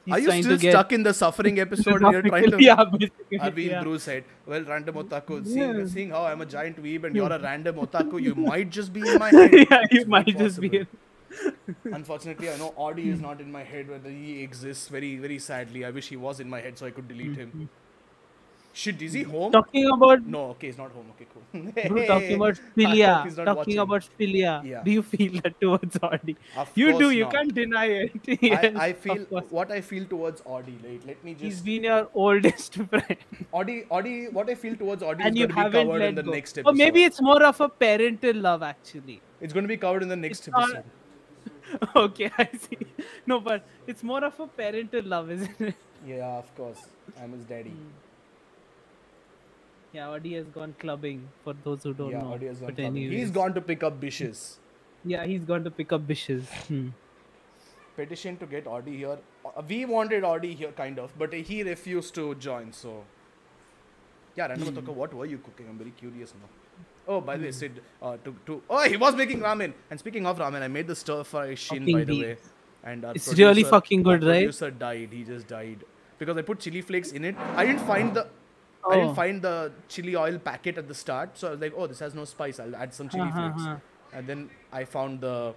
He's 0.04 0.14
are 0.14 0.34
you 0.36 0.42
still 0.42 0.58
stuck 0.58 0.92
in 0.92 1.02
the 1.02 1.12
suffering 1.14 1.58
episode 1.66 2.02
and 2.02 2.12
you're 2.12 2.22
trying 2.22 2.50
to 2.50 2.62
yeah. 2.62 2.76
Arvind 2.76 3.70
yeah. 3.70 3.82
Bruce 3.82 4.04
said, 4.04 4.24
Well, 4.46 4.62
random 4.64 4.94
otaku, 4.96 5.44
seeing, 5.46 5.78
Yeah. 5.78 5.86
seeing 5.86 6.10
how 6.10 6.24
I'm 6.24 6.40
a 6.40 6.46
giant 6.46 6.82
weeb 6.82 7.04
and 7.04 7.14
you're 7.16 7.32
a 7.32 7.38
random 7.38 7.76
otaku, 7.76 8.22
you 8.22 8.34
might 8.34 8.70
just 8.70 8.92
be 8.92 9.00
in 9.00 9.18
my 9.18 9.30
head. 9.30 9.52
yeah, 9.70 9.82
you 9.90 10.04
might 10.06 10.32
very 10.32 10.48
just 10.48 10.60
be. 10.60 10.70
possible. 10.70 10.86
Unfortunately, 11.84 12.50
I 12.50 12.56
know 12.56 12.74
Audi 12.78 13.08
is 13.10 13.20
not 13.20 13.40
in 13.40 13.50
my 13.52 13.62
head, 13.62 13.88
whether 13.88 14.10
he 14.10 14.42
exists. 14.42 14.88
Very, 14.88 15.16
very 15.16 15.38
sadly, 15.38 15.84
I 15.84 15.90
wish 15.90 16.08
he 16.08 16.16
was 16.16 16.40
in 16.40 16.48
my 16.48 16.60
head 16.60 16.78
so 16.78 16.86
I 16.86 16.90
could 16.90 17.08
delete 17.08 17.36
him. 17.36 17.48
Mm-hmm. 17.48 17.64
Shit, 18.74 19.00
is 19.02 19.12
he 19.14 19.22
home? 19.24 19.50
Talking 19.50 19.86
about 19.90 20.24
No, 20.24 20.40
okay, 20.50 20.68
he's 20.68 20.78
not 20.78 20.92
home. 20.92 21.06
Okay, 21.14 21.26
cool. 21.32 21.88
bro, 21.88 22.06
talking 22.06 22.34
about 22.36 22.60
I 22.76 22.82
hope 22.82 22.90
philia. 22.92 23.24
he's 23.24 23.36
not 23.36 23.44
Talking 23.46 23.56
watching. 23.56 23.78
about 23.78 24.08
philia. 24.20 24.64
Yeah. 24.64 24.82
Do 24.84 24.90
you 24.92 25.02
feel 25.02 25.40
that 25.42 25.60
towards 25.60 25.98
Audi? 26.00 26.36
Of 26.56 26.70
You 26.76 26.92
do. 26.92 26.98
course 26.98 27.14
You 27.14 27.24
not. 27.24 27.32
can't 27.32 27.54
deny 27.54 27.86
it. 27.86 28.12
I, 28.28 28.38
Yes, 28.40 28.76
I 28.76 28.86
of 28.88 28.98
feel 28.98 29.24
what 29.50 29.72
I 29.72 29.80
feel 29.80 30.04
towards 30.04 30.42
Audi. 30.46 30.78
Like, 30.84 31.00
let 31.06 31.24
me 31.24 31.32
just. 31.32 31.42
He's 31.44 31.60
been 31.60 31.84
your 31.84 32.08
oldest 32.14 32.74
friend, 32.90 33.16
Audi, 33.52 33.84
Audi. 33.90 34.28
What 34.28 34.48
I 34.48 34.54
feel 34.54 34.76
towards 34.76 35.02
Audi 35.02 35.24
and 35.24 35.34
is 35.34 35.40
you 35.40 35.46
going 35.48 35.48
to 35.48 35.54
be 35.54 35.60
haven't 35.78 35.86
covered 35.88 35.98
let 36.00 36.08
in 36.10 36.14
the 36.14 36.22
go. 36.22 36.30
next 36.30 36.58
episode. 36.58 36.70
Or 36.70 36.74
maybe 36.74 37.02
it's 37.02 37.20
more 37.20 37.42
of 37.42 37.60
a 37.60 37.68
parental 37.68 38.36
love, 38.36 38.62
actually. 38.62 39.20
it's 39.40 39.52
going 39.52 39.64
to 39.64 39.68
be 39.68 39.76
covered 39.76 40.02
in 40.04 40.08
the 40.08 40.14
next 40.16 40.40
It's 40.46 40.48
not- 40.48 40.62
episode. 40.70 40.84
okay, 41.96 42.30
I 42.38 42.48
see. 42.68 42.78
No, 43.26 43.40
but 43.40 43.64
it's 43.86 44.02
more 44.02 44.24
of 44.24 44.38
a 44.40 44.46
parental 44.46 45.02
love, 45.04 45.30
isn't 45.36 45.60
it? 45.60 45.74
Yeah, 46.06 46.38
of 46.38 46.54
course. 46.56 46.80
I'm 47.20 47.32
his 47.32 47.44
daddy. 47.44 47.70
Hmm. 47.70 47.88
Yeah, 49.92 50.08
Audi 50.10 50.34
has 50.34 50.46
gone 50.46 50.74
clubbing. 50.78 51.28
For 51.44 51.54
those 51.64 51.82
who 51.82 51.94
don't 51.94 52.10
yeah, 52.10 52.22
know. 52.22 52.38
Has 52.38 52.58
gone 52.60 52.74
clubbing. 52.74 53.12
He's 53.12 53.30
gone 53.30 53.54
to 53.54 53.60
pick 53.60 53.82
up 53.82 54.00
bishes. 54.00 54.56
Yeah, 55.04 55.24
he's 55.24 55.44
gone 55.44 55.64
to 55.64 55.70
pick 55.70 55.92
up 55.92 56.06
bishes. 56.06 56.44
Hmm. 56.68 56.88
Petition 57.96 58.36
to 58.36 58.46
get 58.46 58.66
Audi 58.66 58.96
here. 58.98 59.18
Uh, 59.44 59.62
We 59.68 59.84
wanted 59.84 60.24
Audi 60.24 60.54
here, 60.54 60.72
kind 60.72 60.98
of, 60.98 61.18
but 61.18 61.32
he 61.32 61.62
refused 61.62 62.14
to 62.14 62.34
join. 62.36 62.72
So, 62.72 63.04
yeah, 64.36 64.46
Random 64.46 64.74
Hmm. 64.74 64.94
What 64.94 65.14
were 65.14 65.26
you 65.26 65.38
cooking? 65.38 65.68
I'm 65.68 65.78
very 65.78 65.90
curious 65.90 66.34
now. 66.34 66.48
Oh, 67.08 67.20
by 67.22 67.36
the 67.38 67.44
way, 67.44 67.52
Sid, 67.52 67.80
uh, 68.02 68.16
to, 68.24 68.34
to 68.46 68.62
oh, 68.68 68.82
he 68.88 68.96
was 68.98 69.14
making 69.16 69.40
ramen. 69.40 69.72
And 69.90 69.98
speaking 69.98 70.26
of 70.26 70.38
ramen, 70.38 70.60
I 70.62 70.68
made 70.68 70.86
the 70.86 70.94
stir 70.94 71.24
fry 71.24 71.54
shin 71.54 71.78
Fucking 71.80 71.94
by 71.96 72.04
the 72.04 72.06
beef. 72.06 72.24
way. 72.26 72.36
And 72.84 73.04
our 73.04 73.14
It's 73.14 73.28
really 73.28 73.62
producer- 73.62 73.70
fucking 73.70 74.02
good, 74.02 74.22
our 74.24 74.30
right? 74.30 74.38
Producer 74.40 74.70
died. 74.70 75.08
He 75.12 75.24
just 75.24 75.46
died 75.48 75.84
because 76.18 76.36
I 76.36 76.42
put 76.42 76.60
chili 76.60 76.82
flakes 76.82 77.12
in 77.12 77.24
it. 77.24 77.34
I 77.56 77.64
didn't 77.66 77.86
find 77.92 78.14
the. 78.14 78.26
I 78.88 78.94
didn't 78.96 79.10
Oh. 79.10 79.14
find 79.14 79.42
the 79.42 79.72
chili 79.88 80.14
oil 80.16 80.38
packet 80.38 80.78
at 80.78 80.86
the 80.86 80.94
start, 80.94 81.30
so 81.40 81.48
I 81.48 81.50
was 81.52 81.60
like, 81.60 81.72
"Oh, 81.76 81.86
this 81.86 81.98
has 81.98 82.14
no 82.14 82.24
spice. 82.24 82.60
I'll 82.60 82.76
add 82.76 82.94
some 82.98 83.08
chili 83.08 83.24
Uh-huh, 83.24 83.48
flakes." 83.48 83.62
uh-huh. 83.62 83.76
And 84.18 84.26
then 84.26 84.50
I 84.72 84.84
found 84.84 85.20
the 85.20 85.54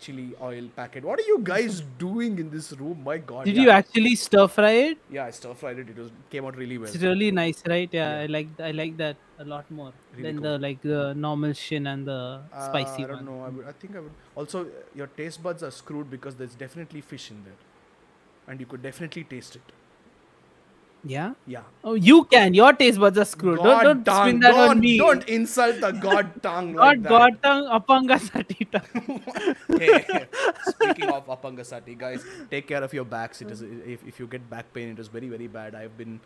chili 0.00 0.34
oil 0.40 0.68
packet. 0.76 1.04
What 1.04 1.18
are 1.20 1.26
you 1.32 1.38
guys 1.42 1.82
doing 1.98 2.38
in 2.38 2.50
this 2.50 2.72
room? 2.72 3.02
My 3.04 3.18
God! 3.18 3.44
Did 3.44 3.56
yeah. 3.56 3.62
you 3.62 3.70
actually 3.70 4.14
stir 4.16 4.46
fry 4.48 4.70
it? 4.88 4.98
Yeah, 5.10 5.26
I 5.26 5.30
stir 5.30 5.54
fried 5.54 5.78
it. 5.78 5.90
It 5.90 5.98
was 5.98 6.10
came 6.30 6.44
out 6.44 6.56
really 6.56 6.78
well. 6.78 6.88
It's 6.88 7.02
really 7.02 7.30
nice, 7.30 7.62
right? 7.66 7.88
Yeah, 7.92 8.10
Yeah. 8.16 8.22
I 8.22 8.26
like 8.38 8.48
I 8.60 8.70
like 8.72 8.96
that 9.04 9.16
a 9.38 9.44
lot 9.44 9.70
more 9.70 9.92
Really 10.12 10.22
than 10.22 10.38
cool. 10.40 10.42
the 10.52 10.58
like 10.58 10.80
the 10.82 11.14
normal 11.14 11.52
shin 11.52 11.86
and 11.86 12.06
the 12.06 12.40
Uh, 12.52 12.66
spicy 12.68 13.04
I 13.04 13.06
don't 13.08 13.16
one. 13.16 13.24
know. 13.26 13.44
I, 13.44 13.48
would, 13.48 13.66
I 13.66 13.72
think 13.72 13.96
I 13.96 14.00
would. 14.00 14.12
Also, 14.34 14.66
your 14.94 15.06
taste 15.08 15.42
buds 15.42 15.62
are 15.62 15.70
screwed 15.70 16.10
because 16.10 16.36
there's 16.36 16.54
definitely 16.54 17.00
fish 17.00 17.30
in 17.30 17.42
there, 17.44 17.58
and 18.48 18.60
you 18.60 18.66
could 18.66 18.82
definitely 18.82 19.24
taste 19.24 19.56
it. 19.56 19.62
Yeah. 21.06 21.32
Yeah. 21.46 21.64
Oh, 21.82 21.92
you 21.94 22.24
can. 22.24 22.54
Your 22.54 22.72
taste 22.72 22.98
buds 22.98 23.18
are 23.18 23.26
screwed. 23.26 23.58
God 23.58 23.82
don't 23.82 24.02
don't 24.02 24.04
tongue, 24.04 24.28
spin 24.28 24.40
that 24.40 24.52
don't, 24.52 24.70
on 24.70 24.80
me. 24.80 24.96
Don't 24.98 25.28
insult 25.28 25.80
the 25.82 25.90
god 26.04 26.30
tongue 26.42 26.72
like 26.74 27.02
that. 27.02 27.08
God 27.10 27.42
tongue, 27.42 27.66
apanga 27.78 28.18
sati 28.18 28.64
tongue. 28.76 29.20
hey, 29.78 30.26
speaking 30.70 31.10
of 31.10 31.26
apangasati, 31.26 31.98
guys, 31.98 32.24
take 32.50 32.66
care 32.66 32.82
of 32.82 32.94
your 32.94 33.04
backs. 33.04 33.42
It 33.42 33.50
is 33.50 33.60
if, 33.60 34.06
if 34.06 34.18
you 34.18 34.26
get 34.26 34.48
back 34.48 34.72
pain, 34.72 34.88
it 34.96 34.98
is 34.98 35.08
very 35.08 35.28
very 35.28 35.46
bad. 35.46 35.74
I've 35.74 35.98
been 35.98 36.20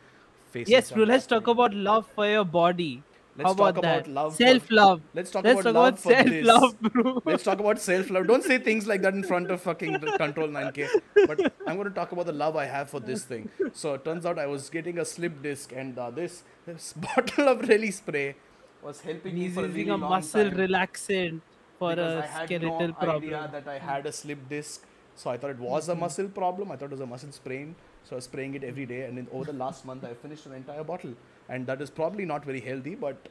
facing. 0.51 0.73
yes, 0.73 0.91
bro. 0.91 1.05
Let's 1.05 1.27
talk 1.27 1.47
about 1.47 1.75
love 1.75 2.07
for 2.15 2.27
your 2.29 2.45
body. 2.45 3.03
Let's 3.37 3.49
How 3.49 3.53
about 3.53 3.65
talk 3.77 3.79
about 3.79 4.05
that? 4.05 4.11
love 4.11 4.35
Self 4.35 4.71
love. 4.71 5.01
Let's 5.15 5.31
talk 5.31 5.45
Let's 5.45 5.61
about 5.61 5.73
talk 5.73 5.75
love 5.75 5.99
self 6.01 6.27
this. 6.27 6.47
love, 6.47 6.81
bro. 6.81 7.23
Let's 7.25 7.45
talk 7.45 7.61
about 7.61 7.79
self 7.81 8.11
love. 8.11 8.27
Don't 8.27 8.43
say 8.43 8.59
things 8.59 8.87
like 8.89 9.01
that 9.03 9.15
in 9.15 9.23
front 9.23 9.51
of 9.53 9.61
fucking 9.61 10.01
Control 10.17 10.49
9K. 10.49 10.89
But 11.27 11.53
I'm 11.67 11.77
going 11.77 11.89
to 11.89 11.95
talk 11.95 12.11
about 12.11 12.27
the 12.27 12.33
love 12.33 12.57
I 12.57 12.65
have 12.65 12.91
for 12.91 12.99
this 13.01 13.23
thing. 13.25 13.49
So 13.73 13.95
it 13.95 14.05
turns 14.05 14.27
out 14.27 14.39
I 14.41 14.47
was 14.47 14.69
getting 14.71 14.99
a 14.99 15.05
slip 15.05 15.41
disc, 15.41 15.73
and 15.73 15.97
uh, 15.99 16.11
this 16.11 16.43
this 16.67 16.93
bottle 17.07 17.49
of 17.49 17.61
Relispray 17.63 18.35
was 18.83 19.01
helping 19.03 19.35
me 19.37 19.43
He's 19.43 19.55
for 19.55 19.65
a 19.65 19.69
using 19.69 19.89
really 19.89 19.91
a 19.91 19.99
muscle 19.99 20.51
time 20.51 20.59
relaxant 20.59 21.41
for 21.79 21.93
a 21.93 22.25
I 22.25 22.27
had 22.27 22.47
skeletal 22.47 22.89
no 22.89 22.93
problem. 22.95 23.23
idea 23.23 23.49
that 23.53 23.69
I 23.69 23.79
had 23.79 24.07
a 24.07 24.13
slip 24.13 24.49
disc. 24.49 24.85
So 25.15 25.31
I 25.31 25.37
thought 25.37 25.51
it 25.51 25.59
was 25.59 25.89
a 25.89 25.95
muscle 25.95 26.29
problem. 26.29 26.73
I 26.73 26.77
thought 26.77 26.87
it 26.87 26.93
was 26.93 27.01
a 27.01 27.07
muscle 27.07 27.31
sprain. 27.33 27.77
So 28.09 28.17
I 28.17 28.19
was 28.19 28.25
spraying 28.25 28.55
it 28.55 28.65
every 28.65 28.87
day, 28.87 29.03
and 29.05 29.19
then 29.19 29.29
over 29.31 29.45
the 29.53 29.53
last 29.53 29.85
month, 29.85 30.03
I 30.03 30.15
finished 30.15 30.47
an 30.47 30.55
entire 30.55 30.83
bottle, 30.83 31.13
and 31.47 31.67
that 31.67 31.83
is 31.83 31.91
probably 31.91 32.25
not 32.25 32.43
very 32.43 32.61
healthy, 32.61 32.95
but 32.95 33.29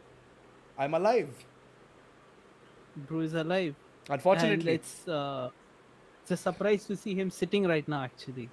I'm 0.77 0.93
alive. 0.93 1.29
Bro 2.95 3.21
is 3.21 3.33
alive. 3.33 3.73
And 4.07 4.13
Unfortunately, 4.13 4.73
it's 4.73 5.07
uh, 5.07 5.49
it's 6.21 6.31
a 6.31 6.37
surprise 6.37 6.85
to 6.85 6.95
see 6.95 7.15
him 7.15 7.31
sitting 7.31 7.65
right 7.65 7.87
now. 7.87 8.03
Actually, 8.03 8.49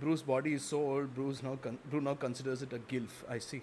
Bruce's 0.00 0.22
body 0.22 0.54
is 0.54 0.64
so 0.64 0.80
old. 0.94 1.14
Bruce 1.14 1.42
now 1.42 1.56
con- 1.68 1.78
Bruce 1.90 2.04
now 2.08 2.14
considers 2.14 2.62
it 2.62 2.72
a 2.72 2.78
gilf. 2.78 3.20
I 3.28 3.38
see. 3.38 3.62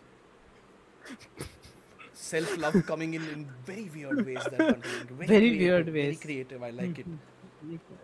Self 2.14 2.57
love 2.59 2.80
coming 2.86 3.16
in 3.16 3.28
in 3.36 3.49
very 3.66 3.89
weird 3.95 4.26
ways. 4.26 4.47
That 4.51 4.86
very, 5.34 5.57
weird 5.57 5.89
Very 5.89 6.16
creative. 6.16 6.61
I 6.61 6.70
like 6.70 6.99
it. 6.99 7.07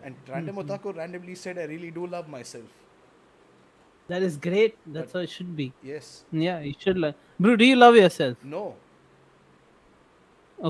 And 0.03 0.16
Random 0.28 0.55
Otaku 0.55 0.97
randomly 0.97 1.36
said, 1.36 1.60
"I 1.60 1.66
really 1.78 1.91
do 1.91 2.07
love 2.07 2.28
myself." 2.28 2.80
That 4.10 4.22
is 4.22 4.38
great. 4.38 4.76
That's 4.86 5.12
But- 5.14 5.20
how 5.20 5.24
it 5.24 5.30
should 5.30 5.55
be. 5.55 5.72
Yes. 5.84 6.24
Yeah, 6.32 6.60
you 6.60 6.74
should. 6.78 6.97
Like, 6.97 7.16
bro, 7.39 7.55
do 7.55 7.66
you 7.66 7.76
love 7.76 7.95
yourself? 7.95 8.38
No. 8.43 8.76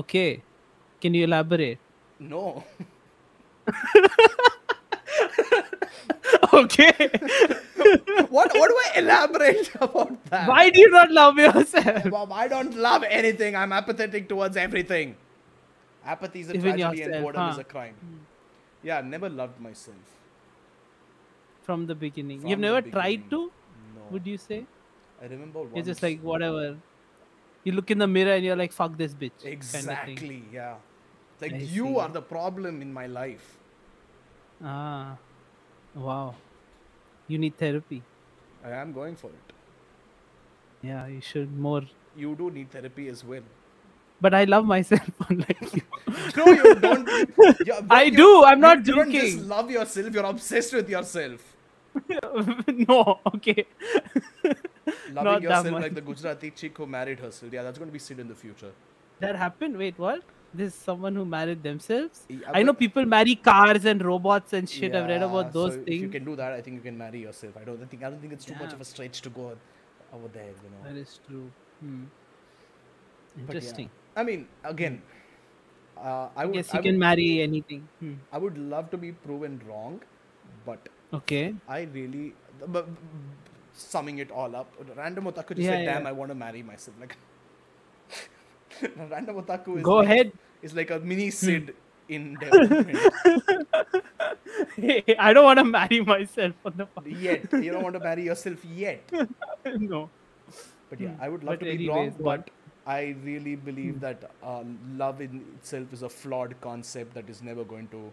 Okay. 0.02 0.42
Can 1.00 1.14
you 1.14 1.24
elaborate? 1.24 1.78
No. 2.18 2.62
okay. 6.52 6.92
what? 8.28 8.52
What 8.54 8.68
do 8.68 8.76
I 8.84 8.92
elaborate 8.96 9.74
about 9.74 10.24
that? 10.30 10.48
Why 10.48 10.70
do 10.70 10.80
you 10.80 10.90
not 10.90 11.10
love 11.10 11.38
yourself? 11.38 12.10
Bob, 12.10 12.32
I 12.32 12.48
don't 12.48 12.76
love 12.76 13.04
anything. 13.08 13.56
I'm 13.56 13.72
apathetic 13.72 14.28
towards 14.28 14.56
everything. 14.56 15.16
Apathy 16.04 16.40
is 16.40 16.50
a 16.50 16.54
Even 16.54 16.78
tragedy 16.78 17.02
and 17.02 17.12
yourself, 17.14 17.22
boredom 17.22 17.48
is 17.50 17.58
a 17.58 17.64
crime. 17.64 17.94
Yeah, 18.82 18.98
I 18.98 19.02
never 19.02 19.28
loved 19.28 19.60
myself. 19.60 19.96
From 21.70 21.86
the 21.86 21.94
beginning. 21.94 22.40
From 22.40 22.50
You've 22.50 22.58
never 22.66 22.82
tried 22.82 23.24
to? 23.32 23.40
No. 23.96 24.06
Would 24.12 24.26
you 24.26 24.36
say? 24.44 24.60
I 25.22 25.26
remember 25.32 25.60
once. 25.62 25.74
You're 25.76 25.84
just 25.92 26.02
like 26.02 26.20
whatever. 26.30 26.76
You 27.64 27.72
look 27.78 27.90
in 27.94 27.98
the 28.04 28.08
mirror 28.18 28.32
and 28.38 28.44
you're 28.50 28.56
like, 28.60 28.72
"Fuck 28.78 28.96
this 29.02 29.14
bitch." 29.24 29.36
kind 29.44 29.54
of. 29.54 29.58
Exactly, 29.58 30.38
yeah. 30.52 30.76
Like 31.42 31.52
I 31.58 31.58
you 31.74 31.86
see. 31.90 31.96
are 32.04 32.08
the 32.16 32.22
problem 32.30 32.80
in 32.86 32.92
my 32.96 33.04
life. 33.18 33.46
Ah. 34.72 35.16
Wow. 35.94 36.34
You 37.28 37.38
need 37.44 37.56
therapy. 37.62 38.02
I 38.64 38.70
am 38.80 38.92
going 38.92 39.14
for 39.22 39.28
it. 39.28 39.54
Yeah, 40.90 41.06
you 41.06 41.20
should 41.20 41.56
more. 41.68 41.82
You 42.16 42.34
do 42.42 42.50
need 42.50 42.70
therapy 42.70 43.08
as 43.08 43.24
well. 43.24 43.42
But 44.20 44.34
I 44.34 44.44
love 44.44 44.66
myself 44.66 45.08
unlike 45.28 45.74
you. 45.74 45.82
No, 46.36 46.46
you 46.58 46.74
don't. 46.74 47.08
Yeah, 47.66 47.80
I 47.88 48.10
do, 48.10 48.28
I'm 48.44 48.58
you- 48.58 48.62
not 48.66 48.86
You 48.86 48.94
don't 48.96 49.12
just 49.12 49.32
joking. 49.36 49.48
love 49.48 49.70
yourself. 49.70 50.12
You're 50.20 50.24
obsessed 50.34 50.74
with 50.80 50.88
yourself. 50.98 51.49
no, 52.88 53.20
okay. 53.34 53.66
Loving 55.12 55.14
Not 55.14 55.24
that 55.24 55.42
yourself 55.42 55.70
much. 55.70 55.82
like 55.82 55.94
the 55.94 56.00
Gujarati 56.00 56.50
chick 56.50 56.76
who 56.78 56.86
married 56.86 57.20
herself. 57.20 57.52
Yeah, 57.52 57.62
that's 57.62 57.78
going 57.78 57.88
to 57.88 57.92
be 57.92 57.98
seen 57.98 58.20
in 58.20 58.28
the 58.28 58.34
future. 58.34 58.72
That 59.20 59.36
happened? 59.36 59.76
Wait, 59.76 59.98
what? 59.98 60.22
This 60.52 60.74
is 60.74 60.78
someone 60.80 61.14
who 61.14 61.24
married 61.24 61.62
themselves? 61.62 62.24
Yeah, 62.28 62.38
I 62.52 62.62
know 62.62 62.72
people 62.72 63.04
marry 63.04 63.36
cars 63.36 63.84
and 63.84 64.04
robots 64.04 64.52
and 64.52 64.68
shit. 64.68 64.94
I've 64.94 65.06
read 65.08 65.22
about 65.22 65.52
those 65.52 65.74
so 65.74 65.78
If 65.80 65.84
things. 65.86 66.02
you 66.02 66.08
can 66.08 66.24
do 66.24 66.34
that, 66.36 66.52
I 66.52 66.60
think 66.60 66.76
you 66.76 66.82
can 66.82 66.98
marry 66.98 67.20
yourself. 67.20 67.56
I 67.56 67.64
don't 67.64 67.88
think 67.88 68.02
I 68.02 68.10
don't 68.10 68.20
think 68.20 68.32
it's 68.32 68.44
too 68.44 68.56
much 68.58 68.72
of 68.72 68.80
a 68.80 68.84
stretch 68.84 69.20
to 69.22 69.30
go 69.30 69.56
over 70.12 70.28
there. 70.28 70.46
You 70.64 70.70
know. 70.72 70.82
That 70.88 70.96
is 70.98 71.20
true. 71.28 71.50
Hmm. 71.80 72.04
Yeah, 73.36 73.42
Interesting. 73.42 73.90
I 74.16 74.24
mean, 74.24 74.48
again, 74.64 75.02
uh, 75.96 76.28
I 76.36 76.46
would. 76.46 76.56
Yes, 76.56 76.74
I 76.74 76.78
you 76.78 76.82
can 76.82 76.94
would, 76.94 77.00
marry 77.00 77.42
anything. 77.42 77.88
Hmm. 78.00 78.14
I 78.32 78.38
would 78.38 78.58
love 78.58 78.90
to 78.90 78.96
be 78.96 79.12
proven 79.12 79.60
wrong, 79.68 80.00
but 80.66 80.88
Okay. 81.12 81.54
I 81.68 81.82
really, 81.92 82.34
but 82.68 82.86
summing 83.74 84.18
it 84.18 84.30
all 84.30 84.54
up, 84.54 84.72
random 84.96 85.24
otaku 85.26 85.56
just 85.56 85.66
Yeah, 85.66 85.70
said, 85.78 85.84
"Damn. 85.86 86.06
I 86.06 86.12
want 86.12 86.30
to 86.30 86.34
marry 86.34 86.62
myself." 86.62 86.96
Like, 87.00 87.16
random 89.10 89.36
otaku 89.42 89.78
is 89.78 89.82
Go 89.82 89.96
like, 89.96 90.06
ahead. 90.06 90.32
Is 90.62 90.74
like 90.74 90.90
a 90.90 90.98
mini 91.00 91.26
Hmm. 91.26 91.30
Sid 91.30 91.74
in 92.08 92.34
development. 92.40 92.98
Hey, 94.76 95.04
I 95.18 95.32
don't 95.32 95.44
want 95.44 95.58
to 95.58 95.64
marry 95.64 96.00
myself 96.00 96.54
on 96.64 96.74
the 96.76 96.88
yet 97.10 97.46
you 97.52 97.70
don't 97.72 97.82
want 97.82 97.94
to 97.94 98.00
marry 98.00 98.24
yourself 98.24 98.64
yet. 98.64 99.10
no. 99.64 100.10
But 100.90 101.00
yeah, 101.00 101.14
Hmm. 101.14 101.22
I 101.22 101.28
would 101.28 101.44
love 101.44 101.58
But 101.58 101.60
to 101.60 101.66
be 101.66 101.88
wrong, 101.88 101.98
anyways, 101.98 102.18
what- 102.18 102.46
but 102.46 102.50
I 102.86 103.14
really 103.24 103.54
believe 103.56 104.00
that 104.00 104.30
uh, 104.42 104.64
love 104.96 105.20
in 105.20 105.40
itself 105.56 105.92
is 105.92 106.02
a 106.02 106.08
flawed 106.08 106.54
concept 106.60 107.14
that 107.14 107.28
is 107.30 107.42
never 107.42 107.64
going 107.64 107.88
to, 107.88 108.12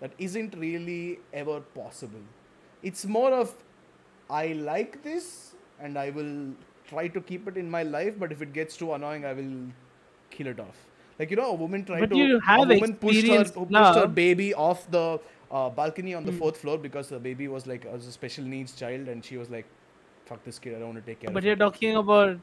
that 0.00 0.12
isn't 0.18 0.54
really 0.56 1.20
ever 1.32 1.60
possible. 1.60 2.22
It's 2.82 3.04
more 3.04 3.32
of, 3.32 3.54
I 4.28 4.48
like 4.52 5.02
this 5.02 5.54
and 5.78 5.98
I 5.98 6.10
will 6.10 6.54
try 6.86 7.08
to 7.08 7.20
keep 7.20 7.46
it 7.48 7.56
in 7.56 7.70
my 7.70 7.82
life, 7.82 8.18
but 8.18 8.32
if 8.32 8.42
it 8.42 8.52
gets 8.52 8.76
too 8.76 8.92
annoying, 8.94 9.24
I 9.24 9.32
will 9.32 9.72
kill 10.30 10.46
it 10.48 10.60
off. 10.60 10.76
Like 11.18 11.30
you 11.30 11.36
know, 11.36 11.50
a 11.50 11.54
woman 11.54 11.84
tried 11.84 12.00
But 12.00 12.10
to. 12.10 12.16
you 12.16 12.40
a 12.56 12.64
woman 12.64 12.96
pushed 12.96 13.26
her, 13.28 13.44
experienced 13.44 13.54
who 13.54 13.66
pushed 13.66 13.94
her 13.94 14.06
baby 14.06 14.54
off 14.54 14.90
the 14.90 15.20
uh, 15.50 15.68
balcony 15.68 16.14
on 16.14 16.24
the 16.24 16.32
Hmm. 16.32 16.38
fourth 16.38 16.56
floor 16.58 16.78
because 16.78 17.08
the 17.08 17.18
baby 17.18 17.48
was 17.48 17.66
like 17.66 17.84
was 17.92 18.06
a 18.06 18.12
special 18.12 18.44
needs 18.44 18.74
child, 18.74 19.08
and 19.08 19.24
she 19.24 19.36
was 19.36 19.50
like, 19.50 19.66
"Fuck 20.26 20.42
this 20.44 20.58
kid, 20.58 20.74
I 20.74 20.78
don't 20.78 20.94
want 20.94 21.04
to 21.04 21.10
take 21.10 21.20
care 21.20 21.30
of 21.30 21.34
it. 21.34 21.34
But 21.34 21.40
of 21.40 21.44
you're 21.44 21.56
him." 21.56 21.58
talking 21.58 21.96
about 21.96 22.30
f- 22.30 22.40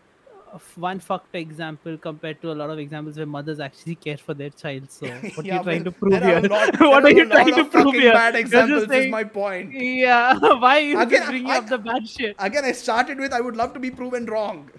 one 0.75 0.99
fucked 0.99 1.35
example 1.35 1.97
compared 1.97 2.41
to 2.41 2.51
a 2.51 2.55
lot 2.61 2.69
of 2.69 2.79
examples 2.79 3.17
where 3.17 3.25
mothers 3.25 3.59
actually 3.59 3.95
care 3.95 4.17
for 4.17 4.33
their 4.33 4.49
child. 4.49 4.89
So 4.91 5.07
what 5.35 5.45
Yeah, 5.45 5.55
are 5.55 5.57
you 5.57 5.63
trying 5.63 5.83
to 5.83 5.91
prove 5.91 6.21
here? 6.23 6.41
lot- 6.41 6.79
what 6.79 7.05
are 7.05 7.11
you 7.11 7.25
trying 7.35 7.53
to 7.55 7.65
prove 7.65 7.93
here? 7.93 8.13
Bad 8.13 8.35
examples 8.43 8.87
saying, 8.87 9.05
is 9.07 9.11
my 9.11 9.23
point. 9.23 9.73
Yeah, 9.73 10.37
why 10.39 10.77
are 10.77 10.81
you 10.81 10.99
Again, 10.99 11.27
bringing 11.27 11.51
I- 11.51 11.57
up 11.57 11.67
the 11.67 11.77
bad 11.77 12.07
shit? 12.07 12.35
Again, 12.39 12.65
I 12.65 12.71
started 12.71 13.19
with 13.19 13.33
I 13.33 13.41
would 13.41 13.55
love 13.55 13.73
to 13.73 13.79
be 13.79 13.91
proven 13.91 14.25
wrong. 14.25 14.69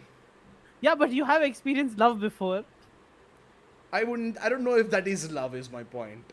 Yeah, 0.81 0.95
but 0.95 1.11
you 1.11 1.25
have 1.25 1.43
experienced 1.43 1.99
love 1.99 2.21
before. 2.21 2.65
I 3.93 4.05
wouldn't. 4.05 4.39
I 4.41 4.49
don't 4.49 4.63
know 4.65 4.77
if 4.77 4.91
that 4.91 5.09
is 5.09 5.31
love. 5.33 5.55
Is 5.55 5.71
my 5.71 5.83
point. 5.83 6.33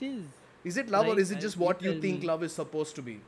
It 0.00 0.06
is. 0.06 0.24
Is 0.64 0.76
it 0.76 0.88
love 0.88 1.06
or 1.06 1.18
is 1.18 1.30
it 1.30 1.38
uh, 1.38 1.40
just 1.40 1.56
you 1.56 1.62
what 1.62 1.80
you 1.80 2.00
think 2.00 2.20
me. 2.22 2.26
love 2.26 2.42
is 2.42 2.52
supposed 2.52 2.96
to 2.96 3.02
be? 3.02 3.20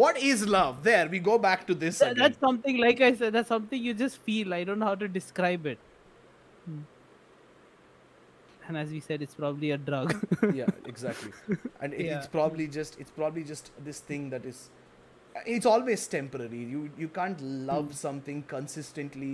What 0.00 0.18
is 0.30 0.46
love? 0.54 0.82
There, 0.88 1.08
we 1.14 1.18
go 1.18 1.36
back 1.38 1.66
to 1.68 1.74
this 1.74 1.98
Th- 1.98 2.12
again. 2.12 2.22
that's 2.22 2.40
something, 2.40 2.78
like 2.78 3.00
I 3.00 3.14
said, 3.14 3.32
that's 3.34 3.48
something 3.48 3.82
you 3.88 3.94
just 4.02 4.18
feel. 4.28 4.54
I 4.54 4.64
don't 4.64 4.78
know 4.78 4.86
how 4.86 4.94
to 5.02 5.08
describe 5.08 5.66
it. 5.66 5.78
Hmm. 6.66 6.78
And 8.68 8.78
as 8.78 8.90
we 8.90 9.00
said, 9.00 9.20
it's 9.22 9.34
probably 9.34 9.72
a 9.72 9.78
drug. 9.78 10.14
yeah, 10.54 10.66
exactly. 10.86 11.32
And 11.80 11.92
it, 11.94 12.06
Yeah. 12.06 12.18
it's 12.18 12.28
probably 12.28 12.66
just 12.68 12.98
it's 13.00 13.10
probably 13.10 13.42
just 13.52 13.70
this 13.90 14.00
thing 14.00 14.30
that 14.30 14.44
is. 14.44 14.70
It's 15.56 15.66
always 15.66 16.06
temporary. 16.16 16.62
You 16.74 16.82
you 17.04 17.08
can't 17.20 17.40
love 17.72 17.86
Hmm. 17.86 18.00
something 18.06 18.42
consistently. 18.56 19.32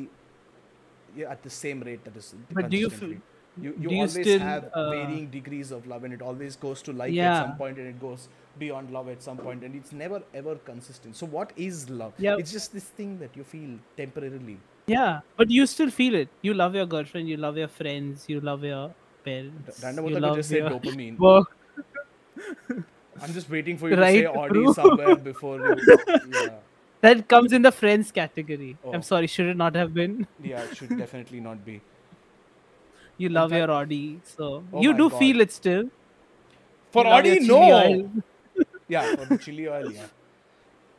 At 1.35 1.43
the 1.43 1.51
same 1.51 1.81
rate 1.81 2.05
that 2.05 2.17
is. 2.17 2.35
But 2.53 2.69
do 2.73 2.77
you 2.77 2.89
feel- 2.91 3.19
You, 3.61 3.75
you 3.81 3.91
you 3.91 3.97
always 3.97 4.13
still, 4.13 4.39
have 4.41 4.65
uh, 4.75 4.91
varying 4.91 5.29
degrees 5.31 5.71
of 5.71 5.87
love, 5.87 6.05
and 6.05 6.13
it 6.13 6.21
always 6.21 6.57
goes 6.57 6.83
to 6.83 6.93
like 6.93 7.17
at 7.17 7.47
some 7.47 7.57
point, 7.57 7.79
and 7.79 7.87
it 7.89 7.99
goes 8.01 8.29
beyond 8.59 8.91
love 8.91 9.09
at 9.09 9.23
some 9.23 9.39
point, 9.39 9.65
and 9.65 9.75
it's 9.75 9.93
never 9.93 10.23
ever 10.35 10.57
consistent. 10.57 11.17
So, 11.17 11.27
what 11.27 11.53
is 11.57 11.89
love? 11.89 12.13
Yeah. 12.19 12.37
It's 12.39 12.53
just 12.53 12.73
this 12.75 12.85
thing 12.85 13.19
that 13.21 13.37
you 13.37 13.45
feel 13.45 13.79
temporarily. 13.97 14.59
yeah, 14.87 15.21
but 15.37 15.51
you 15.51 15.67
still 15.67 15.91
feel 15.91 16.15
it. 16.15 16.29
You 16.43 16.55
love 16.55 16.75
your 16.75 16.87
girlfriend, 16.87 17.29
you 17.29 17.37
love 17.39 17.57
your 17.57 17.69
friends, 17.69 18.27
you 18.29 18.41
love 18.41 18.63
your 18.65 18.95
parents. 19.25 19.83
Random 19.83 20.07
you 20.07 20.21
love 20.21 20.37
just 20.37 20.51
said 20.51 20.59
your 20.59 20.71
dopamine. 20.71 21.19
work. 21.29 21.57
I'm 23.23 23.33
just 23.33 23.49
waiting 23.49 23.79
for 23.79 23.89
you 23.89 23.97
Right, 23.97 24.23
to 24.23 24.33
say 24.33 24.39
Audi 24.41 24.73
somewhere 24.81 25.17
before 25.17 25.57
you. 25.59 25.77
Yeah, 26.31 26.49
That 27.01 27.27
comes 27.29 27.53
in 27.53 27.63
the 27.63 27.73
friends 27.73 28.13
category. 28.13 28.77
Oh. 28.85 28.93
I'm 28.93 29.03
sorry, 29.03 29.27
should 29.27 29.47
it 29.47 29.57
not 29.57 29.75
have 29.75 29.95
been? 29.95 30.27
yeah, 30.43 30.61
it 30.63 30.77
should 30.77 30.97
definitely 30.99 31.41
not 31.41 31.65
be. 31.65 31.81
You 33.19 33.29
love 33.31 33.51
fact- 33.51 33.59
your 33.59 33.71
Audi, 33.71 34.21
so 34.25 34.65
Oh 34.73 34.83
you 34.83 34.93
do 34.95 35.09
God. 35.11 35.19
feel 35.19 35.41
it 35.41 35.53
still. 35.53 35.85
For 36.91 37.07
Audi, 37.07 37.41
no. 37.41 38.11
Yeah, 38.89 39.17
for 39.17 39.25
the 39.25 39.37
chili 39.39 39.69
oil, 39.69 39.91
yeah. 39.91 40.07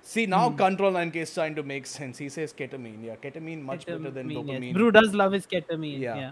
See 0.01 0.25
now, 0.25 0.49
Hmm. 0.49 0.57
Control 0.57 0.91
9K 0.91 1.15
is 1.27 1.33
trying 1.33 1.55
to 1.55 1.63
make 1.63 1.85
sense. 1.85 2.17
He 2.17 2.27
says 2.29 2.53
ketamine. 2.53 3.03
Yeah, 3.05 3.15
ketamine 3.15 3.61
much 3.61 3.85
better 3.85 4.11
than 4.17 4.29
Ketamine, 4.29 4.65
yes. 4.65 4.73
Bru 4.73 4.91
does 4.91 5.13
love 5.13 5.31
his 5.31 5.45
ketamine. 5.47 5.99
Yeah. 5.99 6.15
Yeah. 6.17 6.31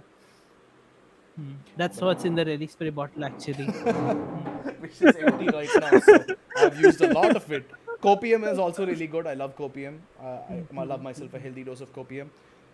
Hmm. 1.37 1.53
That's 1.77 2.01
what's 2.01 2.25
in 2.25 2.35
the 2.35 2.45
Relispray 2.45 2.93
bottle 2.93 3.23
actually. 3.25 3.65
which 4.79 5.01
is 5.01 5.15
empty 5.15 5.47
right 5.47 5.69
now. 5.79 5.99
So 5.99 6.17
I've 6.57 6.79
used 6.79 7.01
a 7.01 7.13
lot 7.13 7.35
of 7.35 7.51
it. 7.51 7.69
Copium 8.01 8.49
is 8.51 8.59
also 8.59 8.85
really 8.85 9.07
good. 9.07 9.27
I 9.27 9.33
love 9.33 9.57
copium. 9.57 9.97
Uh, 10.21 10.39
I, 10.49 10.63
I 10.77 10.83
love 10.83 11.01
myself 11.01 11.33
a 11.33 11.39
healthy 11.39 11.63
dose 11.63 11.81
of 11.81 11.93
copium. 11.93 12.27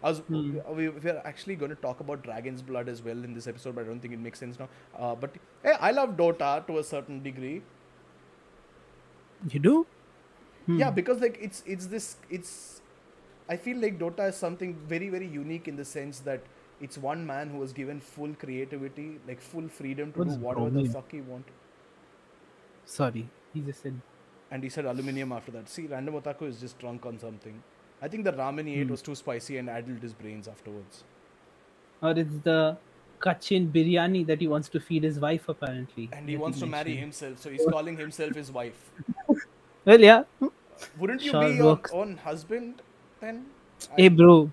I 0.03 0.09
was, 0.09 0.19
Hmm. 0.19 0.57
we, 0.75 0.89
we're 0.89 1.21
actually 1.25 1.55
going 1.55 1.69
to 1.69 1.81
talk 1.81 1.99
about 1.99 2.23
Dragon's 2.23 2.61
Blood 2.61 2.89
as 2.89 3.01
well 3.03 3.23
in 3.23 3.33
this 3.33 3.47
episode, 3.47 3.75
but 3.75 3.83
I 3.83 3.87
don't 3.87 3.99
think 3.99 4.13
it 4.13 4.19
makes 4.19 4.39
sense 4.39 4.57
now. 4.59 4.69
Uh, 4.97 5.13
but 5.15 5.35
hey, 5.63 5.73
I 5.79 5.91
love 5.91 6.17
Dota 6.17 6.65
to 6.67 6.79
a 6.79 6.83
certain 6.83 7.21
degree. 7.23 7.61
you 9.49 9.59
do? 9.59 9.85
Yeah, 10.67 10.89
Hmm. 10.89 10.95
because 10.95 11.19
like 11.21 11.37
it's 11.41 11.63
it's 11.65 11.87
this 11.87 12.15
it's. 12.29 12.81
I 13.49 13.57
feel 13.57 13.77
like 13.77 13.97
Dota 13.99 14.29
is 14.29 14.35
something 14.35 14.75
very 14.87 15.09
very 15.09 15.27
unique 15.27 15.67
in 15.67 15.75
the 15.75 15.85
sense 15.85 16.19
that 16.27 16.41
it's 16.79 16.97
one 16.97 17.25
man 17.25 17.49
who 17.49 17.57
was 17.57 17.73
given 17.73 17.99
full 17.99 18.33
creativity, 18.43 19.07
like 19.27 19.41
full 19.41 19.67
freedom 19.67 20.11
to 20.13 20.19
What's 20.19 20.35
do 20.35 20.41
whatever 20.45 20.69
the 20.69 20.85
fuck 20.97 21.11
he 21.11 21.21
want. 21.21 21.45
Sorry, 22.85 23.27
he 23.53 23.61
just 23.61 23.81
said. 23.83 23.99
And 24.51 24.63
he 24.63 24.69
said 24.69 24.85
aluminium 24.85 25.31
after 25.31 25.51
that. 25.51 25.69
See, 25.69 25.87
Random 25.87 26.15
Otaku 26.21 26.47
is 26.47 26.59
just 26.59 26.77
drunk 26.79 27.05
on 27.05 27.19
something. 27.19 27.63
I 28.01 28.07
think 28.07 28.25
the 28.25 28.33
ramen 28.33 28.67
he 28.67 28.75
ate 28.75 28.85
Hmm. 28.87 28.91
was 28.91 29.01
too 29.01 29.15
spicy 29.15 29.57
and 29.57 29.69
addled 29.69 30.01
his 30.01 30.13
brains 30.13 30.47
afterwards. 30.47 31.03
Or 32.01 32.11
it's 32.11 32.39
the 32.39 32.77
Kachin 33.19 33.71
biryani 33.71 34.25
that 34.27 34.41
he 34.41 34.47
wants 34.47 34.69
to 34.69 34.79
feed 34.79 35.03
his 35.03 35.19
wife 35.19 35.47
apparently. 35.47 36.09
And 36.11 36.27
he 36.27 36.37
wants 36.37 36.59
to 36.59 36.65
marry 36.65 36.95
himself, 36.95 37.37
so 37.37 37.49
he's 37.51 37.65
calling 37.65 37.97
himself 37.97 38.33
his 38.35 38.51
wife. 38.51 38.91
Well, 39.83 39.99
yeah. 39.99 40.23
Wouldn't 40.99 41.23
you 41.23 41.31
Sure 41.31 41.49
be 41.49 41.55
your 41.55 41.79
own 41.91 42.17
husband 42.17 42.81
then? 43.19 43.45
Hey, 43.97 44.09
bro. 44.09 44.51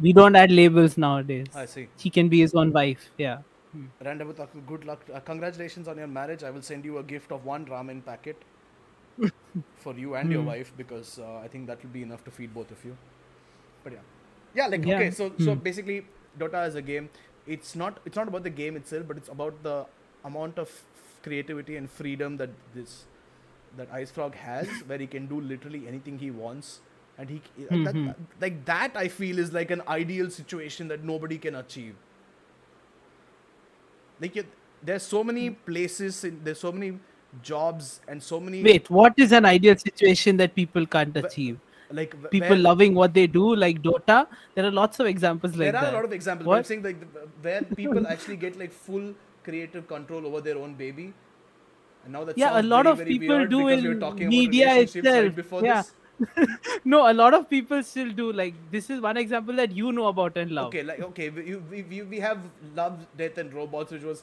We 0.00 0.12
don't 0.12 0.34
add 0.34 0.50
labels 0.50 0.98
nowadays. 0.98 1.46
I 1.54 1.66
see. 1.66 1.88
He 1.98 2.10
can 2.10 2.28
be 2.28 2.40
his 2.40 2.52
own 2.54 2.72
wife. 2.72 3.10
Yeah. 3.16 3.42
Random 4.04 4.32
Otaku, 4.32 4.64
good 4.66 4.84
luck. 4.84 5.04
Uh, 5.12 5.20
congratulations 5.20 5.86
on 5.86 5.98
your 5.98 6.08
marriage. 6.08 6.42
I 6.42 6.50
will 6.50 6.62
send 6.62 6.84
you 6.84 6.98
a 6.98 7.02
gift 7.04 7.30
of 7.30 7.44
one 7.44 7.66
ramen 7.66 8.04
packet 8.04 8.44
for 9.76 9.94
you 9.94 10.14
and 10.14 10.30
your 10.30 10.42
Hmm. 10.42 10.48
wife 10.48 10.72
because 10.76 11.18
uh, 11.18 11.38
I 11.38 11.48
think 11.48 11.66
that 11.66 11.82
will 11.82 11.90
be 11.90 12.02
enough 12.02 12.24
to 12.24 12.30
feed 12.30 12.54
both 12.54 12.70
of 12.70 12.84
you. 12.84 12.96
But 13.82 13.92
yeah, 13.94 14.00
yeah. 14.54 14.66
Like 14.66 14.86
Yeah. 14.86 14.86
okay, 14.86 15.10
so 15.10 15.32
so 15.38 15.54
Hmm. 15.54 15.56
basically, 15.56 16.06
Dota 16.38 16.66
is 16.68 16.74
a 16.74 16.82
game. 16.82 17.10
It's 17.46 17.74
not 17.74 18.00
it's 18.04 18.16
not 18.16 18.28
about 18.28 18.42
the 18.44 18.50
game 18.50 18.76
itself, 18.76 19.06
but 19.06 19.16
it's 19.16 19.28
about 19.28 19.62
the 19.62 19.86
amount 20.24 20.58
of 20.58 20.70
creativity 21.22 21.76
and 21.76 21.90
freedom 21.90 22.36
that 22.38 22.50
this 22.74 23.06
that 23.76 23.90
IceFrog 23.92 24.34
has, 24.34 24.80
where 24.86 24.98
he 24.98 25.06
can 25.06 25.26
do 25.26 25.40
literally 25.40 25.86
anything 25.88 26.18
he 26.18 26.30
wants. 26.30 26.80
And 27.18 27.30
he, 27.30 27.42
that, 27.84 27.96
Mhm. 27.96 28.14
like 28.40 28.64
that, 28.64 28.92
I 28.96 29.08
feel 29.08 29.38
is 29.38 29.52
like 29.52 29.70
an 29.70 29.82
ideal 29.88 30.30
situation 30.30 30.88
that 30.88 31.04
nobody 31.04 31.38
can 31.38 31.54
achieve 31.54 31.94
like 34.20 34.36
you, 34.36 34.44
there's 34.82 35.02
so 35.02 35.22
many 35.24 35.50
places 35.50 36.24
in, 36.24 36.42
there's 36.44 36.60
so 36.60 36.72
many 36.72 36.98
jobs 37.42 38.00
and 38.08 38.22
so 38.22 38.40
many 38.40 38.62
Wait, 38.62 38.88
what 38.90 39.12
is 39.16 39.32
an 39.32 39.44
ideal 39.44 39.76
situation 39.76 40.36
that 40.38 40.54
people 40.54 40.86
can't 40.86 41.16
achieve? 41.16 41.58
like 41.90 42.14
People 42.30 42.48
where, 42.48 42.58
loving 42.58 42.94
what 42.94 43.14
they 43.14 43.26
do, 43.26 43.54
like 43.54 43.82
Dota. 43.82 44.26
There 44.54 44.64
are 44.64 44.70
lots 44.70 45.00
of 45.00 45.06
examples 45.06 45.52
like 45.56 45.72
there 45.72 45.76
are 45.76 45.84
that. 45.84 45.92
a 45.92 45.96
lot 45.96 46.04
of 46.04 46.12
examples 46.12 46.46
but 46.46 46.58
i'm 46.58 46.64
saying 46.64 46.82
like 46.82 46.96
where 47.42 47.62
people 47.62 48.06
actually 48.06 48.36
get 48.36 48.58
like 48.58 48.72
full 48.72 49.12
creative 49.44 49.86
control 49.86 50.26
over 50.26 50.40
their 50.40 50.56
own 50.56 50.74
baby 50.74 51.12
and 52.04 52.12
now 52.12 52.24
that 52.24 52.36
Yeah, 52.38 52.60
a 52.60 52.62
lot 52.62 52.84
very, 52.84 52.92
of 52.92 52.98
very 52.98 53.10
people 53.10 53.46
do 53.46 53.66
because 53.66 53.82
we 53.82 53.88
were 53.94 54.16
in 54.22 54.28
media 54.28 54.66
right 54.68 54.96
itself. 54.96 55.34
before 55.34 55.62
Yeah. 55.64 55.82
this 55.82 55.92
no, 56.84 57.10
a 57.10 57.12
lot 57.12 57.34
of 57.34 57.50
people 57.50 57.82
still 57.82 58.10
do. 58.12 58.32
Like 58.32 58.54
this 58.70 58.88
is 58.88 59.00
one 59.00 59.16
example 59.16 59.56
that 59.56 59.72
you 59.72 59.90
know 59.92 60.06
about 60.06 60.36
and 60.36 60.52
love. 60.52 60.68
okay 60.68 60.82
like 60.84 61.00
okay 61.00 61.28
we, 61.30 61.56
we, 61.56 62.02
we 62.02 62.20
have 62.20 62.38
love 62.76 63.06
death 63.16 63.38
and 63.38 63.52
robots 63.52 63.90
which 63.90 64.02
was 64.02 64.22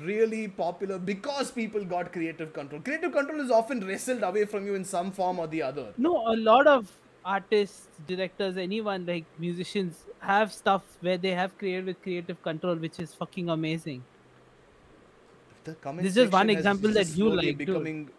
really 0.00 0.48
popular 0.48 0.98
because 0.98 1.50
people 1.50 1.84
got 1.84 2.12
creative 2.12 2.52
control 2.52 2.80
creative 2.80 3.12
control 3.12 3.40
is 3.40 3.50
often 3.50 3.86
wrestled 3.86 4.22
away 4.22 4.44
from 4.46 4.66
you 4.66 4.74
in 4.74 4.84
some 4.84 5.10
form 5.12 5.38
or 5.38 5.46
the 5.46 5.62
other 5.62 5.92
No, 5.98 6.26
a 6.34 6.36
lot 6.36 6.66
of 6.66 6.90
artists, 7.24 7.88
directors, 8.06 8.56
anyone 8.56 9.06
like 9.06 9.24
musicians 9.38 10.04
have 10.20 10.52
stuff 10.52 10.82
where 11.00 11.16
they 11.18 11.30
have 11.30 11.56
created 11.58 11.86
with 11.86 12.02
creative 12.02 12.42
control, 12.42 12.76
which 12.76 12.98
is 12.98 13.14
fucking 13.14 13.48
amazing. 13.48 14.02
the 15.64 15.74
comment 15.74 16.04
This 16.04 16.10
is 16.16 16.22
just 16.24 16.32
one 16.32 16.50
example 16.50 16.90
that 16.92 17.08
you 17.16 17.30
like, 17.30 17.56
becoming 17.56 18.10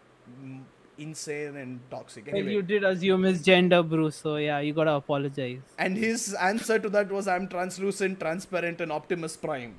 mm, 0.42 0.62
insane 0.98 1.56
and 1.56 1.80
toxic. 1.90 2.26
Well, 2.26 2.36
Anyway, 2.36 2.52
you 2.54 2.62
did 2.62 2.84
assume 2.84 3.22
his 3.22 3.42
gender, 3.42 3.82
Bruce. 3.82 4.16
So 4.16 4.36
yeah, 4.36 4.58
you 4.60 4.72
gotta 4.72 4.94
apologize. 4.94 5.60
and 5.78 5.96
his 5.96 6.34
answer 6.34 6.78
to 6.78 6.88
that 6.90 7.10
was, 7.12 7.28
"I'm 7.28 7.48
translucent, 7.48 8.18
transparent, 8.20 8.80
and 8.80 8.90
Optimus 8.90 9.36
Prime." 9.36 9.76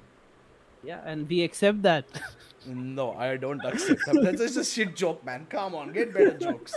Yeah, 0.87 1.01
and 1.03 1.27
we 1.27 1.43
accept 1.43 1.83
that. 1.83 2.05
No, 2.69 3.13
I 3.13 3.37
don't 3.37 3.63
accept 3.63 4.01
that. 4.07 4.21
That's 4.23 4.41
just 4.41 4.57
a 4.57 4.63
shit 4.63 4.93
joke, 4.93 5.23
man. 5.23 5.45
Come 5.49 5.73
on, 5.73 5.93
get 5.93 6.13
better 6.13 6.37
jokes. 6.37 6.73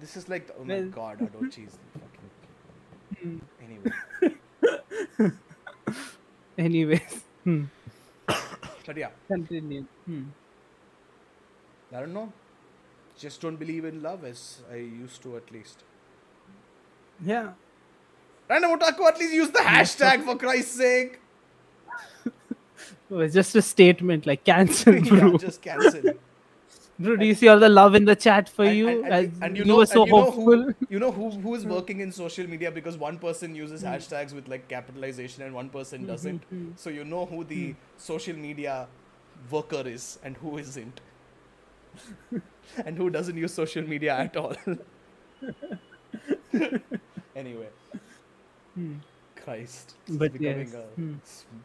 this 0.00 0.16
is 0.16 0.28
like, 0.28 0.48
oh 0.56 0.62
my 0.64 0.82
god, 0.82 1.20
Ado 1.20 1.50
cheese. 1.50 1.76
Fucking. 3.20 3.40
Anyway, 3.66 3.90
Anyways, 6.58 7.24
hmm. 7.42 7.64
but 8.26 8.96
yeah, 8.96 9.10
continue. 9.26 9.86
Hmm. 10.06 10.26
I 11.92 12.00
don't 12.00 12.14
know. 12.14 12.32
Just 13.18 13.40
don't 13.40 13.56
believe 13.56 13.84
in 13.84 14.00
love 14.02 14.24
as 14.24 14.62
I 14.70 14.76
used 14.76 15.20
to 15.24 15.36
at 15.36 15.50
least. 15.50 15.82
Yeah. 17.24 17.54
Random 18.50 18.76
Otaku, 18.76 19.06
at 19.06 19.16
least 19.16 19.32
use 19.32 19.50
the 19.50 19.60
hashtag 19.60 20.24
for 20.24 20.36
Christ's 20.36 20.76
sake. 20.76 21.20
It 23.10 23.14
was 23.14 23.32
just 23.34 23.56
a 23.56 23.62
statement 23.62 24.24
like 24.24 24.44
cancel, 24.44 24.94
yeah, 25.04 25.08
bro. 25.08 25.36
just 25.36 25.62
cancel. 25.62 26.12
Bro, 26.98 27.16
do 27.16 27.26
you 27.26 27.34
see 27.34 27.48
all 27.48 27.58
the 27.58 27.68
love 27.68 27.96
in 27.96 28.04
the 28.04 28.14
chat 28.14 28.48
for 28.48 28.64
and, 28.64 28.76
you? 28.76 28.88
and, 28.88 29.12
and, 29.12 29.42
and 29.42 29.56
you 29.56 29.64
you 29.64 29.68
know, 29.68 29.78
were 29.78 29.86
so 29.86 30.02
and 30.02 30.10
you 30.10 30.16
know 30.16 30.30
who 30.30 30.74
you 30.88 30.98
know 31.00 31.10
who 31.10 31.30
who 31.30 31.54
is 31.56 31.64
working 31.74 32.00
in 32.00 32.12
social 32.12 32.46
media 32.46 32.70
because 32.70 32.96
one 32.96 33.18
person 33.18 33.54
uses 33.54 33.80
hmm. 33.80 33.88
hashtags 33.88 34.32
with 34.32 34.46
like 34.46 34.68
capitalization 34.68 35.42
and 35.42 35.54
one 35.54 35.70
person 35.70 36.00
hmm, 36.00 36.06
hmm, 36.06 36.10
doesn't. 36.12 36.42
So 36.76 36.90
you 36.90 37.04
know 37.04 37.26
who 37.26 37.42
the 37.42 37.74
social 37.96 38.36
media 38.36 38.86
worker 39.50 39.82
is 39.86 40.18
and 40.22 40.36
who 40.36 40.58
isn't, 40.58 41.00
and 42.84 42.96
who 42.96 43.10
doesn't 43.10 43.36
use 43.36 43.52
social 43.54 43.82
media 43.82 44.16
at 44.16 44.36
all. 44.36 44.54
anyway, 47.34 47.68
Christ, 49.36 49.94
this 50.06 50.16
But 50.18 50.26
is 50.26 50.28
becoming 50.30 50.72
yes, 50.72 50.74
a 50.74 50.84
hmm. 50.96 51.14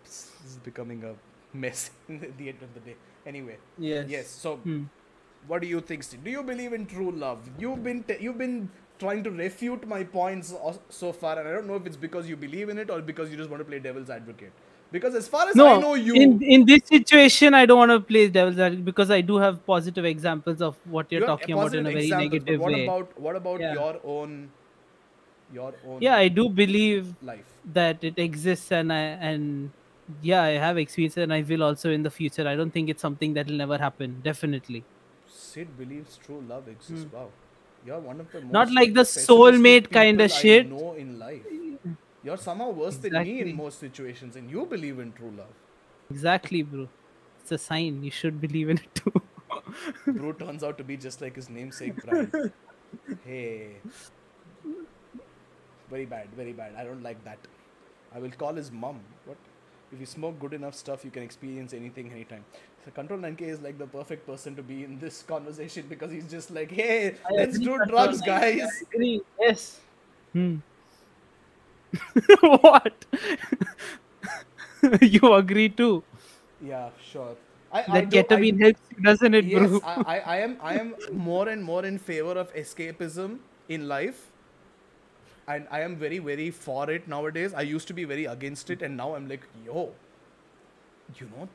this 0.04 0.32
is 0.46 0.58
becoming 0.58 1.04
a 1.04 1.14
mess 1.58 1.92
at 2.10 2.38
the 2.38 2.50
end 2.50 2.62
of 2.62 2.74
the 2.74 2.80
day. 2.80 2.96
Anyway, 3.26 3.58
Yes. 3.78 4.08
yes. 4.08 4.28
So 4.30 4.60
Hmm. 4.64 4.84
what 5.48 5.62
do 5.62 5.68
you 5.68 5.82
think, 5.82 6.04
Steve? 6.04 6.24
Do 6.24 6.32
you 6.32 6.44
believe 6.44 6.74
in 6.74 6.86
true 6.86 7.12
love? 7.12 7.50
You've 7.58 7.84
been 7.84 8.04
t- 8.04 8.18
you've 8.20 8.38
been 8.38 8.70
trying 9.00 9.24
to 9.24 9.32
refute 9.32 9.88
my 9.88 10.04
points 10.04 10.54
so 10.90 11.12
far, 11.14 11.38
and 11.40 11.48
I 11.48 11.52
don't 11.52 11.68
know 11.68 11.76
if 11.76 11.86
it's 11.86 11.98
because 11.98 12.30
you 12.30 12.36
believe 12.38 12.70
in 12.70 12.78
it 12.78 12.90
or 12.90 13.02
because 13.02 13.32
you 13.32 13.38
just 13.38 13.50
want 13.50 13.62
to 13.62 13.66
play 13.66 13.80
devil's 13.80 14.10
advocate. 14.10 14.54
Because 14.92 15.16
as 15.16 15.28
far 15.28 15.48
as 15.50 15.60
No, 15.60 15.66
I 15.66 15.74
know, 15.74 15.96
you 15.96 16.16
in 16.16 16.42
in 16.42 16.66
this 16.66 16.82
situation, 16.88 17.54
I 17.54 17.66
don't 17.66 17.78
want 17.78 17.92
to 17.92 18.00
play 18.00 18.28
devil's 18.30 18.60
advocate 18.60 18.86
because 18.86 19.12
I 19.12 19.22
do 19.22 19.38
have 19.38 19.66
positive 19.66 20.06
examples 20.06 20.62
of 20.62 20.78
what 20.86 21.12
you're 21.12 21.22
you 21.22 21.28
talking 21.32 21.56
about 21.56 21.74
in 21.76 21.86
a 21.86 21.92
very 21.92 22.14
negative 22.14 22.62
what 22.62 22.72
way. 22.72 22.84
about 22.84 23.20
what 23.20 23.36
about 23.36 23.62
Yeah. 23.62 23.74
your 23.74 24.00
own 24.04 24.52
your 25.52 25.74
own 25.84 26.02
yeah, 26.02 26.16
I 26.16 26.28
do 26.28 26.50
believe 26.50 27.16
life? 27.22 27.62
that 27.64 28.04
it 28.04 28.18
exists, 28.20 28.72
and 28.72 28.92
I 28.92 29.02
and 29.30 29.72
yeah, 30.22 30.44
I 30.44 30.52
have 30.52 30.78
experienced 30.78 31.18
it, 31.18 31.24
and 31.24 31.34
I 31.34 31.42
will 31.42 31.64
also 31.64 31.92
in 31.92 32.04
the 32.04 32.12
future. 32.12 32.48
I 32.48 32.56
don't 32.56 32.72
think 32.72 32.90
it's 32.90 33.02
something 33.02 33.34
that 33.34 33.48
will 33.48 33.56
never 33.58 33.78
happen. 33.78 34.22
Definitely. 34.22 34.86
Sid 35.28 35.78
believes 35.78 36.18
true 36.18 36.42
love 36.42 36.68
exists. 36.68 37.06
Hmm. 37.06 37.16
Wow, 37.16 37.32
you're 37.84 38.00
one 38.00 38.20
of 38.20 38.32
the 38.32 38.42
most. 38.42 38.54
Not 38.54 38.72
like 38.72 38.94
the 38.94 39.02
soulmate 39.02 39.92
kinda 39.92 40.24
I 40.26 40.28
shit. 40.28 40.68
know 40.68 40.94
in 40.94 41.20
life. 41.20 41.46
You're 42.24 42.38
somehow 42.38 42.72
worse 42.72 42.98
than 42.98 43.22
me 43.22 43.40
in 43.42 43.54
most 43.54 43.80
situations, 43.80 44.36
and 44.36 44.50
you 44.50 44.66
believe 44.66 45.00
in 45.00 45.14
true 45.14 45.32
love. 45.32 45.56
Exactly, 46.10 46.64
bro. 46.64 46.90
It's 47.40 47.52
a 47.52 47.58
sign. 47.58 48.04
You 48.04 48.12
should 48.12 48.42
believe 48.42 48.70
in 48.70 48.78
it 48.80 48.96
too. 48.96 49.14
Bro 50.16 50.34
turns 50.34 50.64
out 50.64 50.78
to 50.78 50.84
be 50.84 50.98
just 50.98 51.22
like 51.22 51.36
his 51.36 51.50
namesake 51.50 52.02
Brian. 52.02 52.34
hey. 53.26 53.82
Very 55.90 56.06
bad, 56.06 56.30
very 56.36 56.54
bad. 56.54 56.74
I 56.76 56.84
don't 56.84 57.04
like 57.04 57.24
that. 57.24 57.40
I 58.14 58.20
will 58.20 58.32
call 58.32 58.54
his 58.54 58.72
mom. 58.72 59.00
What? 59.26 59.38
If 59.92 60.00
you 60.00 60.06
smoke 60.06 60.40
good 60.40 60.54
enough 60.54 60.76
stuff, 60.76 61.04
you 61.06 61.12
can 61.12 61.24
experience 61.24 61.74
anything 61.74 62.12
anytime. 62.12 62.46
So 62.84 62.92
Control 62.92 63.20
9K 63.20 63.46
is 63.50 63.62
like 63.62 63.78
the 63.78 63.88
perfect 63.88 64.26
person 64.26 64.56
to 64.56 64.64
be 64.64 64.84
in 64.84 65.00
this 65.00 65.22
conversation 65.34 65.88
because 65.88 66.12
he's 66.12 66.30
just 66.30 66.52
like, 66.52 66.72
hey, 66.72 67.18
I 67.26 67.32
let's 67.36 67.60
do 67.60 67.80
drugs, 67.80 68.22
9K, 68.22 68.22
guys. 68.22 68.62
I 68.62 68.70
agree. 68.96 69.22
Yes. 69.40 69.82
Hmm. 70.34 70.58
what? 72.42 73.06
you 75.02 75.34
agree 75.34 75.70
too? 75.70 76.04
Yeah, 76.60 76.92
sure. 77.00 77.38
I, 77.72 77.86
I 77.90 78.02
That 78.02 78.06
do- 78.06 78.26
I 78.30 78.42
ketamine 78.42 78.60
do- 78.60 78.62
helps 78.62 78.82
you, 78.92 79.04
doesn't 79.04 79.34
it, 79.34 79.52
yes, 79.52 79.52
bro? 79.52 79.82
I, 79.84 79.98
I, 80.06 80.20
I 80.20 80.38
am 80.38 80.58
I 80.62 80.76
am 80.76 80.96
more 81.12 81.48
and 81.50 81.64
more 81.64 81.86
in 81.86 81.98
favor 82.00 82.32
of 82.38 82.54
escapism 82.54 83.40
in 83.68 83.88
life. 83.88 84.32
And 85.48 85.68
I 85.70 85.82
am 85.82 85.96
very, 85.96 86.20
very 86.20 86.50
for 86.50 86.90
it 86.90 87.08
nowadays. 87.08 87.54
I 87.54 87.62
used 87.62 87.88
to 87.88 87.94
be 87.94 88.04
very 88.04 88.26
against 88.26 88.70
it, 88.70 88.82
and 88.82 88.98
now 88.98 89.16
I'm 89.16 89.30
like, 89.30 89.42
yo, 89.66 89.92
you 91.20 91.30
know, 91.36 91.48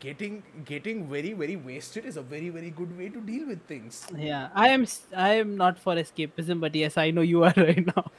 getting 0.00 0.42
getting 0.64 1.08
very, 1.08 1.32
very 1.32 1.56
wasted 1.56 2.04
is 2.04 2.16
a 2.16 2.22
very, 2.22 2.48
very 2.50 2.70
good 2.70 2.96
way 2.98 3.08
to 3.08 3.20
deal 3.20 3.46
with 3.46 3.62
things. 3.66 4.06
Yeah, 4.16 4.48
I 4.54 4.68
am. 4.68 4.86
I 5.16 5.34
am 5.34 5.56
not 5.56 5.78
for 5.78 5.94
escapism, 5.96 6.60
but 6.60 6.74
yes, 6.74 6.96
I 6.96 7.10
know 7.10 7.22
you 7.22 7.44
are 7.44 7.54
right 7.56 7.86
now. 7.96 8.10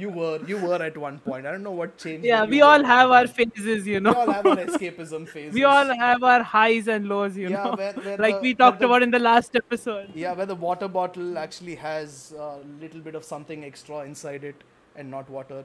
You 0.00 0.10
were 0.18 0.38
you 0.50 0.58
were 0.64 0.80
at 0.84 0.96
one 1.04 1.18
point. 1.24 1.46
I 1.46 1.52
don't 1.54 1.62
know 1.68 1.72
what 1.78 1.96
changed. 2.04 2.24
yeah, 2.24 2.44
we 2.52 2.60
all 2.66 2.84
have 2.90 3.10
our 3.16 3.26
phases, 3.38 3.86
you 3.92 4.00
know. 4.00 4.12
We 4.12 4.20
all 4.20 4.32
have 4.36 4.46
our 4.52 4.56
escapism 4.64 5.28
phases. 5.34 5.54
we 5.58 5.64
all 5.72 5.92
have 6.02 6.22
our 6.32 6.42
highs 6.52 6.88
and 6.94 7.08
lows, 7.12 7.36
you 7.42 7.50
Yeah, 7.54 7.64
know. 7.64 7.74
where- 7.80 7.92
where 8.06 8.16
like 8.26 8.36
the- 8.36 8.40
we 8.48 8.54
talked 8.62 8.80
the- 8.84 8.86
about 8.90 9.02
in 9.08 9.10
the 9.16 9.22
last 9.26 9.56
episode. 9.62 10.10
Yeah, 10.24 10.32
where 10.40 10.46
the 10.52 10.58
water 10.66 10.88
bottle 10.96 11.36
actually 11.44 11.76
has 11.84 12.32
a 12.48 12.50
little 12.84 13.00
bit 13.10 13.14
of 13.22 13.24
something 13.32 13.64
extra 13.70 14.00
inside 14.10 14.44
it 14.52 14.64
and 14.96 15.10
not 15.18 15.28
water. 15.38 15.64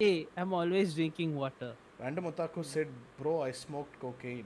Hey, 0.00 0.26
I'm 0.36 0.52
always 0.62 0.94
drinking 1.00 1.36
water. 1.36 1.72
Random 2.00 2.30
Otaku 2.32 2.64
said, 2.64 2.88
Bro, 3.18 3.40
I 3.42 3.50
smoked 3.52 3.98
cocaine. 4.00 4.44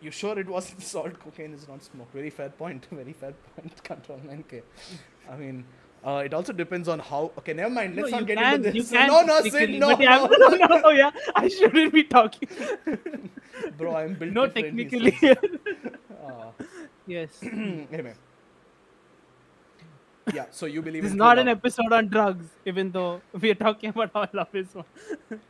You 0.00 0.10
sure 0.10 0.38
it 0.38 0.48
wasn't 0.48 0.82
salt? 0.92 1.18
Cocaine 1.18 1.52
is 1.54 1.68
not 1.68 1.82
smoked. 1.82 2.12
Very 2.12 2.30
fair 2.30 2.48
point. 2.50 2.86
Very 3.02 3.12
fair 3.12 3.34
point. 3.54 3.82
Control 3.84 4.18
9K. 4.30 4.62
I 5.30 5.36
mean, 5.36 5.64
uh, 6.04 6.22
it 6.24 6.34
also 6.34 6.52
depends 6.52 6.88
on 6.88 6.98
how. 6.98 7.30
Okay, 7.38 7.52
never 7.52 7.70
mind. 7.70 7.94
Let's 7.94 8.10
no, 8.10 8.18
not 8.18 8.26
get 8.26 8.38
can, 8.38 8.54
into 8.54 8.72
this. 8.72 8.90
no, 8.92 9.22
no, 9.22 9.40
Sid, 9.42 9.70
no. 9.70 9.90
no. 9.94 10.26
no, 10.26 10.48
no, 10.48 10.78
no, 10.78 10.90
yeah, 10.90 11.10
I 11.36 11.48
shouldn't 11.48 11.92
be 11.92 12.02
talking. 12.04 12.48
Bro, 13.78 13.94
I'm 13.96 14.14
built 14.14 14.32
no, 14.32 14.46
technically. 14.48 15.16
Uh, 15.22 16.50
yes. 17.06 17.38
anyway. 17.42 18.14
Yeah, 20.32 20.46
so 20.50 20.66
you 20.66 20.82
believe 20.82 21.02
This 21.02 21.12
is 21.12 21.16
not 21.16 21.34
true 21.34 21.42
an 21.42 21.48
episode 21.48 21.92
on 21.92 22.08
drugs, 22.08 22.46
even 22.64 22.90
though 22.92 23.20
we 23.40 23.50
are 23.50 23.56
talking 23.56 23.90
about 23.90 24.10
how 24.14 24.26
love 24.32 24.54
is 24.54 24.74
one. 24.74 24.84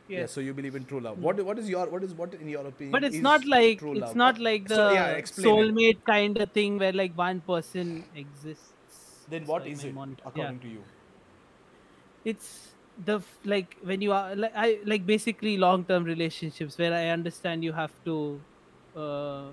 Yeah, 0.07 0.25
so 0.25 0.41
you 0.41 0.53
believe 0.53 0.75
in 0.75 0.85
true 0.85 0.99
love. 0.99 1.19
What 1.19 1.43
what 1.45 1.59
is 1.59 1.69
your 1.69 1.87
what 1.87 2.03
is 2.03 2.13
what 2.13 2.33
in 2.33 2.49
your 2.49 2.65
opinion? 2.65 2.91
but 2.91 3.03
it's 3.03 3.17
not 3.17 3.45
like 3.45 3.79
true 3.79 3.93
it's 3.93 4.15
not 4.15 4.39
like 4.39 4.67
the 4.67 4.75
So, 4.75 4.91
yeah, 4.91 5.21
soulmate 5.21 6.03
kind 6.05 6.37
of 6.37 6.51
thing 6.51 6.79
where 6.79 6.91
like 6.91 7.15
one 7.15 7.41
person 7.41 8.03
exists. 8.15 8.72
Then 9.33 9.47
what 9.47 9.67
is 9.67 9.83
it 9.83 9.91
monitor- 9.91 10.23
according 10.25 10.61
to 10.61 10.69
you? 10.69 10.85
it's 12.23 12.75
the 12.95 13.21
like 13.43 13.77
when 13.81 14.01
you 14.01 14.11
are 14.11 14.35
like 14.35 14.51
i 14.55 14.79
like 14.85 15.05
basically 15.05 15.57
long 15.57 15.85
term 15.85 16.03
relationships 16.03 16.77
where 16.77 16.93
i 16.93 17.07
understand 17.09 17.63
you 17.63 17.73
have 17.73 17.93
to 18.05 18.45
uh 18.95 19.51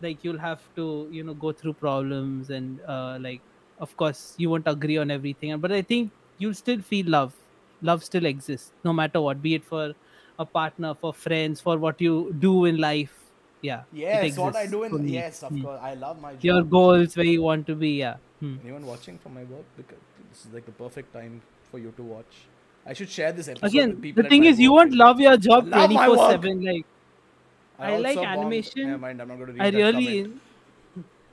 like 0.00 0.24
you'll 0.24 0.38
have 0.38 0.68
to 0.74 1.08
you 1.10 1.22
know 1.22 1.34
go 1.34 1.52
through 1.52 1.74
problems 1.74 2.50
and 2.50 2.80
uh 2.88 3.16
like 3.20 3.44
of 3.78 3.96
course 3.96 4.34
you 4.38 4.50
won't 4.50 4.66
agree 4.66 4.96
on 4.96 5.10
everything 5.10 5.58
but 5.60 5.70
i 5.70 5.82
think 5.82 6.12
you'll 6.38 6.54
still 6.54 6.80
feel 6.80 7.08
love 7.08 7.36
love 7.80 8.02
still 8.02 8.26
exists 8.26 8.72
no 8.84 8.92
matter 8.92 9.20
what 9.20 9.40
be 9.40 9.54
it 9.54 9.64
for 9.64 9.94
a 10.38 10.46
partner 10.46 10.94
for 10.94 11.14
friends 11.14 11.60
for 11.60 11.78
what 11.78 12.00
you 12.00 12.32
do 12.38 12.64
in 12.64 12.76
life 12.76 13.30
yeah 13.62 13.84
Yes, 13.92 14.36
what 14.36 14.56
I 14.56 14.66
do 14.66 14.82
in 14.84 15.06
yes, 15.06 15.42
of 15.44 15.58
Hmm. 15.58 15.60
course. 15.60 15.80
I 15.80 15.94
love 15.94 16.18
my 16.18 16.34
job. 16.36 16.48
your 16.48 16.64
goals 16.64 17.16
where 17.16 17.26
you 17.26 17.42
want 17.42 17.66
to 17.66 17.74
be 17.76 17.90
yeah 17.98 18.18
Hmm. 18.40 18.56
Anyone 18.62 18.86
watching 18.86 19.18
from 19.18 19.34
my 19.34 19.44
work? 19.44 19.64
Because 19.76 19.98
this 20.30 20.46
is 20.46 20.52
like 20.52 20.66
the 20.66 20.72
perfect 20.72 21.12
time 21.12 21.42
for 21.70 21.78
you 21.78 21.92
to 21.96 22.02
watch. 22.02 22.46
I 22.86 22.94
should 22.94 23.10
share 23.10 23.32
this 23.32 23.48
episode 23.48 23.66
again 23.66 23.90
with 23.90 24.02
people. 24.02 24.22
the 24.22 24.28
thing 24.28 24.44
is 24.44 24.58
you 24.58 24.72
won't 24.72 24.94
love 24.94 25.20
your 25.20 25.36
job 25.36 25.68
Love 25.68 25.90
my 25.90 26.06
24 26.06 26.16
work. 26.16 26.30
7 26.30 26.64
like 26.64 26.86
I 27.78 27.92
also 27.92 28.02
like 28.02 28.18
animation. 28.18 29.00
Mind, 29.00 29.22
I'm 29.22 29.28
not 29.28 29.36
going 29.36 29.46
to 29.46 29.52
read 29.52 29.62
I 29.62 29.76
really, 29.76 30.22
comment. 30.22 30.40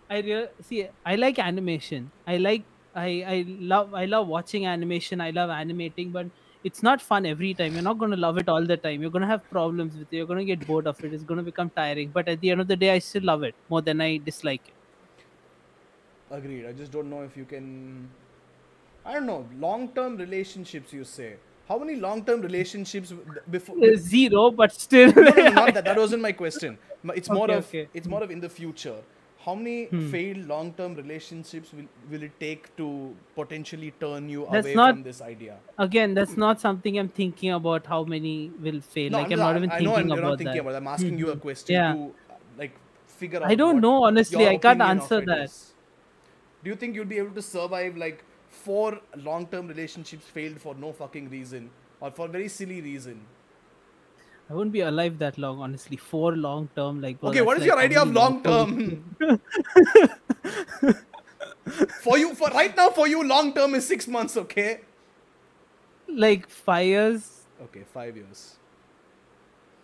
I 0.10 0.20
real 0.20 0.48
see. 0.62 0.88
I 1.06 1.16
like 1.16 1.40
animation. 1.40 2.12
I 2.26 2.38
like. 2.38 2.64
I 2.96 3.08
I 3.36 3.46
love. 3.72 3.94
I 3.94 4.06
love 4.06 4.28
watching 4.28 4.66
animation. 4.66 5.20
I 5.22 5.32
love 5.32 5.50
animating, 5.50 6.12
but 6.12 6.28
it's 6.64 6.82
not 6.82 7.02
fun 7.02 7.26
every 7.26 7.54
time. 7.54 7.74
You're 7.74 7.88
not 7.90 7.98
gonna 7.98 8.16
love 8.16 8.38
it 8.38 8.48
all 8.48 8.66
the 8.72 8.78
time. 8.78 9.02
You're 9.02 9.12
gonna 9.18 9.28
have 9.34 9.50
problems 9.50 9.98
with 9.98 10.14
it. 10.14 10.18
You're 10.18 10.32
gonna 10.32 10.46
get 10.46 10.66
bored 10.66 10.88
of 10.88 11.04
it. 11.04 11.14
It's 11.14 11.24
gonna 11.24 11.44
become 11.44 11.70
tiring. 11.82 12.12
But 12.14 12.30
at 12.30 12.40
the 12.40 12.52
end 12.52 12.62
of 12.62 12.68
the 12.70 12.78
day, 12.78 12.92
I 12.92 13.00
still 13.00 13.24
love 13.24 13.44
it 13.44 13.56
more 13.70 13.82
than 13.82 14.00
I 14.00 14.18
dislike 14.18 14.62
it. 14.68 14.77
Agreed. 16.30 16.66
I 16.66 16.74
just 16.74 16.92
don't 16.92 17.10
know 17.10 17.22
if 17.22 17.38
you 17.38 17.46
can. 17.46 18.10
I 19.06 19.14
don't 19.14 19.26
know. 19.26 19.48
Long-term 19.60 20.18
relationships, 20.18 20.92
you 20.92 21.04
say. 21.04 21.36
How 21.70 21.78
many 21.78 21.96
long-term 21.96 22.42
relationships 22.42 23.14
before? 23.50 23.76
Zero, 23.96 24.52
but 24.52 24.74
still. 24.74 25.12
no, 25.14 25.22
no, 25.22 25.32
no, 25.32 25.50
not 25.50 25.74
that. 25.74 25.86
That 25.86 25.98
wasn't 25.98 26.22
my 26.22 26.32
question. 26.34 26.78
It's 27.16 27.30
more 27.30 27.46
Okay, 27.46 27.54
of 27.58 27.66
okay. 27.68 27.88
it's 27.94 28.08
more 28.08 28.24
of 28.24 28.32
in 28.32 28.40
the 28.42 28.50
future. 28.50 28.96
How 29.46 29.54
many 29.56 29.86
Hmm. 29.86 30.10
failed 30.12 30.46
long-term 30.48 30.96
relationships 30.96 31.72
will, 31.72 31.86
will 32.12 32.24
it 32.24 32.38
take 32.40 32.76
to 32.78 33.16
potentially 33.36 33.92
turn 34.00 34.28
you 34.30 34.46
That's 34.52 34.66
away 34.66 34.76
not- 34.76 34.96
from 34.96 35.04
this 35.04 35.22
idea? 35.22 35.56
Again, 35.78 36.14
that's 36.14 36.36
not 36.36 36.60
something 36.60 37.00
I'm 37.00 37.08
thinking 37.08 37.52
about. 37.52 37.86
How 37.86 38.04
many 38.04 38.52
will 38.62 38.82
fail? 38.82 39.12
No, 39.12 39.20
like 39.22 39.32
I'm 39.32 39.40
not 39.40 39.56
even 39.56 39.72
I 39.72 39.78
thinking 39.78 39.88
know 39.88 39.96
I'm, 39.96 40.12
about 40.12 40.22
not 40.32 40.38
thinking 40.40 40.54
that. 40.56 40.62
about. 40.62 40.74
it. 40.74 40.78
I'm 40.78 40.88
asking 40.88 41.18
you 41.18 41.30
a 41.30 41.36
Mhm. 41.38 41.42
question 41.48 41.74
Yeah. 41.76 41.94
to 41.94 42.14
uh, 42.30 42.34
like 42.58 42.74
figure 43.08 43.42
out. 43.42 43.50
I 43.50 43.56
don't 43.56 43.80
know 43.80 44.04
honestly. 44.04 44.46
I 44.48 44.58
can't 44.58 44.82
answer 44.82 45.22
that. 45.22 45.44
is. 45.46 45.74
Do 46.68 46.72
you 46.72 46.76
think 46.76 46.96
you'd 46.96 47.08
be 47.08 47.18
able 47.18 47.34
to 47.34 47.42
survive 47.42 47.96
like 47.96 48.26
four 48.50 49.00
long-term 49.16 49.70
relationships 49.70 50.26
failed 50.26 50.60
for 50.60 50.76
no 50.76 50.92
fucking 50.92 51.30
reason 51.30 51.70
or 52.02 52.12
for 52.12 52.28
very 52.28 52.50
silly 52.50 52.82
reason? 52.82 53.22
I 54.50 54.54
won't 54.54 54.74
be 54.74 54.82
alive 54.82 55.18
that 55.20 55.38
long, 55.38 55.62
honestly. 55.62 55.96
For 55.96 56.36
long 56.36 56.68
term, 56.76 57.00
like. 57.02 57.22
bro, 57.22 57.30
okay, 57.30 57.42
what 57.42 57.56
is 57.56 57.64
is 57.64 57.68
your 57.68 57.78
idea 57.80 58.02
of 58.02 58.12
long 58.12 58.44
term? 58.44 59.02
for 62.02 62.18
you, 62.18 62.36
for 62.36 62.50
right 62.50 62.76
now, 62.76 62.90
for 62.90 63.08
you, 63.08 63.26
long 63.26 63.54
term 63.54 63.74
is 63.74 63.88
six 63.88 64.06
months. 64.06 64.36
Okay. 64.36 64.82
like 66.10 66.50
five 66.50 66.86
years, 66.88 67.32
Okay, 67.64 67.86
five 67.94 68.18
years. 68.18 68.58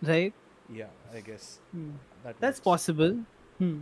right? 0.02 0.34
Yeah, 0.68 0.92
I 1.14 1.20
guess. 1.20 1.60
Hmm. 1.72 1.92
That 2.24 2.38
That's 2.40 2.58
works. 2.58 2.70
possible. 2.72 3.20
Hmm. 3.56 3.78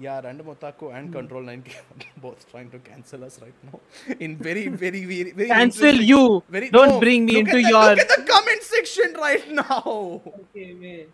Yeah, 0.00 0.20
Random 0.20 0.46
Otaku 0.46 0.92
and 0.96 1.08
Hmm. 1.08 1.12
Control 1.12 1.42
9K 1.44 1.76
are 1.76 2.20
both 2.20 2.50
trying 2.50 2.70
to 2.70 2.78
cancel 2.80 3.24
us 3.24 3.40
right 3.40 3.54
now. 3.62 3.80
In 4.20 4.36
very, 4.36 4.68
very, 4.68 5.04
very, 5.04 5.30
very 5.32 5.48
Cancel 5.48 5.94
you. 5.94 6.42
Very, 6.48 6.70
Don't 6.70 6.88
no, 6.88 7.00
bring 7.00 7.24
me 7.26 7.38
into 7.38 7.52
the, 7.52 7.62
your. 7.62 7.90
Look 7.90 7.98
at 8.00 8.08
the 8.08 8.24
comment 8.24 8.62
section 8.62 9.14
right 9.14 9.50
now. 9.50 10.22
Okay, 10.40 10.74
wait. 10.74 11.08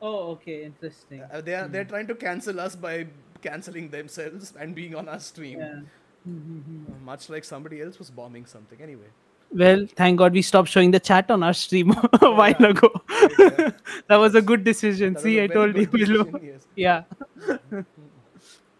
Oh, 0.00 0.30
okay, 0.32 0.64
interesting. 0.64 1.22
Uh, 1.30 1.40
they 1.40 1.54
are 1.54 1.66
they're 1.68 1.84
trying 1.84 2.06
to 2.06 2.14
cancel 2.14 2.60
us 2.60 2.76
by 2.76 3.06
canceling 3.42 3.90
themselves 3.90 4.54
and 4.58 4.74
being 4.74 4.94
on 4.94 5.08
our 5.08 5.18
stream. 5.20 5.58
Yeah. 5.58 5.80
Uh, 6.26 7.04
Much 7.04 7.28
like 7.28 7.44
somebody 7.44 7.82
else 7.82 7.98
was 7.98 8.10
bombing 8.10 8.46
something. 8.46 8.80
Anyway. 8.80 9.10
Well, 9.50 9.86
thank 9.96 10.18
God 10.18 10.32
we 10.34 10.42
stopped 10.42 10.68
showing 10.68 10.90
the 10.90 11.00
chat 11.00 11.30
on 11.30 11.42
our 11.42 11.54
stream 11.54 11.90
a 12.22 12.30
while 12.30 12.54
Yeah. 12.60 12.68
ago. 12.68 12.90
Yeah. 13.38 13.70
that 14.08 14.16
was 14.16 14.34
a 14.34 14.42
good 14.42 14.62
decision. 14.64 15.14
That 15.14 15.22
See, 15.22 15.40
I 15.42 15.46
told 15.46 15.76
you. 15.76 15.86
below. 15.86 16.24
decision, 16.24 16.40
yes. 16.42 16.66
Yeah. 16.76 17.02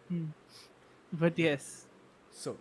Hmm. 0.08 0.26
But 1.12 1.38
yes. 1.38 1.86
So 2.30 2.56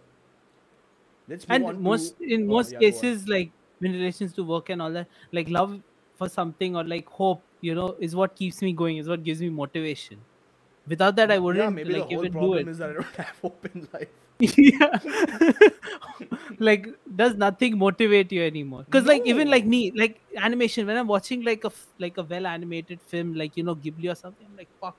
let's 1.28 1.48
move 1.48 1.64
on 1.64 1.76
and 1.76 1.84
most 1.84 2.18
to, 2.18 2.34
in 2.34 2.44
uh, 2.44 2.46
most 2.46 2.72
yeah, 2.74 2.80
cases 2.80 3.28
like 3.28 3.52
in 3.82 3.92
relations 3.92 4.34
to 4.34 4.44
work 4.44 4.70
and 4.70 4.82
all 4.82 4.92
that 4.92 5.08
like 5.32 5.50
love 5.50 5.80
for 6.18 6.30
something 6.30 6.76
or 6.76 6.84
like 6.84 7.08
hope 7.08 7.44
you 7.62 7.76
know 7.76 7.96
is 8.00 8.16
what 8.16 8.36
keeps 8.36 8.62
me 8.62 8.74
going 8.74 8.98
is 8.98 9.08
what 9.08 9.24
gives 9.24 9.42
me 9.42 9.50
motivation 9.50 10.18
without 10.88 11.16
that 11.16 11.32
i 11.32 11.38
wouldn't 11.38 11.64
yeah, 11.64 11.70
maybe 11.70 11.94
like 11.94 12.10
the 12.10 12.16
whole 12.16 12.26
even 12.26 12.32
do 12.32 12.38
problem 12.40 12.68
it 12.68 12.72
is 12.72 12.78
that 12.78 12.90
I 12.90 12.94
don't 12.94 13.16
have 13.18 13.40
hope 13.42 13.70
in 13.76 13.88
life. 13.94 14.08
Yeah. 14.40 15.00
Like 16.60 16.88
does 17.16 17.36
nothing 17.36 17.78
motivate 17.78 18.32
you 18.32 18.44
anymore? 18.44 18.84
Because 18.84 19.06
like 19.06 19.22
even 19.26 19.50
like 19.50 19.66
me 19.66 19.92
like 19.96 20.22
animation 20.36 20.88
when 20.88 20.98
i'm 20.98 21.08
watching 21.08 21.44
like 21.44 21.64
a 21.64 21.72
like 22.00 22.18
a 22.18 22.24
well 22.24 22.48
animated 22.48 23.02
film 23.02 23.34
like 23.34 23.58
you 23.58 23.64
know 23.64 23.76
ghibli 23.76 24.12
or 24.12 24.16
something 24.16 24.46
i'm 24.48 24.56
like 24.58 24.70
fuck. 24.82 24.98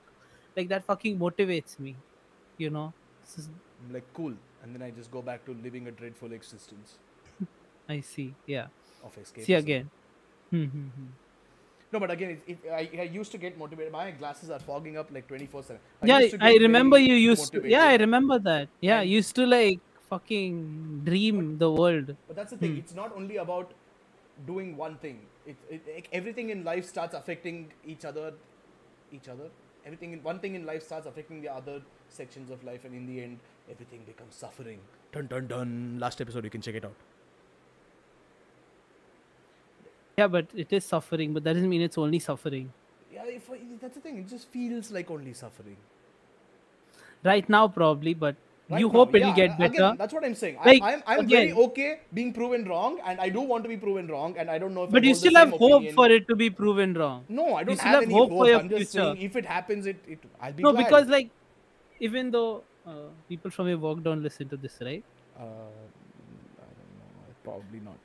Like 0.55 0.69
that 0.69 0.85
fucking 0.85 1.17
motivates 1.19 1.79
me 1.79 1.95
you 2.57 2.69
know? 2.69 2.93
Is- 3.37 3.49
I'm 3.81 3.93
like 3.93 4.13
cool, 4.13 4.33
and 4.61 4.75
then 4.75 4.81
I 4.81 4.91
just 4.91 5.09
go 5.11 5.21
back 5.21 5.45
to 5.45 5.53
living 5.53 5.87
a 5.87 5.91
dreadful 5.91 6.33
existence. 6.33 6.97
I 7.89 8.01
see. 8.01 8.35
Yeah. 8.45 8.67
Of 9.03 9.17
escape. 9.17 9.45
see 9.45 9.53
again. 9.53 9.89
Hmm, 10.49 10.65
hmm, 10.65 10.87
hmm. 10.87 11.05
No, 11.91 11.99
but 11.99 12.11
again, 12.11 12.31
it, 12.31 12.41
it, 12.47 12.71
I, 12.71 13.01
I 13.01 13.03
used 13.03 13.31
to 13.31 13.37
get 13.39 13.57
motivated. 13.57 13.91
My 13.91 14.11
glasses 14.11 14.49
are 14.51 14.59
fogging 14.59 14.97
up 14.97 15.09
like 15.11 15.27
24 15.27 15.63
7. 15.63 15.81
yeah 16.03 16.27
i 16.39 16.55
remember 16.57 16.99
you 16.99 17.15
used 17.15 17.51
to 17.53 17.61
yeah 17.67 17.85
i 17.85 17.95
remember 17.95 18.37
that 18.49 18.67
yeah 18.79 18.99
And- 19.01 19.09
used 19.09 19.35
to 19.39 19.45
like 19.45 19.79
fucking 20.11 21.01
dream 21.05 21.57
the 21.63 21.69
world 21.71 22.15
But 22.27 22.35
that's 22.35 22.51
the 22.51 22.57
thing. 22.57 22.73
Hmm. 22.73 22.79
It's 22.83 22.95
not 22.95 23.15
only 23.15 23.37
about 23.37 23.73
doing 24.47 24.75
one 24.77 24.95
thing. 24.97 25.19
It, 25.45 25.57
it, 25.69 26.07
everything 26.11 26.49
in 26.49 26.63
life 26.63 26.85
starts 26.87 27.13
affecting 27.13 27.71
each 27.85 28.05
other. 28.05 28.33
Each 29.11 29.27
other. 29.27 29.49
Everything 29.85 30.13
in 30.13 30.23
one 30.23 30.39
thing 30.39 30.55
in 30.55 30.65
life 30.65 30.83
starts 30.83 31.07
affecting 31.11 31.41
the 31.41 31.49
other 31.59 31.81
sections 32.09 32.49
of 32.55 32.63
life, 32.63 32.85
and 32.85 32.93
in 32.93 33.05
the 33.11 33.21
end, 33.23 33.39
everything 33.71 34.01
becomes 34.05 34.35
suffering. 34.35 34.79
Dun 35.11 35.27
dun 35.27 35.47
dun. 35.47 35.97
Last 35.99 36.21
episode, 36.21 36.43
you 36.43 36.49
can 36.57 36.61
check 36.61 36.75
it 36.75 36.85
out. 36.85 36.93
Yeah 40.19 40.27
but 40.35 40.59
it 40.65 40.75
is 40.79 40.85
suffering 40.93 41.33
but 41.37 41.43
that 41.47 41.53
doesn't 41.59 41.73
mean 41.77 41.85
it's 41.89 41.97
only 42.07 42.19
suffering 42.27 42.69
Yeah, 43.13 43.25
if 43.37 43.47
that's 43.81 43.95
the 43.97 44.01
thing. 44.03 44.17
It 44.19 44.27
just 44.33 44.47
feels 44.57 44.91
like 44.97 45.09
only 45.15 45.33
suffering. 45.39 45.77
right 47.31 47.49
now 47.57 47.63
probably 47.79 48.13
but 48.27 48.35
Right 48.71 48.81
you 48.81 48.87
now, 48.87 48.93
hope 48.99 49.15
it'll 49.17 49.29
yeah, 49.29 49.35
get 49.37 49.53
again, 49.55 49.71
better 49.71 49.95
that's 49.99 50.13
what 50.15 50.23
I'm 50.25 50.35
saying. 50.39 50.57
Like, 50.63 50.83
I, 50.87 50.89
I'm, 50.93 51.01
I'm 51.13 51.27
very 51.29 51.53
okay 51.61 52.01
being 52.17 52.27
proven 52.33 52.65
wrong, 52.71 52.99
and 53.11 53.23
I 53.23 53.29
do 53.37 53.41
want 53.51 53.63
to 53.67 53.69
be 53.71 53.77
proven 53.85 54.11
wrong, 54.15 54.35
and 54.37 54.51
I 54.55 54.59
don't 54.63 54.75
know 54.75 54.83
if. 54.83 54.91
But 54.97 55.07
you 55.09 55.15
still 55.21 55.33
have 55.39 55.49
hope 55.49 55.71
opinion. 55.71 55.95
for 55.95 56.05
it 56.17 56.27
to 56.27 56.35
be 56.41 56.49
proven 56.59 56.93
wrong 56.93 57.23
No, 57.39 57.47
I 57.55 57.63
don't 57.63 57.77
still 57.77 57.87
have, 57.87 58.01
have 58.01 58.03
any 58.09 58.13
hope 58.19 58.29
hope. 58.29 58.39
for 58.41 58.47
your 58.51 58.59
I'm 58.59 58.69
just 58.69 58.91
future. 58.91 59.05
saying, 59.15 59.23
if 59.29 59.39
it 59.41 59.47
happens, 59.53 59.87
it, 59.93 60.03
it 60.15 60.19
I'll 60.39 60.53
be 60.59 60.67
no 60.67 60.73
glad. 60.73 60.85
because 60.85 61.07
like 61.07 61.31
even 62.09 62.29
though 62.37 62.63
uh, 62.85 63.09
people 63.33 63.49
from 63.57 63.69
your 63.73 63.79
work 63.87 64.03
don't 64.03 64.21
listen 64.29 64.53
to 64.53 64.61
this 64.67 64.77
right 64.91 65.03
Uh, 65.39 65.41
I 65.41 66.69
don't 66.77 66.93
know. 66.99 67.35
Probably 67.43 67.79
not. 67.89 67.97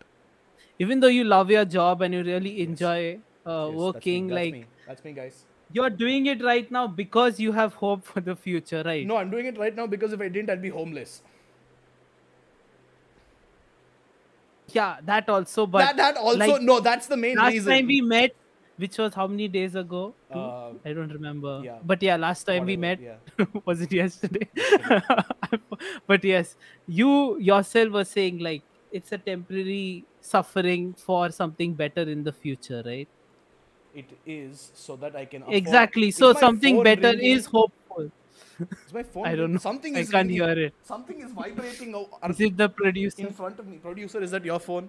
Even 0.79 1.01
though 1.01 1.13
you 1.17 1.25
love 1.25 1.51
your 1.51 1.65
job 1.65 2.03
and 2.03 2.15
you 2.15 2.23
really 2.23 2.61
enjoy 2.63 3.19
uh, 3.47 3.71
Yes, 3.73 3.73
that's 3.73 3.73
me, 3.73 3.77
working 3.85 4.27
that's 4.29 4.37
like 4.37 4.53
me. 4.53 4.65
That's 4.87 5.05
me, 5.05 5.13
guys. 5.13 5.45
you're 5.73 5.91
doing 5.91 6.27
it 6.27 6.43
right 6.43 6.71
now 6.71 6.87
because 6.87 7.39
you 7.41 7.53
have 7.53 7.75
hope 7.75 8.05
for 8.05 8.21
the 8.21 8.35
future 8.37 8.83
right 8.85 9.07
No, 9.07 9.17
I'm 9.17 9.31
doing 9.31 9.47
it 9.47 9.59
right 9.59 9.75
now 9.75 9.87
because 9.87 10.13
if 10.13 10.21
I 10.21 10.29
didn't, 10.29 10.51
I'd 10.51 10.63
be 10.63 10.69
homeless. 10.71 11.23
yeah 14.73 14.97
that 15.05 15.29
also 15.29 15.67
but 15.67 15.81
that 15.81 15.97
that 15.97 16.17
also 16.17 16.39
like, 16.39 16.63
no, 16.63 16.81
that's 16.81 17.07
the 17.07 17.17
main 17.17 17.37
last 17.37 17.53
reason. 17.53 17.73
time 17.73 17.87
we 17.87 18.01
met 18.01 18.31
which 18.77 18.97
was 18.99 19.15
how 19.15 19.27
many 19.27 19.47
days 19.47 19.75
ago 19.77 20.15
Uh, 20.31 20.71
i 20.85 20.93
don't 20.93 21.13
remember 21.13 21.61
yeah. 21.65 21.79
but 21.85 22.03
yeah 22.03 22.17
last 22.17 22.45
time 22.45 22.65
we 22.65 22.77
met 22.77 22.99
Yeah. 23.01 23.45
was 23.67 23.83
it 23.83 23.93
yesterday 23.93 24.49
but 26.07 26.25
yes 26.25 26.57
you 26.87 27.39
yourself 27.39 27.93
were 27.93 28.05
saying 28.05 28.39
like 28.39 28.65
it's 28.91 29.13
a 29.13 29.19
temporary 29.19 30.07
suffering 30.33 30.95
for 31.07 31.31
something 31.31 31.75
better 31.75 32.03
in 32.17 32.25
the 32.25 32.33
future 32.45 32.83
right 32.87 33.09
It 33.95 34.11
is 34.27 34.73
so 34.75 34.97
that 34.97 35.17
I 35.17 35.25
can. 35.33 35.43
Afford. 35.43 35.57
exactly 35.59 36.09
Is 36.09 36.17
so 36.23 36.33
something 36.35 36.83
better 36.83 37.11
ringing? 37.11 37.37
is 37.39 37.47
hopeful 37.47 38.11
Is 38.87 38.95
my 38.99 39.03
phone? 39.03 39.27
i 39.31 39.35
don't 39.41 39.53
know 39.57 39.63
Something 39.67 39.97
i 39.97 40.05
is. 40.05 40.11
can't 40.11 40.29
ringing. 40.29 40.43
hear 40.49 40.59
it 40.69 40.75
Something 40.83 41.21
is 41.27 41.33
vibrating 41.33 41.95
is 42.31 42.41
it 42.49 42.57
the 42.57 42.69
producer 42.69 43.27
in 43.27 43.33
front 43.33 43.59
of 43.61 43.67
me. 43.67 43.79
Producer, 43.79 44.23
is 44.23 44.31
that 44.33 44.45
your 44.45 44.59
phone? 44.61 44.89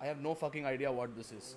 I 0.00 0.06
have 0.06 0.20
no 0.20 0.34
fucking 0.34 0.66
idea 0.66 0.92
what 0.92 1.16
this 1.16 1.32
is. 1.32 1.56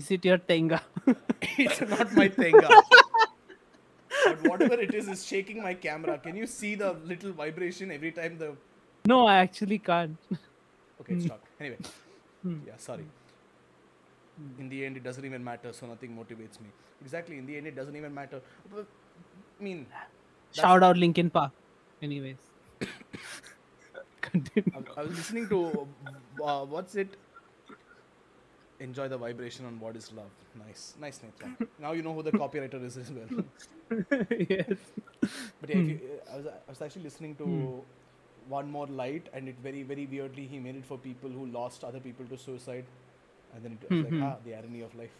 is 0.00 0.10
it 0.16 0.24
your 0.28 0.38
tenga 0.38 0.80
it's 1.64 1.80
not 1.94 2.12
my 2.14 2.28
Tenga. 2.28 2.68
but 4.24 4.42
whatever 4.42 4.74
it 4.80 4.94
is 4.94 5.08
is 5.08 5.24
shaking 5.26 5.62
my 5.62 5.74
camera. 5.74 6.18
Can 6.18 6.36
you 6.36 6.46
see 6.46 6.74
the 6.74 6.92
little 7.12 7.32
vibration 7.32 7.90
every 7.90 8.12
time 8.12 8.38
the 8.38 8.56
no 9.06 9.26
i 9.26 9.36
actually 9.36 9.78
can't 9.78 10.16
Okay, 11.02 11.14
it's 11.14 11.24
stuck. 11.26 11.40
Anyway. 11.60 11.78
Hmm. 12.42 12.56
Yeah, 12.66 12.72
sorry. 12.76 13.04
In 14.58 14.68
the 14.68 14.84
end, 14.84 14.96
it 14.96 15.04
doesn't 15.04 15.24
even 15.24 15.44
matter, 15.44 15.72
so 15.72 15.86
nothing 15.86 16.10
motivates 16.10 16.60
me. 16.60 16.70
Exactly, 17.00 17.38
in 17.38 17.46
the 17.46 17.56
end, 17.56 17.68
it 17.68 17.76
doesn't 17.76 17.94
even 17.94 18.12
matter. 18.12 18.40
But, 18.68 18.84
I 19.60 19.62
mean, 19.62 19.86
shout 20.50 20.82
out 20.82 20.96
linkin 20.96 21.30
park 21.30 21.52
anyways 22.02 22.36
continue 24.20 24.72
I, 24.74 25.00
I 25.00 25.04
was 25.04 25.16
listening 25.16 25.48
to, 25.50 25.86
uh, 26.44 26.64
what's 26.64 26.96
it? 26.96 27.14
Enjoy 28.80 29.06
the 29.06 29.18
vibration 29.18 29.66
on 29.66 29.78
what 29.78 29.94
is 29.94 30.12
love. 30.12 30.34
Nice, 30.66 30.96
nice, 31.00 31.20
Netra. 31.20 31.68
now 31.78 31.92
you 31.92 32.02
know 32.02 32.12
who 32.12 32.24
the 32.24 32.32
copywriter 32.32 32.84
is 32.84 32.96
as 32.96 33.12
well. 33.12 33.44
yes 34.50 34.78
But 35.60 35.70
yeah, 35.70 35.76
if 35.76 35.88
you, 35.88 36.00
uh, 36.28 36.32
I, 36.32 36.36
was, 36.38 36.46
I 36.46 36.70
was 36.70 36.82
actually 36.82 37.04
listening 37.04 37.36
to 37.36 37.84
One 38.48 38.70
More 38.70 38.86
Light, 38.86 39.28
and 39.32 39.48
it 39.48 39.56
very, 39.62 39.82
very 39.82 40.06
weirdly, 40.06 40.46
he 40.46 40.58
made 40.58 40.76
it 40.76 40.84
for 40.86 40.98
people 40.98 41.30
who 41.30 41.46
lost 41.46 41.84
other 41.84 42.00
people 42.00 42.26
to 42.26 42.38
suicide. 42.38 42.84
And 43.54 43.62
then 43.64 43.72
it 43.80 43.90
was 43.90 44.00
like, 44.04 44.12
Mhm. 44.12 44.22
ah, 44.22 44.36
the 44.44 44.54
irony 44.54 44.80
of 44.82 44.94
life. 44.94 45.16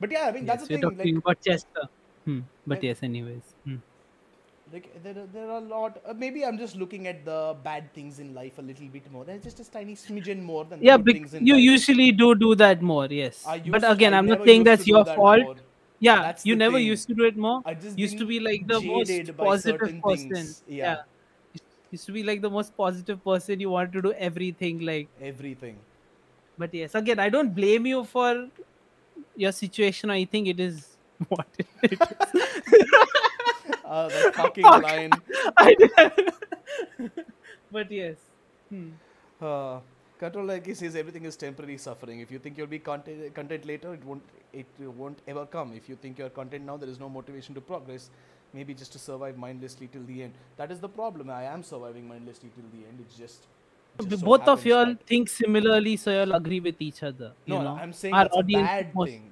But 0.00 0.10
yeah, 0.10 0.26
I 0.26 0.32
mean, 0.32 0.46
that's 0.46 0.62
yes, 0.62 0.68
the 0.68 0.74
we're 0.74 0.80
thing. 0.80 0.96
talking 0.98 1.14
Like, 1.16 1.24
about 1.24 1.40
chester 1.42 1.88
hmm. 2.24 2.40
but 2.66 2.76
Like- 2.76 2.82
yes 2.82 3.02
anyways 3.02 3.54
hmm. 3.64 3.76
like 4.72 5.02
there, 5.02 5.18
are- 5.18 5.26
there 5.26 5.50
are 5.50 5.58
a 5.58 5.60
lot. 5.72 6.00
Uh, 6.06 6.14
maybe 6.14 6.44
I'm 6.44 6.58
just 6.58 6.76
looking 6.76 7.06
at 7.06 7.24
the 7.24 7.56
bad 7.64 7.92
things 7.92 8.18
in 8.20 8.34
life 8.34 8.58
a 8.58 8.62
little 8.62 8.88
bit 8.88 9.10
more. 9.10 9.24
There's 9.24 9.42
just 9.42 9.60
a 9.60 9.70
tiny 9.70 9.94
smidgen 9.96 10.42
more 10.42 10.64
than 10.64 10.80
the 10.80 10.86
yeah 10.86 10.96
good 10.96 11.04
bec- 11.06 11.14
things 11.16 11.34
in 11.34 11.46
you 11.46 11.54
life. 11.54 11.62
usually 11.64 12.12
do 12.12 12.34
do 12.34 12.54
that 12.54 12.82
more 12.82 13.06
yes 13.06 13.42
but 13.66 13.84
again 13.92 14.14
I 14.14 14.18
i'm 14.18 14.26
not 14.32 14.44
saying 14.44 14.64
that's 14.64 14.86
your 14.86 15.04
that 15.04 15.16
fault 15.16 15.42
more. 15.48 15.56
yeah 15.98 16.22
That's 16.22 16.46
you 16.46 16.56
never 16.56 16.78
thing. 16.78 16.86
used 16.86 17.08
to 17.08 17.14
do 17.14 17.24
it 17.24 17.36
more 17.36 17.62
I 17.64 17.74
just 17.74 17.98
used 17.98 18.18
to 18.18 18.26
be 18.26 18.38
like 18.40 18.66
the 18.66 18.80
most 18.80 19.36
positive 19.36 20.00
person 20.02 20.28
things. 20.34 20.62
Yeah. 20.66 20.98
Used 21.90 22.06
to 22.06 22.12
be 22.12 22.22
like 22.22 22.40
the 22.40 22.50
most 22.50 22.76
positive 22.76 23.22
person 23.24 23.60
you 23.60 23.70
want 23.70 23.92
to 23.92 24.02
do 24.02 24.12
everything 24.12 24.80
like 24.80 25.08
Everything. 25.20 25.76
but 26.58 26.72
yes 26.74 26.94
again 26.94 27.18
i 27.18 27.28
don't 27.28 27.54
blame 27.54 27.86
you 27.86 28.04
for 28.04 28.48
your 29.36 29.52
situation 29.52 30.10
i 30.10 30.24
think 30.24 30.48
it 30.48 30.60
is 30.60 30.96
what 31.28 31.46
it 31.58 31.92
is 31.92 31.98
Uh, 33.90 34.06
that 34.08 34.34
fucking 34.36 34.62
Fuck. 34.62 34.82
line. 34.84 35.10
But 37.72 37.90
yes 37.90 38.16
hmm. 38.68 38.90
Uh, 39.40 39.80
Control 40.18 40.44
like 40.44 40.66
he 40.66 40.74
says 40.74 40.94
everything 40.96 41.24
is 41.24 41.34
temporary 41.36 41.78
suffering. 41.78 42.20
If 42.20 42.30
you 42.30 42.38
think 42.38 42.58
you'll 42.58 42.66
be 42.66 42.78
content, 42.78 43.34
content 43.34 43.64
later, 43.64 43.94
it 43.94 44.04
won't 44.04 44.22
it 44.52 44.66
won't 44.78 45.18
ever 45.26 45.46
come. 45.46 45.72
If 45.74 45.88
you 45.88 45.96
think 45.96 46.18
you're 46.18 46.28
content 46.28 46.66
now, 46.66 46.76
there 46.76 46.90
is 46.90 47.00
no 47.00 47.08
motivation 47.08 47.54
to 47.54 47.60
progress. 47.62 48.10
Maybe 48.52 48.74
just 48.74 48.92
to 48.92 48.98
survive 48.98 49.36
mindlessly 49.38 49.88
till 49.92 50.02
the 50.04 50.22
end. 50.24 50.34
That 50.56 50.72
is 50.72 50.80
the 50.80 50.88
problem. 50.88 51.30
I 51.30 51.44
am 51.44 51.62
surviving 51.62 52.08
mindlessly 52.08 52.50
till 52.54 52.64
the 52.76 52.86
end. 52.88 52.98
It's 53.06 53.16
just. 53.16 53.46
just 54.08 54.20
so 54.20 54.26
both 54.26 54.48
of 54.48 54.64
you 54.66 54.74
all 54.74 54.94
think 55.10 55.28
similarly 55.28 55.96
so 56.02 56.12
you'll 56.16 56.34
agree 56.36 56.58
with 56.66 56.80
each 56.86 57.02
other 57.08 57.32
you 57.44 57.54
No, 57.54 57.62
know 57.64 57.72
I'm 57.84 57.92
saying 57.92 58.14
Our 58.14 58.24
that's 58.24 58.36
a 58.42 58.44
bad 58.52 58.94
most- 58.98 59.10
thing. 59.10 59.24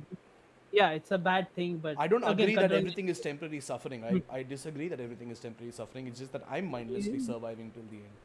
yeah 0.78 0.90
it's 0.98 1.12
a 1.16 1.18
bad 1.28 1.46
thing 1.58 1.76
but 1.84 1.94
I 2.04 2.08
don't 2.12 2.24
again, 2.30 2.40
agree 2.40 2.56
that 2.56 2.72
everything 2.78 3.08
is 3.12 3.20
temporary 3.28 3.60
suffering. 3.68 4.02
I, 4.10 4.38
I 4.38 4.42
disagree 4.54 4.88
that 4.88 5.00
everything 5.06 5.30
is 5.36 5.38
temporary 5.46 5.72
suffering. 5.78 6.06
It's 6.08 6.18
just 6.24 6.32
that 6.32 6.44
I'm 6.56 6.66
mindlessly 6.74 7.20
surviving 7.28 7.70
till 7.76 7.86
the 7.94 8.00
end. 8.08 8.18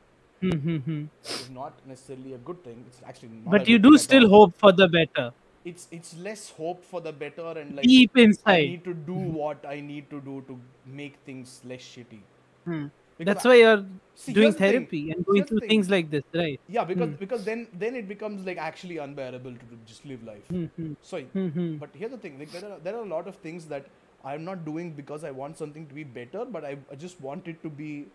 Hmm, 0.43 0.59
hmm, 0.65 0.77
hmm. 0.87 1.53
not 1.61 1.73
necessarily 1.93 2.33
a 2.33 2.41
good 2.49 2.61
thing. 2.63 2.83
It's 2.87 3.01
actually 3.11 3.37
not. 3.45 3.51
But 3.57 3.69
you 3.69 3.79
do 3.79 3.97
still 3.97 4.27
hope 4.27 4.53
for 4.65 4.71
the 4.73 4.87
better. 4.99 5.31
It's 5.65 5.87
it's 5.91 6.15
less 6.17 6.49
hope 6.51 6.83
for 6.83 7.01
the 7.01 7.11
better 7.11 7.47
and 7.63 7.75
like 7.75 7.89
Deep 7.89 8.17
inside. 8.17 8.45
I 8.45 8.57
need 8.59 8.83
to 8.85 8.93
do 8.93 9.15
what 9.15 9.65
I 9.65 9.79
need 9.81 10.09
to 10.09 10.21
do 10.21 10.41
to 10.47 10.59
make 10.85 11.17
things 11.25 11.61
less 11.65 11.81
shitty. 11.81 12.21
Hmm. 12.65 12.87
That's 13.23 13.43
why 13.45 13.55
you're 13.55 13.85
See, 14.15 14.33
doing 14.33 14.53
here's 14.53 14.55
the 14.55 14.63
therapy 14.63 15.11
and 15.11 15.25
going 15.25 15.43
Here's 15.43 15.45
through 15.45 15.61
thing. 15.61 15.69
things 15.69 15.89
like 15.89 16.09
this, 16.09 16.23
right? 16.33 16.59
Yeah, 16.69 16.83
because 16.85 17.09
Hmm. 17.09 17.13
because 17.19 17.43
then 17.43 17.67
then 17.73 17.95
it 17.95 18.07
becomes 18.07 18.45
like 18.45 18.57
actually 18.57 18.97
unbearable 18.97 19.53
to, 19.53 19.65
to 19.71 19.77
just 19.85 20.05
live 20.05 20.23
life. 20.23 20.49
Hmm, 20.49 20.65
hmm, 20.77 20.93
So, 21.01 21.21
hmm, 21.33 21.47
hmm. 21.49 21.77
but 21.79 21.89
here's 21.93 22.11
the 22.11 22.17
thing: 22.17 22.39
like 22.39 22.51
there 22.51 22.65
are 22.71 22.79
there 22.87 22.95
are 22.97 23.03
a 23.03 23.09
lot 23.13 23.27
of 23.27 23.35
things 23.47 23.65
that 23.73 23.87
I'm 24.23 24.45
not 24.45 24.65
doing 24.65 24.91
because 24.99 25.23
I 25.23 25.31
want 25.31 25.57
something 25.57 25.87
to 25.87 25.93
be 25.95 26.03
better, 26.03 26.45
but 26.45 26.65
I, 26.65 26.77
I 26.91 26.95
just 26.95 27.21
want 27.21 27.47
it 27.47 27.61
to 27.63 27.69
be 27.69 28.05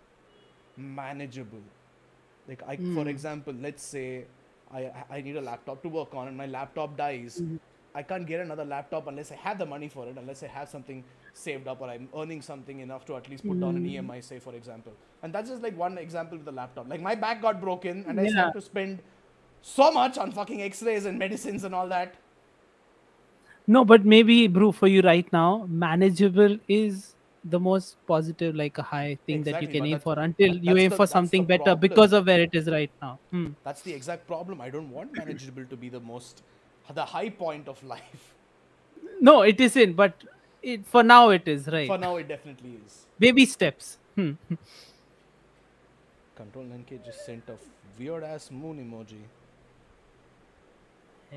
manageable. 0.77 1.65
Like 2.49 2.63
I, 2.67 2.77
for 2.77 3.07
Hmm. 3.07 3.09
example, 3.09 3.55
let's 3.69 3.83
say 3.83 4.25
I 4.73 4.93
I 5.11 5.21
need 5.21 5.37
a 5.37 5.41
laptop 5.41 5.83
to 5.83 5.89
work 5.89 6.15
on, 6.15 6.29
and 6.29 6.37
my 6.37 6.47
laptop 6.47 6.97
dies. 6.97 7.41
Mhm. 7.41 7.59
I 7.95 8.03
can't 8.03 8.27
get 8.27 8.41
another 8.41 8.65
laptop 8.65 9.07
unless 9.07 9.33
I 9.33 9.37
have 9.37 9.59
the 9.59 9.67
money 9.67 9.89
for 9.89 10.07
it, 10.07 10.17
unless 10.19 10.43
I 10.43 10.47
have 10.47 10.69
something 10.69 11.03
saved 11.33 11.67
up 11.67 11.81
or 11.81 11.89
I'm 11.89 12.09
earning 12.15 12.43
something 12.43 12.81
enough 12.81 13.05
to 13.07 13.17
at 13.17 13.29
least 13.31 13.45
put 13.47 13.59
down 13.61 13.77
an 13.77 13.85
Mm. 13.85 13.93
EMI, 13.93 14.21
say 14.21 14.39
for 14.39 14.55
example. 14.55 14.93
And 15.23 15.33
that's 15.33 15.49
just 15.51 15.63
like 15.63 15.77
one 15.77 15.97
example 15.99 16.37
with 16.37 16.45
the 16.45 16.53
laptop. 16.53 16.89
Like 16.89 17.01
my 17.01 17.15
back 17.15 17.41
got 17.43 17.61
broken, 17.61 18.05
and 18.07 18.21
I 18.21 18.25
Yeah. 18.25 18.45
have 18.45 18.53
to 18.53 18.61
spend 18.61 19.03
so 19.63 19.91
much 19.91 20.19
on 20.19 20.31
fucking 20.33 20.63
X-rays 20.63 21.07
and 21.07 21.19
medicines 21.19 21.65
and 21.65 21.75
all 21.75 21.89
that. 21.89 22.15
No, 23.67 23.85
but 23.85 24.05
maybe, 24.05 24.47
bro, 24.49 24.73
for 24.73 24.87
you 24.87 25.03
right 25.03 25.31
now, 25.33 25.67
manageable 25.69 26.59
is 26.69 27.15
the 27.51 27.59
most 27.61 27.97
positive, 28.07 28.55
like 28.61 28.79
a 28.79 28.83
high 28.83 29.19
thing 29.27 29.43
that 29.45 29.61
you 29.63 29.69
can 29.69 29.85
aim 29.87 29.99
for 30.01 30.19
until 30.19 30.57
you 30.69 30.77
aim 30.77 30.91
the- 30.91 30.97
for 30.97 31.07
something 31.07 31.45
better 31.45 31.63
problem. 31.65 31.81
because 31.81 32.13
of 32.13 32.27
where 32.27 32.41
it 32.47 32.55
is 32.61 32.69
right 32.69 32.91
now. 33.03 33.19
Hmm. 33.31 33.47
That's 33.65 33.83
the 33.83 33.93
exact 33.93 34.27
problem. 34.27 34.61
I 34.61 34.71
don't 34.71 34.91
want 34.91 35.17
manageable 35.17 35.65
to 35.75 35.77
be 35.77 35.89
the 35.89 36.01
most, 36.01 36.43
the 36.95 37.05
high 37.05 37.31
point 37.31 37.69
of 37.69 37.83
life. 37.95 38.35
No, 39.21 39.43
it 39.43 39.61
isn't, 39.61 39.95
but 39.95 40.25
it 40.63 40.87
for 40.87 41.03
now 41.03 41.31
it 41.31 41.49
is, 41.49 41.67
right? 41.69 41.87
For 41.87 41.99
now, 41.99 42.17
it 42.17 42.29
definitely 42.29 42.75
is. 42.87 43.07
Baby 43.19 43.47
steps. 43.47 43.99
Hmm. 44.17 44.33
Control 46.37 46.65
9K 46.65 47.05
just 47.05 47.25
sent 47.27 47.49
a 47.49 47.57
weird 47.99 48.23
ass 48.25 48.51
moon 48.51 48.79
emoji. 48.85 49.21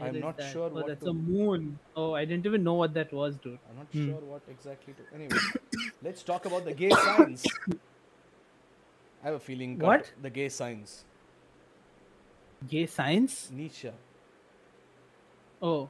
I'm 0.01 0.19
not 0.19 0.37
that? 0.37 0.51
sure 0.53 0.67
Oh, 0.69 0.73
what 0.75 0.87
that's 0.87 1.03
to- 1.03 1.09
a 1.09 1.13
moon. 1.13 1.77
Oh, 1.95 2.13
I 2.13 2.23
didn't 2.23 2.45
even 2.45 2.63
know 2.63 2.75
what 2.75 2.93
that 2.93 3.11
was, 3.11 3.35
dude. 3.37 3.57
I'm 3.69 3.77
not 3.77 3.87
Hmm. 3.91 4.05
sure 4.09 4.21
what 4.33 4.41
exactly 4.49 4.93
to. 4.99 5.03
Anyway, 5.15 5.35
let's 6.03 6.23
talk 6.23 6.45
about 6.45 6.65
the 6.65 6.73
gay 6.73 6.89
signs. 6.89 7.43
I 9.23 9.27
have 9.27 9.35
a 9.35 9.39
feeling. 9.39 9.77
What? 9.79 10.11
The 10.21 10.29
gay 10.29 10.49
signs. 10.49 11.03
Gay 12.67 12.85
science? 12.85 13.49
Nietzsche. 13.51 13.91
Oh, 15.61 15.89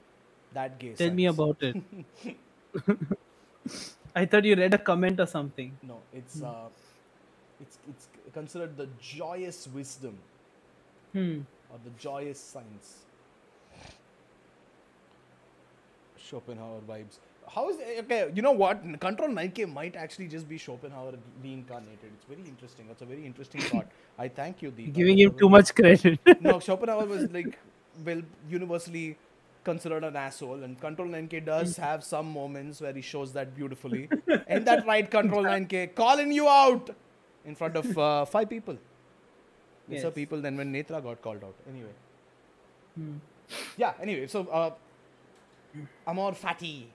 That 0.54 0.78
gay 0.80 0.94
tell 0.94 1.12
me 1.12 1.26
about 1.28 1.58
it. 1.62 1.76
I 4.16 4.26
thought 4.26 4.44
you 4.44 4.56
read 4.56 4.74
a 4.74 4.78
comment 4.78 5.20
or 5.20 5.26
something. 5.26 5.78
No, 5.82 6.00
it's 6.14 6.42
uh, 6.44 6.68
it's 7.62 7.78
it's 7.90 8.10
considered 8.34 8.76
the 8.76 8.88
joyous 9.00 9.68
wisdom 9.68 10.18
Hmm. 11.14 11.40
or 11.70 11.80
the 11.84 11.92
joyous 11.98 12.40
science. 12.40 13.06
Schopenhauer 16.18 16.82
vibes. 16.88 17.18
How 17.48 17.70
is 17.70 17.78
okay? 18.00 18.32
You 18.34 18.42
know 18.42 18.52
what? 18.52 18.82
Control 19.00 19.30
9K 19.30 19.72
might 19.72 19.96
actually 19.96 20.28
just 20.28 20.48
be 20.48 20.58
Schopenhauer 20.58 21.14
reincarnated. 21.44 22.12
It's 22.16 22.26
very 22.26 22.48
interesting. 22.48 22.88
That's 22.88 23.02
a 23.02 23.06
very 23.06 23.26
interesting 23.26 23.62
thought. 23.62 23.88
I 24.18 24.28
thank 24.30 24.62
you. 24.62 24.72
Giving 24.72 25.20
him 25.20 25.34
too 25.38 25.50
much 25.50 25.74
credit. 25.76 26.20
no, 26.42 26.60
Schopenhauer 26.60 27.06
was 27.06 27.30
like 27.32 27.58
well 28.06 28.22
universally 28.50 29.18
considered 29.64 30.04
an 30.04 30.16
asshole, 30.16 30.64
and 30.64 30.80
Control 30.80 31.08
9K 31.08 31.46
does 31.46 31.76
have 31.78 32.04
some 32.04 32.32
moments 32.32 32.80
where 32.82 32.94
he 32.94 33.02
shows 33.02 33.34
that 33.34 33.56
beautifully. 33.56 34.10
Ain't 34.48 34.66
that 34.66 34.86
right, 34.88 35.10
Control 35.10 35.44
9K? 35.44 35.94
Calling 35.94 36.32
you 36.32 36.48
out 36.48 36.90
in 37.46 37.54
front 37.56 37.76
of 37.76 37.98
uh, 37.98 38.26
five 38.26 38.50
people. 38.50 38.78
Lesser 39.90 40.08
Yes. 40.08 40.14
people 40.14 40.40
than 40.42 40.56
when 40.58 40.72
Netra 40.74 41.04
got 41.04 41.22
called 41.22 41.44
out. 41.44 41.56
Anyway, 41.70 41.90
Hmm. 42.96 43.18
yeah. 43.78 43.94
Anyway, 44.02 44.28
so 44.28 44.48
uh, 44.48 44.72
Amor 46.08 46.32
Fati. 46.32 46.86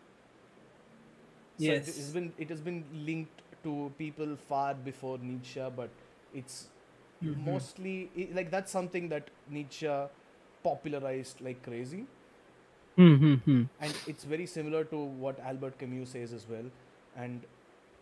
So 1.58 1.72
it 1.72 1.86
Yes. 1.86 1.96
has 1.96 2.12
been 2.12 2.32
it 2.38 2.50
has 2.50 2.60
been 2.60 2.84
linked 2.92 3.42
to 3.64 3.92
people 3.98 4.36
far 4.36 4.74
before 4.74 5.18
Nietzsche, 5.18 5.68
but 5.76 5.90
it's 6.32 6.68
Mhm. 7.22 7.36
mostly 7.46 8.10
like 8.38 8.50
that's 8.50 8.70
something 8.70 9.08
that 9.08 9.30
Nietzsche 9.48 9.94
popularized 10.62 11.40
like 11.40 11.62
crazy, 11.62 12.06
Hmm, 12.96 13.14
hmm, 13.22 13.34
hmm. 13.46 13.62
and 13.80 13.98
it's 14.06 14.24
very 14.24 14.46
similar 14.46 14.84
to 14.84 14.98
what 14.98 15.38
Albert 15.40 15.78
Camus 15.78 16.10
says 16.10 16.32
as 16.32 16.46
well. 16.48 16.70
And 17.14 17.46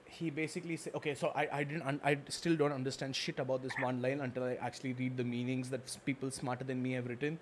he 0.07 0.31
basically 0.31 0.77
say, 0.77 0.91
okay, 0.95 1.15
so 1.15 1.29
I, 1.35 1.49
I 1.61 1.65
didn't 1.65 1.83
un- 1.83 2.01
I 2.05 2.19
still 2.29 2.57
don't 2.57 2.73
understand 2.73 3.17
shit 3.17 3.39
about 3.39 3.63
this 3.63 3.77
one 3.79 4.01
line 4.03 4.21
until 4.21 4.45
I 4.45 4.55
actually 4.55 4.93
read 4.95 5.17
the 5.17 5.25
meanings 5.25 5.71
that 5.71 5.97
people 6.05 6.31
smarter 6.31 6.65
than 6.65 6.83
me 6.83 6.93
have 6.93 7.07
written. 7.09 7.39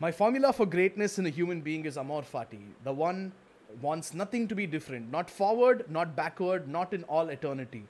My 0.00 0.10
formula 0.12 0.52
for 0.52 0.66
greatness 0.66 1.18
in 1.18 1.26
a 1.26 1.30
human 1.30 1.60
being 1.60 1.84
is 1.86 1.96
amor 1.96 2.22
fati. 2.22 2.60
The 2.82 2.92
one 2.92 3.32
wants 3.80 4.14
nothing 4.14 4.48
to 4.48 4.54
be 4.54 4.66
different, 4.66 5.10
not 5.10 5.30
forward, 5.30 5.84
not 5.88 6.14
backward, 6.16 6.68
not 6.68 6.92
in 6.92 7.04
all 7.04 7.28
eternity. 7.28 7.84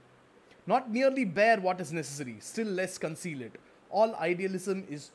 Not 0.67 0.91
merely 0.91 1.25
bear 1.25 1.61
what 1.61 1.81
is 1.81 1.93
necessary, 1.93 2.37
still 2.41 2.67
less 2.69 2.97
conceal 2.99 3.43
it. 3.43 3.53
All 3.91 4.15
idealism 4.17 4.85
is 4.89 5.11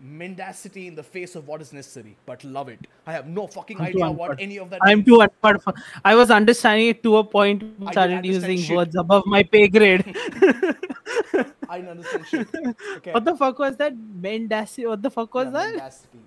mendacity 0.00 0.86
in 0.86 0.94
the 0.94 1.02
face 1.02 1.34
of 1.34 1.46
what 1.48 1.60
is 1.60 1.72
necessary, 1.72 2.16
but 2.24 2.42
love 2.44 2.68
it. 2.68 2.86
I 3.06 3.12
have 3.12 3.26
no 3.26 3.46
fucking 3.46 3.80
I'm 3.80 3.86
idea 3.86 4.10
what 4.10 4.40
any 4.40 4.58
of 4.58 4.70
that 4.70 4.80
I'm 4.82 5.04
too 5.04 5.18
unpad 5.18 5.62
for. 5.62 5.74
I 6.04 6.14
was 6.14 6.30
understanding 6.30 6.88
it 6.88 7.02
to 7.02 7.16
a 7.18 7.24
point. 7.24 7.60
didn't 7.60 7.92
Started 7.92 8.24
using 8.24 8.58
shit. 8.58 8.76
words 8.76 8.96
above 8.96 9.26
my 9.26 9.42
pay 9.42 9.68
grade. 9.68 10.04
I 11.68 11.78
don't 11.80 11.88
understand 11.88 12.26
shit. 12.26 12.48
Okay. 12.96 13.12
what 13.12 13.24
the 13.24 13.36
fuck 13.36 13.58
was 13.58 13.76
that? 13.76 13.92
Mendacity. 13.96 14.86
What 14.86 15.02
the 15.02 15.10
fuck 15.10 15.34
was 15.34 15.46
Yeah, 15.46 15.50
that? 15.52 15.70
mendacity. 15.70 16.18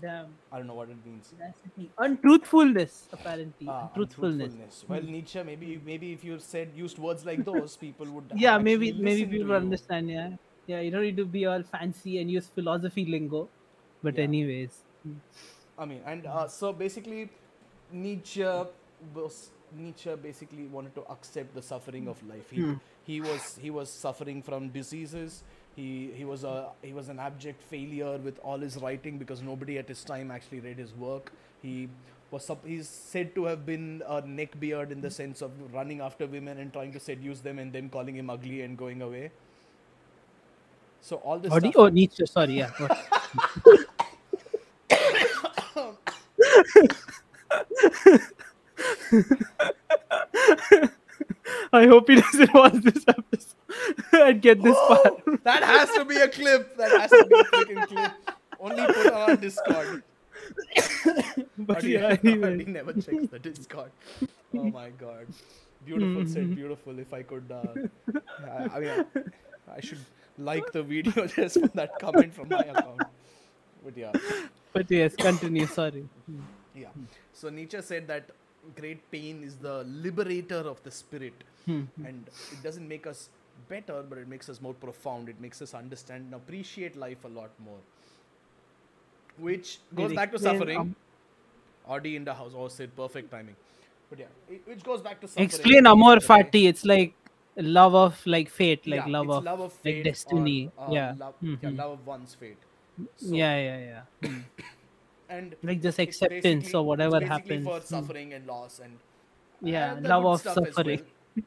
Damn. 0.00 0.26
I 0.52 0.58
don't 0.58 0.66
know 0.68 0.74
what 0.74 0.88
it 0.90 0.96
means. 1.04 1.32
Mendacity. 1.38 1.90
Untruthfulness, 1.98 3.08
apparently. 3.12 3.66
Ah, 3.68 3.88
Untruthfulness. 3.88 4.52
untruthfulness. 4.52 4.84
Well, 4.88 5.02
Nietzsche, 5.02 5.42
maybe 5.42 5.80
maybe 5.84 6.12
if 6.12 6.22
you 6.24 6.38
said 6.38 6.70
used 6.76 6.98
words 6.98 7.24
like 7.26 7.44
those, 7.44 7.76
people 7.76 8.06
would. 8.12 8.30
Yeah, 8.36 8.58
maybe 8.58 8.92
maybe 8.92 9.24
people 9.26 9.48
you. 9.48 9.54
understand. 9.54 10.08
Yeah, 10.10 10.30
yeah. 10.66 10.80
You 10.80 10.90
don't 10.92 11.02
need 11.02 11.16
to 11.16 11.24
be 11.24 11.46
all 11.46 11.62
fancy 11.64 12.18
and 12.20 12.30
use 12.30 12.46
philosophy 12.54 13.06
lingo. 13.06 13.48
But 14.02 14.16
Yeah. 14.18 14.24
anyways. 14.24 14.82
I 15.78 15.84
mean, 15.84 16.00
and 16.06 16.26
uh, 16.26 16.46
so 16.48 16.72
basically, 16.72 17.28
Nietzsche 17.92 18.44
was 19.14 19.50
Nietzsche 19.76 20.14
basically 20.16 20.66
wanted 20.66 20.94
to 20.94 21.02
accept 21.10 21.54
the 21.54 21.62
suffering 21.62 22.08
of 22.08 22.22
life. 22.28 22.50
He 22.50 22.60
Hmm. 22.62 22.74
he 23.04 23.20
was 23.20 23.56
he 23.66 23.70
was 23.70 23.90
suffering 23.90 24.42
from 24.42 24.68
diseases. 24.68 25.42
He 25.78 26.12
he 26.20 26.26
was 26.26 26.44
a 26.44 26.54
he 26.82 26.92
was 26.94 27.10
an 27.14 27.20
abject 27.20 27.62
failure 27.72 28.18
with 28.28 28.40
all 28.50 28.58
his 28.68 28.78
writing 28.84 29.18
because 29.18 29.42
nobody 29.42 29.78
at 29.78 29.88
his 29.88 30.04
time 30.12 30.32
actually 30.38 30.60
read 30.60 30.78
his 30.78 30.94
work. 31.06 31.32
He 31.62 31.88
was 32.32 32.44
sup- 32.46 32.66
he's 32.66 32.88
said 32.88 33.34
to 33.36 33.46
have 33.46 33.66
been 33.66 34.02
a 34.06 34.22
neckbeard 34.22 34.92
in 34.92 35.02
the 35.02 35.10
sense 35.10 35.42
of 35.48 35.52
running 35.74 36.02
after 36.10 36.26
women 36.38 36.58
and 36.58 36.72
trying 36.78 36.92
to 36.94 37.00
seduce 37.00 37.40
them 37.40 37.60
and 37.60 37.72
them 37.80 37.90
calling 37.98 38.16
him 38.22 38.30
ugly 38.38 38.62
and 38.62 38.78
going 38.78 39.02
away. 39.02 39.32
So 41.00 41.16
all 41.18 41.38
this 41.40 41.54
Or 41.54 41.60
stuff. 41.60 41.76
oh, 41.76 41.88
Nietzsche. 41.88 42.26
Sorry. 42.26 42.58
Yeah. 42.58 42.70
I 51.72 51.86
hope 51.86 52.08
he 52.08 52.16
doesn't 52.20 52.54
watch 52.54 52.74
this 52.74 53.04
episode 53.06 53.54
and 54.12 54.40
get 54.42 54.62
this 54.62 54.76
part. 54.76 55.22
That 55.44 55.62
has 55.62 55.90
to 55.92 56.04
be 56.04 56.16
a 56.16 56.28
clip. 56.28 56.76
That 56.76 56.90
has 57.00 57.10
to 57.10 57.26
be 57.28 57.38
a 57.38 57.44
freaking 57.44 57.86
clip. 57.86 58.12
Only 58.60 58.86
put 58.86 59.06
on 59.12 59.30
our 59.30 59.36
Discord. 59.36 60.02
But 61.58 61.78
Adi, 61.78 61.88
yeah, 61.90 62.06
Adi 62.12 62.32
anyway. 62.32 62.64
never 62.64 62.92
checks 62.94 63.28
the 63.30 63.38
Discord. 63.38 63.90
Oh 64.56 64.64
my 64.64 64.90
god. 64.90 65.26
Beautiful 65.84 66.26
said 66.26 66.44
Mhm. 66.50 66.56
beautiful. 66.56 66.98
If 66.98 67.12
I 67.12 67.22
could, 67.22 67.50
uh, 67.50 67.62
I, 68.46 68.76
I 68.76 68.80
mean, 68.80 69.04
I 69.76 69.80
should 69.80 69.98
like 70.38 70.72
the 70.72 70.82
video 70.82 71.26
just 71.36 71.60
for 71.60 71.68
that 71.68 71.98
comment 72.00 72.32
from 72.34 72.48
my 72.48 72.60
account. 72.60 73.02
But 73.84 73.96
yeah, 73.96 74.12
But 74.72 74.90
yes, 74.90 75.14
continue. 75.16 75.66
Sorry. 75.66 76.08
yeah. 76.74 76.88
So 77.32 77.48
Nietzsche 77.50 77.80
said 77.82 78.08
that 78.08 78.30
great 78.76 79.10
pain 79.10 79.42
is 79.42 79.56
the 79.56 79.84
liberator 79.84 80.62
of 80.74 80.82
the 80.82 80.90
spirit, 80.90 81.44
Hmm. 81.66 81.82
and 82.04 82.26
it 82.52 82.62
doesn't 82.62 82.88
make 82.88 83.06
us 83.06 83.28
better, 83.68 84.02
but 84.08 84.18
it 84.18 84.28
makes 84.28 84.48
us 84.48 84.60
more 84.60 84.74
profound. 84.74 85.28
It 85.28 85.40
makes 85.40 85.60
us 85.62 85.74
understand 85.74 86.24
and 86.26 86.34
appreciate 86.34 86.96
life 86.96 87.24
a 87.24 87.28
lot 87.28 87.50
more. 87.58 87.78
Which 89.38 89.78
goes 89.94 90.12
back 90.12 90.32
to 90.32 90.38
suffering. 90.38 90.78
um, 90.78 90.96
Audi 91.88 92.16
in 92.16 92.24
the 92.24 92.34
house. 92.34 92.52
Oh, 92.56 92.68
said 92.68 92.94
perfect 92.96 93.30
timing. 93.30 93.56
But 94.10 94.18
yeah, 94.20 94.26
it, 94.50 94.66
which 94.66 94.82
goes 94.82 95.00
back 95.00 95.20
to 95.20 95.28
suffering. 95.28 95.44
Explain 95.46 95.86
Amor. 95.86 96.16
Fati. 96.16 96.66
It's 96.68 96.84
like 96.84 97.14
love 97.56 97.94
of 97.94 98.20
like 98.26 98.48
fate, 98.48 98.86
like 98.86 99.00
yeah, 99.06 99.06
love 99.06 99.30
of 99.30 99.44
love 99.44 99.60
of 99.60 99.78
like 99.84 100.02
destiny. 100.04 100.70
or, 100.76 100.88
uh, 100.88 100.92
yeah. 100.92 101.14
love, 101.18 101.34
yeah, 101.40 101.56
Mhm. 101.56 101.76
love 101.78 101.90
of 101.92 102.06
one's 102.06 102.34
fate. 102.34 102.56
So- 103.16 103.34
yeah, 103.34 103.56
yeah, 103.68 104.02
yeah. 104.22 104.30
And 105.28 105.54
like 105.62 105.82
just 105.82 105.98
acceptance 105.98 106.42
basically- 106.42 106.74
or 106.78 106.84
whatever 106.86 107.20
basically 107.20 107.56
happens. 107.56 107.66
for 107.66 107.80
Mm. 107.80 107.84
suffering 107.84 108.32
and 108.32 108.46
loss 108.46 108.80
and 108.80 108.98
Yeah, 109.60 109.96
and 109.96 110.06
love 110.06 110.24
of 110.26 110.40
suffering. 110.40 111.02
well. 111.02 111.44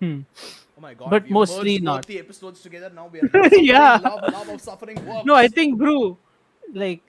Hmm. 0.00 0.20
Oh 0.78 0.80
my 0.80 0.94
god! 0.94 1.10
But 1.10 1.24
we 1.24 1.30
mostly 1.30 1.78
not. 1.78 2.06
The 2.06 2.18
episodes 2.18 2.62
together. 2.62 2.90
Now 2.90 3.06
we 3.08 3.20
are 3.20 3.30
Yeah. 3.70 3.98
love, 4.02 4.32
love 4.32 4.48
of 4.48 4.60
suffering 4.60 5.04
works. 5.06 5.26
No, 5.26 5.34
I 5.34 5.46
think, 5.48 5.78
bro, 5.78 6.16
like 6.72 7.02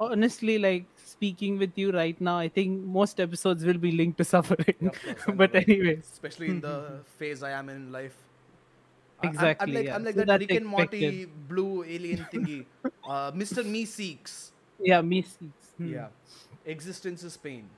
honestly, 0.00 0.58
like 0.58 0.84
speaking 0.96 1.58
with 1.58 1.78
you 1.78 1.92
right 1.92 2.20
now, 2.20 2.36
I 2.38 2.48
think 2.48 2.82
most 2.84 3.20
episodes 3.20 3.64
will 3.64 3.78
be 3.78 3.92
linked 3.92 4.18
to 4.18 4.24
suffering. 4.24 4.74
Yeah, 4.80 4.90
course, 4.90 5.24
but 5.42 5.54
anyway, 5.54 5.98
especially 6.02 6.48
in 6.48 6.60
the 6.60 7.00
phase 7.18 7.42
I 7.42 7.52
am 7.52 7.68
in 7.68 7.92
life. 7.92 8.16
Exactly, 9.22 9.68
I'm, 9.68 9.74
like 9.74 9.86
yeah. 9.86 9.94
I'm 9.94 10.04
like 10.04 10.14
So 10.14 10.20
that 10.20 10.26
that's 10.26 10.40
Rick 10.42 10.50
and 10.58 10.66
Morty 10.66 11.26
blue 11.48 11.84
alien 11.84 12.26
thingy. 12.32 12.64
uh, 13.08 13.30
Mr. 13.32 13.62
Meeseeks. 13.64 14.50
Yeah, 14.82 15.02
Meeseeks. 15.02 15.74
Hmm. 15.78 15.96
Yeah, 15.96 16.08
existence 16.64 17.22
is 17.24 17.36
pain. 17.36 17.70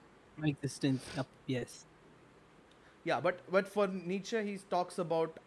existence. 0.45 1.11
Yep, 1.15 1.27
yes. 1.47 1.87
Yeah, 3.05 3.21
but 3.21 3.41
but 3.51 3.69
for 3.69 3.87
Nietzsche, 3.89 4.43
he 4.43 4.59
talks 4.71 4.99
about 4.99 5.39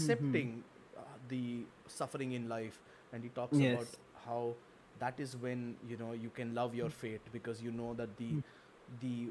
Mm-hmm. 0.00 0.36
accepting 0.36 0.64
uh, 0.96 1.00
the 1.28 1.68
suffering 1.86 2.32
in 2.32 2.48
life, 2.48 2.80
and 3.12 3.22
he 3.24 3.30
talks 3.30 3.60
Yes. 3.60 3.82
about 3.82 3.96
how 4.14 4.56
that 4.98 5.20
is 5.20 5.36
when 5.36 5.76
you 5.82 5.96
know 5.96 6.12
you 6.12 6.30
can 6.30 6.54
love 6.54 6.74
your 6.74 6.90
fate 6.90 7.30
because 7.32 7.62
you 7.62 7.72
know 7.72 7.94
that 7.94 8.16
the 8.16 8.36
Mm. 8.36 8.42
the 9.00 9.30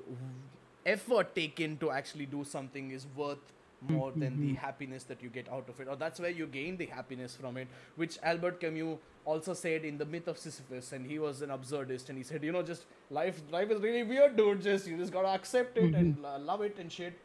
effort 0.86 1.36
taken 1.36 1.78
to 1.78 1.92
actually 1.92 2.26
do 2.26 2.44
something 2.44 2.92
is 2.92 3.08
worth 3.08 3.54
more 3.90 4.12
than 4.12 4.40
the 4.40 4.52
Mhm. 4.54 4.58
happiness 4.58 5.04
that 5.06 5.22
you 5.24 5.30
get 5.30 5.50
out 5.50 5.68
of 5.70 5.80
it 5.80 5.88
or 5.88 5.96
that's 5.96 6.20
where 6.20 6.30
you 6.42 6.48
gain 6.48 6.78
the 6.78 6.86
happiness 6.86 7.36
from 7.36 7.58
it 7.58 7.68
which 8.04 8.18
albert 8.32 8.60
camus 8.60 8.98
also 9.26 9.54
said 9.54 9.86
in 9.90 9.98
the 9.98 10.06
myth 10.06 10.28
of 10.34 10.38
sisyphus 10.38 10.92
and 10.94 11.06
he 11.14 11.20
was 11.20 11.42
an 11.42 11.50
absurdist 11.58 12.10
and 12.10 12.18
he 12.18 12.24
said 12.24 12.44
you 12.44 12.52
know 12.58 12.64
just 12.72 12.86
life 13.10 13.42
life 13.52 13.72
is 13.78 13.82
really 13.82 14.04
weird 14.04 14.36
dude 14.38 14.62
just 14.62 14.88
you 14.88 14.98
just 14.98 15.14
gotta 15.14 15.34
accept 15.40 15.78
it 15.78 15.94
and 16.02 16.16
Mm-hmm. 16.16 16.26
uh, 16.26 16.38
love 16.40 16.62
it 16.62 16.78
and 16.80 16.92
shit 16.92 17.20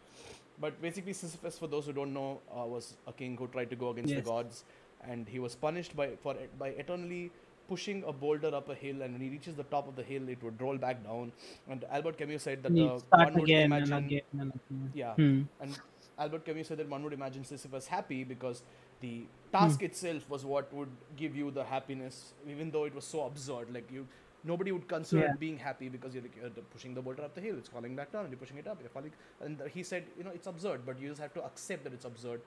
but 0.61 0.81
basically 0.83 1.13
sisyphus 1.13 1.59
for 1.59 1.67
those 1.69 1.87
who 1.87 1.93
don't 1.93 2.13
know 2.13 2.41
uh, 2.57 2.65
was 2.77 2.95
a 3.07 3.13
king 3.13 3.37
who 3.37 3.47
tried 3.49 3.71
to 3.71 3.77
go 3.77 3.91
against 3.91 4.15
the 4.15 4.21
gods 4.31 4.65
and 5.03 5.29
he 5.29 5.39
was 5.39 5.55
punished 5.55 5.95
by 5.97 6.09
for 6.23 6.35
by 6.59 6.69
eternally 6.85 7.31
pushing 7.69 8.03
a 8.11 8.13
boulder 8.13 8.51
up 8.59 8.69
a 8.71 8.75
hill 8.75 9.03
and 9.03 9.13
when 9.15 9.21
he 9.21 9.29
reaches 9.29 9.55
the 9.57 9.65
top 9.75 9.87
of 9.89 9.95
the 9.97 10.03
hill 10.11 10.29
it 10.35 10.43
would 10.43 10.61
roll 10.61 10.79
back 10.85 11.03
down 11.05 11.31
and 11.69 11.85
albert 11.99 12.17
camus 12.21 12.43
said 12.49 12.63
that 12.63 12.79
uh, 12.85 12.99
start 12.99 13.25
one 13.29 13.35
would 13.35 13.51
again 13.51 13.67
imagine 13.71 13.93
and 13.99 14.07
again 14.07 14.23
and 14.45 14.53
again. 14.61 14.91
yeah 14.95 15.15
Hmm. 15.21 15.43
and 15.61 15.79
Albert 16.19 16.45
Camus 16.45 16.69
said 16.69 16.79
that 16.79 16.89
one 16.89 17.03
would 17.05 17.13
imagine 17.13 17.45
Sisyphus 17.45 17.87
happy 17.87 18.25
because 18.25 18.63
the 19.01 19.27
task 19.53 19.83
itself 19.83 20.29
was 20.29 20.45
what 20.45 20.73
would 20.75 20.89
give 21.17 21.37
you 21.37 21.51
the 21.51 21.65
happiness, 21.65 22.33
even 22.49 22.71
though 22.71 22.85
it 22.85 22.95
was 22.95 23.05
so 23.05 23.23
absurd. 23.27 23.73
Like 23.73 23.91
you, 23.93 24.07
nobody 24.45 24.73
would 24.73 24.89
consider 24.89 25.23
Yeah. 25.27 25.35
being 25.39 25.59
happy 25.59 25.89
because 25.89 26.15
you're, 26.15 26.23
like, 26.23 26.37
you're 26.41 26.51
pushing 26.75 26.95
the 26.95 27.03
boulder 27.03 27.23
up 27.23 27.35
the 27.35 27.41
hill, 27.41 27.57
it's 27.59 27.69
falling 27.69 27.95
back 27.95 28.11
down, 28.13 28.23
and 28.25 28.33
you're 28.33 28.39
pushing 28.39 28.59
it 28.59 28.67
up, 28.67 28.79
you're 28.81 28.91
falling. 28.91 29.13
And 29.41 29.61
he 29.73 29.83
said, 29.83 30.05
you 30.17 30.25
know, 30.25 30.31
it's 30.31 30.47
absurd, 30.49 30.83
but 30.85 31.01
you 31.01 31.09
just 31.09 31.21
have 31.21 31.33
to 31.35 31.45
accept 31.45 31.85
that 31.85 31.93
it's 31.93 32.05
absurd, 32.05 32.41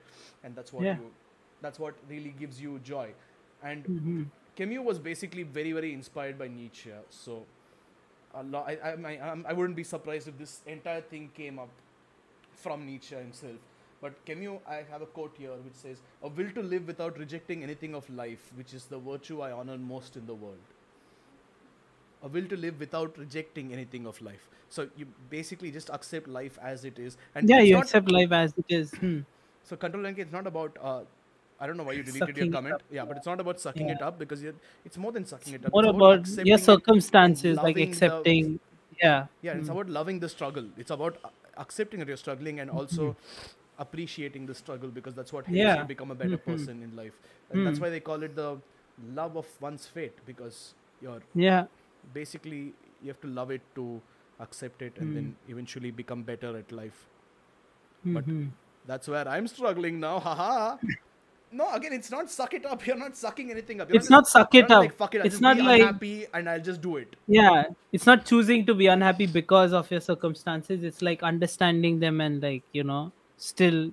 and 0.44 0.54
that's 0.54 0.72
what 0.72 0.84
Yeah. 0.84 0.96
you, 0.98 1.10
that's 1.62 1.78
what 1.78 1.94
really 2.08 2.34
gives 2.38 2.60
you 2.60 2.78
joy. 2.80 3.12
And 3.62 3.84
Mhm. 3.86 4.26
Camus 4.56 4.80
was 4.80 4.98
basically 4.98 5.44
very, 5.44 5.72
very 5.72 5.92
inspired 5.94 6.38
by 6.38 6.48
Nietzsche. 6.48 6.92
So, 7.08 7.46
a 8.34 8.42
lot, 8.42 8.68
I, 8.68 8.76
I, 8.76 8.92
I, 9.12 9.42
I 9.46 9.52
wouldn't 9.52 9.76
be 9.76 9.84
surprised 9.84 10.28
if 10.28 10.36
this 10.38 10.60
entire 10.66 11.00
thing 11.02 11.30
came 11.34 11.58
up 11.58 11.68
from 12.56 12.86
Nietzsche 12.86 13.14
himself. 13.16 13.56
But 14.00 14.24
Camus, 14.24 14.60
I 14.68 14.82
have 14.90 15.00
a 15.02 15.06
quote 15.06 15.34
here 15.38 15.52
which 15.64 15.74
says, 15.74 15.98
"A 16.22 16.28
will 16.28 16.50
to 16.52 16.62
live 16.62 16.86
without 16.86 17.18
rejecting 17.18 17.62
anything 17.62 17.94
of 17.94 18.08
life, 18.10 18.50
which 18.56 18.74
is 18.74 18.86
the 18.86 18.98
virtue 18.98 19.40
I 19.40 19.52
honor 19.52 19.78
most 19.78 20.16
in 20.16 20.26
the 20.26 20.34
world." 20.34 20.58
A 22.22 22.28
will 22.28 22.46
to 22.46 22.56
live 22.56 22.78
without 22.78 23.16
rejecting 23.18 23.72
anything 23.72 24.06
of 24.06 24.20
life. 24.22 24.48
So 24.70 24.88
you 24.96 25.06
basically 25.30 25.70
just 25.70 25.90
accept 25.90 26.28
life 26.28 26.58
as 26.62 26.84
it 26.84 26.98
is, 26.98 27.16
and 27.34 27.48
Yeah, 27.48 27.60
you 27.60 27.74
not- 27.74 27.84
accept 27.84 28.10
life 28.10 28.32
as 28.32 28.54
it 28.56 28.64
is. 28.80 28.92
Hmm. 28.94 29.20
so 29.64 29.76
control 29.76 30.06
NK, 30.10 30.18
it's 30.22 30.32
not 30.32 30.46
about. 30.46 30.76
Uh, 30.80 31.02
I 31.60 31.66
don't 31.68 31.76
know 31.76 31.84
why 31.84 31.92
you 31.92 32.02
deleted 32.02 32.28
Sucking 32.28 32.44
your 32.46 32.52
comment. 32.52 32.80
Yeah, 32.90 33.04
but 33.04 33.16
it's 33.18 33.26
not 33.26 33.40
about 33.40 33.60
sucking 33.60 33.88
it 33.88 34.02
up 34.02 34.18
because 34.18 34.42
you're, 34.42 34.54
it's 34.84 34.96
more 34.96 35.12
than 35.12 35.24
sucking 35.24 35.54
it 35.54 35.64
up. 35.66 35.72
More 35.72 35.84
it's 35.84 35.90
about 35.96 36.18
accepting 36.20 36.46
your 36.46 36.58
circumstances, 36.58 37.56
like 37.56 37.64
loving 37.64 37.74
the- 37.76 37.82
accepting. 37.92 38.60
Yeah. 39.02 39.26
yeah, 39.42 39.52
it's 39.52 39.68
Hmm. 39.68 39.72
about 39.78 39.88
loving 39.88 40.18
the 40.24 40.28
struggle. 40.28 40.66
It's 40.76 40.90
about 40.90 41.18
uh, 41.24 41.28
accepting 41.56 41.98
that 42.00 42.08
you're 42.08 42.16
struggling 42.16 42.60
and 42.60 42.70
also 42.70 43.16
appreciating 43.78 44.46
the 44.46 44.54
struggle 44.54 44.88
because 44.90 45.14
that's 45.14 45.32
what 45.32 45.46
helps 45.46 45.56
Yeah. 45.58 45.78
you 45.80 45.84
become 45.84 46.10
a 46.10 46.14
better 46.14 46.38
Mhm. 46.38 46.44
person 46.44 46.82
in 46.82 46.94
life. 46.96 47.14
And 47.50 47.66
that's 47.66 47.78
Hmm. 47.78 47.84
why 47.84 47.90
they 47.90 48.00
call 48.00 48.22
it 48.22 48.34
the 48.36 48.60
love 49.14 49.36
of 49.36 49.46
one's 49.60 49.86
fate 49.86 50.18
because 50.26 50.74
you're 51.00 51.22
Yeah. 51.34 51.66
basically 52.14 52.74
you 53.02 53.08
have 53.08 53.20
to 53.20 53.28
love 53.28 53.50
it 53.50 53.62
to 53.74 54.00
accept 54.40 54.82
it 54.82 54.96
and 54.98 55.08
Hmm. 55.08 55.14
then 55.14 55.36
eventually 55.48 55.90
become 55.90 56.22
better 56.22 56.56
at 56.56 56.70
life. 56.72 57.06
But 58.04 58.26
Mhm. 58.26 58.50
That's 58.84 59.06
where 59.06 59.26
I'm 59.28 59.46
struggling 59.46 60.00
now. 60.00 60.18
Haha. 60.28 60.76
No, 61.52 61.70
again, 61.74 61.92
it's 61.92 62.10
not 62.10 62.30
suck 62.30 62.54
it 62.54 62.64
up. 62.66 62.86
You're 62.86 62.96
not 62.96 63.16
sucking 63.16 63.50
anything 63.50 63.80
up. 63.80 63.88
You're 63.90 63.96
It's 63.98 64.10
not 64.10 64.26
suck 64.26 64.54
it 64.54 64.68
not 64.68 64.70
up. 64.70 64.80
Like, 64.84 64.94
Fuck 64.96 65.14
it. 65.16 65.26
It's 65.26 65.40
not 65.40 65.56
be 65.56 65.62
like- 65.62 65.80
unhappy 65.82 66.26
and 66.32 66.48
I'll 66.48 66.60
just 66.68 66.80
do 66.80 66.96
it. 66.96 67.16
yeah 67.26 67.64
it's 67.92 68.06
not 68.06 68.24
choosing 68.24 68.64
to 68.66 68.74
be 68.74 68.86
unhappy 68.86 69.26
because 69.26 69.72
of 69.80 69.90
your 69.90 70.00
circumstances 70.00 70.82
it's 70.90 71.02
like 71.02 71.22
understanding 71.22 71.98
them 72.04 72.20
and 72.26 72.42
like 72.42 72.62
you 72.72 72.84
know 72.90 73.12
still 73.36 73.90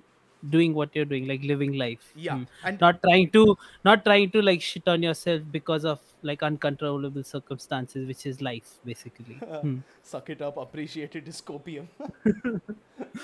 doing 0.54 0.72
what 0.72 0.94
you're 0.96 1.04
doing 1.10 1.26
like 1.28 1.42
living 1.50 1.74
life 1.74 2.12
Yeah. 2.16 2.36
Hmm. 2.38 2.44
And 2.70 2.80
not 2.80 3.02
trying 3.02 3.30
to 3.32 3.42
not 3.84 4.04
trying 4.06 4.30
to 4.36 4.42
like 4.42 4.62
shit 4.62 4.88
on 4.88 5.02
yourself 5.02 5.42
because 5.58 5.84
of 5.84 6.00
like 6.22 6.42
uncontrollable 6.42 7.24
circumstances 7.24 8.06
which 8.12 8.24
is 8.32 8.40
life 8.40 8.70
basically 8.92 9.34
Hmm. 9.60 9.76
suck 10.02 10.30
it 10.30 10.40
up, 10.40 10.56
appreciate 10.56 11.14
it 11.14 11.28
is 11.28 11.42
copium. 11.52 11.88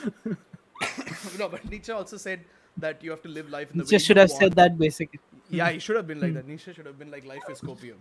no, 1.39 1.49
but 1.49 1.65
Nietzsche 1.71 1.93
also 1.93 2.17
said 2.17 2.41
that 2.79 3.03
you 3.03 3.11
have 3.11 3.23
to 3.23 3.29
live 3.29 3.49
life 3.51 3.71
in 3.73 3.79
the 3.79 3.85
way 3.85 3.99
should 3.99 4.17
have 4.17 4.31
want. 4.31 4.43
said 4.43 4.53
that 4.55 4.79
basically 4.79 5.21
Yeah, 5.51 5.71
he 5.71 5.79
should 5.79 5.97
have 5.97 6.07
been 6.07 6.21
like 6.21 6.35
that. 6.35 6.47
Nietzsche 6.49 6.73
should 6.73 6.87
have 6.87 6.99
been 6.99 7.11
like 7.11 7.25
life 7.25 7.49
is 7.55 7.61
copium. 7.61 7.99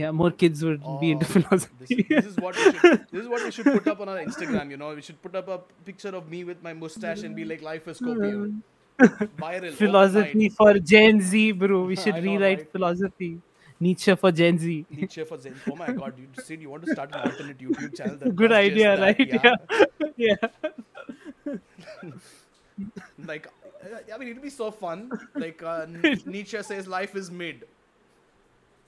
yeah 0.00 0.10
more 0.18 0.30
kids 0.42 0.64
would 0.64 0.82
be 1.00 1.10
into 1.14 1.26
Oh, 1.26 1.28
This, 1.28 1.32
philosophy 1.36 2.06
this 2.08 2.26
is 2.26 2.36
what 2.38 2.56
we 2.56 2.72
should, 2.72 3.06
this 3.10 3.22
is 3.22 3.28
what 3.28 3.44
we 3.44 3.50
should 3.50 3.66
put 3.66 3.86
up 3.88 4.00
on 4.00 4.08
our 4.08 4.18
Instagram. 4.18 4.70
You 4.70 4.78
know, 4.82 4.94
we 4.94 5.02
should 5.02 5.20
put 5.22 5.34
up 5.40 5.48
a 5.48 5.58
picture 5.84 6.14
of 6.20 6.28
me 6.34 6.44
with 6.44 6.62
my 6.62 6.72
mustache 6.72 7.22
and 7.24 7.36
be 7.36 7.44
like 7.44 7.62
life 7.62 7.88
is 7.88 8.00
copium. 8.00 8.62
Viral 9.38 9.72
philosophy 9.72 10.48
for 10.48 10.72
gen 10.92 11.20
z 11.20 11.52
bro 11.52 11.84
we 11.84 11.96
should 12.04 12.14
know, 12.16 12.22
rewrite 12.28 12.58
right? 12.58 12.72
philosophy 12.72 13.30
nietzsche 13.80 14.14
for 14.24 14.30
gen 14.40 14.58
z 14.58 14.86
Nietzsche 14.90 15.24
for 15.24 15.38
Zen. 15.38 15.54
Oh 15.70 15.76
my 15.76 15.90
god, 15.92 16.18
you 16.18 16.28
said 16.44 16.60
you 16.60 16.70
want 16.70 16.84
to 16.86 16.92
start 16.92 17.14
an 17.14 17.20
alternate 17.30 17.58
YouTube 17.58 17.96
channel. 17.96 18.16
That 18.16 18.36
good 18.42 18.52
idea 18.52 18.96
that, 18.96 19.02
right 19.02 19.28
yeah 19.34 19.54
yeah 20.16 21.56
Like, 23.18 23.46
uh, 23.46 23.61
I 23.82 24.18
mean, 24.18 24.28
it'd 24.28 24.42
be 24.42 24.50
so 24.50 24.70
fun. 24.70 25.10
Like, 25.34 25.62
uh, 25.62 25.86
Nietzsche 26.26 26.62
says 26.62 26.86
life 26.86 27.14
is 27.16 27.30
mid. 27.30 27.64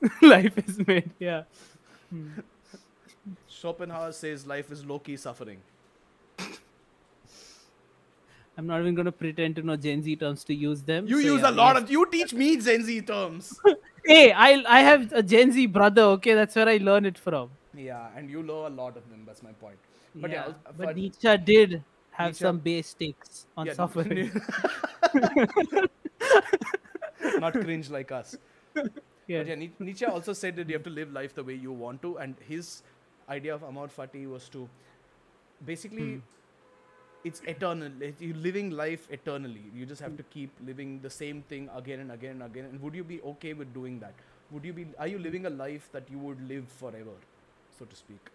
life 0.23 0.57
is 0.59 0.87
made 0.87 1.11
yeah 1.19 1.43
Schopenhauer 3.49 4.13
says 4.13 4.47
life 4.47 4.71
is 4.71 4.85
low 4.85 4.99
key 4.99 5.17
suffering. 5.17 5.59
i'm 8.59 8.67
not 8.67 8.81
even 8.81 8.95
going 8.95 9.07
to 9.07 9.13
pretend 9.13 9.57
to 9.57 9.63
know 9.63 9.77
gen 9.77 10.03
z 10.03 10.15
terms 10.17 10.45
to 10.45 10.55
use 10.55 10.83
them 10.83 11.07
You 11.07 11.21
so 11.23 11.29
use 11.29 11.41
yeah, 11.43 11.51
a 11.51 11.55
lot 11.61 11.77
of. 11.77 11.91
You 11.91 12.07
teach 12.11 12.33
me 12.35 12.57
Gen 12.57 12.85
Z 12.85 13.01
terms. 13.03 13.59
hey 14.07 14.33
i 14.33 14.51
i 14.77 14.81
have 14.81 15.11
a 15.13 15.23
gen 15.23 15.51
z 15.53 15.67
brother 15.67 16.03
okay 16.17 16.35
that's 16.35 16.55
where 16.55 16.69
i 16.69 16.77
learn 16.77 17.05
it 17.07 17.19
from 17.19 17.51
yeah, 17.77 18.09
and 18.17 18.31
you 18.31 18.43
know 18.45 18.67
a 18.69 18.69
lot 18.81 18.97
of 18.97 19.09
them. 19.11 19.25
That's 19.27 19.43
my 19.43 19.51
point. 19.53 19.77
But 20.15 20.31
yeah, 20.31 20.47
yeah, 20.47 20.53
but 20.79 20.87
but- 20.87 20.97
nietzsche 20.97 21.37
did 21.39 21.83
have 22.15 22.37
some 22.37 22.59
base 22.59 22.95
takes 22.95 23.47
on 23.57 23.67
Yeah, 23.67 23.75
suffering 23.75 24.31
Not 27.39 27.53
cringe 27.55 27.91
like 27.91 28.13
us. 28.13 28.37
yeah. 29.27 29.39
But 29.39 29.47
yeah, 29.49 29.55
Nietzsche 29.79 30.07
also 30.07 30.33
said 30.33 30.57
that 30.57 30.69
you 30.69 30.75
have 30.75 30.85
to 30.85 30.91
live 30.91 31.13
life 31.13 31.35
the 31.35 31.45
way 31.45 31.55
you 31.55 31.73
want 31.73 32.03
to, 32.03 32.19
and 32.19 32.37
his 32.41 32.83
idea 33.29 33.55
of 33.55 33.63
Amor 33.65 33.89
Fati 33.89 34.29
was 34.29 34.49
to 34.51 34.69
basically 35.65 36.15
Hmm. 36.15 36.21
it's 37.25 37.41
eternal. 37.53 38.03
It- 38.09 38.21
You 38.21 38.35
living 38.35 38.71
life 38.71 39.07
eternally. 39.17 39.65
You 39.75 39.87
just 39.87 40.03
have 40.07 40.17
to 40.19 40.23
keep 40.35 40.51
living 40.71 41.01
the 41.07 41.11
same 41.11 41.43
thing 41.53 41.69
again 41.81 42.01
and 42.01 42.13
again 42.13 42.33
and 42.39 42.43
again. 42.49 42.67
And 42.71 42.81
would 42.83 42.95
you 42.95 43.05
be 43.05 43.21
okay 43.33 43.55
with 43.55 43.73
doing 43.75 43.99
that? 44.01 44.15
Would 44.51 44.65
you 44.65 44.73
be? 44.79 44.87
Are 44.99 45.09
you 45.15 45.19
living 45.19 45.47
a 45.47 45.51
life 45.51 45.89
that 45.93 46.11
you 46.11 46.19
would 46.27 46.41
live 46.53 46.69
forever, 46.83 47.17
so 47.79 47.87
to 47.87 47.97
speak? 48.03 48.31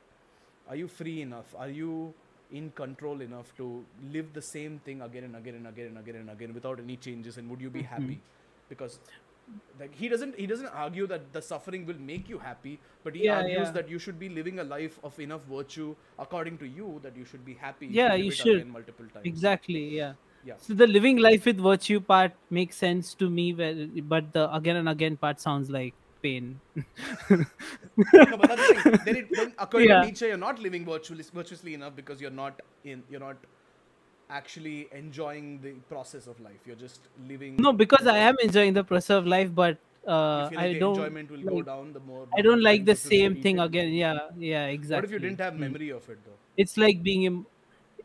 Are 0.67 0.75
you 0.75 0.87
free 0.87 1.21
enough? 1.21 1.53
Are 1.57 1.69
you 1.69 2.13
in 2.51 2.71
control 2.71 3.21
enough 3.21 3.55
to 3.57 3.85
live 4.11 4.33
the 4.33 4.41
same 4.41 4.79
thing 4.79 5.01
again 5.01 5.23
and 5.23 5.35
again 5.35 5.55
and 5.55 5.67
again 5.67 5.87
and 5.87 5.97
again 5.97 6.15
and 6.15 6.29
again 6.29 6.53
without 6.53 6.79
any 6.79 6.97
changes? 6.97 7.37
And 7.37 7.49
would 7.49 7.61
you 7.61 7.69
be 7.69 7.83
mm-hmm. 7.83 7.93
happy? 7.93 8.21
Because 8.69 8.99
like 9.79 9.95
he 9.95 10.07
doesn't 10.07 10.35
he 10.35 10.45
doesn't 10.45 10.67
argue 10.67 11.07
that 11.07 11.33
the 11.33 11.41
suffering 11.41 11.85
will 11.85 11.99
make 11.99 12.29
you 12.29 12.37
happy 12.37 12.79
but 13.03 13.15
he 13.15 13.23
Yeah, 13.25 13.37
argues 13.37 13.67
yeah. 13.67 13.71
that 13.71 13.89
you 13.89 13.99
should 13.99 14.19
be 14.19 14.29
living 14.29 14.59
a 14.59 14.63
life 14.63 14.99
of 15.03 15.19
enough 15.19 15.41
virtue 15.51 15.95
according 16.19 16.57
to 16.59 16.67
you 16.67 16.99
that 17.03 17.15
you 17.17 17.25
should 17.25 17.43
be 17.45 17.55
happy 17.55 17.87
Yeah, 17.87 18.09
live 18.13 18.19
you 18.25 18.31
should. 18.31 18.67
multiple 18.67 19.07
times 19.13 19.25
exactly 19.25 19.85
yeah 20.01 20.13
Yeah. 20.47 20.57
So 20.65 20.73
the 20.79 20.85
living 20.87 21.17
life 21.23 21.45
with 21.47 21.57
virtue 21.63 21.99
part 22.09 22.35
makes 22.57 22.77
sense 22.81 23.13
to 23.21 23.29
me, 23.29 23.53
well, 23.53 23.79
but 24.11 24.27
the 24.35 24.43
again 24.59 24.77
and 24.81 24.91
again 24.91 25.17
part 25.23 25.41
sounds 25.45 25.69
like 25.69 25.97
pain. 26.21 26.59
no, 26.75 26.85
but 28.37 28.47
that's 28.49 28.67
the 28.67 28.81
thing. 28.83 28.99
Then, 29.05 29.15
it, 29.15 29.27
then 29.31 29.53
according 29.57 29.89
Yeah. 29.89 30.01
to 30.01 30.07
Nietzsche, 30.07 30.25
you're 30.27 30.37
not 30.37 30.59
living 30.59 30.85
virtually, 30.85 31.23
virtuously 31.33 31.73
enough 31.73 31.95
because 31.95 32.21
you're 32.21 32.31
not 32.39 32.61
in. 32.83 33.03
You're 33.09 33.19
not 33.19 33.37
actually 34.29 34.87
enjoying 34.91 35.59
the 35.61 35.71
process 35.93 36.27
of 36.27 36.39
life. 36.39 36.59
You're 36.65 36.75
just 36.87 37.01
living. 37.27 37.55
No, 37.57 37.73
because 37.73 38.07
I 38.07 38.17
am 38.17 38.35
enjoying 38.41 38.73
the 38.73 38.83
process 38.83 39.15
of 39.17 39.25
life, 39.27 39.53
but 39.53 39.77
uh, 40.07 40.49
I 40.55 40.73
don't. 40.73 40.95
enjoyment 40.97 41.31
will 41.31 41.41
go 41.43 41.55
like- 41.55 41.65
down 41.65 41.93
the 41.93 41.99
more. 41.99 42.27
I 42.37 42.41
don't 42.41 42.61
like 42.61 42.85
the 42.85 42.93
times 42.93 43.05
it 43.05 43.09
was 43.09 43.19
same 43.19 43.41
thing 43.41 43.59
again. 43.59 43.93
Yeah, 43.93 44.19
yeah, 44.37 44.65
exactly. 44.67 44.95
What 44.97 45.05
if 45.05 45.11
you 45.11 45.19
didn't 45.19 45.39
have 45.47 45.53
Mm. 45.53 45.59
memory 45.67 45.89
of 45.91 46.09
it 46.09 46.19
though? 46.25 46.37
It's 46.57 46.77
like 46.77 47.01
being 47.03 47.23
in. 47.23 47.45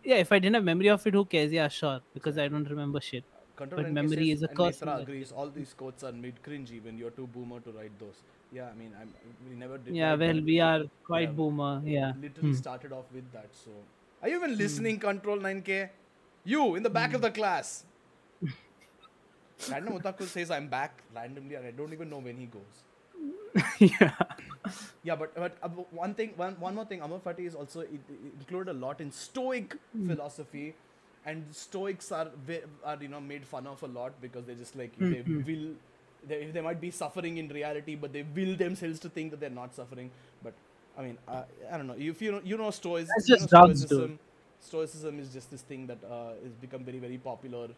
Yeah, 0.02 0.16
if 0.16 0.32
I 0.32 0.38
didn't 0.38 0.54
have 0.54 0.64
memory 0.64 0.88
of 0.88 1.06
it, 1.06 1.14
who 1.14 1.24
cares? 1.24 1.52
Yeah, 1.52 1.68
sure, 1.68 2.00
because 2.12 2.36
I 2.38 2.48
don't 2.48 2.68
remember 2.68 3.00
shit. 3.00 3.24
Control 3.56 3.82
But 3.82 3.90
memory 3.92 4.08
says, 4.08 4.30
is 4.30 4.42
a 4.42 4.48
curse 4.48 4.82
in 4.82 4.92
agrees. 4.92 5.32
All 5.32 5.48
these 5.48 5.72
quotes 5.74 6.02
are 6.04 6.12
mid 6.12 6.42
cringy 6.42 6.82
when 6.82 6.98
you're 6.98 7.10
too 7.10 7.26
boomer 7.26 7.60
to 7.60 7.72
write 7.72 7.98
those. 7.98 8.22
Yeah, 8.50 8.68
I 8.68 8.74
mean, 8.74 8.94
I'm, 9.00 9.14
we 9.48 9.54
never 9.54 9.78
did. 9.78 9.96
Yeah, 9.96 10.14
well, 10.16 10.40
we 10.44 10.60
are 10.60 10.82
quite 11.06 11.28
Yeah. 11.28 11.32
boomer. 11.36 11.82
Yeah. 11.84 12.12
literally 12.14 12.52
Hmm. 12.52 12.60
started 12.60 12.92
off 12.92 13.10
with 13.12 13.30
that. 13.32 13.50
So, 13.52 13.70
are 14.22 14.28
you 14.28 14.36
even 14.36 14.56
listening, 14.58 14.98
Control 14.98 15.38
9K? 15.38 15.90
You 16.44 16.74
in 16.76 16.82
the 16.82 16.90
back 16.90 17.14
of 17.14 17.20
Hmm. 17.20 17.22
the 17.22 17.30
class. 17.30 17.84
Random 19.66 19.94
Otaku 20.00 20.28
says 20.28 20.50
I'm 20.50 20.68
back 20.68 21.04
randomly, 21.14 21.54
and 21.56 21.66
I 21.66 21.70
don't 21.70 21.92
even 21.92 22.08
know 22.10 22.18
when 22.18 22.36
he 22.36 22.46
goes. 22.46 22.84
yeah. 23.80 24.12
Yeah, 25.02 25.16
but 25.16 25.34
but 25.34 25.56
uh, 25.62 25.68
one 25.68 26.14
thing, 26.14 26.32
one 26.36 26.58
one 26.60 26.74
more 26.74 26.84
thing, 26.84 27.00
Amor 27.02 27.18
Fati 27.20 27.46
is 27.46 27.54
also 27.54 27.80
it, 27.80 28.00
it 28.08 28.34
included 28.38 28.70
a 28.70 28.74
lot 28.74 29.00
in 29.00 29.10
Stoic 29.12 29.76
Hmm. 29.92 30.14
philosophy, 30.14 30.76
and 31.26 31.44
Stoics 31.54 32.12
are 32.12 32.30
are 32.84 32.98
you 33.00 33.08
know 33.08 33.20
made 33.20 33.44
fun 33.46 33.66
of 33.66 33.82
a 33.82 33.86
lot 33.86 34.20
because 34.20 34.44
they 34.46 34.54
just 34.54 34.76
like 34.76 34.92
Hmm, 34.98 35.12
they 35.14 35.24
will. 35.46 35.74
They, 36.26 36.46
they 36.46 36.60
might 36.62 36.80
be 36.80 36.90
suffering 36.90 37.36
in 37.36 37.48
reality, 37.48 37.96
but 37.96 38.12
they 38.12 38.22
will 38.22 38.56
themselves 38.56 38.98
to 39.00 39.08
think 39.10 39.30
that 39.30 39.40
they're 39.40 39.50
not 39.50 39.74
suffering. 39.74 40.10
But 40.42 40.54
I 40.98 41.02
mean, 41.02 41.18
uh, 41.28 41.42
I 41.70 41.76
don't 41.76 41.86
know. 41.86 41.96
If 41.98 42.22
you 42.22 42.32
know, 42.32 42.40
you 42.44 42.56
know, 42.56 42.70
Stoics. 42.70 43.08
That's 43.14 43.28
you 43.28 43.36
know. 43.40 43.46
Stoicism. 43.46 44.18
Stoicism 44.60 45.20
is 45.20 45.32
just 45.32 45.50
this 45.50 45.62
thing 45.62 45.86
that 45.86 45.98
uh, 46.04 46.32
has 46.42 46.54
become 46.60 46.82
very 46.84 46.98
very 46.98 47.18
popular 47.18 47.68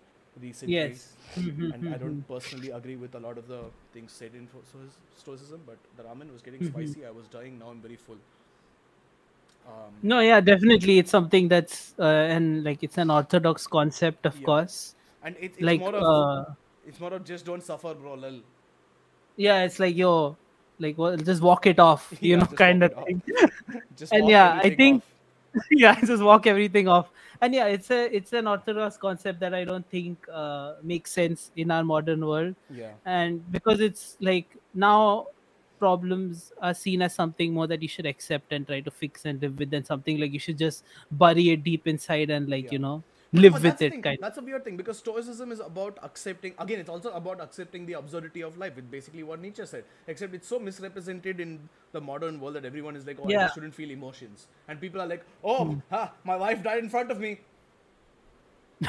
recently. 0.40 0.98
Yes. 0.98 1.12
Mhm, 1.36 1.72
and 1.72 1.88
I 1.88 1.98
don't 1.98 2.18
personally 2.28 2.70
agree 2.70 2.96
with 2.96 3.14
a 3.14 3.18
lot 3.20 3.38
of 3.38 3.48
the 3.48 3.60
things 3.92 4.12
said 4.12 4.30
in 4.34 4.48
Stoicism, 5.16 5.60
but 5.66 5.78
the 5.96 6.04
ramen 6.04 6.32
was 6.32 6.42
getting 6.42 6.62
Mhm. 6.62 6.62
spicy. 6.62 7.04
I 7.04 7.10
was 7.10 7.26
dying. 7.28 7.58
Now 7.58 7.68
I'm 7.70 7.80
very 7.80 7.96
full. 7.96 8.18
Um, 9.66 9.92
No, 10.02 10.20
yeah, 10.20 10.40
definitely. 10.40 10.98
It's 10.98 11.10
something 11.10 11.48
that's 11.48 11.94
uh, 11.98 12.04
and 12.34 12.64
like 12.64 12.82
it's 12.82 12.98
an 12.98 13.10
orthodox 13.10 13.66
concept, 13.66 14.26
of 14.26 14.36
Yeah. 14.38 14.44
course. 14.44 14.94
and 15.24 15.34
it, 15.40 15.52
it's 15.54 15.60
Like, 15.60 15.80
more 15.80 15.94
of 15.96 16.02
uh, 16.48 16.52
it's 16.86 17.00
more 17.00 17.12
of 17.12 17.24
just 17.24 17.44
don't 17.46 17.62
suffer, 17.62 17.94
bro. 17.94 18.14
Lol. 18.14 18.40
yeah, 19.36 19.62
it's 19.64 19.78
like 19.80 19.96
yo, 19.96 20.36
like 20.78 20.96
well, 20.98 21.16
just 21.16 21.42
walk 21.42 21.66
it 21.66 21.80
off, 21.80 22.12
you 22.20 22.32
Yeah, 22.32 22.36
know, 22.38 22.46
kind 22.46 22.82
of 22.82 22.94
thing. 23.04 23.22
Just 23.96 24.12
And 24.12 24.28
yeah, 24.28 24.60
I 24.62 24.74
think- 24.74 25.02
off. 25.02 25.64
yeah, 25.70 25.98
just 26.00 26.22
walk 26.22 26.46
everything 26.46 26.86
off. 26.86 27.08
And 27.40 27.54
yeah, 27.54 27.66
it's 27.66 27.90
a 27.90 28.14
it's 28.16 28.32
an 28.32 28.46
orthodox 28.46 28.96
concept 28.96 29.40
that 29.40 29.54
I 29.54 29.64
don't 29.64 29.86
think 29.90 30.26
uh, 30.32 30.74
makes 30.82 31.12
sense 31.12 31.50
in 31.56 31.70
our 31.70 31.84
modern 31.84 32.24
world. 32.26 32.54
Yeah. 32.70 32.92
and 33.04 33.40
because 33.52 33.80
it's 33.80 34.16
like 34.20 34.48
now 34.74 35.26
problems 35.78 36.52
are 36.60 36.74
seen 36.74 37.02
as 37.02 37.14
something 37.14 37.52
more 37.52 37.66
that 37.66 37.82
you 37.82 37.88
should 37.88 38.06
accept 38.06 38.52
and 38.52 38.66
try 38.66 38.80
to 38.80 38.90
fix 38.90 39.24
and 39.24 39.40
live 39.42 39.58
with 39.58 39.70
than 39.70 39.84
something 39.84 40.18
like 40.18 40.32
you 40.32 40.38
should 40.38 40.58
just 40.58 40.84
bury 41.10 41.50
it 41.50 41.62
deep 41.64 41.86
inside 41.86 42.30
and 42.30 42.48
like 42.48 42.64
Yeah. 42.64 42.72
you 42.72 42.78
know 42.80 43.02
live 43.32 43.52
but 43.54 43.62
with 43.62 43.82
it 43.82 43.90
thing. 43.92 44.02
kind 44.02 44.18
That's 44.20 44.38
a 44.38 44.42
weird 44.42 44.64
thing 44.64 44.76
because 44.76 44.98
Stoicism 44.98 45.50
is 45.52 45.60
about 45.60 45.98
accepting. 46.02 46.54
Again, 46.58 46.78
it's 46.80 46.88
also 46.88 47.10
about 47.10 47.40
accepting 47.40 47.84
the 47.84 47.94
absurdity 47.94 48.42
of 48.42 48.56
life. 48.56 48.78
It's 48.78 48.86
basically 48.86 49.24
what 49.24 49.40
Nietzsche 49.42 49.66
said. 49.66 49.84
Except 50.06 50.32
it's 50.38 50.46
so 50.48 50.58
misrepresented 50.60 51.40
in 51.40 51.68
the 51.92 52.00
modern 52.00 52.40
world 52.40 52.54
that 52.54 52.64
everyone 52.64 52.96
is 52.96 53.04
like, 53.06 53.18
"Oh, 53.20 53.26
I 53.28 53.32
Yeah. 53.32 53.42
just 53.46 53.54
shouldn't 53.54 53.74
feel 53.74 53.90
emotions," 53.90 54.46
and 54.68 54.80
people 54.80 55.02
are 55.02 55.08
like, 55.14 55.24
"Oh, 55.44 55.64
hmm. 55.72 55.78
ha, 55.90 56.12
my 56.24 56.36
wife 56.36 56.62
died 56.62 56.78
in 56.84 56.88
front 56.88 57.10
of 57.10 57.20
me," 57.20 57.40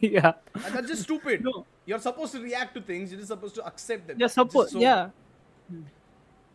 yeah 0.00 0.32
and 0.54 0.74
that's 0.74 0.88
just 0.88 1.02
stupid. 1.04 1.44
No. 1.44 1.64
You're 1.84 2.00
supposed 2.00 2.32
to 2.32 2.40
react 2.42 2.74
to 2.74 2.80
things. 2.80 3.12
You're 3.12 3.20
just 3.20 3.28
supposed 3.28 3.54
to 3.54 3.64
accept 3.64 4.08
them. 4.08 4.18
you're 4.18 4.28
supposed 4.28 4.70
so- 4.72 4.80
yeah 4.80 5.10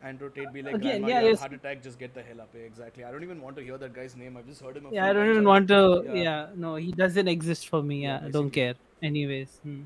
Andrew 0.04 0.32
Tate 0.32 0.52
be 0.52 0.62
like, 0.64 0.76
Again, 0.76 1.06
yeah, 1.08 1.22
yes. 1.22 1.40
heart 1.40 1.54
attack. 1.54 1.84
Just 1.84 2.00
get 2.00 2.14
the 2.16 2.24
hell 2.24 2.42
up. 2.42 2.54
Exactly. 2.56 3.04
I 3.04 3.12
don't 3.12 3.24
even 3.24 3.42
want 3.42 3.56
to 3.58 3.64
hear 3.64 3.78
that 3.78 3.94
guy's 3.94 4.16
name. 4.16 4.36
I've 4.36 4.48
just 4.48 4.62
heard 4.62 4.78
him. 4.78 4.88
A 4.88 4.92
yeah 4.92 5.08
i 5.08 5.14
don't 5.14 5.30
even 5.30 5.46
want 5.46 5.68
to 5.68 6.04
Yeah. 6.06 6.14
yeah, 6.14 6.48
no 6.56 6.76
he 6.76 6.92
doesn't 6.92 7.28
exist 7.28 7.68
for 7.70 7.84
me 7.84 8.04
Yeah, 8.04 8.20
yeah, 8.20 8.28
i 8.28 8.32
don't 8.32 8.50
care 8.50 8.74
anyways 9.04 9.60
hmm. 9.64 9.84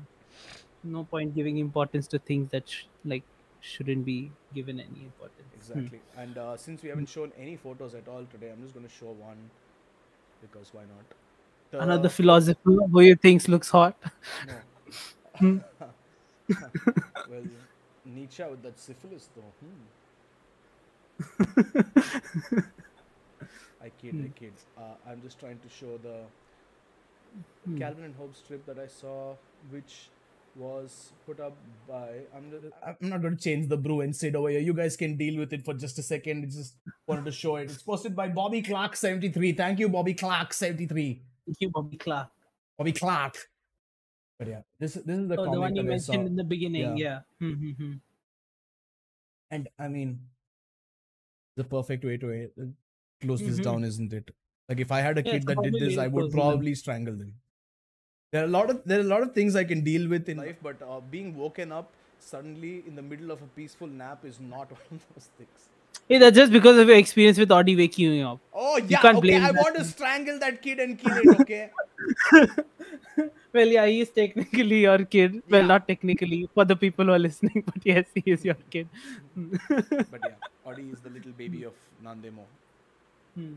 no 0.84 1.04
point 1.04 1.34
giving 1.34 1.58
importance 1.58 2.06
to 2.14 2.18
things 2.18 2.50
that 2.50 2.68
sh- 2.68 2.84
like 3.04 3.24
shouldn't 3.60 4.06
be 4.06 4.30
given 4.54 4.80
any 4.80 5.04
importance 5.10 5.46
Hmm. 5.66 5.78
Exactly. 5.80 6.00
And 6.16 6.38
uh, 6.38 6.56
since 6.56 6.82
we 6.82 6.88
haven't 6.90 7.08
shown 7.08 7.32
any 7.36 7.56
photos 7.56 7.94
at 7.94 8.06
all 8.08 8.24
today, 8.32 8.50
I'm 8.50 8.62
just 8.62 8.72
going 8.74 8.86
to 8.86 8.92
show 8.92 9.06
one 9.06 9.36
because 10.40 10.68
why 10.72 10.82
not? 10.82 11.16
The- 11.70 11.80
another 11.82 12.08
philosopher 12.08 12.60
who 12.64 13.00
you 13.00 13.16
thinks 13.16 13.48
looks 13.48 13.70
hot 13.70 13.96
No. 14.46 14.54
Hmm. 15.38 15.58
well, 17.28 17.42
Nietzsche 18.06 18.44
with 18.44 18.62
that 18.62 18.78
syphilis, 18.78 19.28
though. 19.34 19.52
Hmm. 19.60 19.86
I 23.82 23.90
kid, 23.90 24.16
I 24.24 24.28
kid. 24.38 24.52
Uh, 24.76 24.94
I'm 25.08 25.22
just 25.22 25.38
trying 25.38 25.58
to 25.60 25.68
show 25.68 25.98
the 25.98 26.20
Hmm. 27.66 27.78
Calvin 27.78 28.04
and 28.04 28.14
Hobbes 28.16 28.38
strip 28.38 28.64
that 28.66 28.78
I 28.78 28.86
saw, 28.86 29.34
which 29.70 30.08
was 30.54 31.12
put 31.26 31.38
up 31.40 31.54
by. 31.86 32.20
I'm, 32.34 32.50
just, 32.50 32.64
I'm 32.82 32.96
not 33.10 33.20
going 33.20 33.36
to 33.36 33.42
change 33.42 33.68
the 33.68 33.76
Bru 33.76 34.00
and 34.00 34.14
sit 34.16 34.34
over 34.34 34.48
here. 34.48 34.60
You 34.60 34.72
guys 34.72 34.96
can 34.96 35.16
deal 35.16 35.38
with 35.38 35.52
it 35.52 35.64
for 35.64 35.74
just 35.74 35.98
a 35.98 36.02
second. 36.02 36.44
It's 36.44 36.56
just 36.56 36.76
wanted 37.06 37.26
to 37.26 37.32
show 37.32 37.56
it. 37.56 37.64
It's 37.70 37.82
posted 37.82 38.16
by 38.16 38.28
Bobby 38.28 38.62
Clark 38.62 38.96
73. 38.96 39.52
Thank 39.52 39.78
you, 39.80 39.88
Bobby 39.88 40.14
Clark 40.14 40.52
73. 40.54 41.22
thank 41.46 41.56
you 41.60 41.70
bobby 41.70 41.96
clark 41.96 42.28
Bobby 42.78 42.92
Clark. 42.92 43.36
But 44.38 44.48
yeah, 44.48 44.62
this 44.78 44.94
this 44.94 45.18
is 45.18 45.28
the 45.28 45.38
oh, 45.38 45.50
the 45.50 45.60
one 45.60 45.74
you 45.74 45.82
that 45.82 46.00
saw. 46.00 46.12
mentioned 46.12 46.26
in 46.28 46.36
the 46.36 46.44
beginning 46.44 46.82
Yeah. 46.82 46.96
yeah, 46.96 47.20
Hmm, 47.40 47.52
hmm, 47.54 47.70
hmm. 47.72 47.92
And 49.50 49.68
I 49.78 49.88
mean, 49.88 50.28
the 51.56 51.64
perfect 51.64 52.04
way 52.04 52.16
to 52.18 52.44
uh, 52.44 52.64
close 53.20 53.40
this 53.42 53.58
Mhm. 53.58 53.62
down, 53.64 53.84
isn't 53.84 54.12
it? 54.12 54.30
Like 54.68 54.80
if 54.80 54.92
I 54.92 55.00
had 55.00 55.18
a 55.18 55.22
Yeah, 55.22 55.32
kid 55.32 55.46
that 55.46 55.62
did 55.62 55.78
this, 55.78 55.96
I 55.96 56.06
would 56.06 56.22
closing 56.22 56.40
them. 56.40 56.42
probably 56.42 56.74
strangle 56.74 57.16
them. 57.16 57.34
There 58.32 58.42
are 58.42 58.46
a 58.46 58.50
lot 58.56 58.70
of 58.70 58.84
there 58.84 58.98
are 58.98 59.02
a 59.02 59.10
lot 59.14 59.22
of 59.22 59.32
things 59.34 59.56
I 59.56 59.64
can 59.64 59.82
deal 59.82 60.08
with 60.08 60.28
in 60.28 60.38
life, 60.38 60.58
but 60.62 60.82
uh, 60.82 61.00
being 61.00 61.36
woken 61.36 61.72
up 61.72 61.92
suddenly 62.18 62.84
in 62.86 62.94
the 62.94 63.02
middle 63.02 63.30
of 63.30 63.42
a 63.42 63.46
peaceful 63.56 63.86
nap 63.88 64.24
is 64.24 64.40
not 64.40 64.70
one 64.78 65.00
of 65.00 65.06
those 65.14 65.28
things. 65.38 65.68
Hey, 66.08 66.18
that's 66.18 66.36
just 66.36 66.52
because 66.52 66.78
of 66.78 66.88
your 66.88 66.96
experience 66.96 67.38
with 67.38 67.50
Audi 67.50 67.74
waking 67.76 68.12
you 68.12 68.26
up. 68.26 68.40
Oh 68.54 68.76
yeah, 68.78 69.00
can't 69.00 69.18
okay. 69.18 69.28
blame 69.28 69.44
I 69.44 69.52
that. 69.52 69.60
want 69.62 69.76
to 69.76 69.84
strangle 69.84 70.38
that 70.38 70.62
kid 70.62 70.78
and 70.78 70.98
kill 70.98 71.16
it. 71.16 71.40
Okay. 71.40 71.70
Well, 73.56 73.66
yeah, 73.68 73.86
he 73.86 74.02
is 74.02 74.10
technically 74.10 74.80
your 74.82 74.98
kid. 75.04 75.42
Well, 75.48 75.62
not 75.64 75.88
technically 75.88 76.46
for 76.52 76.66
the 76.66 76.76
people 76.76 77.06
who 77.06 77.12
are 77.12 77.18
listening, 77.18 77.62
but 77.66 77.86
yes, 77.86 78.04
he 78.14 78.22
is 78.32 78.44
your 78.44 78.56
kid. 78.70 78.86
but 79.34 80.20
yeah, 80.22 80.34
Audi 80.66 80.90
is 80.90 81.00
the 81.00 81.08
little 81.08 81.32
baby 81.32 81.62
of 81.64 81.72
Nandemo. 82.04 82.44
Hmm. 83.34 83.54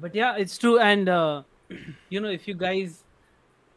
But 0.00 0.12
yeah, 0.14 0.34
it's 0.36 0.58
true. 0.58 0.80
And 0.80 1.08
uh, 1.08 1.42
you 2.08 2.18
know, 2.20 2.30
if 2.30 2.48
you 2.48 2.54
guys 2.54 3.04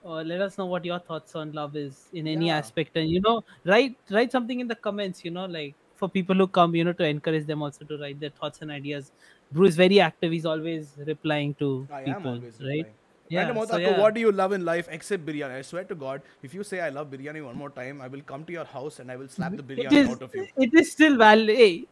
uh, 0.04 0.24
let 0.32 0.42
us 0.42 0.58
know 0.58 0.66
what 0.66 0.84
your 0.84 0.98
thoughts 1.00 1.36
on 1.36 1.52
love 1.52 1.76
is 1.76 2.08
in 2.14 2.28
any 2.28 2.48
Yeah. 2.48 2.58
aspect, 2.58 2.98
and 2.98 3.08
you 3.10 3.22
know, 3.22 3.44
write 3.66 3.98
write 4.10 4.32
something 4.32 4.60
in 4.60 4.68
the 4.68 4.76
comments. 4.76 5.24
You 5.24 5.30
know, 5.30 5.46
like 5.46 5.76
for 6.02 6.10
people 6.10 6.42
who 6.44 6.48
come, 6.60 6.76
you 6.76 6.88
know, 6.88 6.94
to 7.02 7.06
encourage 7.16 7.46
them 7.52 7.68
also 7.68 7.86
to 7.92 7.98
write 8.06 8.20
their 8.20 8.34
thoughts 8.40 8.62
and 8.62 8.72
ideas. 8.80 9.12
Bru 9.52 9.68
is 9.74 9.76
very 9.82 10.00
active. 10.08 10.32
He's 10.38 10.48
always 10.54 10.96
replying 11.12 11.54
to 11.66 11.70
I 12.00 12.04
people, 12.04 12.34
right? 12.34 12.44
replying. 12.44 12.86
Yeah, 13.34 13.44
Random 13.44 13.68
so 13.68 13.78
yeah. 13.78 13.98
what 13.98 14.14
do 14.16 14.20
you 14.20 14.32
love 14.38 14.52
in 14.56 14.66
life 14.70 14.90
except 14.96 15.26
biryani? 15.26 15.58
I 15.58 15.62
swear 15.68 15.86
to 15.92 15.96
God, 15.96 16.22
if 16.48 16.54
you 16.54 16.66
say 16.70 16.82
I 16.88 16.90
love 16.96 17.12
biryani 17.12 17.44
one 17.46 17.58
more 17.62 17.70
time, 17.70 18.02
I 18.02 18.10
will 18.16 18.24
come 18.32 18.44
to 18.50 18.52
your 18.56 18.66
house 18.66 19.00
and 19.00 19.10
I 19.10 19.16
will 19.22 19.30
slap 19.36 19.56
the 19.56 19.64
biryani 19.64 20.00
is, 20.00 20.10
out 20.10 20.22
of 20.22 20.36
you. 20.36 20.48
it 20.58 20.74
is 20.82 20.92
still 20.92 21.16
valid. 21.22 21.56
Hey, 21.62 21.86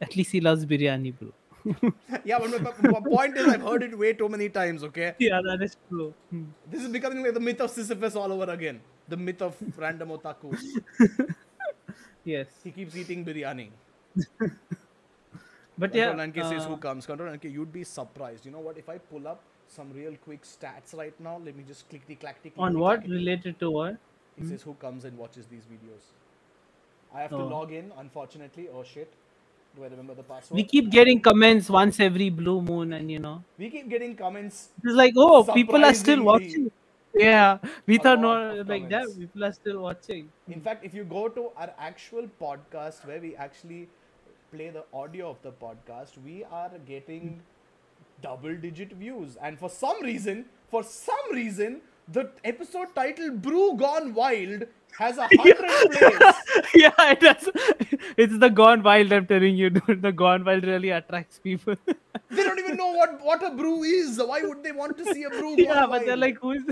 at 0.00 0.16
least 0.16 0.32
he 0.32 0.40
loves 0.40 0.64
biryani, 0.64 1.12
bro. 1.18 1.34
yeah, 2.24 2.38
but 2.38 2.82
my, 2.82 2.90
my 2.90 3.00
point 3.00 3.36
is, 3.36 3.46
I've 3.46 3.60
heard 3.62 3.82
it 3.82 3.98
way 3.98 4.14
too 4.14 4.28
many 4.28 4.48
times. 4.48 4.82
Okay, 4.84 5.12
Yeah, 5.18 5.42
that 5.50 5.62
is 5.62 5.76
true. 5.88 6.14
Hmm. 6.30 6.44
this 6.70 6.82
is 6.82 6.88
becoming 6.88 7.22
like 7.22 7.34
the 7.34 7.44
myth 7.50 7.60
of 7.60 7.70
Sisyphus 7.70 8.16
all 8.16 8.32
over 8.32 8.50
again. 8.50 8.80
The 9.08 9.16
myth 9.16 9.42
of 9.42 9.56
random 9.76 10.16
otaku. 10.16 10.56
Yes, 12.24 12.46
He 12.64 12.70
keeps 12.70 12.94
eating 12.96 13.24
biryani. 13.24 13.68
but 15.78 15.94
yeah. 15.94 16.08
Control 16.10 16.26
9K 16.28 16.48
says 16.50 16.64
uh, 16.64 16.68
who 16.68 16.76
comes. 16.76 17.06
Control 17.06 17.30
9K, 17.30 17.52
you'd 17.52 17.72
be 17.72 17.84
surprised. 17.84 18.44
You 18.46 18.52
know 18.52 18.58
what? 18.60 18.76
If 18.78 18.88
I 18.88 18.98
pull 18.98 19.26
up 19.28 19.40
some 19.68 19.92
real 19.92 20.14
quick 20.24 20.42
stats 20.42 20.94
right 20.96 21.18
now, 21.20 21.40
let 21.44 21.56
me 21.56 21.64
just 21.66 21.88
click 21.88 22.06
the 22.06 22.14
clackety. 22.16 22.52
on 22.58 22.78
what 22.78 23.02
related 23.06 23.58
to 23.60 23.70
what? 23.70 23.96
He 24.40 24.46
says 24.46 24.62
who 24.62 24.74
comes 24.74 25.04
and 25.04 25.16
watches 25.18 25.46
these 25.46 25.64
videos. 25.64 26.04
I 27.14 27.22
have 27.22 27.30
to 27.30 27.36
Oh. 27.36 27.46
log 27.46 27.72
in, 27.72 27.92
unfortunately. 27.98 28.68
Oh 28.72 28.82
shit. 28.84 29.12
Do 29.76 29.84
I 29.84 29.88
remember 29.88 30.14
the 30.14 30.22
password? 30.22 30.56
We 30.56 30.64
keep 30.64 30.90
getting 30.90 31.20
comments 31.20 31.68
once 31.70 32.00
every 32.00 32.30
blue 32.30 32.60
moon, 32.62 32.92
and 32.92 33.10
you 33.10 33.18
know, 33.18 33.42
We 33.58 33.70
keep 33.70 33.88
getting 33.88 34.16
comments. 34.16 34.68
it's 34.84 34.94
like, 34.94 35.12
oh, 35.16 35.44
people 35.54 35.84
are 35.84 35.94
still 35.94 36.22
watching. 36.22 36.70
Yeah, 37.14 37.58
we 37.86 37.96
A 37.96 37.98
thought 37.98 38.20
lot 38.20 38.54
no, 38.54 38.60
of 38.60 38.68
like 38.68 38.88
that. 38.90 39.06
People 39.18 39.44
are 39.44 39.52
still 39.52 39.80
watching. 39.80 40.30
In 40.48 40.60
fact, 40.60 40.84
if 40.84 40.94
you 40.94 41.04
go 41.04 41.28
to 41.28 41.50
our 41.56 41.72
actual 41.78 42.28
podcast 42.40 43.06
where 43.06 43.20
we 43.20 43.34
actually 43.36 43.88
play 44.52 44.70
the 44.70 44.84
audio 44.92 45.30
of 45.30 45.42
the 45.42 45.52
podcast, 45.52 46.22
we 46.24 46.44
are 46.44 46.70
getting 46.86 47.40
double 48.22 48.54
digit 48.56 48.92
views. 48.92 49.36
And 49.42 49.58
for 49.58 49.68
some 49.70 50.02
reason, 50.02 50.46
for 50.70 50.82
some 50.82 51.32
reason, 51.32 51.80
the 52.08 52.30
episode 52.44 52.94
title 52.94 53.30
Bru 53.32 53.76
Gone 53.76 54.14
Wild 54.14 54.64
has 54.98 55.18
a 55.18 55.28
hundred 55.36 55.90
plays. 55.92 56.34
yeah, 56.74 56.92
it 57.12 57.20
does. 57.20 57.48
It's 58.16 58.38
the 58.38 58.48
Gone 58.48 58.82
Wild. 58.82 59.12
I'm 59.12 59.26
telling 59.26 59.56
you, 59.56 59.70
dude. 59.78 60.02
The 60.02 60.12
Gone 60.12 60.44
Wild 60.44 60.64
really 60.64 60.90
attracts 60.90 61.38
people. 61.38 61.76
They 62.30 62.44
don't 62.44 62.58
even 62.58 62.76
know 62.76 62.92
what, 62.92 63.22
what 63.22 63.42
a 63.42 63.50
Bru 63.50 63.82
is. 63.84 64.20
Why 64.22 64.42
would 64.42 64.62
they 64.62 64.72
want 64.72 64.98
to 64.98 65.04
see 65.14 65.24
a 65.24 65.30
Bru 65.30 65.56
gone 65.56 65.58
yeah, 65.58 65.86
wild? 65.86 65.90
but 65.90 66.06
they're 66.06 66.16
like, 66.16 66.38
who 66.38 66.52
is? 66.52 66.62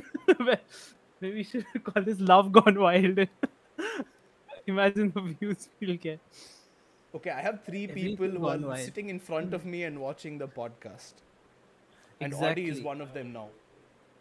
Maybe 1.20 1.36
we 1.36 1.44
should 1.44 1.64
call 1.82 2.02
this 2.02 2.20
Love 2.20 2.52
Gone 2.52 2.78
Wild. 2.78 3.26
Imagine 4.66 5.12
the 5.14 5.22
views 5.22 5.68
we'll 5.80 5.96
get. 5.96 6.20
Okay, 7.14 7.30
I 7.30 7.40
have 7.40 7.64
three 7.64 7.84
Everything 7.84 8.16
people 8.18 8.28
who 8.28 8.46
are 8.48 8.58
wild. 8.58 8.80
sitting 8.80 9.08
in 9.08 9.18
front 9.18 9.54
of 9.54 9.64
me 9.64 9.84
and 9.84 9.98
watching 9.98 10.36
the 10.36 10.46
podcast. 10.46 11.14
And 12.20 12.34
Audie 12.34 12.68
is 12.68 12.82
one 12.82 13.00
of 13.00 13.14
them 13.14 13.32
now. 13.32 13.48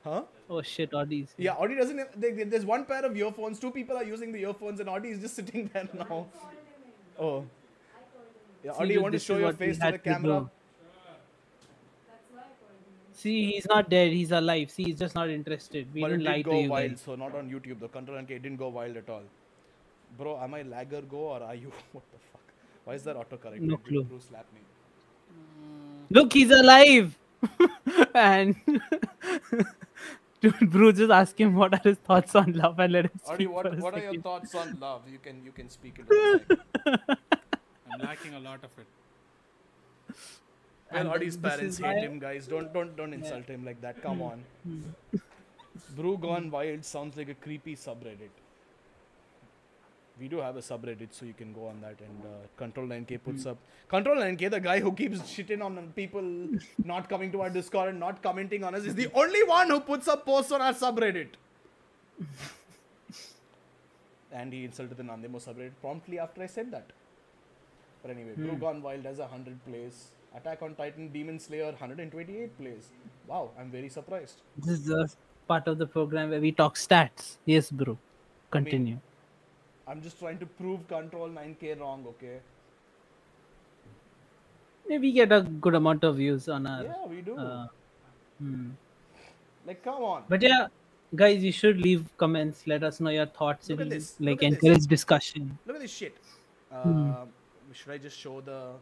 Huh? 0.06 0.24
Oh 0.50 0.62
shit, 0.62 0.92
Audis. 0.92 1.30
Yeah, 1.38 1.54
Audie 1.54 1.76
doesn't. 1.76 1.98
Have, 1.98 2.10
they, 2.20 2.32
they- 2.32 2.44
there's 2.44 2.66
one 2.66 2.86
pair 2.86 3.04
of 3.06 3.16
earphones. 3.18 3.60
Two 3.60 3.72
people 3.72 3.98
are 3.98 4.04
using 4.04 4.32
the 4.32 4.40
earphones, 4.42 4.80
and 4.80 4.90
Audie 4.90 5.10
is 5.10 5.20
just 5.20 5.36
sitting 5.42 5.70
there 5.74 5.88
now. 5.94 6.28
Oh. 7.20 7.46
Yeah, 8.64 8.74
See, 8.74 8.78
Audie, 8.80 8.94
you 8.94 9.02
want 9.02 9.14
to 9.14 9.20
show 9.20 9.38
your 9.38 9.54
face 9.54 9.78
to 9.80 9.92
the 9.92 9.98
camera? 10.00 10.40
do. 10.42 10.50
See, 13.14 13.52
he's 13.52 13.66
not 13.66 13.90
dead. 13.90 14.12
He's 14.12 14.32
alive. 14.32 14.70
See, 14.70 14.84
he's 14.84 15.00
just 15.00 15.16
not 15.16 15.30
interested. 15.30 15.88
We 15.94 16.02
but 16.02 16.12
it 16.12 16.18
didn't 16.18 16.26
lie 16.26 16.36
did 16.38 16.44
to 16.46 16.50
go 16.52 16.60
you 16.60 16.70
wild, 16.70 16.90
guys. 16.92 17.02
so 17.02 17.16
not 17.16 17.34
on 17.36 17.50
YouTube. 17.50 17.80
The 17.80 17.88
Control 17.88 18.22
NK 18.22 18.28
didn't 18.28 18.58
go 18.58 18.68
wild 18.70 18.98
at 18.98 19.10
all. 19.10 19.24
Bro, 20.18 20.40
am 20.42 20.54
I 20.54 20.62
lagger 20.64 21.02
go 21.02 21.18
or 21.36 21.42
are 21.42 21.56
you? 21.56 21.72
What 21.94 22.04
the 22.12 22.20
fuck? 22.32 22.42
Why 22.84 22.94
is 22.96 23.04
that 23.04 23.16
autocorrect? 23.16 23.62
No 23.62 23.78
clue. 23.78 24.04
Bruce 24.04 24.26
slap 24.30 24.46
me? 24.54 24.62
Look, 26.12 26.34
he's 26.34 26.52
alive. 26.52 27.18
and 28.14 28.56
dude, 30.46 30.72
Bruce, 30.76 30.98
just 30.98 31.12
ask 31.18 31.40
him 31.46 31.56
what 31.56 31.74
are 31.78 31.82
his 31.84 31.98
thoughts 32.10 32.36
on 32.44 32.52
love 32.64 32.80
and 32.86 32.94
let 32.94 33.06
him 33.06 33.12
Audie, 33.28 33.36
speak 33.46 33.52
what, 33.58 33.78
what 33.86 33.94
are 34.00 34.04
your 34.12 34.22
thoughts 34.22 34.56
on 34.64 34.78
love? 34.80 35.02
You 35.12 35.20
can 35.28 35.44
you 35.50 35.52
can 35.62 35.70
speak 35.78 36.00
into 36.00 36.10
the 36.10 36.58
mic. 36.88 37.18
I'm 37.92 38.00
lacking 38.10 38.34
a 38.34 38.40
lot 38.40 38.64
of 38.70 38.78
it. 38.84 38.88
Well, 40.92 41.00
And 41.02 41.10
Audie's 41.10 41.38
this 41.38 41.52
parents 41.52 41.78
hate 41.78 41.86
why- 41.96 42.02
him, 42.08 42.20
guys. 42.20 42.48
Don't 42.56 42.74
don't 42.74 42.96
don't 43.02 43.14
insult 43.22 43.48
him 43.58 43.66
like 43.66 43.82
that. 43.82 44.02
Come 44.08 44.22
on. 44.32 44.44
Hmm. 44.64 44.82
Bru 45.96 46.18
Gone 46.26 46.50
Wild 46.52 46.86
sounds 46.86 47.18
like 47.18 47.30
a 47.30 47.34
creepy 47.46 47.76
subreddit. 47.76 48.36
We 50.20 50.28
do 50.30 50.38
have 50.38 50.56
a 50.56 50.62
subreddit, 50.62 51.10
so 51.12 51.26
you 51.26 51.34
can 51.34 51.52
go 51.52 51.68
on 51.68 51.82
that 51.82 52.00
and 52.00 52.24
uh, 52.24 52.48
Control 52.58 52.88
NK 52.88 53.22
puts 53.24 53.46
up. 53.46 53.58
Control 53.90 54.24
NK, 54.24 54.50
the 54.50 54.60
guy 54.62 54.80
who 54.80 54.94
keeps 54.94 55.20
shitting 55.20 55.62
on 55.62 55.92
people 55.96 56.24
not 56.86 57.10
coming 57.10 57.32
to 57.34 57.42
our 57.42 57.50
Discord 57.50 57.90
and 57.90 58.00
not 58.00 58.22
commenting 58.24 58.64
on 58.64 58.76
us, 58.76 58.86
is 58.86 58.96
the 58.96 59.10
only 59.14 59.44
one 59.44 59.70
who 59.70 59.80
puts 59.82 60.08
up 60.08 60.26
posts 60.26 60.54
on 60.54 60.62
our 60.62 60.74
subreddit. 60.74 61.28
and 64.32 64.54
he 64.54 64.64
insulted 64.66 64.98
the 64.98 65.04
Nandemo 65.04 65.42
subreddit 65.46 65.72
promptly 65.82 66.20
after 66.20 66.42
I 66.44 66.48
said 66.48 66.72
that. 66.72 66.92
But 68.02 68.12
anyway, 68.12 68.34
Hmm. 68.36 68.48
Bru 68.48 68.58
Gone 68.58 68.82
Wild 68.82 69.04
has 69.06 69.18
100 69.18 69.66
plays. 69.66 70.08
Attack 70.36 70.62
on 70.62 70.76
Titan 70.76 71.10
Demon 71.10 71.40
Slayer 71.40 71.72
128 71.72 72.58
plays. 72.58 72.90
Wow, 73.28 73.52
I'm 73.60 73.72
very 73.72 73.90
surprised. 73.90 74.42
This 74.58 74.80
is 74.80 74.86
the 74.86 75.10
part 75.48 75.68
of 75.68 75.78
the 75.78 75.88
program 75.88 76.30
where 76.30 76.42
we 76.42 76.52
talk 76.52 76.76
stats. 76.76 77.38
Yes, 77.46 77.72
bro. 77.72 77.98
Continue. 78.52 79.00
I'm 79.88 80.02
just 80.02 80.20
trying 80.20 80.40
to 80.40 80.46
prove 80.46 80.88
Control 80.88 81.30
NK 81.30 81.80
wrong, 81.80 82.06
okay? 82.08 82.40
Maybe 84.88 85.08
we 85.08 85.12
get 85.14 85.32
a 85.32 85.42
good 85.42 85.76
amount 85.76 86.04
of 86.04 86.18
views 86.18 86.48
on 86.48 86.68
our. 86.68 86.84
Yeah, 86.84 87.06
we 87.08 87.22
do. 87.22 87.38
Uh, 87.38 87.68
hmm. 88.40 88.70
like, 89.66 89.84
come 89.84 90.04
on. 90.04 90.24
But 90.30 90.42
yeah, 90.42 90.68
guys, 91.16 91.44
you 91.44 91.52
should 91.52 91.78
leave 91.80 92.06
comments. 92.18 92.68
Let 92.68 92.84
us 92.84 93.00
know 93.00 93.10
your 93.10 93.26
thoughts. 93.26 93.70
Look 93.70 93.82
at 93.82 93.90
this, 93.90 94.16
Like 94.20 94.44
at 94.44 94.52
this. 94.52 94.64
encourage 94.64 94.86
discussion. 94.88 95.58
Look 95.66 95.76
at 95.76 95.82
this 95.82 95.92
shit. 95.92 96.16
Uh, 96.72 96.82
Hmm. 96.82 97.12
Should 97.74 97.92
I 97.92 97.98
just 97.98 98.18
show 98.18 98.42
the. 98.42 98.74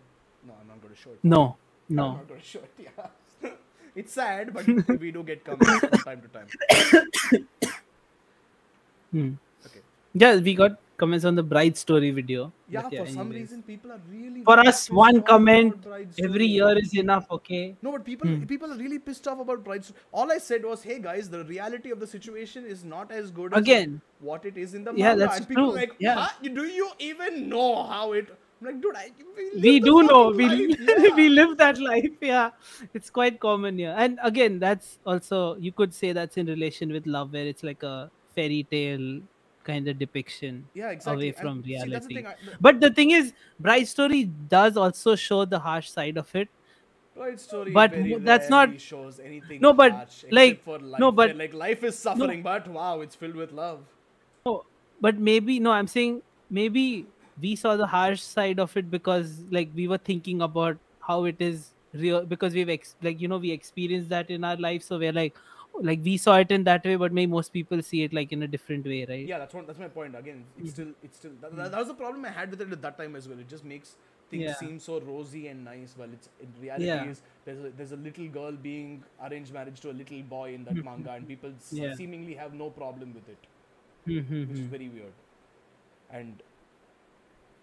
No, 0.46 0.54
I'm 0.60 0.68
not 0.68 0.82
going 0.82 0.94
to 0.94 1.00
show 1.02 1.12
it. 1.12 1.20
No, 1.24 1.56
no. 1.90 2.06
I'm 2.06 2.18
not 2.18 2.28
going 2.28 2.40
to 2.42 2.46
show 2.46 2.60
it, 2.60 2.90
yeah. 3.44 3.50
it's 3.96 4.14
sad, 4.14 4.54
but 4.54 4.68
we 5.00 5.12
do 5.12 5.24
get 5.24 5.44
comments 5.44 5.80
from 5.80 6.00
time 6.00 6.22
to 6.22 6.28
time. 6.28 7.48
Hmm. 9.12 9.34
Okay. 9.64 9.82
Yeah, 10.16 10.38
we 10.38 10.56
got 10.56 10.80
comments 10.98 11.26
on 11.26 11.36
the 11.36 11.44
bride 11.44 11.76
story 11.78 12.11
video. 12.11 12.52
Yeah, 12.70 12.84
but 12.84 12.98
for 12.98 13.06
some 13.07 13.20
anyways. 13.28 13.41
reason, 13.41 13.64
people 13.64 13.91
are 13.91 13.99
really. 14.10 14.44
For 14.44 14.60
us, 14.60 14.90
one 14.90 15.22
comment 15.24 15.86
every 16.24 16.45
year 16.45 16.78
is 16.78 16.94
enough. 16.95 17.26
Okay. 17.32 17.76
No, 17.82 17.91
but 17.91 18.06
people 18.06 18.28
Hmm. 18.30 18.44
people 18.45 18.72
are 18.74 18.78
really 18.78 18.99
pissed 18.99 19.28
off 19.28 19.40
about 19.40 19.64
Bride 19.64 19.84
Story. 19.86 19.99
All 20.11 20.32
I 20.32 20.38
said 20.38 20.64
was, 20.64 20.84
hey 20.84 20.99
guys, 20.99 21.30
the 21.30 21.44
reality 21.45 21.91
of 21.91 21.99
the 21.99 22.07
situation 22.07 22.65
is 22.65 22.84
not 22.84 23.11
as 23.11 23.32
good 23.32 23.53
as 23.53 23.60
Again. 23.60 24.02
what 24.20 24.45
it 24.45 24.57
is 24.57 24.74
in 24.74 24.84
the 24.84 24.94
Yeah, 24.95 25.15
that's 25.15 25.38
and 25.38 25.48
people 25.48 25.65
true. 25.72 25.76
like, 25.82 25.94
Yeah. 25.99 26.15
huh? 26.15 26.49
Do 26.61 26.65
you 26.65 26.90
even 26.99 27.49
know 27.49 27.84
how 27.84 28.14
it? 28.14 28.30
I'm 28.61 28.68
like, 28.68 28.82
dude, 28.82 28.95
I, 28.95 29.11
we, 29.38 29.61
we 29.61 29.80
do 29.82 30.03
know 30.03 30.30
we 30.30 30.48
life, 30.48 31.15
we 31.18 31.28
live 31.28 31.57
that 31.57 31.78
life 31.80 32.14
yeah 32.22 32.52
it's 32.94 33.10
quite 33.10 33.40
common 33.41 33.78
here 33.78 33.94
and 33.98 34.20
again 34.24 34.57
that's 34.57 34.99
also 35.06 35.57
you 35.57 35.74
could 35.74 35.94
say 35.94 36.14
that's 36.14 36.38
in 36.38 36.45
relation 36.48 36.90
with 36.98 37.06
love 37.06 37.34
where 37.34 37.45
it's 37.45 37.61
like 37.61 37.84
a 37.84 38.10
fairy 38.36 38.65
tale 38.72 39.20
kind 39.64 39.88
of 39.88 39.99
depiction 39.99 40.65
Yeah, 40.73 40.90
exactly. 40.91 41.30
away 41.30 41.30
And 41.30 41.38
from 41.38 41.64
see, 41.64 41.77
the 41.77 41.84
reality 41.85 42.18
I- 42.26 42.35
the 42.45 42.57
but 42.61 42.80
the 42.81 42.90
thing 42.91 43.11
is 43.11 43.34
Bride 43.60 43.88
story 43.88 44.26
does 44.56 44.77
also 44.77 45.15
show 45.15 45.45
the 45.45 45.60
harsh 45.60 45.90
side 45.90 46.18
of 46.18 46.35
it 46.35 46.49
Bride 47.15 47.40
Story 47.40 47.72
But 47.72 47.91
that's 48.26 48.49
not- 48.49 48.80
shows 48.81 49.19
anything 49.19 49.61
No, 49.61 49.72
but, 49.72 49.91
harsh 49.91 50.23
like- 50.31 50.64
for 50.64 50.80
life. 50.80 50.99
no, 50.99 51.11
but- 51.11 51.35
like 51.38 51.53
life 51.53 51.84
is 51.84 51.98
suffering, 51.98 52.41
but 52.41 52.68
wow, 52.68 53.02
it's 53.02 53.15
filled 53.15 53.35
with 53.35 53.52
love. 53.64 53.81
no 54.48 54.53
but 55.06 55.18
maybe 55.27 55.53
no 55.65 55.72
i'm 55.76 55.88
saying 55.91 56.15
maybe 56.57 56.84
we 57.44 57.52
saw 57.61 57.72
the 57.81 57.88
harsh 57.94 58.22
side 58.22 58.60
of 58.64 58.76
it 58.81 58.90
because 58.91 59.31
like 59.56 59.69
we 59.80 59.88
were 59.94 59.98
thinking 60.10 60.41
about 60.48 60.77
how 61.07 61.18
it 61.31 61.41
is 61.48 61.64
real 62.03 62.19
because 62.34 62.53
we've 62.60 62.69
ex- 62.76 62.95
like 63.07 63.19
you 63.23 63.27
know 63.31 63.40
we 63.45 63.52
experienced 63.56 64.10
that 64.10 64.30
in 64.35 64.44
our 64.49 64.60
life 64.65 64.84
so 64.90 64.99
we're 65.03 65.15
like 65.18 65.35
like 65.82 66.00
we 66.04 66.18
saw 66.18 66.36
it 66.38 66.52
in 66.52 66.64
that 66.64 66.84
way 66.86 66.95
but 66.95 67.12
maybe 67.12 67.32
most 67.32 67.52
people 67.52 67.82
see 67.82 68.04
it 68.04 68.14
like 68.14 68.32
in 68.32 68.44
a 68.44 68.48
different 68.48 68.86
way 68.86 69.06
right 69.10 69.28
Yeah, 69.28 69.40
that's 69.40 69.54
what 69.54 69.68
that's 69.68 69.80
my 69.80 69.88
point. 69.88 70.16
Again, 70.16 70.44
it's 70.58 70.70
Mm. 70.70 70.74
still 70.74 70.91
it's 71.04 71.18
still 71.18 71.32
that, 71.41 71.56
that, 71.56 71.72
that 71.72 71.80
was 71.80 71.88
the 71.88 71.94
problem 71.94 72.26
I 72.26 72.30
had 72.30 72.52
with 72.52 72.62
it 72.62 72.72
at 72.72 72.82
that 72.82 72.98
time 72.98 73.16
as 73.16 73.28
well. 73.28 73.40
It 73.40 73.50
just 73.50 73.66
makes 73.66 73.95
things 74.30 74.45
Yeah. 74.45 74.54
seem 74.54 74.80
so 74.80 75.00
rosy 75.00 75.48
and 75.48 75.64
nice. 75.66 75.95
Well, 75.98 76.10
it's 76.18 76.30
in 76.41 76.54
reality 76.62 76.88
Yeah. 76.88 77.06
is 77.14 77.22
there's 77.45 77.64
a, 77.66 77.70
there's 77.78 77.91
a 77.94 78.02
little 78.08 78.28
girl 78.28 78.52
being 78.68 79.04
arranged 79.30 79.54
marriage 79.54 79.80
to 79.82 79.91
a 79.91 79.98
little 80.02 80.22
boy 80.36 80.54
in 80.54 80.66
that 80.66 80.84
manga, 80.90 81.12
and 81.12 81.28
people 81.28 81.54
Yeah. 81.72 81.94
seemingly 82.02 82.36
have 82.36 82.54
no 82.54 82.70
problem 82.70 83.14
with 83.14 83.30
it, 83.30 83.48
Mhm, 84.08 84.48
which 84.48 84.60
is 84.60 84.66
mhm. 84.66 84.70
very 84.78 84.90
weird. 84.90 85.14
And 86.12 86.44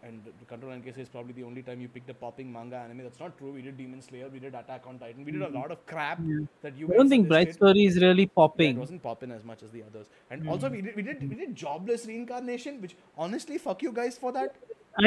and 0.03 0.21
the 0.25 0.45
Control 0.47 0.75
NK 0.75 0.97
is 0.99 1.09
probably 1.09 1.33
the 1.33 1.45
only 1.45 1.63
time 1.63 1.81
you 1.81 1.89
picked 1.89 2.11
a 2.11 2.15
popping 2.15 2.53
manga 2.53 2.77
anime. 2.77 3.03
That's 3.03 3.21
not 3.21 3.37
true. 3.39 3.53
We 3.53 3.63
did 3.63 3.77
Demon 3.77 4.03
Slayer, 4.03 4.29
we 4.29 4.39
did 4.39 4.55
Attack 4.55 4.85
on 4.87 4.99
Titan, 4.99 5.25
we 5.25 5.33
did 5.33 5.43
a 5.43 5.49
lot 5.49 5.71
of 5.71 5.85
crap 5.87 6.19
Mm-hmm. 6.21 6.41
Yeah. 6.41 6.47
that 6.63 6.77
you. 6.77 6.89
i 6.93 6.97
don't 6.97 7.09
think 7.09 7.29
Bride 7.29 7.53
story 7.55 7.85
is 7.85 7.97
really 8.01 8.23
Yeah, 8.23 8.31
it 8.31 8.35
popping 8.35 8.79
wasn't 8.79 9.03
popping 9.03 9.31
as 9.31 9.45
much 9.45 9.63
as 9.63 9.71
the 9.71 9.83
others. 9.83 10.07
And 10.31 10.49
also 10.49 10.69
we 10.71 10.81
did 10.83 10.97
we 10.97 11.03
did 11.03 11.29
we 11.29 11.35
did 11.37 11.55
jobless 11.55 12.07
reincarnation, 12.07 12.81
which 12.81 12.97
honestly 13.17 13.59
fuck 13.59 13.83
you 13.83 13.93
guys 13.93 14.19
for 14.27 14.33
that. 14.41 14.55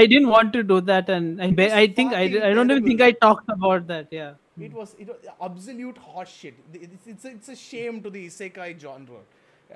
i 0.01 0.03
didn't 0.11 0.29
want 0.33 0.53
to 0.55 0.59
do 0.67 0.75
that 0.89 1.09
and 1.13 1.41
i, 1.45 1.47
be- 1.55 1.71
I 1.79 1.87
think 1.95 2.13
I, 2.19 2.21
I 2.49 2.51
don't 2.57 2.69
even 2.73 2.85
think 2.89 3.01
i 3.07 3.09
talked 3.23 3.49
about 3.55 3.87
that 3.87 4.07
yeah 4.17 4.33
It 4.67 4.73
was 4.79 4.93
it 5.03 5.07
was 5.11 5.25
absolute 5.47 5.97
hot 6.07 6.27
shit. 6.33 6.55
It's, 6.73 7.07
it's, 7.13 7.25
a, 7.25 7.31
it's 7.37 7.49
a 7.53 7.55
shame 7.61 7.97
to 8.05 8.09
the 8.15 8.21
isekai 8.27 8.67
genre. 8.83 9.21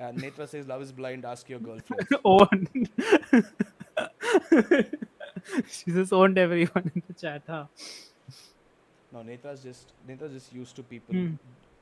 Uh, 0.00 0.12
Netra 0.22 0.46
says 0.52 0.66
love 0.72 0.82
is 0.86 0.92
blind. 1.00 1.24
Ask 1.32 1.48
your 1.54 1.58
girlfriend. 1.58 2.06
owned 2.24 2.88
she 5.70 5.90
just 5.92 6.12
owned 6.12 6.38
everyone 6.38 6.90
in 6.94 7.02
the 7.06 7.14
chat 7.14 7.42
huh 7.46 7.64
no, 9.12 9.20
Netra's 9.20 9.62
just 9.62 9.92
Netra's 10.08 10.32
just 10.32 10.52
used 10.52 10.76
to 10.76 10.82
people 10.82 11.14
Hmm. 11.14 11.34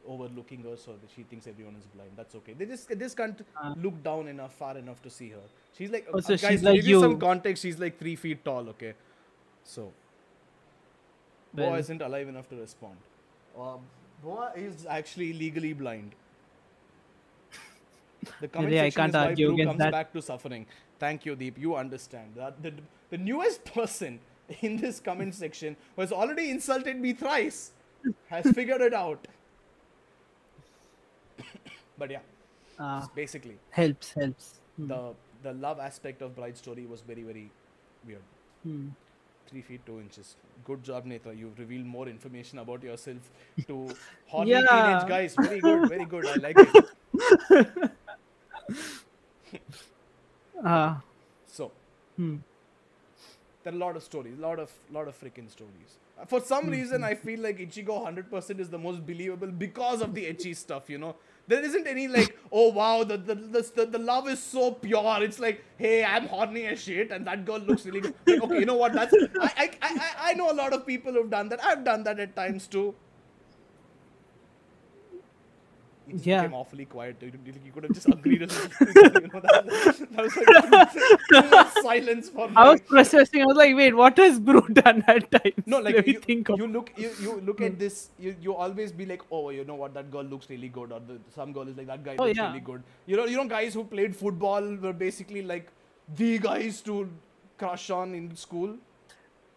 overlooking 0.08 0.62
her, 0.62 0.76
so 0.76 0.92
that 0.92 1.10
she 1.14 1.22
thinks 1.24 1.48
everyone 1.48 1.74
is 1.78 1.86
blind. 1.92 2.10
That's 2.16 2.36
okay. 2.36 2.52
They 2.58 2.66
just 2.72 2.88
they 2.88 2.94
just 2.94 3.16
can't 3.20 3.40
Ah. 3.56 3.74
look 3.86 3.96
down 4.04 4.28
enough, 4.32 4.52
far 4.54 4.78
enough 4.78 5.00
to 5.06 5.10
see 5.14 5.30
her. 5.30 5.40
She's 5.78 5.90
like 5.94 6.06
Oh, 6.12 6.18
uh, 6.18 6.20
so 6.20 6.36
guys. 6.36 6.44
she's 6.52 6.62
like 6.62 6.76
give 6.76 6.86
you 6.92 7.00
some 7.00 7.18
context, 7.24 7.64
she's 7.64 7.80
like 7.84 7.98
three 8.02 8.14
feet 8.14 8.44
tall. 8.44 8.68
Okay, 8.74 8.92
so 9.64 9.86
Boa 11.52 11.78
isn't 11.78 12.00
alive 12.10 12.28
enough 12.28 12.48
to 12.50 12.56
respond. 12.60 12.96
Uh, 13.58 13.76
Boa 14.22 14.52
is 14.54 14.86
actually 15.00 15.32
legally 15.32 15.72
blind. 15.72 16.14
The 18.40 18.48
comment 18.54 18.70
Really, 18.70 18.80
I 18.80 18.90
section 18.90 19.10
can't 19.12 19.16
is 19.16 19.26
why 19.28 19.34
Blue 19.34 19.64
comes 19.64 19.78
that. 19.78 19.90
back 19.98 20.12
to 20.12 20.22
suffering. 20.22 20.66
Thank 21.00 21.26
you, 21.26 21.34
Deep. 21.34 21.58
You 21.58 21.74
understand 21.76 22.34
that 22.36 22.62
the 22.62 22.72
the 23.10 23.18
newest 23.18 23.64
person 23.64 24.18
in 24.60 24.76
this 24.76 25.00
comment 25.00 25.34
section 25.34 25.76
who 25.94 26.02
has 26.02 26.12
already 26.12 26.50
insulted 26.50 27.00
me 27.00 27.12
thrice 27.12 27.72
has 28.28 28.50
figured 28.52 28.80
it 28.80 28.94
out. 28.94 29.26
but 31.98 32.10
yeah, 32.10 32.20
Uh, 32.78 33.06
basically 33.14 33.56
helps, 33.70 34.12
helps. 34.12 34.46
Hmm. 34.76 34.88
the 34.88 35.00
the 35.42 35.52
love 35.64 35.78
aspect 35.80 36.22
of 36.22 36.34
Bride 36.36 36.56
Story 36.62 36.84
was 36.86 37.00
very 37.10 37.22
very 37.22 37.50
weird. 38.06 38.22
Hmm. 38.64 38.88
Three 39.50 39.62
feet 39.62 39.84
two 39.86 39.96
inches. 40.00 40.34
Good 40.68 40.82
job, 40.88 41.06
Netra. 41.06 41.32
You've 41.40 41.58
revealed 41.58 41.86
more 41.86 42.06
information 42.12 42.58
about 42.62 42.82
yourself 42.88 43.30
to 43.68 43.76
horny 44.34 44.50
Yeah. 44.50 44.66
teenage 44.72 45.08
guys. 45.12 45.36
Very 45.40 45.60
good, 45.60 45.88
very 45.88 46.04
good. 46.14 46.26
I 46.26 46.34
like 46.46 46.58
it. 46.58 47.90
Uh, 50.64 50.94
So 51.46 51.70
hmm. 52.16 52.36
There 53.66 53.74
are 53.74 53.76
a 53.76 53.80
lot 53.80 53.96
of 53.96 54.02
stories, 54.04 54.38
lot 54.38 54.60
of 54.60 54.70
lot 54.92 55.08
of 55.08 55.20
freaking 55.20 55.50
stories. 55.50 55.98
For 56.28 56.40
some 56.40 56.68
reason, 56.70 56.98
mm-hmm. 56.98 57.04
I 57.12 57.14
feel 57.14 57.40
like 57.40 57.58
Ichigo 57.58 57.96
100% 58.06 58.60
is 58.60 58.70
the 58.70 58.78
most 58.78 59.04
believable 59.04 59.48
because 59.48 60.00
of 60.02 60.14
the 60.14 60.24
ecchi 60.32 60.54
stuff. 60.54 60.88
You 60.88 60.98
know, 60.98 61.16
there 61.48 61.64
isn't 61.64 61.84
any 61.88 62.06
like, 62.06 62.38
oh 62.52 62.68
wow, 62.70 63.02
the 63.02 63.16
the, 63.16 63.34
the 63.34 63.62
the 63.78 63.86
the 63.86 63.98
love 63.98 64.28
is 64.28 64.40
so 64.40 64.70
pure. 64.70 65.16
It's 65.22 65.40
like, 65.40 65.64
hey, 65.78 66.04
I'm 66.04 66.28
horny 66.28 66.64
as 66.66 66.80
shit, 66.80 67.10
and 67.10 67.26
that 67.26 67.44
girl 67.44 67.58
looks 67.58 67.84
really 67.84 68.02
good. 68.02 68.14
Like, 68.28 68.42
okay, 68.44 68.60
you 68.60 68.66
know 68.66 68.76
what? 68.76 68.92
That's 68.92 69.12
I 69.40 69.50
I, 69.64 69.70
I 69.82 69.90
I- 70.06 70.14
I 70.28 70.34
know 70.34 70.50
a 70.52 70.56
lot 70.62 70.72
of 70.72 70.86
people 70.86 71.12
who've 71.12 71.30
done 71.34 71.48
that. 71.48 71.64
I've 71.72 71.84
done 71.90 72.04
that 72.04 72.20
at 72.20 72.36
times 72.36 72.68
too. 72.68 72.94
He 76.06 76.12
just 76.12 76.26
Yeah. 76.26 76.42
became 76.42 76.54
awfully 76.54 76.84
quiet. 76.84 77.16
You, 77.20 77.32
you- 77.44 77.72
could 77.72 77.84
have 77.84 77.92
just 77.92 78.08
agreed. 78.08 78.42
it. 78.42 78.52
you 78.80 79.28
know, 79.28 79.40
that, 79.40 79.66
that 80.12 80.22
was 80.24 80.36
like 81.56 81.72
silence 81.82 82.28
for 82.28 82.48
me. 82.48 82.54
I 82.56 82.68
was 82.70 82.80
processing. 82.80 83.42
I 83.42 83.46
was 83.46 83.56
like, 83.56 83.74
wait, 83.76 83.94
what 83.94 84.16
has 84.18 84.38
Bru 84.38 84.62
done 84.68 85.04
at 85.06 85.30
times? 85.30 85.66
No, 85.66 85.80
like 85.80 86.06
you, 86.06 86.20
think 86.20 86.48
you 86.48 86.66
look 86.66 86.92
you, 86.96 87.10
you 87.20 87.40
look 87.40 87.60
at 87.60 87.72
hmm. 87.72 87.78
this 87.78 88.10
you, 88.18 88.34
you 88.40 88.54
always 88.54 88.92
be 88.92 89.06
like 89.06 89.22
oh 89.30 89.50
you 89.50 89.64
know 89.64 89.74
what 89.74 89.94
that 89.94 90.10
girl 90.10 90.22
looks 90.22 90.48
really 90.50 90.68
good 90.68 90.92
or 90.92 91.00
the, 91.00 91.18
some 91.34 91.52
girl 91.52 91.68
is 91.68 91.76
like 91.76 91.86
that 91.86 92.04
guy 92.04 92.16
Oh, 92.18 92.24
looks 92.24 92.36
yeah. 92.38 92.48
really 92.48 92.60
good 92.60 92.82
you 93.06 93.16
know 93.16 93.24
you 93.26 93.36
know 93.36 93.46
guys 93.46 93.74
who 93.74 93.84
played 93.84 94.14
football 94.16 94.62
were 94.76 94.92
basically 94.92 95.42
like 95.42 95.70
the 96.16 96.38
guys 96.38 96.80
to 96.82 97.08
crush 97.58 97.90
on 97.90 98.14
in 98.14 98.34
school 98.36 98.76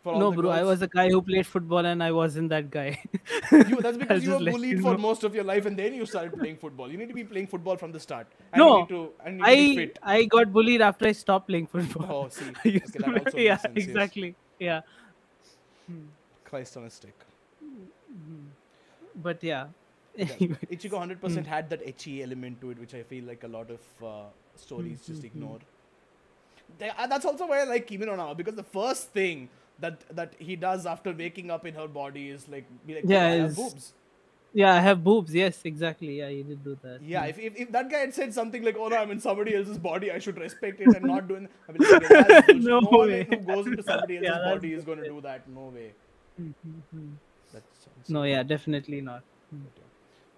No, 0.06 0.32
bro, 0.32 0.50
I 0.50 0.64
was 0.64 0.82
a 0.82 0.88
guy 0.88 1.10
who 1.10 1.22
played 1.22 1.46
football 1.46 1.86
and 1.86 2.02
I 2.02 2.12
wasn't 2.12 2.50
that 2.50 2.72
guy. 2.72 3.02
you, 3.52 3.82
that's 3.82 3.98
because 4.04 4.24
you 4.24 4.32
were 4.32 4.40
bullied 4.40 4.78
you 4.78 4.82
for 4.82 4.94
know. 4.94 4.98
most 4.98 5.24
of 5.24 5.36
your 5.36 5.44
life 5.44 5.66
and 5.66 5.78
then 5.78 5.94
you 5.94 6.06
started 6.06 6.38
playing 6.40 6.58
football 6.58 6.92
you 6.92 6.98
need 6.98 7.10
to 7.10 7.14
be 7.14 7.24
playing 7.24 7.48
football 7.48 7.76
from 7.76 7.92
the 7.92 8.00
start 8.00 8.28
and 8.54 8.62
you 8.62 8.66
No, 8.66 8.80
need 8.80 8.90
to 8.90 9.12
and 9.26 9.40
you 9.40 9.76
need 9.76 9.96
to 9.96 10.02
I 10.04 10.16
I 10.20 10.26
got 10.26 10.54
bullied 10.54 10.82
after 10.82 11.08
I 11.08 11.12
stopped 11.12 11.48
playing 11.48 11.68
football. 11.68 12.06
oh 12.10 12.30
see 12.38 12.50
okay, 12.66 12.80
that 12.80 13.26
also 13.26 13.38
yeah, 13.38 13.58
sense, 13.58 13.74
yes. 13.76 13.88
exactly. 13.88 14.36
Yeah, 14.60 14.82
hmm. 15.88 16.06
Christ 16.46 16.78
on 16.78 16.86
a 16.86 16.90
stick 16.90 17.16
hmm. 17.60 18.48
but 19.16 19.44
yeah. 19.44 19.68
Yeah, 20.18 20.26
Ichigo 20.26 20.98
100% 21.00 21.22
hmm. 21.22 21.42
had 21.44 21.70
that 21.70 21.86
ecchi 21.86 22.22
element 22.22 22.60
to 22.62 22.72
it, 22.72 22.80
which 22.80 22.94
I 22.94 23.04
feel 23.04 23.24
like 23.24 23.44
a 23.46 23.48
lot 23.48 23.70
of 23.70 23.80
uh, 24.04 24.26
stories 24.56 25.06
just 25.08 25.24
ignore. 25.24 25.60
They, 26.78 26.90
uh, 26.90 27.08
that's 27.08 27.26
also 27.26 27.48
why 27.48 27.62
I 27.62 27.64
like 27.64 27.88
Kimi 27.88 28.06
no 28.06 28.16
Na 28.16 28.28
wa, 28.28 28.34
because 28.34 28.56
the 28.56 28.64
first 28.64 29.12
thing 29.12 29.48
that 29.82 30.04
that 30.16 30.34
he 30.40 30.56
does 30.56 30.86
after 30.86 31.12
waking 31.14 31.50
up 31.52 31.66
in 31.66 31.74
her 31.76 31.88
body 31.88 32.30
is 32.30 32.48
like 32.50 32.66
be 32.86 32.96
like, 32.96 33.06
Yeah, 33.08 33.26
"Oh, 33.26 33.28
I 33.28 33.36
have 33.46 33.56
boobs. 33.56 33.94
yeah, 34.54 34.74
I 34.74 34.80
have 34.80 35.04
boobs. 35.04 35.34
Yes, 35.34 35.62
exactly. 35.64 36.18
Yeah, 36.20 36.30
he 36.30 36.44
did 36.44 36.64
do 36.64 36.78
that. 36.84 37.02
Yeah, 37.02 37.26
if, 37.26 37.38
if, 37.40 37.56
if 37.56 37.72
that 37.72 37.90
guy 37.90 38.00
had 38.00 38.14
said 38.14 38.34
something 38.34 38.64
like, 38.64 38.78
"Oh 38.78 38.88
no, 38.88 38.98
I'm 38.98 39.12
in 39.12 39.20
somebody 39.20 39.56
else's 39.56 39.78
body, 39.78 40.12
I 40.12 40.20
should 40.20 40.38
respect 40.38 40.82
it 40.82 40.96
and 40.96 41.06
not 41.06 41.28
doing," 41.28 41.48
I'd 41.70 41.78
be 41.78 41.86
like, 41.86 42.04
"Okay, 42.04 42.24
that's. 42.24 42.54
No 42.70 42.80
no 42.80 43.00
way. 43.00 43.24
who 43.30 43.38
goes 43.38 43.68
into 43.68 43.84
somebody 43.84 44.18
else's 44.22 44.30
Yeah, 44.32 44.52
body 44.54 44.74
is 44.74 44.84
going 44.84 44.98
to 45.00 45.10
do 45.10 45.22
that. 45.22 45.48
No 45.50 45.72
way. 45.80 45.92
Mhm. 46.42 47.12
That 47.54 47.64
sounds 47.84 48.10
No, 48.10 48.24
yeah, 48.24 48.44
definitely 48.44 49.02
not. 49.02 49.24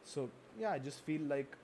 So 0.04 0.30
yeah, 0.60 0.72
I 0.72 0.80
just 0.80 1.02
feel 1.02 1.22
like 1.22 1.56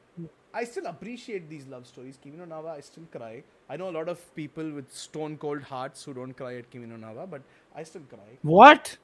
I 0.53 0.63
still 0.63 0.85
appreciate 0.87 1.49
these 1.49 1.67
love 1.67 1.85
stories. 1.85 2.17
Kimi 2.21 2.37
no 2.37 2.45
Na 2.45 2.61
wa, 2.61 2.73
I 2.73 2.81
still 2.81 3.03
cry. 3.11 3.43
I 3.69 3.77
know 3.77 3.89
a 3.89 3.95
lot 3.97 4.09
of 4.09 4.35
people 4.35 4.71
with 4.71 4.91
stone 4.93 5.37
cold 5.37 5.61
hearts 5.61 6.03
who 6.03 6.13
don't 6.13 6.33
cry 6.33 6.55
at 6.55 6.69
Kimi 6.71 6.87
no 6.87 6.95
Na 6.95 7.11
wa, 7.11 7.25
but 7.25 7.41
I 7.75 7.83
still 7.83 8.01
cry. 8.09 8.37
What? 8.41 8.97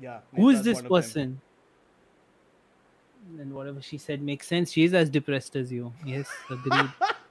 Yeah. 0.00 0.20
Who 0.34 0.50
is 0.50 0.62
this 0.62 0.76
one 0.76 0.86
of 0.86 0.90
them. 0.90 1.02
person? 1.02 1.40
And 3.40 3.54
whatever 3.54 3.82
she 3.82 3.98
said 3.98 4.22
makes 4.22 4.46
sense. 4.46 4.70
She 4.70 4.84
is 4.84 4.94
as 4.94 5.10
depressed 5.10 5.56
as 5.56 5.72
you. 5.72 5.92
Yes, 6.04 6.28
agreed. 6.48 6.90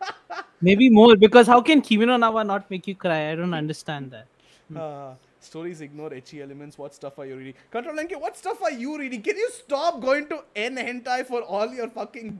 Maybe 0.62 0.90
more 0.90 1.16
because 1.16 1.48
how 1.48 1.62
can 1.62 1.82
Kimi 1.82 2.06
no 2.06 2.18
Na 2.18 2.32
wa 2.32 2.44
not 2.44 2.70
make 2.70 2.88
you 2.88 2.96
cry? 2.96 3.32
I 3.32 3.36
don't 3.36 3.54
understand 3.54 4.12
that. 4.12 4.28
Uh, 4.76 5.14
stories 5.40 5.82
ignore 5.82 6.10
ecchi 6.10 6.42
elements. 6.42 6.78
What 6.78 6.96
stuff 6.96 7.20
are 7.20 7.26
you 7.26 7.38
reading? 7.38 7.54
Control 7.72 7.96
NK, 7.96 8.20
what 8.20 8.36
stuff 8.36 8.62
are 8.64 8.72
you 8.72 8.98
reading? 8.98 9.22
Can 9.22 9.38
you 9.38 9.50
stop 9.52 10.02
going 10.02 10.28
to 10.28 10.44
N 10.56 10.76
hentai 10.76 11.26
for 11.26 11.42
all 11.42 11.72
your 11.74 11.90
fucking 11.90 12.40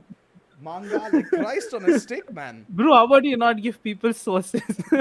manga? 0.60 1.08
Like 1.12 1.28
Christ 1.28 1.74
on 1.74 1.84
a 1.88 1.98
stick, 2.00 2.32
man. 2.32 2.66
Bro, 2.70 2.94
how 2.94 3.04
about 3.04 3.24
you 3.24 3.36
not 3.36 3.60
give 3.62 3.82
people 3.82 4.12
sources? 4.12 4.62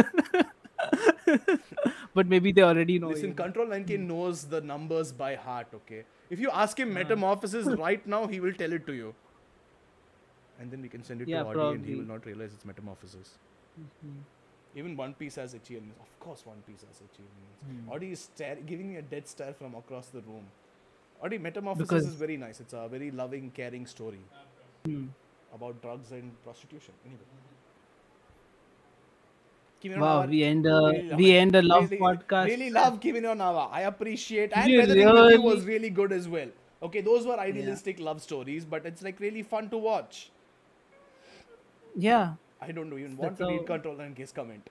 but 2.13 2.27
maybe 2.27 2.51
they 2.51 2.61
already 2.61 2.99
know. 2.99 3.09
Listen, 3.09 3.29
you. 3.29 3.33
Control 3.33 3.67
NK 3.67 3.89
hmm. 3.89 4.07
knows 4.07 4.45
the 4.45 4.61
numbers 4.61 5.11
by 5.11 5.35
heart, 5.35 5.67
okay? 5.73 6.03
If 6.29 6.39
you 6.39 6.49
ask 6.49 6.79
him 6.79 6.89
hmm. 6.89 6.95
metamorphosis 6.95 7.65
right 7.85 8.05
now, 8.07 8.27
he 8.27 8.39
will 8.39 8.53
tell 8.53 8.73
it 8.73 8.85
to 8.87 8.93
you. 8.93 9.13
And 10.59 10.71
then 10.71 10.81
we 10.81 10.87
can 10.87 11.03
send 11.03 11.21
it 11.21 11.27
Yeah, 11.27 11.43
to 11.43 11.49
Audi 11.49 11.75
and 11.75 11.85
he 11.85 11.95
will 11.95 12.05
not 12.05 12.25
realize 12.25 12.53
it's 12.53 12.63
metamorphosis. 12.63 13.37
Mm-hmm. 13.77 14.79
Even 14.79 14.95
One 14.95 15.13
Piece 15.13 15.35
has 15.35 15.53
ecchi 15.53 15.71
elements. 15.75 15.99
Of 15.99 16.19
course, 16.21 16.45
One 16.45 16.61
Piece 16.65 16.85
has 16.87 17.01
ecchi 17.01 17.19
elements. 17.19 17.59
Hmm. 17.65 17.91
Audi 17.91 18.11
is 18.11 18.19
stare- 18.19 18.61
giving 18.65 18.89
me 18.89 18.95
a 18.97 19.01
dead 19.01 19.27
stare 19.27 19.53
from 19.53 19.75
across 19.75 20.07
the 20.07 20.21
room. 20.21 20.45
Audi, 21.21 21.37
Metamorphosis 21.37 21.87
Because- 21.87 22.07
is 22.07 22.15
very 22.15 22.37
nice. 22.37 22.59
It's 22.61 22.73
a 22.73 22.87
very 22.87 23.11
loving, 23.11 23.51
caring 23.51 23.85
story 23.85 24.19
Hmm. 24.85 25.05
About 25.55 25.81
drugs 25.81 26.11
and 26.11 26.31
prostitution. 26.43 26.93
Anyway. 27.05 27.21
Kimi 29.79 29.97
Wow, 29.97 30.25
we 30.25 30.43
end 30.43 30.65
a 30.65 30.69
really 30.69 30.99
uh, 30.99 31.09
love 31.11 31.19
we 31.19 31.35
end 31.37 31.55
a 31.55 31.61
love 31.61 31.89
really, 31.91 32.01
podcast. 32.05 32.45
Really 32.45 32.69
love 32.69 32.99
Kimi 32.99 33.19
no. 33.21 33.33
I 33.71 33.81
appreciate 33.81 34.51
and 34.55 34.69
You 34.71 34.79
with 34.81 34.89
really- 34.89 35.37
was 35.37 35.65
really 35.65 35.89
good 35.89 36.11
as 36.11 36.27
well. 36.27 36.49
Okay, 36.83 37.01
those 37.01 37.25
were 37.25 37.39
idealistic 37.39 37.99
love 37.99 38.21
stories, 38.21 38.65
but 38.65 38.85
it's 38.85 39.01
like 39.01 39.19
really 39.19 39.43
fun 39.43 39.69
to 39.69 39.77
watch. 39.77 40.29
Yeah. 41.95 42.33
I 42.61 42.71
don't 42.71 42.89
know, 42.89 42.97
even 42.97 43.15
want 43.17 43.37
That's 43.37 43.47
to 43.47 43.53
read 43.53 43.61
how- 43.61 43.75
Control 43.75 44.01
NK's 44.01 44.31
comment. 44.31 44.69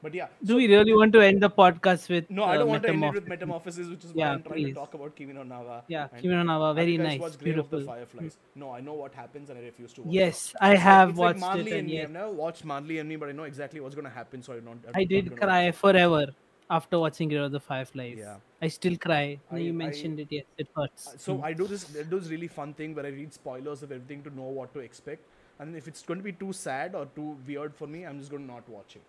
But 0.00 0.14
yeah, 0.14 0.28
Do 0.44 0.54
we 0.56 0.68
really 0.68 0.94
want 0.94 1.12
to 1.14 1.20
end 1.20 1.42
the 1.42 1.50
podcast 1.50 2.08
with 2.08 2.30
no, 2.30 2.44
I 2.44 2.54
uh, 2.54 2.58
don't 2.58 2.68
want 2.68 2.82
to 2.84 2.90
end 2.90 3.02
it 3.02 3.14
with 3.14 3.26
Metamorphosis, 3.26 3.88
which 3.88 4.04
is 4.04 4.12
why 4.12 4.20
Yeah, 4.24 4.32
I'm 4.32 4.42
trying 4.42 4.54
please. 4.54 4.68
to 4.68 4.74
talk 4.74 4.94
about 4.94 5.16
Kimi 5.16 5.32
no 5.32 5.42
Na 5.42 5.60
wa. 5.60 5.80
Yeah, 5.88 6.06
Kimi 6.20 6.34
no 6.34 6.42
Na 6.44 6.58
wa, 6.60 6.68
have 6.68 6.76
very 6.76 6.96
nice, 6.96 7.18
watched 7.20 7.40
Grave 7.40 7.58
of 7.58 7.68
the 7.68 7.78
beautiful. 7.78 7.94
Fireflies? 7.94 8.36
No, 8.54 8.70
I 8.70 8.80
know 8.80 8.92
what 8.92 9.12
happens 9.12 9.50
and 9.50 9.58
I 9.58 9.62
refuse 9.62 9.92
to 9.94 10.02
watch. 10.02 10.14
Yes, 10.14 10.50
it. 10.50 10.56
I 10.60 10.76
have 10.76 11.10
it's 11.10 11.18
watched 11.18 11.40
like 11.40 11.66
it, 11.66 11.72
and 11.72 11.88
me. 11.88 12.00
I've 12.00 12.10
never 12.12 12.30
watched 12.30 12.64
Marley 12.64 12.98
and 12.98 13.08
me, 13.08 13.16
but 13.16 13.28
I 13.28 13.32
know 13.32 13.42
exactly 13.42 13.80
what's 13.80 13.96
going 13.96 14.04
to 14.04 14.10
happen, 14.20 14.40
so 14.40 14.52
I 14.52 14.60
don't. 14.60 14.80
I 14.94 15.02
did 15.02 15.36
cry 15.36 15.72
forever 15.72 16.26
after 16.70 17.00
watching 17.00 17.28
Grave 17.28 17.42
of 17.42 17.50
the 17.50 17.58
Fireflies. 17.60 18.18
Yeah. 18.20 18.36
I 18.62 18.68
still 18.68 18.96
cry. 18.96 19.40
I- 19.50 19.58
you 19.58 19.70
I- 19.72 19.82
mentioned 19.84 20.20
it. 20.20 20.28
Yes, 20.30 20.44
it 20.58 20.68
hurts. 20.76 21.14
So 21.18 21.42
I 21.42 21.52
do 21.54 21.66
this. 21.66 21.86
I 21.98 22.04
do 22.04 22.20
this 22.20 22.28
really 22.30 22.46
fun 22.46 22.72
thing 22.72 22.94
where 22.94 23.04
I 23.04 23.08
read 23.08 23.34
spoilers 23.34 23.82
of 23.82 23.90
everything 23.90 24.22
to 24.22 24.30
know 24.36 24.42
what 24.60 24.72
to 24.74 24.78
expect. 24.80 25.22
And 25.58 25.74
if 25.74 25.88
it's 25.88 26.02
going 26.02 26.20
to 26.20 26.24
be 26.24 26.30
too 26.32 26.52
sad 26.52 26.94
or 26.94 27.06
too 27.16 27.36
weird 27.44 27.74
for 27.74 27.88
me, 27.88 28.06
I'm 28.06 28.20
just 28.20 28.30
going 28.30 28.46
to 28.46 28.52
not 28.54 28.68
watch 28.68 28.94
it. 28.94 29.02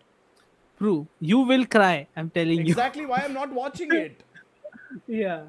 True. 0.79 1.07
You 1.19 1.39
will 1.41 1.65
cry. 1.65 2.07
I'm 2.15 2.29
telling 2.29 2.65
you. 2.65 2.71
Exactly 2.73 3.05
why 3.05 3.21
I'm 3.25 3.33
not 3.33 3.51
watching 3.51 3.93
it. 3.93 4.23
Yeah. 5.07 5.41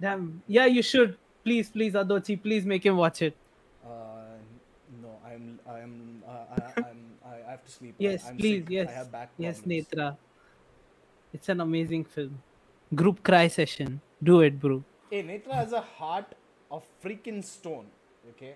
Damn. 0.00 0.42
Yeah, 0.48 0.66
you 0.66 0.82
should. 0.82 1.16
Please, 1.44 1.68
please, 1.70 1.92
Adochi, 1.94 2.42
please 2.42 2.66
make 2.66 2.84
him 2.84 2.96
watch 2.96 3.22
it. 3.22 3.36
Uh, 3.84 3.90
no, 5.00 5.10
I'm. 5.24 5.60
I'm. 5.68 6.22
Uh, 6.26 6.56
I, 6.56 6.80
I'm. 6.80 6.98
I 7.24 7.50
have 7.52 7.64
to 7.64 7.70
sleep. 7.70 7.94
Yes, 7.98 8.26
I'm 8.26 8.36
please. 8.36 8.62
sick. 8.64 8.70
Yes. 8.70 8.88
I 8.88 8.92
have 8.92 9.12
back 9.12 9.30
Yes, 9.38 9.60
problems. 9.60 9.86
Netra. 9.86 10.16
It's 11.32 11.48
an 11.48 11.60
amazing 11.60 12.04
film. 12.04 12.42
Group 12.94 13.22
cry 13.22 13.46
session. 13.46 14.00
Do 14.22 14.40
it, 14.40 14.58
bro. 14.58 14.82
Hey, 15.10 15.22
Netra 15.22 15.54
has 15.54 15.72
a 15.72 15.80
heart 15.80 16.34
of 16.70 16.84
freaking 17.04 17.44
stone. 17.44 17.86
Okay. 18.30 18.54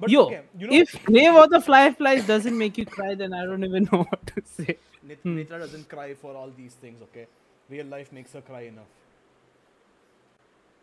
But 0.00 0.10
Yo, 0.10 0.22
okay, 0.26 0.40
you 0.58 0.66
know, 0.66 0.72
if 0.74 1.04
Grave 1.04 1.34
of 1.34 1.50
the 1.50 1.60
Fireflies 1.60 2.26
doesn't 2.26 2.56
make 2.56 2.76
you 2.76 2.84
cry, 2.86 3.14
then 3.14 3.32
I 3.32 3.44
don't 3.44 3.62
even 3.64 3.88
know 3.92 3.98
what 4.10 4.26
to 4.28 4.42
say. 4.44 4.76
Net- 5.02 5.18
Hmm. 5.22 5.36
Netra 5.38 5.58
doesn't 5.60 5.88
cry 5.88 6.14
for 6.14 6.34
all 6.34 6.50
these 6.56 6.74
things. 6.74 7.00
Okay, 7.02 7.26
real 7.70 7.86
life 7.86 8.10
makes 8.12 8.32
her 8.32 8.40
cry 8.40 8.62
enough. 8.62 8.86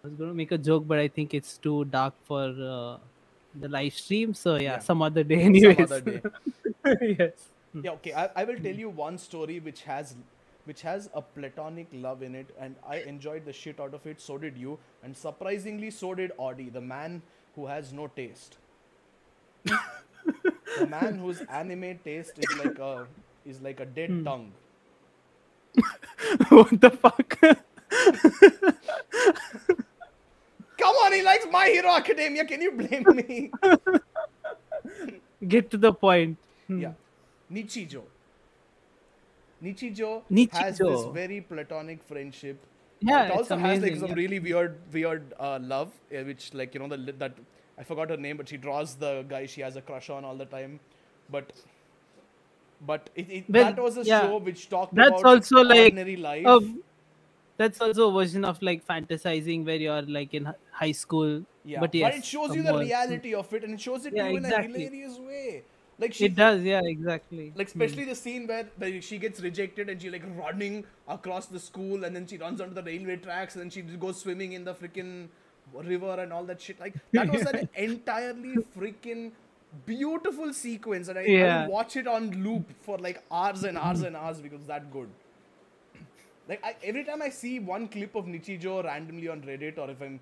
I 0.04 0.08
was 0.08 0.16
going 0.18 0.30
to 0.32 0.36
make 0.36 0.52
a 0.52 0.58
joke, 0.58 0.88
but 0.88 0.98
I 1.00 1.08
think 1.08 1.34
it's 1.34 1.58
too 1.58 1.86
dark 1.86 2.14
for 2.26 2.44
uh, 2.44 2.98
the 3.60 3.68
live 3.70 3.94
stream. 3.94 4.34
So 4.34 4.56
yeah, 4.56 4.62
Yeah. 4.62 4.80
some 4.80 5.02
other 5.02 5.24
day, 5.24 5.42
anyways. 5.42 5.78
Some 5.78 5.98
other 5.98 6.02
day. 6.02 6.22
yes. 7.20 7.50
Yeah, 7.84 7.92
okay. 7.92 8.14
I, 8.14 8.30
I 8.36 8.44
will 8.44 8.58
tell 8.60 8.76
you 8.76 8.90
one 8.90 9.18
story 9.18 9.60
which 9.60 9.84
has 9.84 10.16
which 10.66 10.82
has 10.84 11.10
a 11.16 11.22
platonic 11.22 11.88
love 11.92 12.22
in 12.22 12.36
it 12.36 12.50
and 12.60 12.76
I 12.88 12.98
enjoyed 12.98 13.46
the 13.46 13.54
shit 13.54 13.80
out 13.80 13.96
of 13.96 14.06
it, 14.06 14.22
so 14.22 14.38
did 14.38 14.56
you. 14.58 14.78
And 15.04 15.18
surprisingly 15.18 15.90
so 15.90 16.14
did 16.14 16.32
Audi, 16.38 16.70
the 16.70 16.82
man 16.82 17.24
who 17.56 17.66
has 17.66 17.92
no 17.92 18.08
taste. 18.08 18.58
The 19.66 20.88
man 20.88 21.18
whose 21.18 21.42
anime 21.42 22.00
taste 22.04 22.34
is 22.38 22.58
like 22.58 22.80
a 22.80 23.08
is 23.46 23.62
like 23.62 23.80
a 23.80 23.86
dead 23.86 24.10
Hmm. 24.10 24.24
tongue. 24.24 24.52
what 26.50 26.82
the 26.82 26.90
fuck? 26.90 27.38
Come 30.78 30.96
on, 31.06 31.14
he 31.14 31.22
likes 31.22 31.46
My 31.52 31.68
Hero 31.68 31.92
Academia. 31.92 32.46
Can 32.46 32.62
you 32.62 32.72
blame 32.72 33.06
me? 33.16 33.52
Get 35.48 35.70
to 35.72 35.78
the 35.78 35.94
point. 35.94 36.38
Hmm. 36.68 36.82
yeah. 36.82 36.94
Nichijou. 37.52 38.04
Nichijou, 39.64 40.24
has 40.54 40.78
this 40.78 41.06
very 41.14 41.42
platonic 41.42 42.04
friendship. 42.04 42.58
Yeah, 43.00 43.26
it 43.26 43.32
also 43.32 43.58
has 43.58 43.82
like 43.82 43.96
some 43.96 44.14
really 44.14 44.40
weird, 44.40 44.78
weird 44.92 45.34
uh, 45.40 45.60
love, 45.62 45.92
uh, 46.12 46.24
which 46.24 46.54
like 46.54 46.74
you 46.74 46.80
know 46.80 46.88
the 46.88 47.12
that 47.14 47.34
I 47.82 47.84
forgot 47.84 48.12
her 48.12 48.18
name, 48.18 48.38
but 48.38 48.48
she 48.48 48.58
draws 48.58 48.94
the 48.94 49.26
guy 49.28 49.48
she 49.48 49.62
has 49.62 49.76
a 49.76 49.82
crush 49.82 50.10
on 50.12 50.24
all 50.24 50.36
the 50.36 50.45
time. 50.45 50.80
But 51.30 51.52
but 52.86 53.10
it, 53.16 53.30
it 53.30 53.49
Well, 53.49 53.74
that 53.74 53.82
was 53.82 53.98
a 53.98 54.03
yeah. 54.03 54.22
show 54.22 54.38
which 54.38 54.70
talked 54.70 54.94
That's 54.94 55.10
about 55.10 55.26
also, 55.26 55.64
like, 55.64 55.95
life. 56.20 56.64
That's 57.58 57.82
also 57.82 58.10
a 58.10 58.14
version 58.14 58.45
of 58.45 58.62
like 58.62 58.86
fantasizing 58.86 59.66
where 59.66 59.76
you're 59.76 60.02
like 60.03 60.34
in 60.34 60.53
high 60.72 60.91
school. 60.91 61.44
yeah, 61.64 61.80
but 61.80 61.94
yes, 61.94 62.18
it 62.18 62.26
shows 62.26 62.56
you 62.56 62.64
the 62.64 62.78
reality 62.78 63.34
of 63.36 63.52
it, 63.53 63.64
and 63.64 63.74
it 63.74 63.82
shows 63.82 64.06
it 64.06 64.16
Yeah, 64.16 64.26
to 64.26 64.32
you 64.32 64.38
in 64.38 64.45
a 64.45 64.62
hilarious 64.62 65.20
way. 65.20 65.64
Like 65.99 66.14
she 66.14 66.26
It 66.26 66.36
does, 66.36 66.64
yeah, 66.64 66.82
exactly. 66.84 67.53
like 67.56 67.72
hmm. 67.72 67.82
especially 67.82 68.06
the 68.06 68.16
scene 68.16 68.48
where, 68.48 68.66
where 68.78 69.02
she 69.02 69.20
gets 69.20 69.40
rejected 69.40 69.90
and 69.90 70.02
she 70.02 70.10
like 70.10 70.24
running 70.36 70.84
across 71.08 71.45
the 71.45 71.60
school 71.60 72.03
and 72.06 72.16
then 72.16 72.26
she 72.26 72.38
runs 72.38 72.62
onto 72.62 72.74
the 72.74 72.84
railway 72.84 73.18
tracks 73.18 73.56
and 73.56 73.64
then 73.64 73.70
she 73.70 73.82
goes 73.82 74.20
swimming 74.20 74.53
in 74.53 74.64
the 74.64 74.74
freaking 74.74 75.28
river 75.73 76.19
and 76.19 76.34
all 76.34 76.43
that 76.43 76.61
shit 76.61 76.80
like 76.80 76.95
that 77.14 77.30
was 77.30 77.45
an 77.45 77.61
entirely 77.76 78.57
freaking 78.76 79.31
beautiful 79.85 80.53
sequence 80.53 81.07
and 81.07 81.18
I, 81.18 81.22
I 81.22 81.27
Yeah. 81.31 81.60
would 81.61 81.68
watch 81.68 81.95
it 81.95 82.07
on 82.07 82.43
loop 82.43 82.72
for 82.81 82.98
like 82.98 83.23
hours 83.31 83.64
and 83.64 83.77
hours 83.77 84.02
and 84.02 84.15
hours 84.15 84.41
because 84.41 84.65
that 84.68 84.91
good 84.91 85.10
like 86.48 86.64
I, 86.64 86.76
every 86.84 87.03
time 87.03 87.22
I 87.22 87.30
see 87.30 87.60
one 87.60 87.88
clip 87.88 88.15
of 88.15 88.26
Nichijou 88.26 88.84
randomly 88.84 89.27
on 89.30 89.41
Reddit 89.41 89.77
or 89.77 89.89
if 89.89 90.02
I'm 90.02 90.19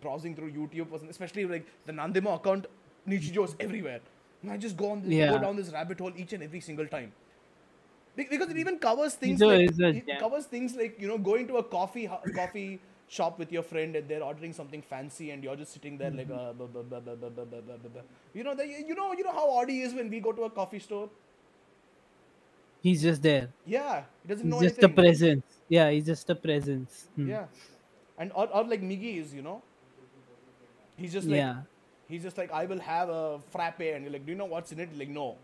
browsing 0.00 0.34
through 0.36 0.52
YouTube 0.52 0.88
or 0.92 0.98
something, 0.98 1.10
especially 1.10 1.46
like 1.46 1.66
the 1.86 1.92
Nandemo 1.92 2.36
account, 2.36 2.66
Nichijou 3.08 3.44
is 3.44 3.56
everywhere. 3.58 4.00
And 4.42 4.50
I 4.50 4.56
just 4.56 4.76
go 4.76 4.90
on 4.90 5.02
this, 5.02 5.10
Yeah. 5.12 5.30
go 5.30 5.38
down 5.38 5.56
this 5.56 5.70
rabbit 5.70 5.98
hole 5.98 6.12
each 6.16 6.32
and 6.34 6.42
every 6.42 6.60
single 6.60 6.86
time. 6.86 7.12
Because 8.14 8.50
it 8.50 8.58
even 8.58 8.78
covers 8.78 9.14
things 9.14 9.40
like 9.40 9.66
it 9.90 10.18
covers 10.18 10.44
things 10.46 10.76
like 10.76 11.00
you 11.00 11.08
know 11.08 11.16
going 11.16 11.46
to 11.48 11.56
a 11.56 11.62
coffee 11.64 12.08
coffee 12.34 12.78
shop 13.12 13.38
with 13.38 13.52
your 13.52 13.62
friend 13.62 13.94
and 13.94 14.08
they're 14.08 14.22
ordering 14.22 14.54
something 14.58 14.82
fancy 14.90 15.30
and 15.32 15.44
you're 15.44 15.56
just 15.62 15.74
sitting 15.74 15.98
there 15.98 16.10
like 16.10 16.28
you 16.28 16.34
know 18.44 18.54
you 18.62 18.94
know 19.00 19.12
you 19.12 19.24
know 19.24 19.32
how 19.32 19.50
Audi 19.58 19.82
is 19.82 19.92
when 19.98 20.08
we 20.08 20.20
go 20.20 20.32
to 20.32 20.44
a 20.44 20.50
coffee 20.50 20.78
store? 20.78 21.10
He's 22.82 23.02
just 23.02 23.22
there. 23.22 23.50
Yeah 23.66 24.04
he 24.22 24.28
doesn't 24.28 24.46
he's 24.46 24.54
know 24.54 24.62
just 24.68 24.82
a 24.82 24.88
presence. 24.88 25.44
Yeah 25.68 25.90
he's 25.90 26.06
just 26.06 26.30
a 26.30 26.34
presence. 26.34 27.08
Hmm. 27.16 27.28
Yeah. 27.28 27.44
And 28.18 28.32
or, 28.34 28.48
or 28.48 28.64
like 28.64 28.82
miggy 28.82 29.20
is 29.20 29.34
you 29.34 29.42
know? 29.42 29.60
He's 30.96 31.12
just 31.12 31.28
like 31.28 31.36
yeah. 31.36 31.56
he's 32.08 32.22
just 32.22 32.38
like 32.38 32.50
i 32.52 32.64
will 32.64 32.80
have 32.80 33.10
a 33.10 33.40
frappe 33.50 33.80
and 33.80 34.04
you're 34.04 34.12
like 34.12 34.24
do 34.24 34.32
you 34.32 34.38
know 34.38 34.50
what's 34.56 34.72
in 34.72 34.80
it? 34.80 34.98
Like 34.98 35.10
no. 35.10 35.36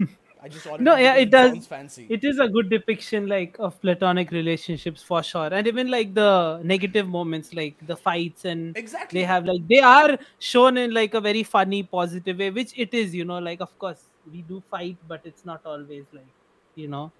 I 0.42 0.48
just 0.48 0.66
ordered. 0.66 0.82
No, 0.84 0.96
yeah, 0.96 1.22
because 1.22 1.52
it 1.52 1.54
does- 1.56 1.66
fancy. 1.66 2.06
It 2.08 2.24
is 2.24 2.38
a 2.38 2.48
good 2.48 2.70
depiction 2.70 3.26
like 3.26 3.56
of 3.58 3.80
platonic 3.80 4.30
relationships 4.30 5.02
for 5.02 5.22
sure. 5.22 5.48
And 5.52 5.66
even 5.66 5.90
like 5.90 6.14
the 6.14 6.60
negative 6.64 7.06
moments, 7.08 7.52
like 7.52 7.76
the 7.86 7.96
fights 7.96 8.44
and 8.46 8.76
exactly. 8.76 9.20
they 9.20 9.26
have 9.26 9.44
like 9.44 9.66
they 9.68 9.80
are 9.80 10.18
shown 10.38 10.78
in 10.78 10.94
like 10.94 11.14
a 11.14 11.20
very 11.20 11.42
funny 11.42 11.82
positive 11.82 12.38
way 12.38 12.50
which 12.50 12.72
it 12.76 12.94
is 12.94 13.14
you 13.14 13.24
know 13.24 13.38
like 13.38 13.60
of 13.60 13.78
course 13.78 14.02
we 14.32 14.42
do 14.42 14.62
fight 14.70 14.96
but 15.08 15.20
it's 15.24 15.44
not 15.44 15.60
always 15.64 16.04
like 16.12 16.32
you 16.74 16.88
know 16.88 17.10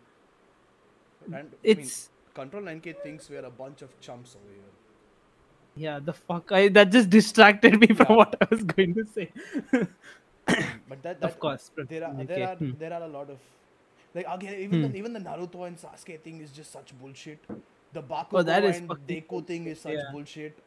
And, 1.27 1.35
I 1.35 1.39
mean, 1.43 1.51
it's 1.63 2.09
Control 2.35 2.63
NK 2.75 3.03
thinks 3.03 3.29
we're 3.29 3.45
a 3.45 3.51
bunch 3.51 3.83
of 3.83 3.91
chumps 4.01 4.37
over 4.41 4.53
here. 4.53 4.73
yeah 5.87 5.99
the 6.09 6.13
fuck 6.13 6.53
i 6.59 6.69
that 6.77 6.91
just 6.95 7.11
distracted 7.11 7.75
me 7.83 7.89
from 7.99 8.07
Yeah. 8.11 8.17
what 8.21 8.37
i 8.41 8.47
was 8.53 8.63
going 8.73 8.95
to 8.95 9.05
say 9.17 9.27
But 10.89 11.03
that, 11.03 11.21
that 11.21 11.31
of 11.31 11.39
course 11.39 11.71
there 11.89 12.05
are 12.05 12.13
okay, 12.15 12.25
there 12.25 12.49
are 12.49 12.57
hmm. 12.57 12.71
there 12.79 12.93
are 12.93 13.03
a 13.03 13.09
lot 13.09 13.31
of 13.31 13.39
like 14.15 14.27
again 14.29 14.55
even 14.61 14.83
Hmm. 14.83 14.93
the, 14.93 14.99
even 14.99 15.13
the 15.13 15.21
Naruto 15.21 15.67
and 15.67 15.77
Sasuke 15.79 16.21
thing 16.21 16.41
is 16.41 16.51
just 16.51 16.73
such 16.73 16.97
bullshit. 16.99 17.39
The 17.93 18.03
Bakugo 18.03 18.47
Oh, 18.47 18.67
and 18.67 18.89
Deku 19.07 19.47
thing 19.47 19.67
is 19.67 19.81
such 19.81 19.95
Yeah. 19.95 20.13
bullshit. 20.13 20.59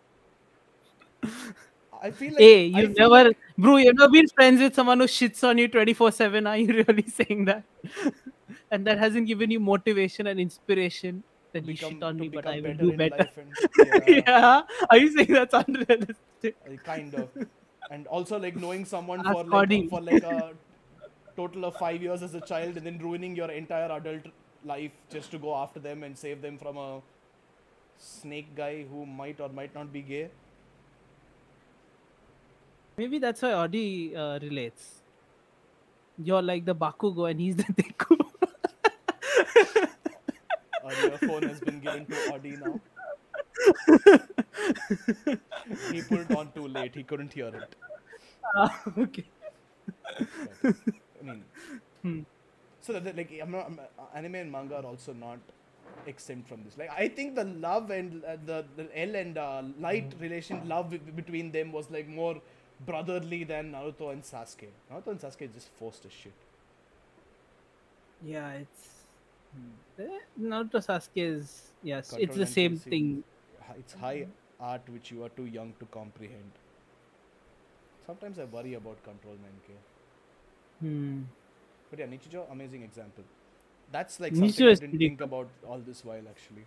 I 2.02 2.12
feel 2.12 2.34
like 2.34 2.40
hey 2.40 2.66
you've 2.66 2.98
never 2.98 3.24
like- 3.24 3.38
bro 3.58 3.78
you've 3.78 3.96
never 3.98 4.12
been 4.12 4.28
friends 4.28 4.62
with 4.62 4.76
someone 4.76 5.00
who 5.00 5.06
shits 5.06 5.44
on 5.48 5.58
you 5.58 5.70
24-7 5.70 6.50
are 6.50 6.58
you 6.58 6.84
really 6.88 7.08
saying 7.08 7.46
that 7.46 7.64
and 8.72 8.86
that 8.88 8.98
hasn't 8.98 9.28
given 9.28 9.52
you 9.52 9.60
motivation 9.60 10.28
and 10.28 10.40
inspiration 10.40 11.24
that 11.54 11.66
you 11.66 11.76
shit 11.76 12.04
on 12.04 12.20
me 12.20 12.28
but 12.28 12.46
i 12.46 12.60
will 12.60 12.74
do 12.74 12.92
better 12.98 13.30
and, 13.38 14.04
yeah, 14.08 14.24
yeah 14.28 14.62
are 14.90 14.98
you 14.98 15.12
saying 15.16 15.32
that's 15.32 15.54
unrealistic 15.68 16.56
kind 16.84 17.14
of 17.14 17.30
and 17.90 18.08
also 18.08 18.40
like 18.40 18.56
knowing 18.56 18.86
someone 18.86 19.24
for 19.24 19.44
like 19.44 19.74
for 19.90 20.02
like 20.02 20.24
a 20.24 20.54
total 21.36 21.66
of 21.66 21.76
five 21.76 22.02
years 22.02 22.24
as 22.24 22.34
a 22.36 22.42
child 22.42 22.78
and 22.78 22.86
then 22.86 22.98
ruining 23.00 23.36
your 23.36 23.52
entire 23.52 23.92
adult 23.92 24.28
life 24.64 24.92
just 25.10 25.32
to 25.32 25.40
go 25.40 25.56
after 25.56 25.80
them 25.80 26.04
and 26.04 26.18
save 26.18 26.42
them 26.42 26.58
from 26.58 26.78
a 26.78 27.02
snake 27.98 28.56
guy 28.56 28.84
who 28.84 29.06
might 29.06 29.40
or 29.40 29.50
might 29.50 29.74
not 29.74 29.92
be 29.92 30.02
gay 30.02 30.30
Maybe 32.98 33.20
that's 33.20 33.42
why 33.42 33.52
Audi 33.54 34.16
uh, 34.16 34.40
relates. 34.40 35.02
You're 36.18 36.42
like 36.42 36.66
the 36.66 36.76
Bakugo 36.76 37.30
and 37.30 37.40
he's 37.40 37.56
the 37.56 37.64
Deku. 37.64 38.18
or 40.84 40.94
your 40.94 41.18
phone 41.18 41.44
has 41.44 41.60
been 41.62 41.80
given 41.80 42.06
to 42.06 42.16
Audi 42.34 42.58
now 42.58 42.80
he 45.92 46.02
pulled 46.02 46.32
on 46.34 46.52
too 46.58 46.68
late 46.68 46.94
he 46.96 47.04
couldn't 47.04 47.34
hear 47.34 47.48
it 47.62 47.76
Ah, 48.56 48.82
okay. 48.98 49.26
But, 50.62 50.76
I 51.20 51.24
mean, 51.28 51.44
Hmm. 52.02 52.20
so 52.82 53.00
that, 53.00 53.16
like 53.16 53.32
I'm 53.42 53.52
not, 53.52 53.66
I'm, 53.68 53.80
uh, 53.80 54.04
anime 54.14 54.36
and 54.36 54.52
manga 54.52 54.76
are 54.80 54.86
also 54.86 55.14
not 55.14 55.40
exempt 56.06 56.48
from 56.50 56.64
this. 56.66 56.78
Like 56.78 56.92
I 56.92 57.08
think 57.08 57.36
the 57.36 57.46
love 57.46 57.90
and 57.90 58.24
uh, 58.26 58.36
the 58.46 58.66
the 58.76 58.86
L 59.06 59.16
and 59.16 59.38
uh, 59.38 59.64
Light 59.80 60.14
relation 60.20 60.68
love 60.68 60.94
between 61.16 61.52
them 61.52 61.72
was 61.72 61.90
like 61.90 62.08
more 62.08 62.36
brotherly 62.86 63.44
than 63.46 63.72
Naruto 63.72 64.12
and 64.12 64.22
Sasuke. 64.22 64.68
Naruto 64.92 65.08
and 65.16 65.20
Sasuke 65.20 65.52
just 65.54 65.70
forced 65.80 66.06
as 66.06 66.12
shit. 66.12 66.34
Yeah, 68.22 68.54
it's. 68.54 68.90
Eh, 70.00 70.20
Naruto 70.40 70.84
Sasuke 70.90 71.24
is. 71.38 71.72
Yes, 71.82 72.14
it's 72.20 72.36
the 72.36 72.46
same 72.46 72.78
thing. 72.78 73.24
It's 73.80 73.94
high 73.94 74.28
art 74.72 74.90
which 74.96 75.12
you 75.12 75.24
are 75.24 75.30
too 75.30 75.46
young 75.46 75.74
to 75.80 75.86
comprehend. 75.98 76.60
Sometimes 78.06 78.40
I 78.40 78.46
worry 78.56 78.74
about 78.74 79.04
Control 79.04 79.36
NK. 79.36 79.78
Hmm. 80.82 81.22
But 81.90 82.00
yeah, 82.00 82.06
Nichijou, 82.08 82.52
amazing 82.52 82.84
example. 82.84 83.24
That's 83.92 84.20
like 84.20 84.34
Nichijou 84.34 84.42
something 84.42 84.68
I 84.68 84.74
didn't 84.74 84.90
pretty 84.90 85.08
think 85.08 85.22
about 85.22 85.48
all 85.68 85.80
this 85.80 86.04
while 86.04 86.28
actually. 86.30 86.66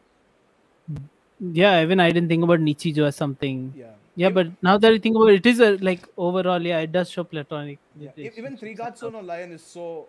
Yeah, 1.40 1.82
even 1.82 2.01
I 2.01 2.10
didn't 2.10 2.28
think 2.28 2.44
about 2.44 2.60
Nichijou 2.60 3.06
as 3.06 3.16
something. 3.16 3.73
Yeah. 3.77 3.94
Yeah, 4.18 4.31
but 4.31 4.47
now 4.62 4.78
that 4.78 4.93
I 4.93 4.98
think 4.98 5.16
about 5.16 5.28
it, 5.28 5.44
it 5.44 5.47
is 5.47 5.60
a 5.60 5.73
like 5.89 6.09
overall, 6.16 6.62
yeah, 6.62 6.78
it 6.78 6.93
does 6.93 7.10
show 7.10 7.24
platonic. 7.24 7.78
Yeah, 8.01 8.10
even 8.16 8.56
Three 8.56 8.73
Gods 8.74 9.02
Gatsu 9.02 9.09
and 9.09 9.16
no 9.16 9.20
Lion 9.20 9.52
is 9.52 9.62
so 9.62 10.06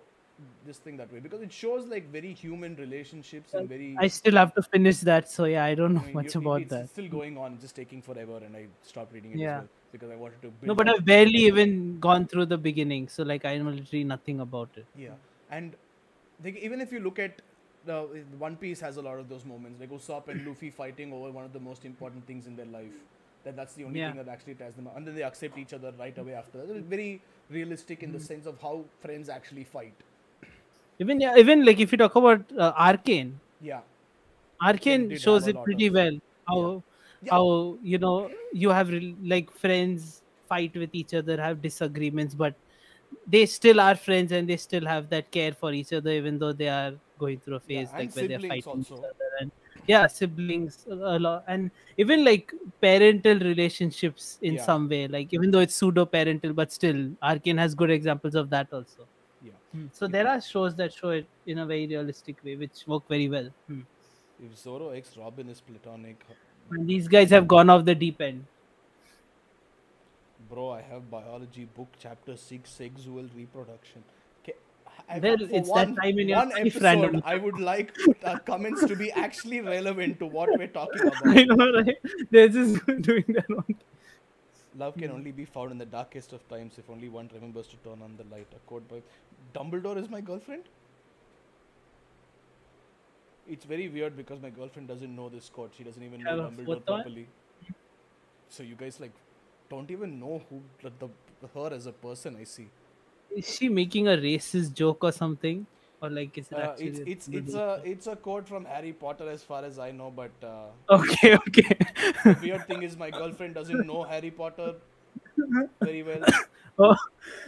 this 0.65 0.77
thing 0.77 0.97
that 0.97 1.11
way 1.11 1.19
because 1.19 1.41
it 1.41 1.51
shows 1.51 1.85
like 1.87 2.11
very 2.11 2.33
human 2.33 2.75
relationships 2.75 3.53
and 3.53 3.67
very. 3.69 3.95
I 3.99 4.07
still 4.07 4.35
have 4.35 4.53
to 4.55 4.61
finish 4.61 4.99
that, 4.99 5.29
so 5.31 5.45
yeah, 5.45 5.63
I 5.65 5.73
don't 5.75 5.93
know 5.95 6.01
I 6.01 6.05
mean, 6.05 6.13
much 6.13 6.35
you- 6.35 6.41
about 6.41 6.61
it's 6.61 6.69
that. 6.71 6.81
It's 6.83 6.91
still 6.91 7.07
going 7.09 7.37
on, 7.37 7.59
just 7.59 7.75
taking 7.75 8.01
forever, 8.01 8.37
and 8.37 8.55
I 8.55 8.67
stopped 8.83 9.13
reading 9.13 9.31
it 9.33 9.39
Yeah. 9.39 9.55
as 9.55 9.61
well 9.61 9.69
because 9.91 10.11
I 10.11 10.15
wanted 10.15 10.41
to. 10.43 10.51
No, 10.63 10.75
but 10.75 10.89
I've 10.89 11.03
barely 11.05 11.43
even 11.51 11.99
gone 11.99 12.27
through 12.27 12.45
the 12.47 12.57
beginning, 12.57 13.07
so 13.07 13.23
like 13.23 13.45
I 13.45 13.57
know 13.57 13.71
literally 13.71 14.03
nothing 14.03 14.39
about 14.41 14.69
it. 14.75 14.85
Yeah, 14.95 15.15
and 15.49 15.75
like, 16.43 16.57
even 16.57 16.81
if 16.81 16.91
you 16.91 16.99
look 16.99 17.19
at 17.19 17.41
the 17.85 18.01
One 18.37 18.57
Piece 18.57 18.79
has 18.81 18.97
a 18.97 19.01
lot 19.01 19.17
of 19.17 19.29
those 19.29 19.45
moments, 19.45 19.79
like 19.79 19.89
Usopp 19.89 20.27
and 20.27 20.45
Luffy 20.45 20.69
fighting 20.81 21.13
over 21.13 21.31
one 21.31 21.45
of 21.45 21.53
the 21.53 21.59
most 21.59 21.85
important 21.85 22.27
things 22.27 22.45
in 22.45 22.55
their 22.55 22.65
life. 22.65 22.93
That 23.43 23.55
that's 23.55 23.75
the 23.75 23.85
only 23.85 23.99
Yeah. 24.01 24.11
thing 24.11 24.17
that 24.25 24.27
actually 24.31 24.55
ties 24.55 24.75
them 24.75 24.87
up, 24.87 24.97
and 24.97 25.07
then 25.07 25.15
they 25.15 25.23
accept 25.23 25.57
each 25.57 25.73
other 25.73 25.93
right 25.97 26.17
away 26.17 26.33
after. 26.33 26.57
That. 26.65 26.75
It's 26.75 26.85
very 26.85 27.21
realistic 27.49 28.03
in 28.03 28.11
the 28.11 28.19
Mm. 28.19 28.27
sense 28.27 28.45
of 28.45 28.61
how 28.61 28.83
friends 28.99 29.29
actually 29.29 29.63
fight. 29.63 29.93
Even 30.99 31.19
yeah, 31.21 31.35
even 31.37 31.63
like 31.65 31.79
if 31.79 31.91
you 31.91 31.97
talk 31.97 32.15
about 32.15 32.41
uh, 32.57 32.73
Arcane, 32.77 33.39
Yeah. 33.61 33.81
Arcane 34.61 35.17
shows 35.17 35.47
it 35.47 35.61
pretty 35.63 35.87
of- 35.87 35.93
well. 35.93 36.17
How 36.47 36.83
Yeah. 37.21 37.31
how 37.33 37.77
you 37.91 37.97
know 37.97 38.29
you 38.53 38.69
have 38.69 38.89
re- 38.89 39.15
like 39.33 39.51
friends 39.51 40.21
fight 40.49 40.75
with 40.75 40.89
each 40.93 41.13
other, 41.13 41.37
have 41.41 41.61
disagreements, 41.61 42.35
but 42.35 42.55
they 43.35 43.45
still 43.45 43.79
are 43.81 43.95
friends 43.95 44.31
and 44.31 44.49
they 44.49 44.57
still 44.57 44.85
have 44.85 45.09
that 45.09 45.29
care 45.31 45.51
for 45.51 45.71
each 45.73 45.93
other, 45.93 46.11
even 46.11 46.37
though 46.39 46.53
they 46.53 46.69
are 46.69 46.93
going 47.19 47.39
through 47.39 47.55
a 47.55 47.59
phase 47.59 47.89
and 47.89 47.99
like 47.99 48.15
where 48.15 48.27
they're 48.27 48.39
fighting 48.39 48.81
each 48.81 48.91
other. 48.91 49.29
And 49.41 49.51
yeah, 49.87 50.07
siblings 50.07 50.85
a 50.89 50.95
a 51.15 51.19
lot, 51.27 51.43
and 51.47 51.71
even 51.97 52.23
like 52.29 52.53
parental 52.81 53.39
relationships 53.51 54.37
in 54.41 54.55
Yeah. 54.55 54.63
some 54.71 54.87
way. 54.95 55.07
Like 55.17 55.33
even 55.39 55.51
though 55.51 55.59
it's 55.67 55.75
pseudo 55.75 56.05
parental, 56.05 56.53
but 56.53 56.71
still, 56.71 57.01
Arcane 57.33 57.57
has 57.65 57.75
good 57.83 57.91
examples 57.99 58.35
of 58.35 58.49
that 58.57 58.71
also. 58.81 59.07
Hmm. 59.77 59.85
So 59.93 60.07
there 60.07 60.27
are 60.27 60.41
shows 60.41 60.75
that 60.75 60.93
show 60.93 61.09
it 61.21 61.25
in 61.45 61.59
a 61.59 61.65
very 61.65 61.87
realistic 61.87 62.43
way, 62.43 62.55
which 62.55 62.83
work 62.87 63.07
very 63.07 63.29
well. 63.29 63.49
Hmm. 63.67 63.81
If 64.43 64.57
Zoro 64.57 64.89
X 64.89 65.15
Robin 65.17 65.49
is 65.49 65.61
platonic, 65.61 66.23
And 66.71 66.87
these 66.87 67.07
guys 67.07 67.29
have 67.31 67.47
gone 67.47 67.69
off 67.69 67.85
the 67.85 67.95
deep 67.95 68.21
end. 68.21 68.45
bro, 70.49 70.69
I 70.71 70.81
have 70.81 71.09
biology 71.11 71.65
book 71.77 71.87
chapter 71.99 72.35
six 72.37 72.69
sexual 72.71 73.25
reproduction. 73.35 74.03
I- 75.09 75.19
for 75.21 75.27
it's 75.27 75.67
that 75.69 75.87
one, 75.87 75.95
time 75.95 76.19
in 76.19 76.27
your 76.29 76.37
one 76.39 76.51
episode. 76.57 76.83
random. 76.83 77.21
I 77.25 77.35
would 77.37 77.59
like 77.59 77.91
uh, 78.23 78.37
comments 78.39 78.83
to 78.87 78.95
be 79.01 79.09
actually 79.11 79.61
relevant 79.61 80.19
to 80.19 80.25
what 80.25 80.49
we're 80.57 80.67
talking 80.67 81.01
about. 81.07 81.27
I 81.27 81.43
know, 81.45 81.71
right? 81.81 81.95
They're 82.31 82.49
just 82.49 82.85
doing 83.09 83.23
their 83.29 83.45
own. 83.57 83.75
Love 84.77 84.97
can 84.97 85.09
Hmm. 85.09 85.15
only 85.15 85.31
be 85.31 85.45
found 85.45 85.71
in 85.71 85.77
the 85.77 85.85
darkest 85.85 86.33
of 86.33 86.47
times 86.49 86.77
if 86.77 86.89
only 86.89 87.09
one 87.09 87.29
remembers 87.33 87.67
to 87.67 87.77
turn 87.77 88.01
on 88.01 88.15
the 88.17 88.23
light. 88.35 88.47
A 88.55 88.59
quote 88.71 88.87
by 88.87 89.01
Dumbledore 89.53 89.97
is 89.97 90.09
my 90.09 90.21
girlfriend. 90.21 90.69
It's 93.47 93.65
very 93.65 93.87
weird 93.87 94.15
because 94.17 94.41
my 94.41 94.49
girlfriend 94.49 94.87
doesn't 94.89 95.15
know 95.15 95.29
this 95.29 95.49
quote. 95.49 95.73
She 95.75 95.83
doesn't 95.83 96.03
even 96.03 96.23
know 96.23 96.37
Dumbledore 96.37 96.85
properly. 96.85 97.27
So 98.49 98.63
you 98.63 98.75
guys 98.75 98.99
like 98.99 99.13
don't 99.69 99.89
even 99.91 100.19
know 100.19 100.41
who 100.49 100.61
the, 100.81 100.91
the 100.99 101.47
her 101.53 101.73
as 101.73 101.85
a 101.85 101.91
person. 101.93 102.35
I 102.35 102.43
see. 102.43 102.67
Is 103.29 103.55
she 103.55 103.69
making 103.69 104.07
a 104.09 104.17
racist 104.17 104.73
joke 104.73 105.03
or 105.03 105.11
something? 105.13 105.65
Or 105.99 106.09
like 106.09 106.37
is 106.37 106.47
it 106.51 106.57
Uh, 106.57 106.75
it's 106.77 106.99
a 106.99 107.09
it's 107.09 107.27
it's 107.27 107.53
a 107.55 107.81
it's 107.83 108.07
a 108.07 108.15
quote 108.15 108.47
from 108.47 108.65
Harry 108.65 108.93
Potter 108.93 109.29
as 109.29 109.43
far 109.43 109.63
as 109.65 109.79
I 109.79 109.91
know. 109.91 110.11
But 110.15 110.31
uh, 110.43 110.97
Okay, 110.97 111.35
okay. 111.47 111.77
the 112.23 112.37
weird 112.41 112.67
thing 112.67 112.83
is 112.83 112.97
my 112.97 113.09
girlfriend 113.09 113.55
doesn't 113.55 113.87
know 113.87 114.03
Harry 114.03 114.31
Potter 114.31 114.75
very 115.81 116.03
well. 116.03 116.23
oh. 116.79 116.95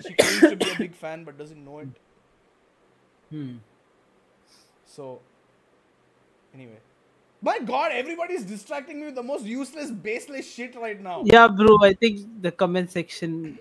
She 0.05 0.13
claims 0.13 0.39
to 0.41 0.55
be 0.55 0.71
a 0.71 0.77
big 0.77 0.95
fan 0.95 1.23
but 1.23 1.37
doesn't 1.37 1.63
know 1.63 1.79
it. 1.79 1.89
Hmm. 3.29 3.57
So, 4.85 5.19
anyway. 6.53 6.79
My 7.41 7.59
god, 7.59 7.91
everybody's 7.93 8.43
distracting 8.43 8.99
me 8.99 9.05
with 9.05 9.15
the 9.15 9.23
most 9.23 9.45
useless, 9.45 9.91
baseless 9.91 10.51
shit 10.51 10.75
right 10.75 10.99
now. 10.99 11.23
Yeah, 11.23 11.47
bro. 11.47 11.77
I 11.81 11.93
think 11.93 12.41
the 12.41 12.51
comment 12.51 12.91
section 12.91 13.59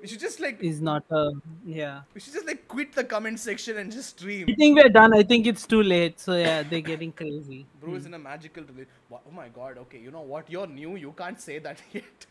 We 0.00 0.08
should 0.08 0.20
just 0.20 0.40
like, 0.40 0.62
is 0.62 0.80
not 0.80 1.04
a 1.10 1.32
yeah. 1.66 2.00
we 2.14 2.20
should 2.20 2.32
just 2.32 2.46
like 2.46 2.66
quit 2.66 2.92
the 2.94 3.04
comment 3.04 3.38
section 3.38 3.76
and 3.76 3.92
just 3.92 4.18
stream. 4.18 4.46
I 4.48 4.54
think 4.54 4.78
we're 4.78 4.88
done. 4.88 5.14
I 5.14 5.22
think 5.22 5.46
it's 5.46 5.66
too 5.66 5.82
late. 5.82 6.18
So 6.18 6.36
yeah, 6.36 6.62
they're 6.62 6.80
getting 6.80 7.12
crazy. 7.12 7.66
Bro 7.80 7.94
is 7.94 8.06
in 8.06 8.14
a 8.14 8.18
magical 8.18 8.64
relation. 8.64 8.88
Oh 9.12 9.30
my 9.30 9.48
god, 9.48 9.76
okay, 9.78 9.98
you 9.98 10.10
know 10.10 10.22
what? 10.22 10.50
You're 10.50 10.66
new, 10.66 10.96
you 10.96 11.12
can't 11.12 11.40
say 11.40 11.58
that 11.58 11.78
yet. 11.92 12.26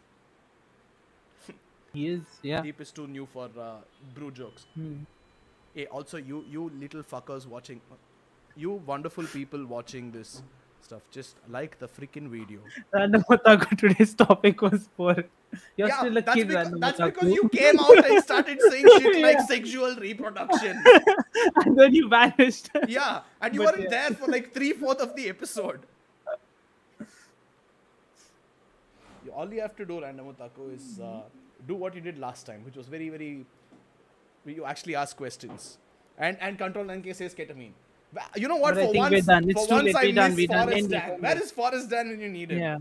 He 1.93 2.07
is, 2.07 2.21
yeah. 2.41 2.61
Deep 2.61 2.81
is 2.81 2.91
too 2.91 3.07
new 3.07 3.27
for 3.31 3.49
uh, 3.59 3.77
Bru 4.13 4.31
jokes. 4.31 4.65
Hmm. 4.75 4.97
Hey, 5.73 5.85
also, 5.87 6.17
you, 6.17 6.45
you 6.49 6.71
little 6.79 7.03
fuckers 7.03 7.47
watching, 7.47 7.81
you 8.55 8.71
wonderful 8.71 9.25
people 9.25 9.65
watching 9.65 10.11
this 10.11 10.41
stuff, 10.81 11.01
just 11.11 11.35
like 11.47 11.77
the 11.79 11.87
freaking 11.87 12.29
video. 12.29 12.59
Random 12.93 13.23
today's 13.77 14.13
topic 14.13 14.61
was 14.61 14.89
for 14.95 15.23
you're 15.75 15.87
yeah, 15.87 15.99
still 15.99 16.17
a 16.17 16.21
that's, 16.21 16.35
kid, 16.35 16.47
because, 16.47 16.63
Random 16.63 16.79
that's 16.79 16.99
Otaku. 16.99 17.13
because 17.13 17.33
you 17.33 17.49
came 17.53 17.79
out 17.79 18.05
and 18.05 18.23
started 18.23 18.61
saying 18.69 18.85
shit 18.99 19.21
like 19.21 19.41
sexual 19.41 19.95
reproduction. 19.95 20.83
and 21.65 21.77
then 21.77 21.93
you 21.93 22.09
vanished. 22.09 22.69
Yeah, 22.87 23.21
and 23.41 23.53
you 23.53 23.63
But 23.63 23.77
weren't 23.77 23.91
yeah. 23.91 24.07
there 24.07 24.17
for 24.17 24.27
like 24.31 24.53
three 24.53 24.73
fourths 24.73 25.01
of 25.01 25.15
the 25.15 25.29
episode. 25.29 25.81
All 29.33 29.53
you 29.53 29.61
have 29.61 29.75
to 29.77 29.85
do, 29.85 30.01
Random 30.01 30.33
Otaku, 30.33 30.75
is 30.75 30.99
uh, 30.99 31.21
do 31.67 31.75
what 31.75 31.95
you 31.95 32.01
did 32.01 32.17
last 32.17 32.45
time, 32.45 32.65
which 32.65 32.75
was 32.75 32.87
very, 32.87 33.09
very. 33.09 33.45
You 34.45 34.65
actually 34.65 34.95
ask 34.95 35.15
questions, 35.15 35.77
and 36.17 36.35
and 36.41 36.57
Control 36.57 36.85
NK 36.85 37.13
says 37.13 37.35
ketamine. 37.35 37.71
You 38.35 38.47
know 38.47 38.55
what? 38.55 38.75
But 38.75 38.85
for 38.85 38.93
once, 38.97 39.25
done. 39.25 39.49
It's 39.49 39.67
for 39.67 39.75
once. 39.75 39.95
I 39.95 40.11
miss. 40.11 40.47
Forrest 40.47 40.89
Dan. 40.89 41.21
Where 41.21 41.37
is 41.37 41.51
Forrest 41.51 41.89
Dan 41.89 42.09
when 42.09 42.19
you 42.19 42.29
need 42.29 42.51
him? 42.51 42.59
yeah. 42.59 42.77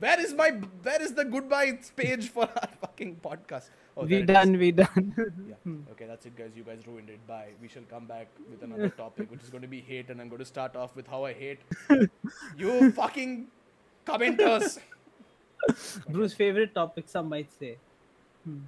Where 0.00 0.18
is 0.18 0.32
my 0.32 0.48
where 0.82 1.02
is 1.02 1.12
the 1.12 1.24
goodbye 1.26 1.78
page 1.94 2.30
for 2.30 2.44
our 2.44 2.68
fucking 2.80 3.16
podcast? 3.22 3.68
Oh, 3.94 4.06
we 4.06 4.22
done. 4.22 4.56
We 4.58 4.72
done. 4.72 5.12
Yeah. 5.46 5.56
Hmm. 5.64 5.80
Okay, 5.92 6.06
that's 6.06 6.24
it, 6.24 6.34
guys. 6.36 6.52
You 6.56 6.64
guys 6.64 6.86
ruined 6.86 7.10
it. 7.10 7.26
Bye. 7.26 7.50
We 7.60 7.68
shall 7.68 7.82
come 7.82 8.06
back 8.06 8.28
with 8.50 8.62
another 8.62 8.88
topic, 9.02 9.30
which 9.30 9.42
is 9.42 9.50
going 9.50 9.60
to 9.60 9.68
be 9.68 9.82
hate, 9.82 10.08
and 10.08 10.18
I'm 10.18 10.30
going 10.30 10.38
to 10.38 10.46
start 10.46 10.74
off 10.74 10.96
with 10.96 11.06
how 11.06 11.24
I 11.26 11.34
hate 11.34 11.60
you 12.56 12.90
fucking 12.92 13.48
commenters. 14.06 14.78
Bru's 16.08 16.32
favorite 16.32 16.74
topic, 16.74 17.06
some 17.06 17.28
might 17.28 17.52
say. 17.52 17.76
Hmm. 18.44 18.60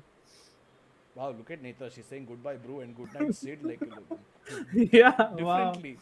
Wow, 1.15 1.31
look 1.31 1.51
at 1.51 1.63
Netra. 1.63 1.95
She's 1.95 2.05
saying 2.05 2.27
goodbye, 2.27 2.57
bro, 2.57 2.81
and 2.81 2.95
good 2.95 3.15
night, 3.19 3.35
Sid. 3.35 3.65
Like 3.65 3.81
yeah. 4.75 5.15
Wow. 5.33 5.73
differently. 5.73 5.99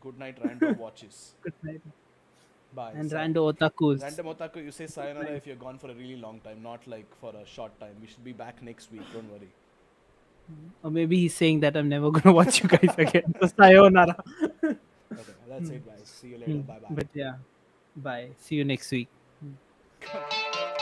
Good 0.00 0.18
night, 0.18 0.38
random 0.42 0.76
watches. 0.76 1.34
Good 1.42 1.54
night. 1.62 1.82
Bye. 2.74 2.92
And 2.94 3.10
So- 3.10 3.16
rando 3.16 3.52
otakus. 3.52 4.02
Random 4.02 4.26
Otaku, 4.26 4.64
you 4.64 4.70
say 4.72 4.86
sayonara 4.86 5.32
if 5.32 5.46
you're 5.46 5.56
gone 5.56 5.78
for 5.78 5.90
a 5.90 5.94
really 5.94 6.16
long 6.16 6.40
time, 6.40 6.62
not 6.62 6.86
like 6.86 7.14
for 7.20 7.34
a 7.36 7.46
short 7.46 7.78
time. 7.78 7.94
We 8.00 8.06
should 8.06 8.24
be 8.24 8.32
back 8.32 8.62
next 8.62 8.90
week. 8.90 9.02
Don't 9.12 9.30
worry. 9.30 9.50
Or 10.82 10.90
maybe 10.90 11.16
he's 11.18 11.34
saying 11.34 11.60
that 11.60 11.76
I'm 11.76 11.88
never 11.88 12.10
gonna 12.10 12.34
watch 12.34 12.62
you 12.62 12.68
guys 12.68 12.94
again. 12.98 13.34
So 13.40 13.46
sayonara. 13.46 14.16
Okay, 14.64 14.76
that's 15.48 15.68
it, 15.68 15.86
guys. 15.86 16.06
See 16.06 16.28
you 16.28 16.38
later. 16.38 16.52
Hmm. 16.52 16.60
Bye 16.62 16.78
bye. 16.78 16.88
But 16.90 17.08
yeah. 17.14 17.34
Bye. 17.94 18.28
See 18.38 18.56
you 18.56 18.64
next 18.64 18.90
week. 18.90 19.08
Hmm. 19.40 20.16
On. 20.16 20.51